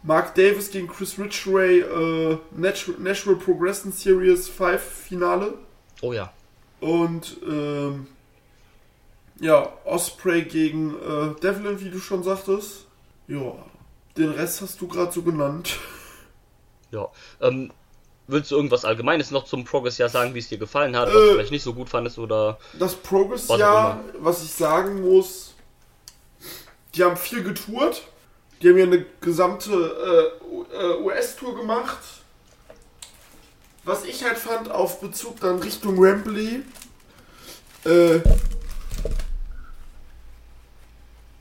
Mark 0.02 0.34
Davis 0.34 0.70
gegen 0.70 0.88
Chris 0.88 1.18
Ridgway 1.18 1.80
äh, 1.80 2.38
Natural, 2.50 2.98
Natural 2.98 3.36
Progression 3.36 3.92
Series 3.92 4.48
5 4.48 4.80
Finale. 4.80 5.54
Oh 6.00 6.14
ja. 6.14 6.32
Und 6.80 7.36
ähm, 7.46 8.08
ja, 9.40 9.70
Osprey 9.84 10.42
gegen 10.42 10.94
äh, 10.94 11.38
Devlin, 11.40 11.78
wie 11.80 11.90
du 11.90 11.98
schon 11.98 12.22
sagtest. 12.22 12.86
Ja, 13.28 13.54
den 14.16 14.30
Rest 14.30 14.62
hast 14.62 14.80
du 14.80 14.88
gerade 14.88 15.12
so 15.12 15.22
genannt. 15.22 15.78
Ja, 16.90 17.08
ähm, 17.40 17.72
Willst 18.32 18.50
du 18.50 18.56
irgendwas 18.56 18.84
Allgemeines 18.84 19.30
noch 19.30 19.44
zum 19.44 19.64
Progress-Jahr 19.64 20.08
sagen, 20.08 20.34
wie 20.34 20.38
es 20.38 20.48
dir 20.48 20.58
gefallen 20.58 20.96
hat, 20.96 21.08
was 21.08 21.14
äh, 21.14 21.26
du 21.26 21.32
vielleicht 21.34 21.52
nicht 21.52 21.62
so 21.62 21.74
gut 21.74 21.88
fandest 21.88 22.18
oder. 22.18 22.58
Das 22.78 22.94
Progress-Jahr, 22.94 24.00
was 24.18 24.42
ich 24.42 24.50
sagen 24.52 25.02
muss, 25.02 25.54
die 26.94 27.04
haben 27.04 27.16
viel 27.16 27.42
getourt. 27.42 28.02
Die 28.60 28.68
haben 28.68 28.78
ja 28.78 28.84
eine 28.84 29.04
gesamte 29.20 30.32
äh, 30.72 30.76
äh 30.76 31.02
US-Tour 31.02 31.56
gemacht. 31.56 31.98
Was 33.84 34.04
ich 34.04 34.24
halt 34.24 34.38
fand, 34.38 34.70
auf 34.70 35.00
Bezug 35.00 35.40
dann 35.40 35.58
Richtung 35.58 36.00
Wembley, 36.00 36.62
äh, 37.84 38.20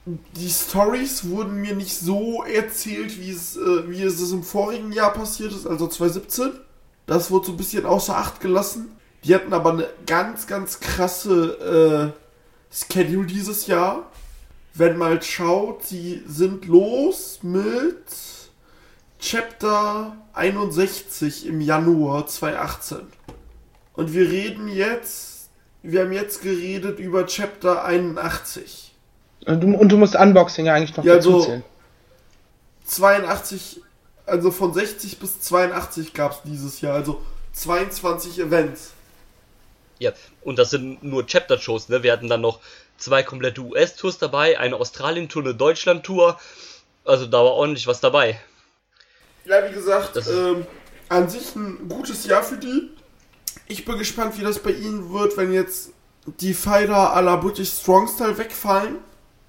die 0.05 0.49
Stories 0.49 1.29
wurden 1.29 1.61
mir 1.61 1.75
nicht 1.75 1.95
so 1.95 2.43
erzählt, 2.43 3.19
wie 3.19 3.29
es, 3.29 3.55
äh, 3.55 3.89
wie 3.89 4.01
es 4.01 4.31
im 4.31 4.43
vorigen 4.43 4.91
Jahr 4.91 5.13
passiert 5.13 5.53
ist, 5.53 5.67
also 5.67 5.87
2017. 5.87 6.51
Das 7.11 7.29
wurde 7.29 7.47
so 7.47 7.51
ein 7.51 7.57
bisschen 7.57 7.85
außer 7.85 8.15
Acht 8.15 8.39
gelassen. 8.39 8.97
Die 9.25 9.35
hatten 9.35 9.51
aber 9.51 9.73
eine 9.73 9.89
ganz, 10.05 10.47
ganz 10.47 10.79
krasse 10.79 12.13
äh, 12.71 12.73
Schedule 12.73 13.27
dieses 13.27 13.67
Jahr. 13.67 14.09
Wenn 14.75 14.95
mal 14.95 15.21
schaut, 15.21 15.83
sie 15.83 16.23
sind 16.25 16.67
los 16.67 17.39
mit 17.41 18.05
Chapter 19.19 20.15
61 20.31 21.47
im 21.47 21.59
Januar 21.59 22.27
2018. 22.27 22.99
Und 23.91 24.13
wir 24.13 24.31
reden 24.31 24.69
jetzt, 24.69 25.49
wir 25.83 26.03
haben 26.03 26.13
jetzt 26.13 26.41
geredet 26.41 26.97
über 26.97 27.25
Chapter 27.25 27.83
81. 27.83 28.95
Und 29.47 29.61
du, 29.61 29.75
und 29.75 29.89
du 29.89 29.97
musst 29.97 30.15
Unboxing 30.15 30.65
ja 30.65 30.75
eigentlich 30.75 30.95
noch 30.95 31.03
ja, 31.03 31.15
dazu 31.15 31.41
zählen. 31.41 31.63
82 32.85 33.81
also 34.31 34.49
von 34.49 34.73
60 34.73 35.19
bis 35.19 35.41
82 35.41 36.13
gab 36.13 36.31
es 36.31 36.37
dieses 36.45 36.79
Jahr, 36.79 36.95
also 36.95 37.21
22 37.51 38.39
Events. 38.39 38.93
Ja, 39.99 40.13
und 40.41 40.57
das 40.57 40.69
sind 40.69 41.03
nur 41.03 41.27
Chapter-Shows, 41.27 41.89
ne? 41.89 42.01
Wir 42.01 42.13
hatten 42.13 42.29
dann 42.29 42.39
noch 42.39 42.61
zwei 42.97 43.23
komplette 43.23 43.61
US-Tours 43.61 44.19
dabei, 44.19 44.57
eine 44.57 44.77
Australien-Tour, 44.77 45.43
eine 45.43 45.53
Deutschland-Tour. 45.53 46.39
Also 47.03 47.25
da 47.25 47.39
war 47.39 47.51
ordentlich 47.51 47.87
was 47.87 47.99
dabei. 47.99 48.39
Ja, 49.43 49.69
wie 49.69 49.73
gesagt, 49.73 50.15
ähm, 50.29 50.65
an 51.09 51.27
sich 51.27 51.53
ein 51.55 51.89
gutes 51.89 52.25
Jahr 52.25 52.41
für 52.41 52.57
die. 52.57 52.89
Ich 53.67 53.83
bin 53.83 53.97
gespannt, 53.97 54.39
wie 54.39 54.43
das 54.43 54.59
bei 54.59 54.71
ihnen 54.71 55.11
wird, 55.13 55.35
wenn 55.35 55.51
jetzt 55.51 55.89
die 56.39 56.53
Fighter 56.53 57.15
à 57.15 57.21
la 57.21 57.35
British 57.35 57.69
Strong 57.69 58.07
Style 58.07 58.37
wegfallen. 58.37 58.99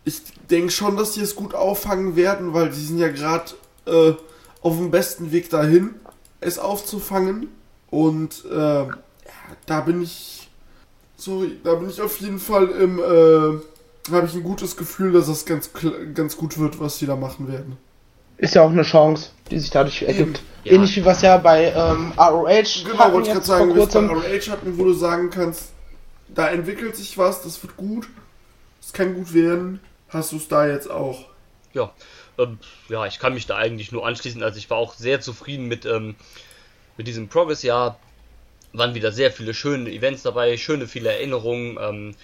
Ich 0.04 0.22
denke 0.50 0.72
schon, 0.72 0.96
dass 0.96 1.12
die 1.12 1.20
es 1.20 1.36
gut 1.36 1.54
auffangen 1.54 2.16
werden, 2.16 2.52
weil 2.52 2.72
sie 2.72 2.84
sind 2.84 2.98
ja 2.98 3.08
gerade 3.08 3.52
äh, 3.86 4.14
auf 4.62 4.76
dem 4.76 4.90
besten 4.90 5.32
Weg 5.32 5.50
dahin, 5.50 5.94
es 6.40 6.58
aufzufangen. 6.58 7.48
Und 7.90 8.44
äh, 8.50 8.84
ja, 8.84 8.92
da 9.66 9.80
bin 9.80 10.02
ich. 10.02 10.48
Sorry, 11.16 11.58
da 11.62 11.74
bin 11.74 11.90
ich 11.90 12.00
auf 12.00 12.20
jeden 12.20 12.38
Fall 12.38 12.68
im. 12.68 12.98
Äh, 12.98 13.60
habe 14.10 14.26
ich 14.26 14.34
ein 14.34 14.42
gutes 14.42 14.76
Gefühl, 14.76 15.12
dass 15.12 15.26
das 15.26 15.44
ganz, 15.44 15.70
ganz 16.14 16.36
gut 16.36 16.58
wird, 16.58 16.80
was 16.80 16.98
sie 16.98 17.06
da 17.06 17.14
machen 17.14 17.50
werden. 17.52 17.76
Ist 18.36 18.56
ja 18.56 18.62
auch 18.62 18.70
eine 18.70 18.82
Chance, 18.82 19.30
die 19.50 19.60
sich 19.60 19.70
dadurch 19.70 20.02
ergibt. 20.02 20.42
Ja. 20.64 20.72
Ähnlich 20.72 20.96
wie 20.96 21.04
was 21.04 21.22
ja 21.22 21.36
bei 21.36 21.66
ähm, 21.66 22.12
ROH 22.18 22.84
Genau, 22.84 23.12
wollte 23.12 23.28
ich 23.28 23.34
gerade 23.34 23.46
sagen, 23.46 23.74
wie 23.74 23.86
bei 23.86 24.06
ROH 24.06 24.50
hatten, 24.50 24.78
wo 24.78 24.84
du 24.84 24.92
sagen 24.94 25.30
kannst, 25.30 25.70
da 26.34 26.48
entwickelt 26.48 26.96
sich 26.96 27.16
was, 27.18 27.42
das 27.42 27.62
wird 27.62 27.76
gut, 27.76 28.08
es 28.80 28.92
kann 28.92 29.14
gut 29.14 29.32
werden, 29.34 29.80
hast 30.08 30.32
du 30.32 30.36
es 30.36 30.48
da 30.48 30.66
jetzt 30.66 30.90
auch. 30.90 31.26
Ja, 31.72 31.92
ähm, 32.38 32.58
ja, 32.88 33.06
ich 33.06 33.18
kann 33.18 33.34
mich 33.34 33.46
da 33.46 33.56
eigentlich 33.56 33.92
nur 33.92 34.06
anschließen. 34.06 34.42
Also 34.42 34.58
ich 34.58 34.70
war 34.70 34.78
auch 34.78 34.94
sehr 34.94 35.20
zufrieden 35.20 35.66
mit, 35.66 35.84
ähm, 35.84 36.14
mit 36.96 37.06
diesem 37.06 37.28
Progress-Jahr. 37.28 37.98
Waren 38.72 38.94
wieder 38.94 39.12
sehr 39.12 39.30
viele 39.30 39.52
schöne 39.52 39.90
Events 39.90 40.22
dabei, 40.22 40.56
schöne 40.56 40.88
viele 40.88 41.10
Erinnerungen. 41.10 41.78
Ähm, 41.80 42.14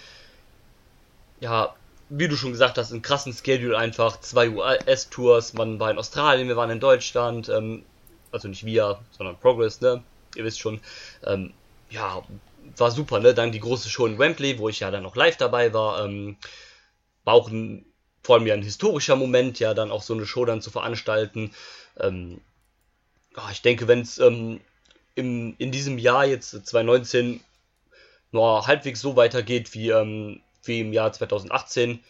ja, 1.40 1.74
wie 2.08 2.28
du 2.28 2.36
schon 2.36 2.52
gesagt 2.52 2.78
hast, 2.78 2.90
einen 2.90 3.02
krassen 3.02 3.34
Schedule 3.34 3.76
einfach. 3.76 4.20
Zwei 4.20 4.48
US-Tours, 4.48 5.52
man 5.52 5.78
war 5.78 5.90
in 5.90 5.98
Australien, 5.98 6.48
wir 6.48 6.56
waren 6.56 6.70
in 6.70 6.80
Deutschland. 6.80 7.48
Ähm, 7.50 7.84
also 8.32 8.48
nicht 8.48 8.64
wir, 8.64 8.98
sondern 9.12 9.38
Progress, 9.38 9.80
ne? 9.80 10.02
Ihr 10.36 10.44
wisst 10.44 10.60
schon. 10.60 10.80
Ähm, 11.24 11.52
ja, 11.90 12.22
war 12.76 12.90
super, 12.90 13.20
ne? 13.20 13.34
Dann 13.34 13.52
die 13.52 13.60
große 13.60 13.88
Show 13.90 14.06
in 14.06 14.18
Wembley, 14.18 14.58
wo 14.58 14.68
ich 14.68 14.80
ja 14.80 14.90
dann 14.90 15.02
noch 15.02 15.16
live 15.16 15.36
dabei 15.36 15.72
war. 15.72 16.04
Ähm, 16.04 16.36
war 17.24 17.34
auch 17.34 17.50
ein 17.50 17.84
vor 18.28 18.36
allem 18.36 18.46
ja 18.46 18.52
ein 18.52 18.62
historischer 18.62 19.16
Moment, 19.16 19.58
ja, 19.58 19.72
dann 19.72 19.90
auch 19.90 20.02
so 20.02 20.12
eine 20.12 20.26
Show 20.26 20.44
dann 20.44 20.60
zu 20.60 20.70
veranstalten. 20.70 21.50
Ähm, 21.98 22.42
ich 23.50 23.62
denke, 23.62 23.88
wenn 23.88 24.02
es 24.02 24.18
ähm, 24.18 24.60
in 25.14 25.56
diesem 25.58 25.96
Jahr 25.96 26.26
jetzt 26.26 26.50
2019 26.50 27.40
nur 28.30 28.66
halbwegs 28.66 29.00
so 29.00 29.16
weitergeht 29.16 29.72
wie, 29.72 29.88
ähm, 29.88 30.42
wie 30.62 30.80
im 30.80 30.92
Jahr 30.92 31.10
2018, 31.10 32.00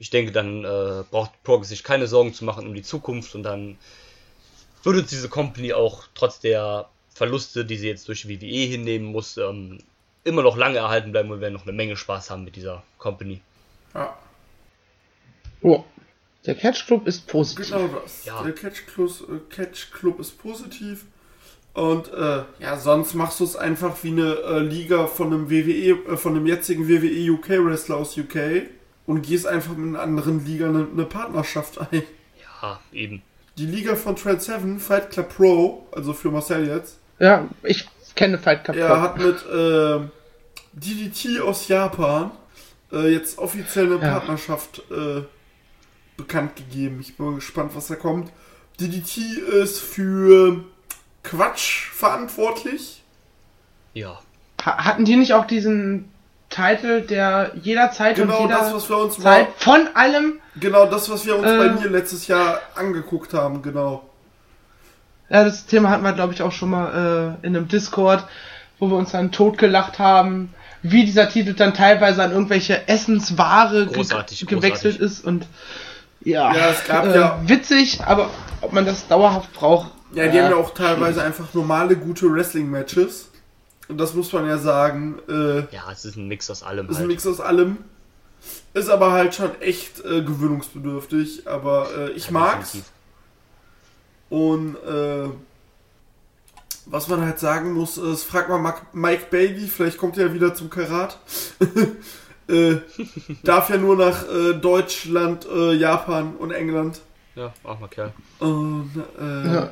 ich 0.00 0.10
denke, 0.10 0.32
dann 0.32 0.64
äh, 0.64 1.04
braucht 1.12 1.40
Progress 1.44 1.68
sich 1.68 1.84
keine 1.84 2.08
Sorgen 2.08 2.34
zu 2.34 2.44
machen 2.44 2.66
um 2.66 2.74
die 2.74 2.82
Zukunft 2.82 3.36
und 3.36 3.44
dann 3.44 3.78
würde 4.82 4.98
uns 4.98 5.10
diese 5.10 5.28
Company 5.28 5.74
auch 5.74 6.06
trotz 6.16 6.40
der 6.40 6.88
Verluste, 7.14 7.64
die 7.64 7.76
sie 7.76 7.86
jetzt 7.86 8.08
durch 8.08 8.28
WWE 8.28 8.66
hinnehmen 8.66 9.12
muss, 9.12 9.36
ähm, 9.36 9.78
immer 10.24 10.42
noch 10.42 10.56
lange 10.56 10.78
erhalten 10.78 11.12
bleiben 11.12 11.30
und 11.30 11.36
wir 11.36 11.42
werden 11.42 11.54
noch 11.54 11.68
eine 11.68 11.72
Menge 11.72 11.96
Spaß 11.96 12.30
haben 12.30 12.42
mit 12.42 12.56
dieser 12.56 12.82
Company. 12.98 13.40
Ja. 13.94 14.18
Oh. 15.62 15.84
Der 16.46 16.54
Catch 16.54 16.86
Club 16.86 17.06
ist 17.06 17.26
positiv. 17.26 17.70
Genau 17.70 17.88
das. 17.88 18.24
Ja. 18.24 18.42
Der 18.42 18.52
Catch 18.52 18.86
Club, 18.86 19.10
äh, 19.28 19.54
Catch 19.54 19.90
Club 19.92 20.20
ist 20.20 20.38
positiv. 20.38 21.04
Und 21.74 22.12
äh, 22.12 22.42
ja, 22.58 22.76
sonst 22.76 23.14
machst 23.14 23.40
du 23.40 23.44
es 23.44 23.54
einfach 23.54 24.02
wie 24.02 24.10
eine 24.10 24.34
äh, 24.34 24.58
Liga 24.58 25.06
von 25.06 25.28
einem 25.28 25.50
WWE, 25.50 26.12
äh, 26.12 26.16
von 26.16 26.34
einem 26.34 26.46
jetzigen 26.46 26.88
WWE 26.88 27.32
UK 27.32 27.64
Wrestler 27.64 27.96
aus 27.96 28.16
UK 28.16 28.62
und 29.06 29.22
gehst 29.22 29.46
einfach 29.46 29.76
mit 29.76 29.88
einer 29.88 30.00
anderen 30.02 30.44
Liga 30.44 30.68
eine, 30.68 30.88
eine 30.92 31.04
Partnerschaft 31.04 31.78
ein. 31.80 32.02
Ja, 32.62 32.80
eben. 32.92 33.22
Die 33.56 33.66
Liga 33.66 33.94
von 33.94 34.16
Trend 34.16 34.42
7, 34.42 34.80
Fight 34.80 35.10
Club 35.10 35.34
Pro, 35.36 35.86
also 35.92 36.12
für 36.12 36.30
Marcel 36.30 36.66
jetzt. 36.66 36.98
Ja, 37.18 37.48
ich 37.62 37.86
kenne 38.14 38.38
Fight 38.38 38.64
Club 38.64 38.76
Pro. 38.76 38.84
Er 38.84 39.00
hat 39.00 39.18
mit 39.18 39.46
äh, 39.46 40.00
DDT 40.72 41.40
aus 41.40 41.68
Japan 41.68 42.32
äh, 42.92 43.12
jetzt 43.12 43.38
offiziell 43.38 43.86
eine 43.86 44.04
ja. 44.04 44.12
Partnerschaft 44.12 44.82
äh, 44.90 45.22
bekannt 46.18 46.56
gegeben. 46.56 46.98
Ich 47.00 47.16
bin 47.16 47.36
gespannt, 47.36 47.72
was 47.74 47.86
da 47.86 47.94
kommt. 47.94 48.30
DDT 48.78 49.38
ist 49.62 49.80
für 49.80 50.64
Quatsch 51.22 51.88
verantwortlich. 51.92 53.02
Ja. 53.94 54.18
Hatten 54.62 55.06
die 55.06 55.16
nicht 55.16 55.32
auch 55.32 55.46
diesen 55.46 56.10
Titel, 56.50 57.02
der 57.02 57.52
jederzeit 57.62 58.16
genau 58.16 58.36
und 58.36 58.42
jeder 58.42 58.58
das, 58.58 58.74
was 58.74 58.88
wir 58.88 58.98
uns 58.98 59.18
Zeit 59.18 59.48
von 59.56 59.88
allem. 59.94 60.40
Genau 60.56 60.86
das, 60.86 61.08
was 61.08 61.24
wir 61.24 61.36
uns 61.36 61.46
äh, 61.46 61.56
bei 61.56 61.70
mir 61.70 61.88
letztes 61.88 62.26
Jahr 62.26 62.60
angeguckt 62.74 63.32
haben, 63.32 63.62
genau. 63.62 64.08
Ja, 65.30 65.44
das 65.44 65.66
Thema 65.66 65.90
hatten 65.90 66.02
wir, 66.02 66.12
glaube 66.12 66.32
ich, 66.32 66.42
auch 66.42 66.52
schon 66.52 66.70
mal 66.70 67.36
äh, 67.42 67.46
in 67.46 67.54
einem 67.54 67.68
Discord, 67.68 68.24
wo 68.78 68.88
wir 68.88 68.96
uns 68.96 69.12
dann 69.12 69.30
totgelacht 69.30 69.98
haben, 69.98 70.54
wie 70.82 71.04
dieser 71.04 71.28
Titel 71.28 71.54
dann 71.54 71.74
teilweise 71.74 72.22
an 72.22 72.32
irgendwelche 72.32 72.88
Essensware 72.88 73.86
großartig, 73.86 74.46
ge 74.46 74.56
gewechselt 74.56 74.98
großartig. 74.98 75.18
ist 75.18 75.24
und 75.24 75.46
ja, 76.28 76.54
ja, 76.54 76.70
es 76.70 76.84
gab 76.86 77.06
äh, 77.06 77.14
ja 77.14 77.40
witzig, 77.46 78.00
aber 78.04 78.30
ob 78.60 78.72
man 78.72 78.84
das 78.84 79.06
dauerhaft 79.08 79.52
braucht. 79.54 79.90
Ja, 80.12 80.28
die 80.28 80.36
äh, 80.38 80.42
haben 80.42 80.50
ja 80.52 80.56
auch 80.56 80.74
teilweise 80.74 81.22
einfach 81.22 81.52
normale, 81.54 81.96
gute 81.96 82.32
Wrestling-Matches. 82.32 83.28
Und 83.88 83.98
das 83.98 84.14
muss 84.14 84.32
man 84.32 84.46
ja 84.46 84.58
sagen. 84.58 85.18
Äh, 85.28 85.60
ja, 85.74 85.90
es 85.90 86.04
ist 86.04 86.16
ein 86.16 86.28
Mix 86.28 86.50
aus 86.50 86.62
allem. 86.62 86.86
Es 86.86 86.92
ist 86.92 86.96
halt. 86.98 87.04
ein 87.06 87.08
Mix 87.08 87.26
aus 87.26 87.40
allem. 87.40 87.78
Ist 88.74 88.88
aber 88.90 89.12
halt 89.12 89.34
schon 89.34 89.60
echt 89.60 90.04
äh, 90.04 90.22
gewöhnungsbedürftig, 90.22 91.48
aber 91.48 91.88
äh, 91.96 92.10
ich 92.10 92.26
Ja, 92.26 92.32
mag's. 92.32 92.72
definitiv. 92.72 92.92
Und 94.30 94.76
äh, 94.76 95.28
was 96.86 97.08
man 97.08 97.22
halt 97.22 97.38
sagen 97.38 97.72
muss, 97.72 97.98
ist, 97.98 98.24
frag 98.24 98.48
mal 98.48 98.74
Mike 98.92 99.26
Bailey, 99.30 99.66
vielleicht 99.66 99.98
kommt 99.98 100.16
er 100.18 100.28
ja 100.28 100.34
wieder 100.34 100.54
zum 100.54 100.70
Karat. 100.70 101.18
äh, 102.48 102.76
darf 103.44 103.70
ja 103.70 103.76
nur 103.76 103.96
nach 103.96 104.24
äh, 104.28 104.54
Deutschland, 104.54 105.46
äh, 105.52 105.72
Japan 105.74 106.34
und 106.36 106.50
England. 106.52 107.00
Ja, 107.34 107.52
ach 107.64 107.78
mal 107.78 107.88
Kerl. 107.88 108.12
Und, 108.40 108.90
äh, 109.20 109.54
Ja. 109.54 109.70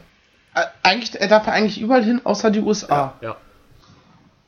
Eigentlich, 0.83 1.21
er 1.21 1.29
darf 1.29 1.47
ja 1.47 1.53
eigentlich 1.53 1.81
überall 1.81 2.03
hin, 2.03 2.21
außer 2.25 2.51
die 2.51 2.61
USA. 2.61 3.15
Ja. 3.21 3.37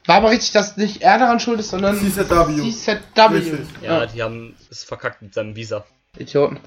War 0.06 0.16
aber 0.16 0.30
richtig, 0.30 0.52
dass 0.52 0.78
nicht 0.78 1.02
er 1.02 1.18
daran 1.18 1.38
schuld 1.38 1.60
ist, 1.60 1.68
sondern 1.68 1.96
CZW. 1.98 2.70
CZW. 2.70 3.34
Richtig. 3.34 3.60
Ja, 3.82 4.06
die 4.06 4.22
haben 4.22 4.56
es 4.70 4.84
verkackt 4.84 5.20
mit 5.20 5.34
seinem 5.34 5.54
Visa. 5.54 5.84
Idioten. 6.16 6.60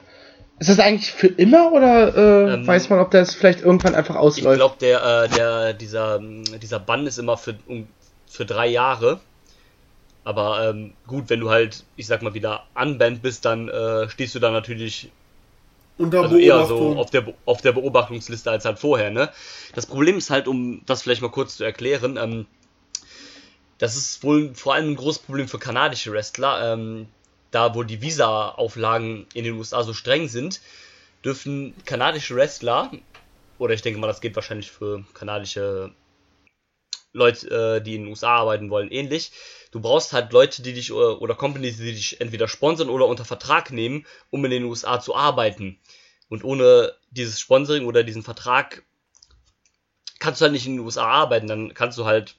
Ist 0.60 0.70
das 0.70 0.78
eigentlich 0.80 1.12
für 1.12 1.26
immer 1.26 1.72
oder 1.72 2.16
äh, 2.16 2.54
Ähm, 2.54 2.68
weiß 2.68 2.90
man, 2.92 3.00
ob 3.00 3.10
das 3.10 3.34
vielleicht 3.34 3.62
irgendwann 3.62 3.96
einfach 3.96 4.14
Ich 4.14 4.22
ausläuft? 4.22 4.58
glaube, 4.58 4.76
der, 4.80 5.04
äh, 5.24 5.30
der, 5.30 5.74
dieser, 5.74 6.20
dieser 6.62 6.80
Bann 6.80 7.08
ist 7.08 7.18
immer 7.18 7.36
für, 7.36 7.56
um, 7.66 7.88
für 8.28 8.46
drei 8.46 8.68
Jahre. 8.68 9.22
Aber 10.24 10.70
ähm, 10.70 10.94
gut, 11.08 11.30
wenn 11.30 11.40
du 11.40 11.50
halt, 11.50 11.84
ich 11.96 12.08
sag 12.08 12.22
mal, 12.22 12.34
wieder 12.34 12.64
unbanned 12.76 13.22
bist, 13.22 13.46
dann 13.46 13.70
äh, 13.70 14.08
stehst 14.10 14.36
du 14.36 14.40
da 14.40 14.52
natürlich 14.52 15.10
unter 15.98 16.22
also 16.22 16.38
eher 16.38 16.66
so 16.66 16.96
auf 16.98 17.10
der, 17.10 17.34
auf 17.46 17.62
der 17.62 17.74
Beobachtungsliste 17.74 18.50
als 18.50 18.66
halt 18.66 18.80
vorher, 18.80 19.10
ne? 19.10 19.30
Das 19.76 19.86
Problem 19.86 20.18
ist 20.18 20.30
halt, 20.30 20.48
um 20.48 20.82
das 20.86 21.02
vielleicht 21.02 21.22
mal 21.22 21.32
kurz 21.32 21.58
zu 21.58 21.64
erklären, 21.64 22.18
ähm, 22.18 22.46
das 23.78 23.98
ist 23.98 24.24
wohl 24.24 24.54
vor 24.54 24.76
allem 24.76 24.92
ein 24.92 24.96
großes 24.96 25.24
Problem 25.24 25.48
für 25.48 25.60
kanadische 25.60 26.12
Wrestler. 26.12 26.74
Ähm, 26.74 27.08
da 27.52 27.76
wo 27.76 27.84
die 27.84 28.02
Visa-Auflagen 28.02 29.28
in 29.34 29.44
den 29.44 29.56
USA 29.56 29.84
so 29.84 29.94
streng 29.94 30.28
sind, 30.28 30.62
dürfen 31.24 31.74
kanadische 31.86 32.36
Wrestler, 32.36 32.92
oder 33.60 33.74
ich 33.74 33.82
denke 33.82 34.00
mal, 34.00 34.08
das 34.08 34.22
geht 34.22 34.36
wahrscheinlich 34.36 34.72
für 34.72 35.04
kanadische 35.14 35.92
Leute, 37.14 37.50
äh, 37.50 37.82
die 37.82 37.96
in 37.96 38.04
den 38.04 38.10
USA 38.10 38.38
arbeiten 38.38 38.70
wollen, 38.70 38.92
ähnlich. 38.92 39.32
Du 39.72 39.80
brauchst 39.80 40.14
halt 40.14 40.34
Leute, 40.34 40.62
die 40.62 40.74
dich 40.74 40.92
oder, 40.92 41.22
oder 41.22 41.36
Companies, 41.36 41.78
die 41.78 41.94
dich 41.94 42.22
entweder 42.22 42.48
sponsern 42.48 42.90
oder 42.90 43.08
unter 43.08 43.26
Vertrag 43.26 43.72
nehmen, 43.72 44.06
um 44.30 44.44
in 44.46 44.52
den 44.52 44.66
USA 44.66 45.00
zu 45.00 45.16
arbeiten. 45.16 45.80
Und 46.30 46.44
ohne 46.44 46.94
dieses 47.10 47.40
Sponsoring 47.40 47.86
oder 47.86 48.04
diesen 48.04 48.24
Vertrag 48.24 48.84
kannst 50.20 50.40
du 50.40 50.44
halt 50.44 50.54
nicht 50.54 50.66
in 50.66 50.78
den 50.78 50.86
USA 50.86 51.06
arbeiten. 51.06 51.48
Dann 51.48 51.74
kannst 51.74 51.98
du 51.98 52.06
halt 52.06 52.36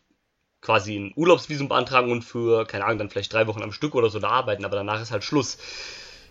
quasi 0.62 0.96
ein 0.96 1.12
Urlaubsvisum 1.16 1.68
beantragen 1.68 2.10
und 2.10 2.22
für, 2.22 2.64
keine 2.64 2.84
Ahnung, 2.84 2.98
dann 2.98 3.10
vielleicht 3.10 3.32
drei 3.32 3.46
Wochen 3.46 3.62
am 3.62 3.72
Stück 3.72 3.94
oder 3.94 4.08
so 4.08 4.20
da 4.20 4.28
arbeiten, 4.28 4.64
aber 4.64 4.76
danach 4.76 5.02
ist 5.02 5.10
halt 5.10 5.24
Schluss. 5.24 5.58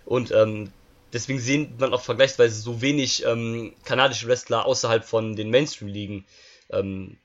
Und 0.05 0.31
ähm, 0.31 0.71
deswegen 1.13 1.39
sehen 1.39 1.75
man 1.77 1.93
auch 1.93 2.01
vergleichsweise 2.01 2.59
so 2.59 2.81
wenig 2.81 3.25
ähm, 3.25 3.73
kanadische 3.83 4.27
Wrestler 4.27 4.65
außerhalb 4.65 5.03
von 5.03 5.35
den 5.35 5.49
Mainstream-Ligen. 5.49 6.25
Ähm, 6.69 7.17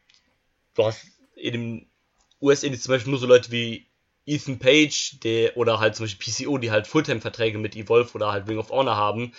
du 0.77 0.85
hast 0.85 1.07
in 1.35 1.53
dem 1.53 1.87
US-Indies 2.41 2.83
zum 2.83 2.93
Beispiel 2.93 3.11
nur 3.11 3.21
so 3.21 3.27
Leute 3.27 3.51
wie 3.51 3.87
Ethan 4.27 4.59
Page 4.59 5.19
der, 5.23 5.57
oder 5.57 5.81
halt 5.81 5.97
zum 5.97 6.05
Beispiel 6.05 6.33
PCO, 6.33 6.59
die 6.59 6.71
halt 6.71 6.87
Fulltime-Verträge 6.87 7.59
mit 7.59 7.77
Evolve 7.77 8.13
oder 8.15 8.33
halt 8.33 8.49
Ring 8.49 8.59
of 8.59 8.71
Honor 8.71 8.97
haben 8.97 9.33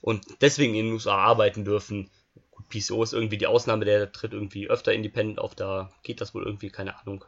und 0.00 0.24
deswegen 0.40 0.74
in 0.74 0.86
den 0.86 0.94
USA 0.94 1.16
arbeiten 1.16 1.64
dürfen. 1.64 2.10
Gut, 2.50 2.68
PCO 2.68 3.02
ist 3.02 3.12
irgendwie 3.12 3.38
die 3.38 3.46
Ausnahme, 3.46 3.84
der 3.84 4.10
tritt 4.10 4.32
irgendwie 4.32 4.68
öfter 4.68 4.92
independent 4.92 5.38
auf, 5.38 5.54
da 5.54 5.90
geht 6.02 6.20
das 6.20 6.34
wohl 6.34 6.44
irgendwie, 6.44 6.70
keine 6.70 6.98
Ahnung. 7.00 7.24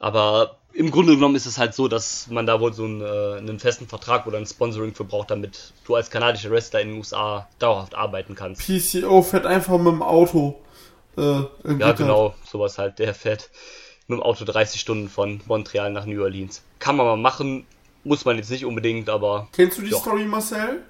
Aber 0.00 0.58
im 0.72 0.90
Grunde 0.90 1.14
genommen 1.14 1.36
ist 1.36 1.46
es 1.46 1.56
halt 1.56 1.74
so, 1.74 1.86
dass 1.86 2.26
man 2.28 2.46
da 2.46 2.60
wohl 2.60 2.72
so 2.72 2.84
einen, 2.84 3.00
äh, 3.00 3.38
einen 3.38 3.60
festen 3.60 3.86
Vertrag 3.86 4.26
oder 4.26 4.38
ein 4.38 4.46
Sponsoring 4.46 4.94
für 4.94 5.04
braucht, 5.04 5.30
damit 5.30 5.72
du 5.86 5.94
als 5.94 6.10
kanadischer 6.10 6.50
Wrestler 6.50 6.80
in 6.80 6.88
den 6.88 6.98
USA 6.98 7.48
dauerhaft 7.58 7.94
arbeiten 7.94 8.34
kannst. 8.34 8.62
PCO 8.66 9.22
fährt 9.22 9.46
einfach 9.46 9.78
mit 9.78 9.92
dem 9.92 10.02
Auto. 10.02 10.63
Äh, 11.16 11.42
Ja, 11.78 11.92
genau, 11.92 12.34
sowas 12.44 12.78
halt. 12.78 12.98
Der 12.98 13.14
fährt 13.14 13.50
mit 14.08 14.18
dem 14.18 14.22
Auto 14.22 14.44
30 14.44 14.80
Stunden 14.80 15.08
von 15.08 15.40
Montreal 15.46 15.90
nach 15.92 16.06
New 16.06 16.22
Orleans. 16.22 16.62
Kann 16.78 16.96
man 16.96 17.06
mal 17.06 17.16
machen, 17.16 17.66
muss 18.04 18.24
man 18.24 18.36
jetzt 18.36 18.50
nicht 18.50 18.64
unbedingt, 18.64 19.08
aber 19.08 19.48
Kennst 19.52 19.78
du 19.78 19.82
die 19.82 19.90
Doch. 19.90 20.00
Story, 20.02 20.24
Marcel? 20.24 20.82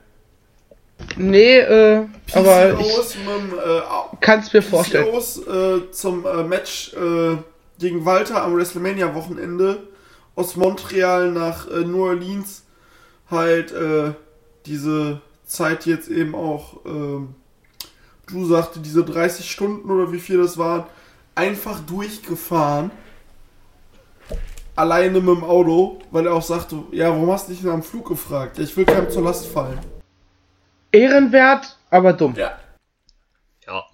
Nee, 1.16 1.58
äh, 1.58 2.06
aber 2.32 2.72
ich 2.72 2.78
PCOs 2.78 3.16
mit 3.16 3.26
dem, 3.26 3.58
äh, 3.58 3.80
Au- 3.80 4.16
kann 4.20 4.40
es 4.40 4.52
mir 4.52 4.62
vorstellen. 4.62 5.06
PCOs 5.06 5.38
äh, 5.46 5.90
zum 5.90 6.24
äh, 6.24 6.42
Match 6.44 6.92
äh, 6.94 7.36
gegen 7.78 8.04
Walter 8.04 8.42
am 8.42 8.56
WrestleMania-Wochenende 8.56 9.88
aus 10.36 10.56
Montreal 10.56 11.30
nach 11.32 11.68
äh, 11.68 11.80
New 11.84 12.04
Orleans 12.04 12.64
halt 13.30 13.72
äh, 13.72 14.12
diese 14.66 15.20
Zeit 15.46 15.84
jetzt 15.86 16.08
eben 16.08 16.34
auch, 16.34 16.84
ähm, 16.86 17.34
du 18.26 18.46
sagte, 18.46 18.80
diese 18.80 19.04
30 19.04 19.50
Stunden 19.50 19.90
oder 19.90 20.12
wie 20.12 20.20
viel 20.20 20.38
das 20.38 20.58
waren, 20.58 20.84
einfach 21.34 21.80
durchgefahren. 21.80 22.90
Alleine 24.76 25.20
mit 25.20 25.36
dem 25.36 25.44
Auto, 25.44 26.00
weil 26.10 26.26
er 26.26 26.34
auch 26.34 26.42
sagte, 26.42 26.82
ja, 26.90 27.08
warum 27.10 27.30
hast 27.30 27.48
du 27.48 27.52
dich 27.52 27.62
denn 27.62 27.70
am 27.70 27.82
Flug 27.82 28.08
gefragt? 28.08 28.58
Ich 28.58 28.76
will 28.76 28.84
keinem 28.84 29.08
zur 29.08 29.22
Last 29.22 29.46
fallen. 29.46 29.78
Ehrenwert, 30.90 31.78
aber 31.90 32.12
dumm. 32.12 32.34
Ja. 32.36 32.58
ja. 33.66 33.84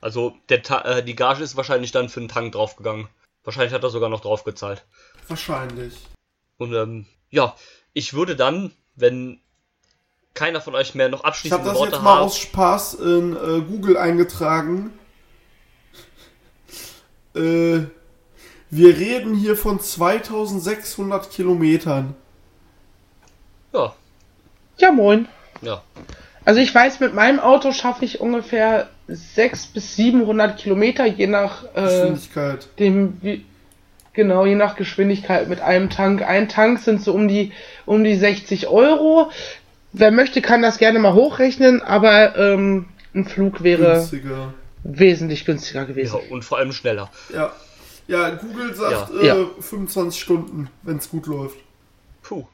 Also 0.00 0.34
der 0.48 0.62
Ta 0.62 0.80
äh, 0.82 1.04
die 1.04 1.14
Gage 1.14 1.42
ist 1.42 1.56
wahrscheinlich 1.56 1.92
dann 1.92 2.08
für 2.08 2.20
den 2.20 2.28
Tank 2.28 2.52
draufgegangen. 2.52 3.08
Wahrscheinlich 3.44 3.74
hat 3.74 3.82
er 3.82 3.90
sogar 3.90 4.08
noch 4.08 4.20
draufgezahlt. 4.20 4.84
Wahrscheinlich. 5.28 5.94
Und 6.56 6.72
ähm, 6.72 7.06
ja, 7.30 7.54
ich 7.92 8.14
würde 8.14 8.36
dann, 8.36 8.72
wenn 8.94 9.40
keiner 10.34 10.60
von 10.60 10.74
euch 10.74 10.94
mehr 10.94 11.08
noch 11.08 11.20
Ich 11.42 11.52
habe 11.52 11.64
abschließende 11.64 11.70
das 11.70 11.78
Worte 11.78 11.92
jetzt 11.92 12.02
mal 12.02 12.16
hat, 12.16 12.22
aus 12.22 12.38
Spaß 12.38 12.94
in 12.94 13.36
äh, 13.36 13.60
Google 13.62 13.96
eingetragen. 13.96 14.92
äh, 17.34 17.80
wir 18.70 18.96
reden 18.96 19.34
hier 19.34 19.56
von 19.56 19.80
2600 19.80 21.30
Kilometern. 21.30 22.14
ja, 23.72 23.94
Ja, 24.78 24.92
moin. 24.92 25.28
ja, 25.60 25.82
Also 26.44 26.60
ich 26.60 26.74
weiß, 26.74 27.00
mit 27.00 27.14
meinem 27.14 27.38
Auto 27.40 27.72
schaffe 27.72 28.04
ich 28.04 28.20
ungefähr 28.20 28.88
600 29.06 29.72
bis 29.74 29.96
700 29.96 30.58
Kilometer, 30.58 31.06
je 31.06 31.26
nach 31.26 31.64
äh, 31.74 31.82
Geschwindigkeit. 31.82 32.68
dem, 32.78 33.18
wie, 33.22 33.44
genau, 34.12 34.44
je 34.46 34.54
nach 34.56 34.76
Geschwindigkeit 34.76 35.48
mit 35.48 35.60
einem 35.60 35.90
Tank. 35.90 36.22
Ein 36.22 36.48
Tank 36.48 36.80
sind 36.80 37.02
so 37.02 37.12
um 37.14 37.28
die, 37.28 37.52
um 37.86 38.02
die 38.04 38.16
60 38.16 38.66
Euro. 38.68 39.30
Wer 39.96 40.10
möchte, 40.10 40.42
kann 40.42 40.60
das 40.62 40.78
gerne 40.78 40.98
mal 40.98 41.14
hochrechnen, 41.14 41.80
aber 41.80 42.36
ähm, 42.36 42.86
ein 43.14 43.26
Flug 43.26 43.62
wäre 43.62 43.94
Günstiger. 43.94 44.52
wesentlich 44.82 45.44
günstiger 45.44 45.80
ja, 45.82 45.86
gewesen. 45.86 46.18
und 46.30 46.44
vor 46.44 46.58
allem 46.58 46.72
schneller. 46.72 47.10
Ja. 47.32 47.52
Ja, 48.08 48.30
Google 48.30 48.74
sagt 48.74 49.12
Ja. 49.14 49.20
äh, 49.20 49.26
Ja. 49.42 49.46
25 49.60 50.20
Stunden, 50.20 50.68
wenn 50.82 50.96
es 50.98 51.08
gut 51.08 51.26
läuft. 51.26 51.56
Puh. 52.22 52.44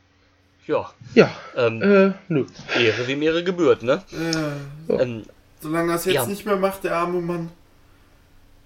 Ja, 0.67 0.93
Ja, 1.15 1.31
ähm, 1.57 1.83
äh, 1.83 2.12
nö. 2.29 2.45
Ehre 2.79 3.07
wem 3.09 3.23
Ehre 3.23 3.43
gebührt, 3.43 3.83
ne? 3.83 4.03
Äh, 4.12 4.93
Ähm, 5.03 5.25
solange 5.61 5.93
das 5.95 6.05
jetzt 6.05 6.15
Ja. 6.15 6.27
nicht 6.27 6.45
mehr 6.47 6.57
macht, 6.57 6.85
der 6.85 6.95
arme 6.97 7.21
Mann. 7.21 7.49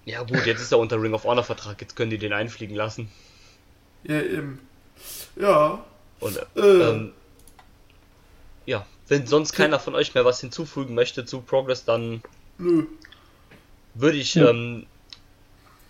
ja 0.04 0.20
gut, 0.24 0.44
jetzt 0.44 0.60
ist 0.60 0.72
er 0.72 0.78
unter 0.80 1.00
Ring 1.00 1.14
of 1.14 1.24
Honor 1.24 1.44
Vertrag, 1.44 1.80
jetzt 1.80 1.94
können 1.96 2.10
die 2.10 2.18
den 2.18 2.32
einfliegen 2.34 2.74
lassen. 2.76 3.08
Ja, 4.02 4.20
eben. 4.20 4.58
Ja. 5.36 5.82
Und 6.20 6.36
äh, 6.56 6.60
Äh. 6.60 6.90
ähm, 6.90 7.12
ja, 8.66 8.86
wenn 9.08 9.26
sonst 9.26 9.52
keiner 9.52 9.78
von 9.78 9.94
euch 9.94 10.14
mehr 10.14 10.24
was 10.24 10.40
hinzufügen 10.40 10.94
möchte 10.94 11.24
zu 11.24 11.40
Progress, 11.42 11.84
dann 11.84 12.22
Nö. 12.58 12.84
würde 13.94 14.16
ich 14.18 14.34
Ja. 14.34 14.48
ähm, 14.50 14.86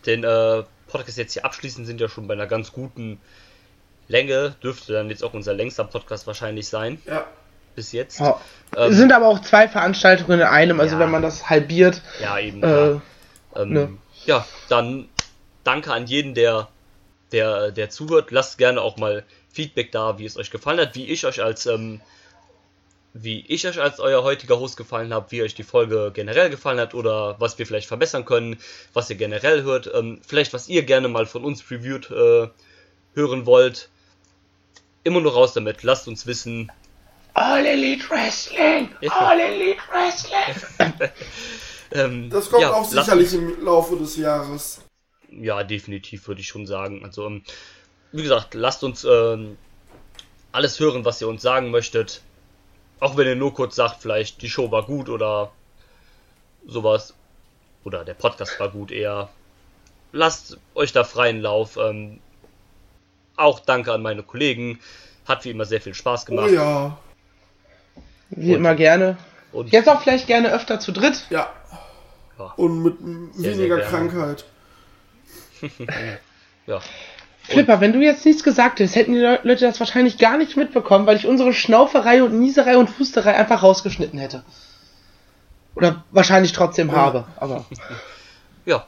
den 0.07 0.25
äh, 0.25 0.65
Podcast 0.89 1.19
jetzt 1.19 1.33
hier 1.33 1.45
abschließen, 1.45 1.87
sind 1.87 2.01
ja 2.01 2.09
schon 2.09 2.27
bei 2.27 2.35
einer 2.35 2.47
ganz 2.47 2.73
guten 2.73 3.21
Länge, 4.09 4.55
dürfte 4.63 4.93
dann 4.93 5.09
jetzt 5.09 5.25
auch 5.25 5.33
unser 5.35 5.55
längster 5.55 5.85
Podcast 5.85 6.27
wahrscheinlich 6.27 6.69
sein, 6.69 7.01
Ja. 7.07 7.27
bis 7.75 7.93
jetzt. 7.93 8.21
Ja. 8.21 8.41
Ähm, 8.77 8.91
Es 8.91 8.97
sind 8.97 9.13
aber 9.13 9.27
auch 9.29 9.41
zwei 9.41 9.67
Veranstaltungen 9.69 10.41
in 10.41 10.47
einem, 10.47 10.79
also 10.81 10.97
Ja. 10.97 11.01
wenn 11.01 11.11
man 11.11 11.23
das 11.23 11.49
halbiert, 11.49 12.03
ja, 12.21 12.39
eben. 12.39 12.63
äh. 12.63 13.01
Ähm, 13.57 13.73
ne. 13.73 13.99
Ja, 14.27 14.47
dann 14.69 15.09
danke 15.63 15.93
an 15.93 16.07
jeden, 16.07 16.35
der, 16.35 16.69
der, 17.33 17.71
der 17.71 17.89
zuhört. 17.89 18.31
Lasst 18.33 18.59
gerne 18.59 18.81
auch 18.83 18.97
mal 18.97 19.23
Feedback 19.53 19.93
da, 19.93 20.19
wie 20.19 20.25
es 20.27 20.37
euch 20.37 20.51
gefallen 20.51 20.81
hat, 20.81 20.95
wie 20.97 21.07
ich 21.07 21.25
euch 21.25 21.43
als, 21.43 21.67
ähm, 21.67 22.01
wie 23.15 23.45
ich 23.47 23.67
euch 23.67 23.81
als 23.81 24.01
euer 24.01 24.25
heutiger 24.25 24.59
Host 24.59 24.77
gefallen 24.77 25.15
habe, 25.15 25.31
wie 25.31 25.43
euch 25.43 25.55
die 25.55 25.63
Folge 25.63 26.11
generell 26.13 26.51
gefallen 26.51 26.81
hat 26.81 26.95
oder 26.95 27.37
was 27.39 27.59
wir 27.59 27.67
vielleicht 27.67 27.87
verbessern 27.87 28.25
können, 28.25 28.59
was 28.93 29.09
ihr 29.09 29.17
generell 29.17 29.63
hört, 29.63 29.89
ähm, 29.95 30.21
vielleicht 30.27 30.53
was 30.53 30.69
ihr 30.69 30.83
gerne 30.83 31.09
mal 31.09 31.25
von 31.25 31.45
uns 31.45 31.71
reviewed 31.71 32.11
äh, 32.11 32.49
hören 33.15 33.47
wollt. 33.47 33.89
Immer 35.05 35.21
nur 35.21 35.33
raus 35.33 35.53
damit, 35.53 35.85
lasst 35.85 36.09
uns 36.09 36.27
wissen. 36.27 36.73
All 37.35 37.65
Elite 37.65 38.09
Wrestling! 38.11 38.91
All 39.11 39.41
Elite 39.41 39.81
Wrestling! 39.91 40.93
Ähm, 41.93 42.29
Das 42.29 42.51
kommt 42.51 42.63
ja, 42.63 42.73
auch 42.73 42.85
sicherlich 42.85 43.33
im 43.35 43.65
Laufe 43.65 43.97
des 43.97 44.17
Jahres. 44.17 44.81
Ja, 45.31 45.63
definitiv 45.63 46.27
würde 46.27 46.41
ich 46.41 46.49
schon 46.49 46.67
sagen. 46.67 47.05
Also, 47.05 47.27
ähm, 47.27 47.45
wie 48.11 48.23
gesagt, 48.23 48.55
lasst 48.55 48.83
uns 48.83 49.05
ähm, 49.05 49.57
alles 50.51 50.81
hören, 50.81 51.05
was 51.05 51.21
ihr 51.21 51.29
uns 51.29 51.43
sagen 51.43 51.71
möchtet. 51.71 52.23
Auch 53.01 53.17
wenn 53.17 53.27
ihr 53.27 53.37
nur 53.37 53.55
kurz 53.55 53.77
sagt, 53.77 54.03
vielleicht 54.03 54.43
die 54.43 54.49
Show 54.49 54.71
war 54.71 54.85
gut 54.85 55.09
oder 55.09 55.53
sowas. 56.67 57.15
Oder 57.85 58.05
der 58.05 58.15
Podcast 58.15 58.59
war 58.61 58.71
gut 58.71 58.91
eher. 58.91 59.29
Lasst 60.13 60.59
euch 60.75 60.93
da 60.93 61.05
freien 61.05 61.41
Lauf. 61.41 61.77
Ähm, 61.77 62.21
auch 63.37 63.61
danke 63.61 63.93
an 63.93 64.03
meine 64.03 64.23
Kollegen. 64.23 64.81
Hat 65.27 65.45
wie 65.45 65.51
immer 65.51 65.65
sehr 65.65 65.81
viel 65.81 65.95
Spaß 65.95 66.27
gemacht. 66.27 66.51
Oh 66.51 66.55
ja. 66.55 66.99
Wie 68.31 68.53
und, 68.53 68.59
immer 68.59 68.75
gerne. 68.75 69.19
Und 69.53 69.71
Jetzt 69.71 69.89
auch 69.89 70.03
vielleicht 70.03 70.27
gerne 70.27 70.53
öfter 70.53 70.81
zu 70.81 70.93
dritt. 70.93 71.27
Ja. 71.31 71.53
ja. 72.39 72.53
Und 72.57 72.83
mit 72.83 72.97
sehr, 73.35 73.57
weniger 73.57 73.77
sehr 73.77 73.87
Krankheit. 73.87 74.45
ja. 76.67 76.81
Flipper, 77.45 77.81
wenn 77.81 77.93
du 77.93 78.01
jetzt 78.01 78.25
nichts 78.25 78.43
gesagt 78.43 78.81
hättest, 78.81 78.97
hätten 78.97 79.13
die 79.13 79.21
Leute 79.21 79.67
das 79.67 79.79
wahrscheinlich 79.79 80.17
gar 80.17 80.39
nicht 80.39 80.57
mitbekommen, 80.57 81.07
weil 81.07 81.17
ich 81.17 81.27
unsere 81.27 81.53
Schnauferei 81.53 82.23
und 82.23 82.39
Nieserei 82.39 82.79
und 82.79 82.89
Fusterei 82.89 83.35
einfach 83.35 83.63
rausgeschnitten 83.63 84.19
hätte. 84.19 84.43
Oder 85.75 86.05
wahrscheinlich 86.11 86.53
trotzdem 86.53 86.89
ja. 86.89 86.97
habe, 86.97 87.25
aber. 87.37 87.65
Ja. 88.67 88.87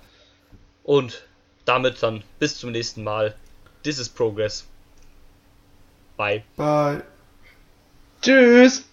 Und 0.85 1.27
damit 1.66 2.03
dann 2.03 2.24
bis 2.39 2.59
zum 2.59 2.70
nächsten 2.70 3.05
Mal. 3.05 3.35
This 3.83 3.99
is 3.99 4.09
Progress. 4.09 4.65
Bye. 6.16 6.45
Bye. 6.57 7.03
Tschüss. 8.23 8.89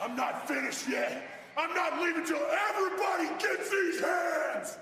I'm 0.00 0.14
not 0.14 0.46
finished 0.46 0.88
yet. 0.88 1.20
I'm 1.56 1.74
not 1.74 2.00
leaving 2.00 2.24
till 2.24 2.36
everybody 2.36 3.28
gets 3.40 3.70
these 3.70 4.00
hands. 4.00 4.78